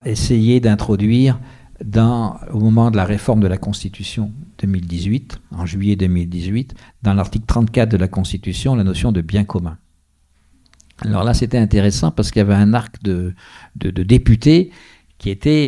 essayer 0.03 0.59
d'introduire 0.59 1.39
dans, 1.83 2.39
au 2.51 2.59
moment 2.59 2.91
de 2.91 2.97
la 2.97 3.05
réforme 3.05 3.41
de 3.41 3.47
la 3.47 3.57
Constitution 3.57 4.31
2018, 4.59 5.39
en 5.51 5.65
juillet 5.65 5.95
2018, 5.95 6.73
dans 7.01 7.13
l'article 7.13 7.45
34 7.45 7.89
de 7.89 7.97
la 7.97 8.07
Constitution, 8.07 8.75
la 8.75 8.83
notion 8.83 9.11
de 9.11 9.21
bien 9.21 9.43
commun. 9.43 9.77
Alors 11.01 11.23
là, 11.23 11.33
c'était 11.33 11.57
intéressant 11.57 12.11
parce 12.11 12.31
qu'il 12.31 12.39
y 12.39 12.41
avait 12.41 12.53
un 12.53 12.73
arc 12.73 13.01
de, 13.03 13.33
députés 13.75 14.71
qui 15.17 15.29
était 15.29 15.67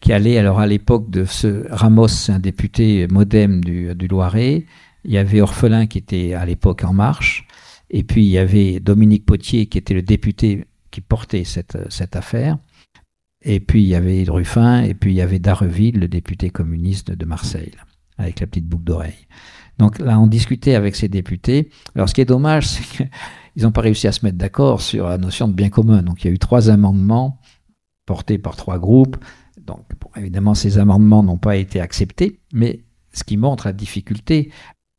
qui 0.00 0.12
allait 0.12 0.36
alors 0.36 0.58
à 0.58 0.66
l'époque 0.66 1.10
de 1.10 1.24
ce 1.24 1.66
Ramos, 1.70 2.28
un 2.28 2.40
député 2.40 3.06
modem 3.08 3.62
du, 3.62 4.08
Loiret. 4.08 4.66
Il 5.04 5.12
y 5.12 5.18
avait 5.18 5.40
Orphelin 5.40 5.86
qui 5.86 5.98
était 5.98 6.34
à 6.34 6.44
l'époque 6.44 6.82
en 6.84 6.92
marche. 6.92 7.46
Et 7.90 8.02
puis 8.02 8.24
il 8.24 8.30
y 8.30 8.38
avait 8.38 8.80
Dominique 8.80 9.26
Potier 9.26 9.66
qui 9.66 9.78
était 9.78 9.94
le 9.94 10.02
député 10.02 10.64
qui 10.90 11.00
portait 11.00 11.44
cette 11.44 12.16
affaire. 12.16 12.58
Et 13.44 13.60
puis 13.60 13.82
il 13.82 13.88
y 13.88 13.94
avait 13.94 14.24
Ruffin, 14.28 14.82
et 14.82 14.94
puis 14.94 15.12
il 15.12 15.16
y 15.16 15.20
avait 15.20 15.38
Darreville, 15.38 15.98
le 15.98 16.08
député 16.08 16.50
communiste 16.50 17.10
de 17.10 17.24
Marseille, 17.24 17.72
avec 18.18 18.40
la 18.40 18.46
petite 18.46 18.66
boucle 18.66 18.84
d'oreille. 18.84 19.26
Donc 19.78 19.98
là, 19.98 20.20
on 20.20 20.26
discutait 20.26 20.74
avec 20.74 20.94
ces 20.94 21.08
députés. 21.08 21.70
Alors 21.94 22.08
ce 22.08 22.14
qui 22.14 22.20
est 22.20 22.26
dommage, 22.26 22.66
c'est 22.68 22.84
qu'ils 22.84 23.62
n'ont 23.64 23.72
pas 23.72 23.80
réussi 23.80 24.06
à 24.06 24.12
se 24.12 24.24
mettre 24.24 24.38
d'accord 24.38 24.80
sur 24.80 25.08
la 25.08 25.18
notion 25.18 25.48
de 25.48 25.54
bien 25.54 25.70
commun. 25.70 26.02
Donc 26.02 26.22
il 26.22 26.28
y 26.28 26.30
a 26.30 26.34
eu 26.34 26.38
trois 26.38 26.70
amendements 26.70 27.40
portés 28.06 28.38
par 28.38 28.56
trois 28.56 28.78
groupes. 28.78 29.16
Donc 29.60 29.86
évidemment, 30.16 30.54
ces 30.54 30.78
amendements 30.78 31.22
n'ont 31.22 31.38
pas 31.38 31.56
été 31.56 31.80
acceptés, 31.80 32.40
mais 32.52 32.84
ce 33.12 33.24
qui 33.24 33.36
montre 33.36 33.66
la 33.66 33.72
difficulté, 33.72 34.50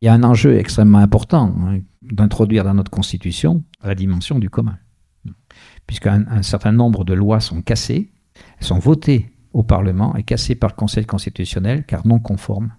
il 0.02 0.06
y 0.06 0.10
a 0.10 0.14
un 0.14 0.24
enjeu 0.24 0.58
extrêmement 0.58 1.00
important 1.00 1.56
hein, 1.60 1.80
d'introduire 2.02 2.64
dans 2.64 2.74
notre 2.74 2.92
Constitution 2.92 3.64
la 3.84 3.96
dimension 3.96 4.40
du 4.40 4.50
commun. 4.50 4.78
Puisqu'un 5.88 6.26
un 6.30 6.44
certain 6.44 6.72
nombre 6.72 7.06
de 7.06 7.14
lois 7.14 7.40
sont 7.40 7.62
cassées, 7.62 8.13
elles 8.60 8.66
sont 8.66 8.80
votées 8.80 9.32
au 9.54 9.64
Parlement 9.64 10.16
et 10.16 10.24
cassées 10.24 10.56
par 10.56 10.72
le 10.72 10.76
Conseil 10.76 11.06
constitutionnel 11.06 11.86
car 11.86 12.06
non 12.08 12.20
conformes 12.20 12.74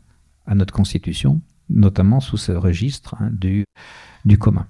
à 0.46 0.54
notre 0.54 0.74
Constitution, 0.74 1.40
notamment 1.70 2.20
sous 2.20 2.36
ce 2.36 2.52
registre 2.52 3.14
hein, 3.20 3.30
du, 3.32 3.64
commun. 4.38 4.66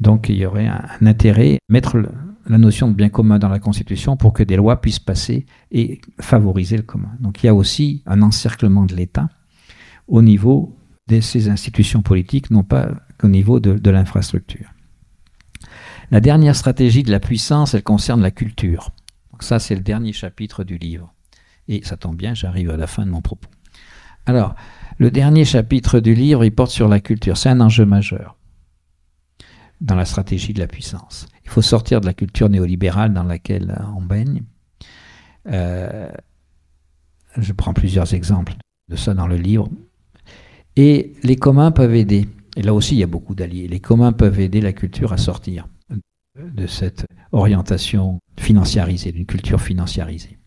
Donc 0.00 0.28
il 0.28 0.36
y 0.36 0.46
aurait 0.46 0.66
un, 0.66 0.84
intérêt 1.04 1.56
à 1.56 1.72
mettre 1.72 1.98
la 2.46 2.58
notion 2.58 2.88
de 2.88 2.94
bien 2.94 3.08
commun 3.08 3.38
dans 3.38 3.48
la 3.48 3.58
Constitution 3.58 4.16
pour 4.16 4.32
que 4.32 4.42
des 4.42 4.56
lois 4.56 4.80
puissent 4.80 4.98
passer 4.98 5.46
et 5.70 6.00
favoriser 6.20 6.76
le 6.76 6.82
commun. 6.82 7.12
Donc 7.20 7.42
il 7.42 7.46
y 7.46 7.48
a 7.48 7.54
aussi 7.54 8.02
un 8.06 8.22
encerclement 8.22 8.84
de 8.84 8.94
l'État 8.94 9.28
au 10.08 10.22
niveau 10.22 10.76
de 11.08 11.20
ces 11.20 11.48
institutions 11.48 12.02
politiques, 12.02 12.50
non 12.50 12.64
pas 12.64 12.90
qu'au 13.18 13.28
niveau 13.28 13.60
de 13.60 13.90
l'infrastructure. 13.90 14.70
La 16.10 16.20
dernière 16.20 16.54
stratégie 16.54 17.02
de 17.02 17.10
la 17.10 17.20
puissance, 17.20 17.74
elle 17.74 17.82
concerne 17.82 18.22
la 18.22 18.30
culture. 18.30 18.92
Donc 19.36 19.42
ça, 19.42 19.58
c'est 19.58 19.74
le 19.74 19.82
dernier 19.82 20.14
chapitre 20.14 20.64
du 20.64 20.78
livre. 20.78 21.12
Et 21.68 21.84
ça 21.84 21.98
tombe 21.98 22.16
bien, 22.16 22.32
j'arrive 22.32 22.70
à 22.70 22.78
la 22.78 22.86
fin 22.86 23.04
de 23.04 23.10
mon 23.10 23.20
propos. 23.20 23.50
Alors, 24.24 24.54
le 24.96 25.10
dernier 25.10 25.44
chapitre 25.44 26.00
du 26.00 26.14
livre, 26.14 26.42
il 26.42 26.54
porte 26.54 26.70
sur 26.70 26.88
la 26.88 27.00
culture. 27.00 27.36
C'est 27.36 27.50
un 27.50 27.60
enjeu 27.60 27.84
majeur 27.84 28.38
dans 29.82 29.94
la 29.94 30.06
stratégie 30.06 30.54
de 30.54 30.58
la 30.58 30.66
puissance. 30.66 31.26
Il 31.44 31.50
faut 31.50 31.60
sortir 31.60 32.00
de 32.00 32.06
la 32.06 32.14
culture 32.14 32.48
néolibérale 32.48 33.12
dans 33.12 33.24
laquelle 33.24 33.78
on 33.94 34.00
baigne. 34.00 34.42
Euh, 35.48 36.08
je 37.36 37.52
prends 37.52 37.74
plusieurs 37.74 38.14
exemples 38.14 38.54
de 38.88 38.96
ça 38.96 39.12
dans 39.12 39.26
le 39.26 39.36
livre. 39.36 39.68
Et 40.76 41.12
les 41.22 41.36
communs 41.36 41.72
peuvent 41.72 41.94
aider. 41.94 42.26
Et 42.56 42.62
là 42.62 42.72
aussi, 42.72 42.94
il 42.94 43.00
y 43.00 43.04
a 43.04 43.06
beaucoup 43.06 43.34
d'alliés. 43.34 43.68
Les 43.68 43.80
communs 43.80 44.14
peuvent 44.14 44.40
aider 44.40 44.62
la 44.62 44.72
culture 44.72 45.12
à 45.12 45.18
sortir 45.18 45.68
de 46.36 46.66
cette 46.66 47.06
orientation 47.32 48.18
financiarisée, 48.38 49.12
d'une 49.12 49.26
culture 49.26 49.60
financiarisée, 49.60 50.38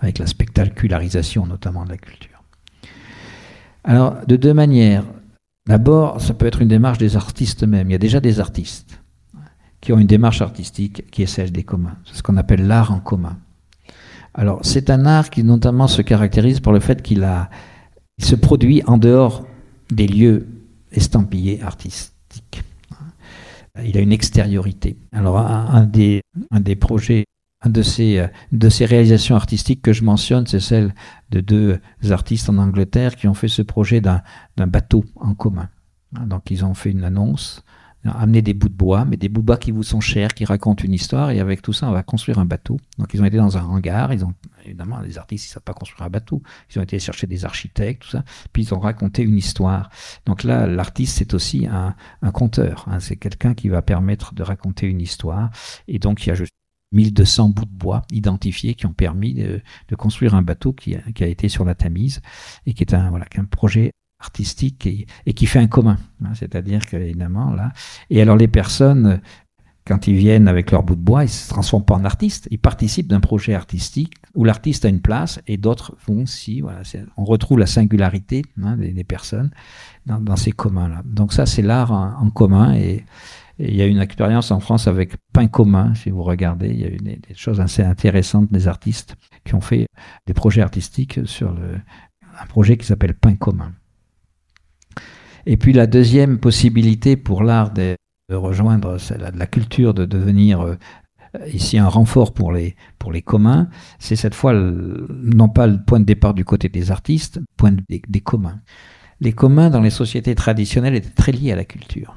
avec 0.00 0.18
la 0.18 0.26
spectacularisation 0.26 1.46
notamment 1.46 1.84
de 1.84 1.90
la 1.90 1.96
culture. 1.96 2.42
Alors, 3.84 4.26
de 4.26 4.36
deux 4.36 4.54
manières. 4.54 5.04
D'abord, 5.66 6.20
ça 6.20 6.34
peut 6.34 6.46
être 6.46 6.62
une 6.62 6.68
démarche 6.68 6.98
des 6.98 7.16
artistes 7.16 7.62
eux-mêmes. 7.62 7.88
Il 7.90 7.92
y 7.92 7.96
a 7.96 7.98
déjà 7.98 8.20
des 8.20 8.40
artistes 8.40 9.00
qui 9.80 9.92
ont 9.92 9.98
une 9.98 10.06
démarche 10.06 10.42
artistique 10.42 11.10
qui 11.10 11.22
est 11.22 11.26
celle 11.26 11.52
des 11.52 11.62
communs. 11.62 11.96
C'est 12.04 12.16
ce 12.16 12.22
qu'on 12.22 12.36
appelle 12.36 12.66
l'art 12.66 12.92
en 12.92 13.00
commun. 13.00 13.38
Alors, 14.34 14.60
c'est 14.62 14.90
un 14.90 15.06
art 15.06 15.30
qui 15.30 15.44
notamment 15.44 15.86
se 15.86 16.02
caractérise 16.02 16.60
par 16.60 16.72
le 16.72 16.80
fait 16.80 17.02
qu'il 17.02 17.26
il 18.18 18.24
se 18.24 18.34
produit 18.34 18.82
en 18.86 18.98
dehors 18.98 19.46
des 19.90 20.06
lieux 20.06 20.48
estampillés 20.92 21.62
artistiques 21.62 22.62
il 23.84 23.96
a 23.96 24.00
une 24.00 24.12
extériorité. 24.12 24.98
Alors 25.12 25.38
un, 25.38 25.84
des, 25.84 26.22
un 26.50 26.60
des 26.60 26.76
projets, 26.76 27.24
un 27.62 27.70
de 27.70 27.82
ces, 27.82 28.26
de 28.52 28.68
ces 28.68 28.86
réalisations 28.86 29.36
artistiques 29.36 29.82
que 29.82 29.92
je 29.92 30.04
mentionne, 30.04 30.46
c'est 30.46 30.60
celle 30.60 30.94
de 31.30 31.40
deux 31.40 31.80
artistes 32.10 32.48
en 32.48 32.58
Angleterre 32.58 33.16
qui 33.16 33.28
ont 33.28 33.34
fait 33.34 33.48
ce 33.48 33.62
projet 33.62 34.00
d'un 34.00 34.22
bateau 34.56 35.04
en 35.16 35.34
commun. 35.34 35.68
Donc 36.12 36.50
ils 36.50 36.64
ont 36.64 36.74
fait 36.74 36.90
une 36.90 37.04
annonce 37.04 37.64
amener 38.04 38.42
des 38.42 38.54
bouts 38.54 38.68
de 38.68 38.74
bois, 38.74 39.04
mais 39.04 39.16
des 39.16 39.28
bouts 39.28 39.42
de 39.42 39.46
bois 39.46 39.58
qui 39.58 39.70
vous 39.70 39.82
sont 39.82 40.00
chers, 40.00 40.32
qui 40.34 40.44
racontent 40.44 40.82
une 40.82 40.94
histoire, 40.94 41.30
et 41.30 41.40
avec 41.40 41.60
tout 41.62 41.72
ça, 41.72 41.88
on 41.88 41.92
va 41.92 42.02
construire 42.02 42.38
un 42.38 42.46
bateau. 42.46 42.78
Donc 42.98 43.12
ils 43.12 43.20
ont 43.20 43.24
été 43.24 43.36
dans 43.36 43.58
un 43.58 43.64
hangar, 43.64 44.12
ils 44.12 44.24
ont, 44.24 44.34
évidemment, 44.64 45.00
les 45.00 45.18
artistes, 45.18 45.46
ils 45.46 45.48
savent 45.50 45.62
pas 45.62 45.74
construire 45.74 46.06
un 46.06 46.10
bateau, 46.10 46.42
ils 46.70 46.78
ont 46.78 46.82
été 46.82 46.98
chercher 46.98 47.26
des 47.26 47.44
architectes, 47.44 48.02
tout 48.02 48.10
ça, 48.10 48.24
puis 48.52 48.62
ils 48.62 48.74
ont 48.74 48.80
raconté 48.80 49.22
une 49.22 49.36
histoire. 49.36 49.90
Donc 50.26 50.44
là, 50.44 50.66
l'artiste, 50.66 51.18
c'est 51.18 51.34
aussi 51.34 51.66
un, 51.66 51.94
un 52.22 52.30
conteur, 52.30 52.86
hein. 52.88 53.00
c'est 53.00 53.16
quelqu'un 53.16 53.54
qui 53.54 53.68
va 53.68 53.82
permettre 53.82 54.34
de 54.34 54.42
raconter 54.42 54.86
une 54.86 55.00
histoire, 55.00 55.50
et 55.88 55.98
donc 55.98 56.24
il 56.24 56.30
y 56.30 56.32
a 56.32 56.34
juste 56.34 56.54
1200 56.92 57.50
bouts 57.50 57.66
de 57.66 57.70
bois 57.70 58.02
identifiés 58.10 58.74
qui 58.74 58.86
ont 58.86 58.92
permis 58.92 59.34
de, 59.34 59.60
de 59.88 59.94
construire 59.94 60.34
un 60.34 60.42
bateau 60.42 60.72
qui 60.72 60.96
a, 60.96 61.00
qui 61.12 61.22
a, 61.22 61.26
été 61.26 61.48
sur 61.48 61.64
la 61.64 61.74
Tamise 61.74 62.20
et 62.66 62.74
qui 62.74 62.82
est 62.82 62.94
un, 62.94 63.10
voilà, 63.10 63.26
un 63.36 63.44
projet 63.44 63.92
artistique 64.20 64.86
et, 64.86 65.32
qui 65.32 65.46
fait 65.46 65.58
un 65.58 65.66
commun. 65.66 65.96
Hein, 66.24 66.30
C'est-à-dire 66.34 66.86
qu'évidemment, 66.86 67.52
là. 67.52 67.72
Et 68.10 68.20
alors, 68.20 68.36
les 68.36 68.48
personnes, 68.48 69.20
quand 69.86 70.06
ils 70.06 70.16
viennent 70.16 70.48
avec 70.48 70.70
leur 70.70 70.82
bout 70.82 70.94
de 70.94 71.00
bois, 71.00 71.24
ils 71.24 71.28
se 71.28 71.48
transforment 71.48 71.84
pas 71.84 71.94
en 71.94 72.04
artistes, 72.04 72.46
ils 72.50 72.58
participent 72.58 73.08
d'un 73.08 73.20
projet 73.20 73.54
artistique 73.54 74.14
où 74.34 74.44
l'artiste 74.44 74.84
a 74.84 74.88
une 74.88 75.00
place 75.00 75.40
et 75.46 75.56
d'autres 75.56 75.96
vont 76.06 76.26
si. 76.26 76.60
Voilà, 76.60 76.82
on 77.16 77.24
retrouve 77.24 77.58
la 77.58 77.66
singularité 77.66 78.42
hein, 78.62 78.76
des, 78.76 79.04
personnes 79.04 79.50
dans, 80.06 80.36
ces 80.36 80.52
communs-là. 80.52 81.02
Donc, 81.04 81.32
ça, 81.32 81.46
c'est 81.46 81.62
l'art 81.62 81.92
en, 81.92 82.30
commun 82.30 82.74
et, 82.74 83.04
il 83.62 83.76
y 83.76 83.82
a 83.82 83.86
une 83.86 84.00
expérience 84.00 84.52
en 84.52 84.60
France 84.60 84.86
avec 84.86 85.16
Pain 85.34 85.46
commun, 85.46 85.94
si 85.94 86.08
vous 86.08 86.22
regardez, 86.22 86.70
il 86.70 86.80
y 86.80 86.84
a 86.84 86.88
eu 86.88 86.96
des, 86.96 87.20
choses 87.34 87.60
assez 87.60 87.82
intéressantes 87.82 88.50
des 88.50 88.68
artistes 88.68 89.16
qui 89.44 89.54
ont 89.54 89.60
fait 89.60 89.84
des 90.26 90.32
projets 90.32 90.62
artistiques 90.62 91.20
sur 91.26 91.54
un 92.40 92.46
projet 92.46 92.78
qui 92.78 92.86
s'appelle 92.86 93.12
Pain 93.12 93.34
commun. 93.34 93.74
Et 95.46 95.56
puis 95.56 95.72
la 95.72 95.86
deuxième 95.86 96.38
possibilité 96.38 97.16
pour 97.16 97.42
l'art 97.42 97.72
de, 97.72 97.96
rejoindre 98.30 98.96
la, 99.18 99.30
la 99.30 99.46
culture, 99.46 99.92
de 99.92 100.04
devenir 100.04 100.60
euh, 100.60 100.76
ici 101.52 101.78
un 101.78 101.88
renfort 101.88 102.32
pour 102.32 102.52
les, 102.52 102.76
pour 102.98 103.12
les 103.12 103.22
communs, 103.22 103.68
c'est 103.98 104.16
cette 104.16 104.34
fois 104.34 104.52
non 104.52 105.48
pas 105.48 105.66
le 105.66 105.82
point 105.82 106.00
de 106.00 106.04
départ 106.04 106.34
du 106.34 106.44
côté 106.44 106.68
des 106.68 106.90
artistes, 106.90 107.40
point 107.56 107.72
des, 107.88 108.02
des 108.06 108.20
communs. 108.20 108.60
Les 109.20 109.32
communs 109.32 109.70
dans 109.70 109.80
les 109.80 109.90
sociétés 109.90 110.34
traditionnelles 110.34 110.94
étaient 110.94 111.10
très 111.10 111.32
liés 111.32 111.52
à 111.52 111.56
la 111.56 111.64
culture. 111.64 112.16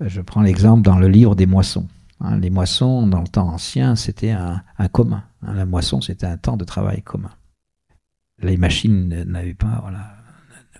Je 0.00 0.20
prends 0.20 0.42
l'exemple 0.42 0.82
dans 0.82 0.98
le 0.98 1.08
livre 1.08 1.34
des 1.34 1.46
moissons. 1.46 1.86
Hein, 2.20 2.38
les 2.38 2.50
moissons, 2.50 3.06
dans 3.06 3.20
le 3.20 3.28
temps 3.28 3.48
ancien, 3.48 3.96
c'était 3.96 4.30
un, 4.30 4.62
un, 4.78 4.88
commun. 4.88 5.24
Hein, 5.42 5.54
la 5.54 5.66
moisson, 5.66 6.00
c'était 6.00 6.26
un 6.26 6.36
temps 6.36 6.56
de 6.56 6.64
travail 6.64 7.02
commun. 7.02 7.30
Les 8.42 8.56
machines 8.56 9.08
n'avaient 9.24 9.54
pas 9.54 9.80
voilà, 9.82 10.14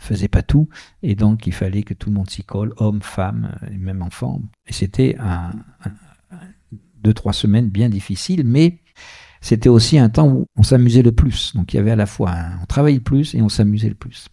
faisait 0.01 0.29
pas 0.29 0.43
tout, 0.43 0.69
et 1.03 1.15
donc 1.15 1.47
il 1.47 1.53
fallait 1.53 1.83
que 1.83 1.95
tout 1.95 2.09
le 2.11 2.17
monde 2.17 2.31
s'y 2.31 2.43
colle, 2.43 2.73
hommes, 2.79 3.03
femmes, 3.03 3.55
et 3.71 3.77
même 3.77 4.03
enfants. 4.03 4.43
Et 4.67 4.73
c'était 4.73 5.17
un, 5.19 5.53
deux, 7.03 7.15
trois 7.15 7.33
semaines 7.33 7.69
bien 7.69 7.89
difficiles, 7.89 8.45
mais 8.45 8.81
c'était 9.41 9.69
aussi 9.69 9.99
un 9.99 10.11
temps 10.11 10.29
où 10.29 10.47
on 10.57 10.63
s'amusait 10.63 11.03
le 11.03 11.13
plus. 11.13 11.55
Donc 11.55 11.73
il 11.73 11.77
y 11.77 11.81
avait 11.81 11.93
à 11.93 11.97
la 11.97 12.07
fois, 12.07 12.35
on 12.63 12.67
travaillait 12.67 12.99
le 12.99 13.05
plus 13.05 13.35
et 13.35 13.43
on 13.43 13.49
s'amusait 13.49 13.89
le 13.89 13.95
plus. 13.95 14.29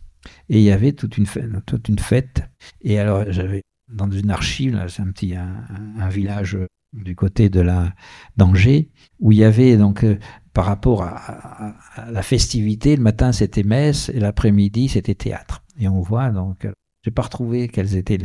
Et 0.50 0.60
il 0.60 0.64
y 0.64 0.72
avait 0.72 0.92
toute 0.92 1.18
une 1.18 1.26
fête. 1.26 1.50
Toute 1.66 1.88
une 1.88 2.00
fête. 2.00 2.44
Et 2.82 3.00
alors 3.00 3.26
j'avais 3.30 3.64
dans 3.92 4.10
une 4.10 4.32
archive, 4.32 4.84
c'est 4.90 5.02
un 5.02 5.12
petit 5.12 5.34
un, 5.36 6.10
village 6.10 6.58
du 6.94 7.16
côté 7.16 7.50
de 7.50 7.62
la 7.62 7.94
d'Angers, 8.36 8.90
où 9.20 9.32
il 9.32 9.38
y 9.38 9.44
avait 9.44 9.78
donc 9.78 10.04
euh, 10.04 10.18
par 10.58 10.66
rapport 10.66 11.04
à, 11.04 11.76
la 12.10 12.24
festivité, 12.24 12.96
le 12.96 13.04
matin 13.04 13.32
c'était 13.32 13.62
messe 13.62 14.10
et 14.10 14.20
l'après-midi 14.20 14.90
c'était 14.90 15.14
théâtre. 15.14 15.64
Et 15.80 15.88
on 15.88 16.02
voit 16.02 16.32
donc, 16.32 16.66
euh, 16.66 16.72
j'ai 17.04 17.12
pas 17.12 17.22
retrouvé 17.22 17.68
quels 17.68 17.96
étaient 17.96 18.18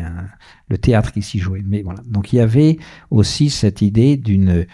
le 0.69 0.79
théâtre 0.79 1.13
qui 1.13 1.21
s'y 1.21 1.39
jouait, 1.39 1.61
mais 1.63 1.83
voilà. 1.83 2.01
Donc 2.07 2.33
il 2.33 2.37
y 2.37 2.41
avait 2.41 2.79
aussi 3.11 3.51
cette 3.51 3.83
idée 3.83 4.17
d'une 4.17 4.65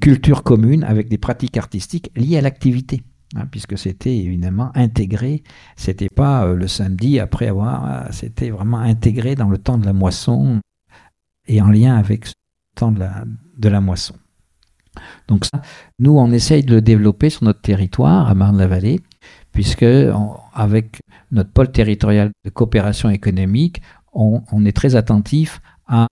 culture 0.00 0.42
commune 0.42 0.82
avec 0.84 1.10
des 1.10 1.18
pratiques 1.18 1.58
artistiques 1.58 2.10
liées 2.16 2.38
à 2.38 2.40
l'activité. 2.40 3.02
Hein, 3.36 3.44
puisque 3.50 3.76
c'était 3.76 4.16
évidemment 4.16 4.70
intégré, 4.74 5.42
c'était 5.76 6.08
pas 6.08 6.46
euh, 6.46 6.54
le 6.54 6.68
samedi 6.68 7.20
après 7.20 7.48
avoir, 7.48 7.84
euh, 7.84 8.08
c'était 8.12 8.48
vraiment 8.48 8.78
intégré 8.78 9.34
dans 9.34 9.50
le 9.50 9.58
temps 9.58 9.76
de 9.76 9.84
la 9.84 9.92
moisson 9.92 10.58
et 11.46 11.60
en 11.60 11.68
lien 11.68 11.96
avec 11.96 12.28
le 12.28 12.32
temps 12.76 12.92
de 12.92 13.68
la 13.68 13.80
moisson. 13.82 14.14
Donc 15.28 15.44
ça, 15.44 15.62
nous, 15.98 16.18
on 16.18 16.30
essaye 16.30 16.62
de 16.62 16.74
le 16.74 16.80
développer 16.80 17.30
sur 17.30 17.44
notre 17.44 17.60
territoire, 17.60 18.28
à 18.28 18.34
Marne-la-Vallée, 18.34 19.00
puisque 19.52 19.86
avec 20.54 21.00
notre 21.30 21.50
pôle 21.50 21.70
territorial 21.70 22.30
de 22.44 22.50
coopération 22.50 23.10
économique, 23.10 23.82
on, 24.12 24.64
est 24.66 24.76
très 24.76 24.94
attentif 24.94 25.60
à, 25.86 26.06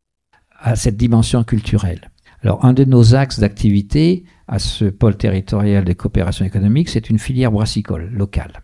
cette 0.75 0.97
dimension 0.97 1.45
culturelle. 1.45 2.11
Alors, 2.43 2.65
un 2.65 2.73
de 2.73 2.85
nos 2.85 3.15
axes 3.15 3.39
d'activité 3.39 4.25
à 4.49 4.59
ce 4.59 4.87
pôle 4.87 5.17
territorial 5.17 5.85
de 5.85 5.93
coopération 5.93 6.45
économique, 6.45 6.89
c'est 6.89 7.11
une 7.11 7.19
filière 7.19 7.53
brassicole 7.53 8.11
locale. 8.11 8.63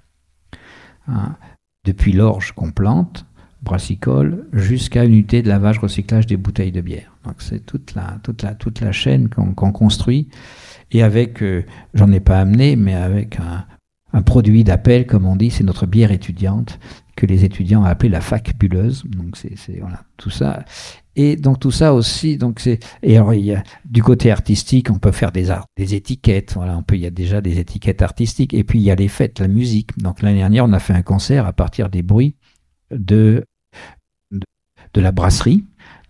Hein, 1.09 1.37
depuis 1.85 2.13
l'orge 2.13 2.53
qu'on 2.53 2.73
plante, 2.73 3.27
brassicole, 3.67 4.47
jusqu'à 4.53 5.05
une 5.05 5.13
unité 5.13 5.43
de 5.43 5.49
lavage 5.49 5.79
recyclage 5.79 6.27
des 6.27 6.39
bouteilles 6.39 6.73
de 6.73 6.81
bière. 6.81 7.13
Donc 7.25 7.35
c'est 7.41 7.67
toute 7.67 7.95
la, 7.95 8.19
toute, 8.23 8.43
la, 8.43 8.55
toute 8.55 8.81
la 8.81 8.93
chaîne 8.93 9.29
qu'on 9.29 9.73
construit. 9.73 10.29
Et 10.93 11.03
avec, 11.03 11.43
euh, 11.43 11.65
j'en 11.93 12.11
ai 12.13 12.21
pas 12.21 12.41
amené, 12.41 12.77
mais 12.77 12.95
avec 12.95 13.39
un, 13.41 13.67
produit 14.23 14.65
d'appel, 14.65 15.07
comme 15.07 15.27
on 15.27 15.37
dit, 15.37 15.51
c'est 15.51 15.65
notre 15.65 15.85
bière 15.85 16.11
étudiante 16.11 16.79
que 17.17 17.27
les 17.27 17.45
étudiants 17.45 17.83
ont 17.83 17.87
appelé 17.87 18.09
la 18.09 18.23
fac 18.23 18.57
bulleuse. 18.59 19.05
Donc 19.07 19.37
c'est 19.37 19.79
voilà 19.79 20.01
tout 20.17 20.31
ça. 20.31 20.65
Et 21.17 21.37
donc 21.37 21.61
tout 21.61 21.71
ça 21.71 21.93
aussi, 21.93 22.39
donc 22.39 22.61
c'est 22.61 22.79
et 23.03 23.17
alors 23.17 23.35
il 23.35 23.45
y 23.45 23.55
a 23.55 23.63
du 23.85 24.03
côté 24.03 24.31
artistique, 24.31 24.91
on 24.91 24.99
peut 24.99 25.13
faire 25.13 25.33
des 25.33 25.51
arts, 25.51 25.67
des 25.77 25.95
étiquettes. 25.95 26.55
Voilà, 26.55 26.79
on 26.79 26.83
peut 26.83 26.95
il 26.95 27.03
y 27.03 27.07
a 27.07 27.11
déjà 27.11 27.43
des 27.43 27.59
étiquettes 27.59 28.01
artistiques. 28.01 28.55
Et 28.55 28.65
puis 28.65 28.79
il 28.79 28.85
y 28.85 28.91
a 28.91 28.95
les 28.95 29.09
fêtes, 29.09 29.39
la 29.41 29.49
musique. 29.49 29.99
Donc 29.99 30.23
l'année 30.23 30.39
dernière, 30.39 30.65
on 30.65 30.73
a 30.73 30.79
fait 30.79 30.95
un 30.95 31.03
concert 31.03 31.45
à 31.45 31.53
partir 31.53 31.91
des 31.91 32.03
bruits 32.03 32.37
de 32.91 33.45
de, 34.97 35.01
la 35.01 35.13
brasserie. 35.13 35.65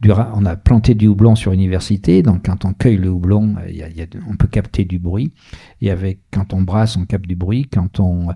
on 0.05 0.45
a 0.45 0.57
planté 0.57 0.95
du 0.95 1.07
houblon 1.07 1.35
sur 1.35 1.53
université, 1.53 2.23
donc 2.23 2.47
quand 2.47 2.65
on 2.65 2.73
cueille 2.73 2.97
le 2.97 3.09
houblon, 3.09 3.57
il 3.69 3.77
y 3.77 4.09
on 4.29 4.37
peut 4.37 4.49
capter 4.49 4.85
du 4.85 4.99
bruit. 4.99 5.33
Et 5.81 5.91
avec 5.91 6.21
quand 6.33 6.55
on 6.55 6.63
brasse, 6.63 6.97
on 6.97 7.05
capte 7.05 7.27
du 7.27 7.37
bruit. 7.37 7.67
Quand 7.71 8.01
on 8.01 8.29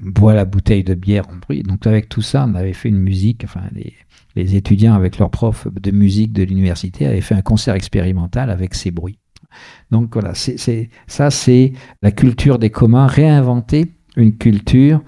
boit 0.00 0.34
la 0.34 0.44
bouteille 0.44 0.84
de 0.84 0.94
bière, 0.94 1.24
on 1.30 1.36
bruit. 1.36 1.62
Donc 1.62 1.86
avec 1.86 2.08
tout 2.08 2.22
ça, 2.22 2.46
on 2.48 2.54
avait 2.54 2.72
fait 2.72 2.88
une 2.88 2.98
musique. 2.98 3.44
Enfin, 3.44 3.62
les, 3.72 3.94
les 4.36 4.56
étudiants 4.56 4.94
avec 4.94 5.18
leurs 5.18 5.30
profs 5.30 5.66
de 5.72 5.90
musique 5.90 6.32
de 6.32 6.42
l'université 6.42 7.06
avaient 7.06 7.20
fait 7.20 7.34
un 7.34 7.42
concert 7.42 7.74
expérimental 7.74 8.50
avec 8.50 8.74
ces 8.74 8.90
bruits. 8.90 9.18
Donc 9.90 10.12
voilà, 10.12 10.34
c'est, 10.34 10.90
ça 11.06 11.30
c'est 11.30 11.72
la 12.02 12.12
culture 12.12 12.58
des 12.58 12.70
communs, 12.70 13.06
réinventer 13.06 13.92
une 14.16 14.36
culture 14.36 15.02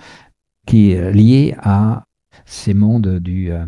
qui 0.66 0.92
est 0.92 1.12
liée 1.12 1.54
à 1.58 2.04
ces 2.44 2.74
mondes, 2.74 3.18
du, 3.18 3.52
euh, 3.52 3.64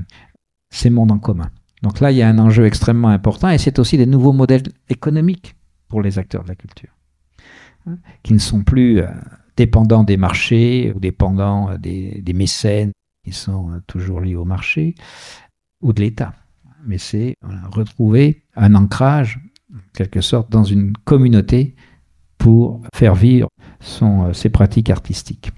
ces 0.74 0.90
mondes 0.90 1.12
en 1.12 1.18
commun. 1.18 1.50
Donc 1.82 2.00
là, 2.00 2.10
il 2.10 2.16
y 2.16 2.22
a 2.22 2.28
un 2.28 2.38
enjeu 2.38 2.66
extrêmement 2.66 3.08
important 3.08 3.50
et 3.50 3.58
c'est 3.58 3.78
aussi 3.78 3.96
des 3.96 4.06
nouveaux 4.06 4.32
modèles 4.32 4.64
économiques 4.88 5.54
pour 5.88 6.02
les 6.02 6.18
acteurs 6.18 6.42
de 6.42 6.48
la 6.48 6.54
culture, 6.54 6.90
hein, 7.86 7.98
qui 8.22 8.32
ne 8.32 8.38
sont 8.38 8.64
plus 8.64 9.00
euh, 9.00 9.06
dépendants 9.56 10.02
des 10.02 10.16
marchés 10.16 10.92
ou 10.94 11.00
dépendants 11.00 11.70
euh, 11.70 11.78
des, 11.78 12.32
mécènes 12.34 12.92
qui 13.24 13.32
sont 13.32 13.80
toujours 13.86 14.20
liés 14.20 14.34
au 14.34 14.44
marché, 14.44 14.94
ou 15.80 15.92
de 15.92 16.00
l'État. 16.00 16.34
Mais 16.86 16.98
c'est 16.98 17.34
retrouver 17.70 18.42
un 18.56 18.74
ancrage, 18.74 19.40
en 19.72 19.78
quelque 19.94 20.20
sorte, 20.20 20.50
dans 20.50 20.64
une 20.64 20.92
communauté 21.04 21.76
pour 22.36 22.82
faire 22.94 23.14
vivre 23.14 23.48
euh, 24.02 24.32
ses 24.32 24.48
pratiques 24.50 24.90
artistiques. 24.90 25.52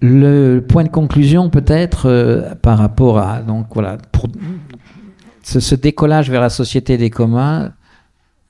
Le 0.00 0.60
point 0.60 0.84
de 0.84 0.88
conclusion 0.88 1.50
peut-être 1.50 2.06
euh, 2.06 2.54
par 2.54 2.78
rapport 2.78 3.18
à 3.18 3.42
donc 3.42 3.66
voilà 3.74 3.98
pour 4.12 4.28
ce, 5.42 5.60
ce, 5.60 5.74
décollage 5.74 6.30
vers 6.30 6.40
la 6.40 6.50
société 6.50 6.96
des 6.98 7.10
communs, 7.10 7.72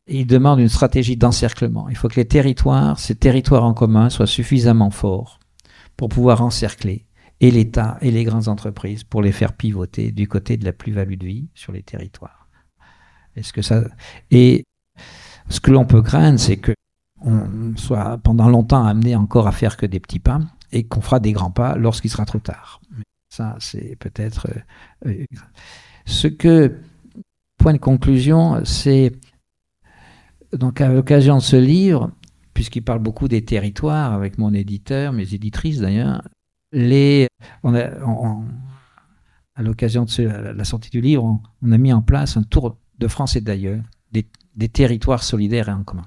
il 0.09 0.27
demande 0.27 0.61
une 0.61 0.69
stratégie 0.69 1.17
d'encerclement. 1.17 1.89
Il 1.89 1.97
faut 1.97 2.09
que 2.09 2.17
les 2.17 2.27
territoires, 2.27 2.99
ces 2.99 3.15
territoires 3.15 3.65
en 3.65 3.73
commun, 3.73 4.11
soient 4.11 4.27
suffisamment 4.27 4.91
forts 4.91 5.39
pour 5.97 6.09
pouvoir 6.09 6.43
encercler 6.43 7.07
et 7.41 7.51
l'État 7.51 7.99
et 8.01 8.11
les 8.11 8.25
grandes 8.25 8.49
entreprises 8.49 9.05
pour 9.05 9.23
les 9.23 9.33
faire 9.33 9.53
pivoter 9.53 10.13
du 10.13 10.27
côté 10.29 10.57
de 10.57 10.65
la 10.65 10.73
plus-value 10.73 11.17
de 11.17 11.27
vie 11.27 11.49
sur 11.55 11.73
les 11.73 11.83
territoires. 11.83 12.49
Est-ce 13.37 13.53
que 13.53 13.63
ça 13.63 13.85
et 14.31 14.65
ce 15.49 15.61
que 15.61 15.71
l'on 15.71 15.87
peut 15.87 16.03
craindre, 16.03 16.39
c'est 16.39 16.57
que 16.57 16.73
on 17.21 17.77
soit 17.77 18.19
pendant 18.19 18.49
longtemps 18.49 18.85
amené 18.85 19.17
encore 19.17 19.47
à 19.47 19.53
faire 19.53 19.77
que 19.77 19.87
des 19.87 20.01
petits 20.01 20.19
pas 20.19 20.41
et 20.73 20.85
qu'on 20.85 21.01
fera 21.01 21.21
des 21.21 21.33
grands 21.33 21.51
pas 21.51 21.77
lorsqu'il 21.77 22.11
sera 22.11 22.25
trop 22.25 22.39
tard. 22.39 22.81
Ça, 23.31 23.57
c'est 23.61 23.97
peut-être 23.97 24.49
euh, 25.07 25.11
euh, 25.11 25.25
ce 26.07 26.29
que 26.29 26.79
point 27.59 27.73
de 27.73 27.79
conclusion, 27.79 28.65
c'est 28.65 29.13
donc 30.53 30.81
à 30.81 30.89
l'occasion 30.89 31.37
de 31.37 31.43
ce 31.43 31.57
livre, 31.57 32.11
puisqu'il 32.55 32.83
parle 32.83 33.01
beaucoup 33.01 33.29
des 33.29 33.45
territoires 33.45 34.13
avec 34.13 34.39
mon 34.39 34.55
éditeur, 34.55 35.13
mes 35.13 35.35
éditrices 35.35 35.81
d'ailleurs, 35.81 36.23
les, 36.73 37.29
à 37.63 39.63
l'occasion 39.63 40.05
de 40.05 40.23
la 40.25 40.65
sortie 40.65 40.91
du 40.91 41.01
livre, 41.01 41.41
on, 41.63 41.73
a 41.73 41.79
mis 41.79 41.93
en 41.93 42.03
place 42.03 42.37
un 42.37 42.43
tour 42.43 42.77
de 42.99 43.09
France 43.09 43.37
et 43.37 43.41
d'ailleurs, 43.41 43.83
des, 44.13 44.69
territoires 44.69 45.23
solidaires 45.23 45.69
et 45.69 45.73
en 45.73 45.85
commun. 45.85 46.07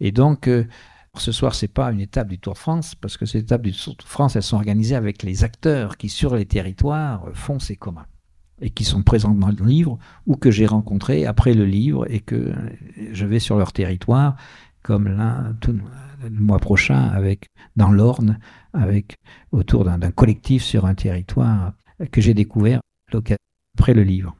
Et 0.00 0.12
donc, 0.12 0.48
euh, 0.48 0.66
ce 1.20 1.32
soir, 1.32 1.54
c'est 1.54 1.68
pas 1.68 1.90
une 1.92 2.00
étape 2.00 2.28
du 2.28 2.38
Tour 2.38 2.54
de 2.54 2.58
France, 2.58 2.94
parce 2.94 3.16
que 3.16 3.26
ces 3.26 3.38
étapes 3.38 3.62
du 3.62 3.72
Tour 3.72 3.96
de 3.96 4.02
France, 4.02 4.36
elles 4.36 4.42
sont 4.42 4.56
organisées 4.56 4.96
avec 4.96 5.22
les 5.22 5.44
acteurs 5.44 5.96
qui, 5.96 6.08
sur 6.08 6.34
les 6.34 6.46
territoires, 6.46 7.28
font 7.34 7.58
ces 7.58 7.76
communs 7.76 8.06
et 8.60 8.70
qui 8.70 8.84
sont 8.84 9.02
présents 9.02 9.34
dans 9.34 9.48
le 9.48 9.64
livre 9.64 9.98
ou 10.26 10.36
que 10.36 10.50
j'ai 10.50 10.66
rencontrés 10.66 11.26
après 11.26 11.54
le 11.54 11.64
livre 11.64 12.06
et 12.08 12.20
que 12.20 12.52
je 13.12 13.26
vais 13.26 13.40
sur 13.40 13.56
leur 13.56 13.72
territoire, 13.72 14.36
comme 14.82 15.08
là, 15.08 15.52
le 16.22 16.40
mois 16.40 16.58
prochain, 16.58 17.08
avec 17.08 17.46
dans 17.76 17.90
l'Orne, 17.90 18.38
avec 18.72 19.16
autour 19.52 19.84
d'un 19.84 20.10
collectif 20.10 20.62
sur 20.62 20.86
un 20.86 20.94
territoire 20.94 21.72
que 22.12 22.20
j'ai 22.20 22.34
découvert 22.34 22.80
après 23.76 23.94
le 23.94 24.02
livre. 24.02 24.36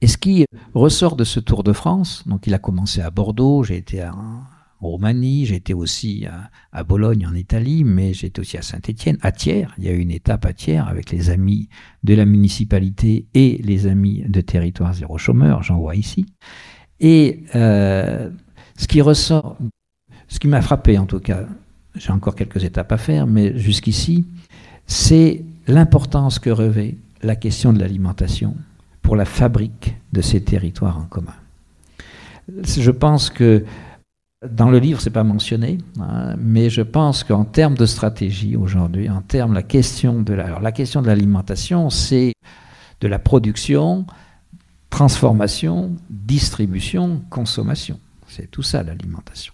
Et 0.00 0.06
ce 0.06 0.16
qui 0.16 0.46
ressort 0.74 1.16
de 1.16 1.24
ce 1.24 1.40
Tour 1.40 1.62
de 1.62 1.72
France, 1.72 2.26
donc 2.26 2.46
il 2.46 2.54
a 2.54 2.58
commencé 2.58 3.00
à 3.00 3.10
Bordeaux, 3.10 3.62
j'ai 3.62 3.76
été 3.76 4.00
à, 4.00 4.12
Roumanie, 4.80 5.44
été 5.52 5.74
aussi 5.74 6.26
à, 6.72 6.84
Bologne 6.84 7.26
en 7.26 7.34
Italie, 7.34 7.84
mais 7.84 8.12
été 8.12 8.40
aussi 8.40 8.56
à 8.56 8.62
Saint-Étienne, 8.62 9.18
à 9.22 9.32
Thiers. 9.32 9.68
Il 9.78 9.84
y 9.84 9.88
a 9.88 9.92
eu 9.92 9.98
une 9.98 10.10
étape 10.10 10.46
à 10.46 10.52
Thiers 10.52 10.82
avec 10.86 11.10
les 11.10 11.30
amis 11.30 11.68
de 12.02 12.14
la 12.14 12.24
municipalité 12.24 13.26
et 13.34 13.60
les 13.62 13.86
amis 13.86 14.24
de 14.26 14.40
Territoire 14.40 14.94
Zéro 14.94 15.18
Chômeur, 15.18 15.62
j'en 15.62 15.78
vois 15.78 15.96
ici. 15.96 16.26
Et 17.00 17.44
euh, 17.54 18.30
ce 18.76 18.86
qui 18.86 19.00
ressort, 19.00 19.56
ce 20.28 20.38
qui 20.38 20.48
m'a 20.48 20.62
frappé 20.62 20.98
en 20.98 21.06
tout 21.06 21.20
cas, 21.20 21.46
j'ai 21.94 22.12
encore 22.12 22.34
quelques 22.34 22.64
étapes 22.64 22.92
à 22.92 22.98
faire, 22.98 23.26
mais 23.26 23.58
jusqu'ici, 23.58 24.26
c'est 24.86 25.42
l'importance 25.66 26.38
que 26.38 26.50
revêt 26.50 26.96
la 27.22 27.36
question 27.36 27.72
de 27.72 27.80
l'alimentation 27.80 28.56
pour 29.02 29.16
la 29.16 29.24
fabrique 29.24 29.96
de 30.12 30.20
ces 30.20 30.42
territoires 30.42 30.98
en 30.98 31.04
commun. 31.04 31.34
Je 32.62 32.90
pense 32.90 33.30
que 33.30 33.64
dans 34.48 34.70
le 34.70 34.78
livre, 34.78 35.00
c'est 35.00 35.10
pas 35.10 35.24
mentionné, 35.24 35.78
hein, 36.00 36.34
mais 36.38 36.70
je 36.70 36.80
pense 36.80 37.24
qu'en 37.24 37.44
termes 37.44 37.76
de 37.76 37.84
stratégie 37.84 38.56
aujourd'hui, 38.56 39.10
en 39.10 39.20
termes 39.20 39.52
la 39.52 39.62
question 39.62 40.22
de 40.22 40.32
la, 40.32 40.58
la 40.58 40.72
question 40.72 41.02
de 41.02 41.08
l'alimentation, 41.08 41.90
c'est 41.90 42.32
de 43.00 43.08
la 43.08 43.18
production, 43.18 44.06
transformation, 44.88 45.94
distribution, 46.08 47.22
consommation. 47.28 48.00
C'est 48.28 48.50
tout 48.50 48.62
ça 48.62 48.82
l'alimentation. 48.82 49.52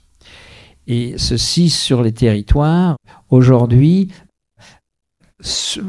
Et 0.86 1.18
ceci 1.18 1.68
sur 1.68 2.02
les 2.02 2.12
territoires, 2.12 2.96
aujourd'hui, 3.28 4.12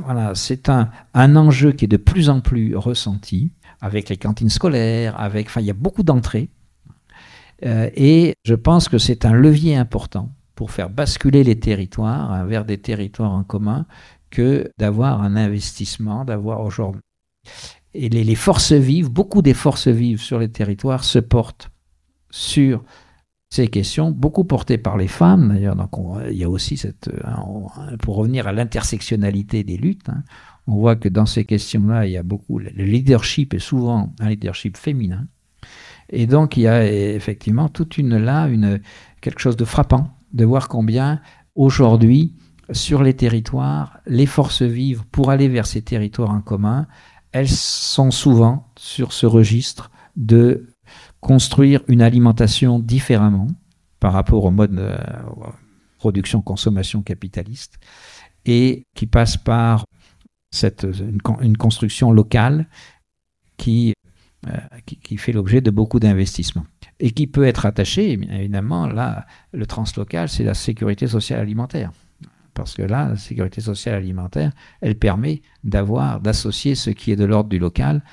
voilà, 0.04 0.34
c'est 0.34 0.70
un, 0.70 0.90
un, 1.14 1.36
enjeu 1.36 1.72
qui 1.72 1.86
est 1.86 1.88
de 1.88 1.98
plus 1.98 2.30
en 2.30 2.42
plus 2.42 2.76
ressenti 2.76 3.52
avec 3.80 4.10
les 4.10 4.18
cantines 4.18 4.50
scolaires, 4.50 5.20
avec, 5.20 5.48
enfin, 5.48 5.62
il 5.62 5.68
y 5.68 5.72
a 5.72 5.76
beaucoup 5.76 6.04
d'entrées. 6.04 6.50
Euh, 7.66 7.90
et 7.96 8.34
je 8.44 8.56
pense 8.56 8.90
que 8.90 8.98
c'est 8.98 9.26
un 9.26 9.34
levier 9.34 9.76
important 9.76 10.30
pour 10.56 10.72
faire 10.72 10.90
basculer 10.90 11.44
les 11.44 11.60
territoires 11.60 12.46
vers 12.46 12.66
des 12.66 12.80
territoires 12.80 13.32
en 13.32 13.44
commun 13.44 13.86
que 14.30 14.72
d'avoir 14.78 15.22
un 15.22 15.36
investissement, 15.36 16.26
d'avoir 16.26 16.62
aujourd'hui. 16.62 17.02
Et 17.94 18.10
les, 18.10 18.36
forces 18.36 18.74
vives, 18.74 19.10
beaucoup 19.10 19.42
des 19.42 19.54
forces 19.54 19.88
vives 19.88 20.22
sur 20.22 20.40
les 20.40 20.50
territoires 20.50 21.04
se 21.04 21.20
portent 21.20 21.72
sur 22.30 22.84
ces 23.50 23.70
questions, 23.70 24.12
beaucoup 24.12 24.44
portées 24.44 24.78
par 24.78 24.98
les 24.98 25.08
femmes 25.08 25.50
d'ailleurs. 25.50 25.76
Donc 25.76 25.92
il 26.30 26.38
y 26.38 26.44
a 26.44 26.50
aussi 26.50 26.76
cette, 26.78 27.10
pour 28.02 28.16
revenir 28.16 28.48
à 28.48 28.52
l'intersectionnalité 28.52 29.64
des 29.64 29.78
luttes, 29.78 30.10
hein, 30.10 30.24
on 30.68 30.76
voit 30.76 30.98
que 30.98 31.08
dans 31.08 31.26
ces 31.26 31.46
questions-là, 31.46 32.06
il 32.06 32.12
y 32.12 32.18
a 32.18 32.24
beaucoup, 32.24 32.60
le 32.60 32.70
leadership 32.70 33.54
est 33.54 33.60
souvent 33.60 34.14
un 34.20 34.30
leadership 34.30 34.76
féminin. 34.76 35.28
Et 36.10 36.26
donc 36.26 36.58
il 36.58 36.62
y 36.62 36.68
a 36.68 36.86
effectivement 36.86 37.70
toute 37.70 37.98
une 37.98 38.18
là, 38.18 38.48
une, 38.48 38.82
quelque 39.22 39.40
chose 39.40 39.58
de 39.58 39.66
frappant 39.66 40.18
de 40.34 40.46
voir 40.46 40.68
combien 40.68 41.22
aujourd'hui, 41.56 42.34
sur 42.72 43.02
les 43.02 43.14
territoires, 43.14 44.00
les 44.06 44.26
forces 44.26 44.62
vives 44.62 45.04
pour 45.12 45.32
aller 45.32 45.48
vers 45.48 45.66
ces 45.66 45.82
territoires 45.82 46.32
en 46.32 46.42
commun, 46.42 46.88
elles 47.32 47.50
sont 47.50 48.12
souvent 48.12 48.68
sur 48.78 49.14
ce 49.14 49.26
registre 49.26 49.90
de 50.16 50.68
construire 51.20 51.82
une 51.88 52.02
alimentation 52.02 52.80
différemment 52.80 53.48
par 54.00 54.14
rapport 54.14 54.44
au 54.44 54.52
mode 54.52 54.76
de 54.76 54.96
production-consommation 55.98 57.02
capitaliste 57.02 57.80
et 58.46 58.84
qui 58.96 59.08
passe 59.08 59.38
par 59.38 59.86
cette, 60.52 60.88
une, 61.42 61.58
construction 61.58 62.12
locale 62.12 62.68
qui, 63.58 63.90
euh, 63.90 64.07
qui, 64.86 64.98
qui 64.98 65.18
fait 65.18 65.32
l'objet 65.32 65.62
de 65.62 65.72
beaucoup 65.72 66.00
d'investissements 66.00 66.66
et 67.00 67.12
qui 67.12 67.28
peut 67.28 67.46
être 67.46 67.66
attaché, 67.66 68.14
évidemment, 68.14 68.88
là, 68.88 69.26
le 69.52 69.66
translocal, 69.66 70.30
c'est 70.30 70.44
la 70.44 70.54
sécurité 70.54 71.08
sociale 71.08 71.40
alimentaire. 71.40 71.92
Parce 72.54 72.74
que 72.74 72.82
là, 72.82 73.10
la 73.10 73.16
sécurité 73.18 73.62
sociale 73.62 73.96
alimentaire, 73.96 74.52
elle 74.82 74.98
permet 74.98 75.42
d'avoir, 75.64 76.20
d'associer 76.20 76.74
ce 76.74 76.90
qui 76.90 77.12
est 77.12 77.16
de 77.16 77.26
l'ordre 77.26 77.50
du 77.50 77.60
local, 77.60 78.04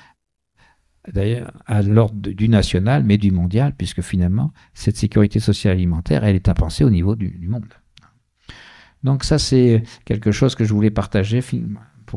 d'ailleurs, 1.10 1.50
à 1.64 1.80
l'ordre 1.80 2.16
du 2.16 2.48
national, 2.50 3.04
mais 3.04 3.16
du 3.16 3.30
mondial, 3.30 3.74
puisque 3.74 4.02
finalement, 4.02 4.52
cette 4.74 4.98
sécurité 4.98 5.40
sociale 5.40 5.72
alimentaire, 5.72 6.24
elle 6.24 6.36
est 6.36 6.48
impensée 6.48 6.84
au 6.84 6.90
niveau 6.90 7.16
du, 7.16 7.46
monde. 7.48 7.64
Donc 9.02 9.24
ça, 9.24 9.38
c'est 9.38 9.82
quelque 10.04 10.30
chose 10.30 10.54
que 10.54 10.64
je 10.64 10.74
voulais 10.74 10.90
partager 10.90 11.40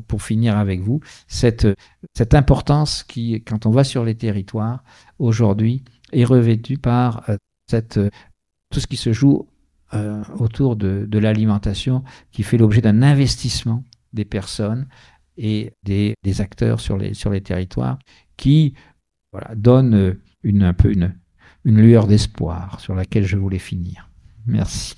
pour, 0.02 0.22
finir 0.22 0.58
avec 0.58 0.82
vous, 0.82 1.00
cette, 1.28 1.68
cette 2.14 2.34
importance 2.34 3.04
qui, 3.04 3.42
quand 3.44 3.66
on 3.66 3.72
va 3.72 3.84
sur 3.84 4.04
les 4.04 4.16
territoires, 4.16 4.84
aujourd'hui, 5.20 5.84
est 6.12 6.26
revêtu 6.26 6.78
par 6.78 7.30
euh, 7.30 7.38
cette, 7.70 7.98
euh, 7.98 8.10
tout 8.72 8.80
ce 8.80 8.88
qui 8.88 8.98
se 8.98 9.14
joue 9.14 9.48
euh, 9.94 10.24
autour 10.38 10.76
de, 10.76 11.06
de 11.08 11.20
l'alimentation, 11.20 12.04
qui 12.32 12.44
fait 12.44 12.58
l'objet 12.58 12.82
d'un 12.82 13.02
investissement 13.02 13.84
des 14.14 14.26
personnes 14.26 14.88
et 15.38 15.72
des, 15.84 16.16
des, 16.24 16.42
acteurs 16.42 16.80
sur 16.80 16.98
les, 16.98 17.14
sur 17.14 17.30
les 17.30 17.42
territoires, 17.42 18.00
qui 18.36 18.74
voilà, 19.32 19.54
donne 19.56 20.18
une, 20.44 20.64
un 20.64 20.74
peu 20.74 20.92
une, 20.92 21.14
une 21.64 21.82
lueur 21.82 22.08
d'espoir 22.08 22.80
sur 22.80 22.96
laquelle 22.96 23.26
je 23.26 23.38
voulais 23.38 23.60
finir. 23.60 24.10
Merci. 24.46 24.96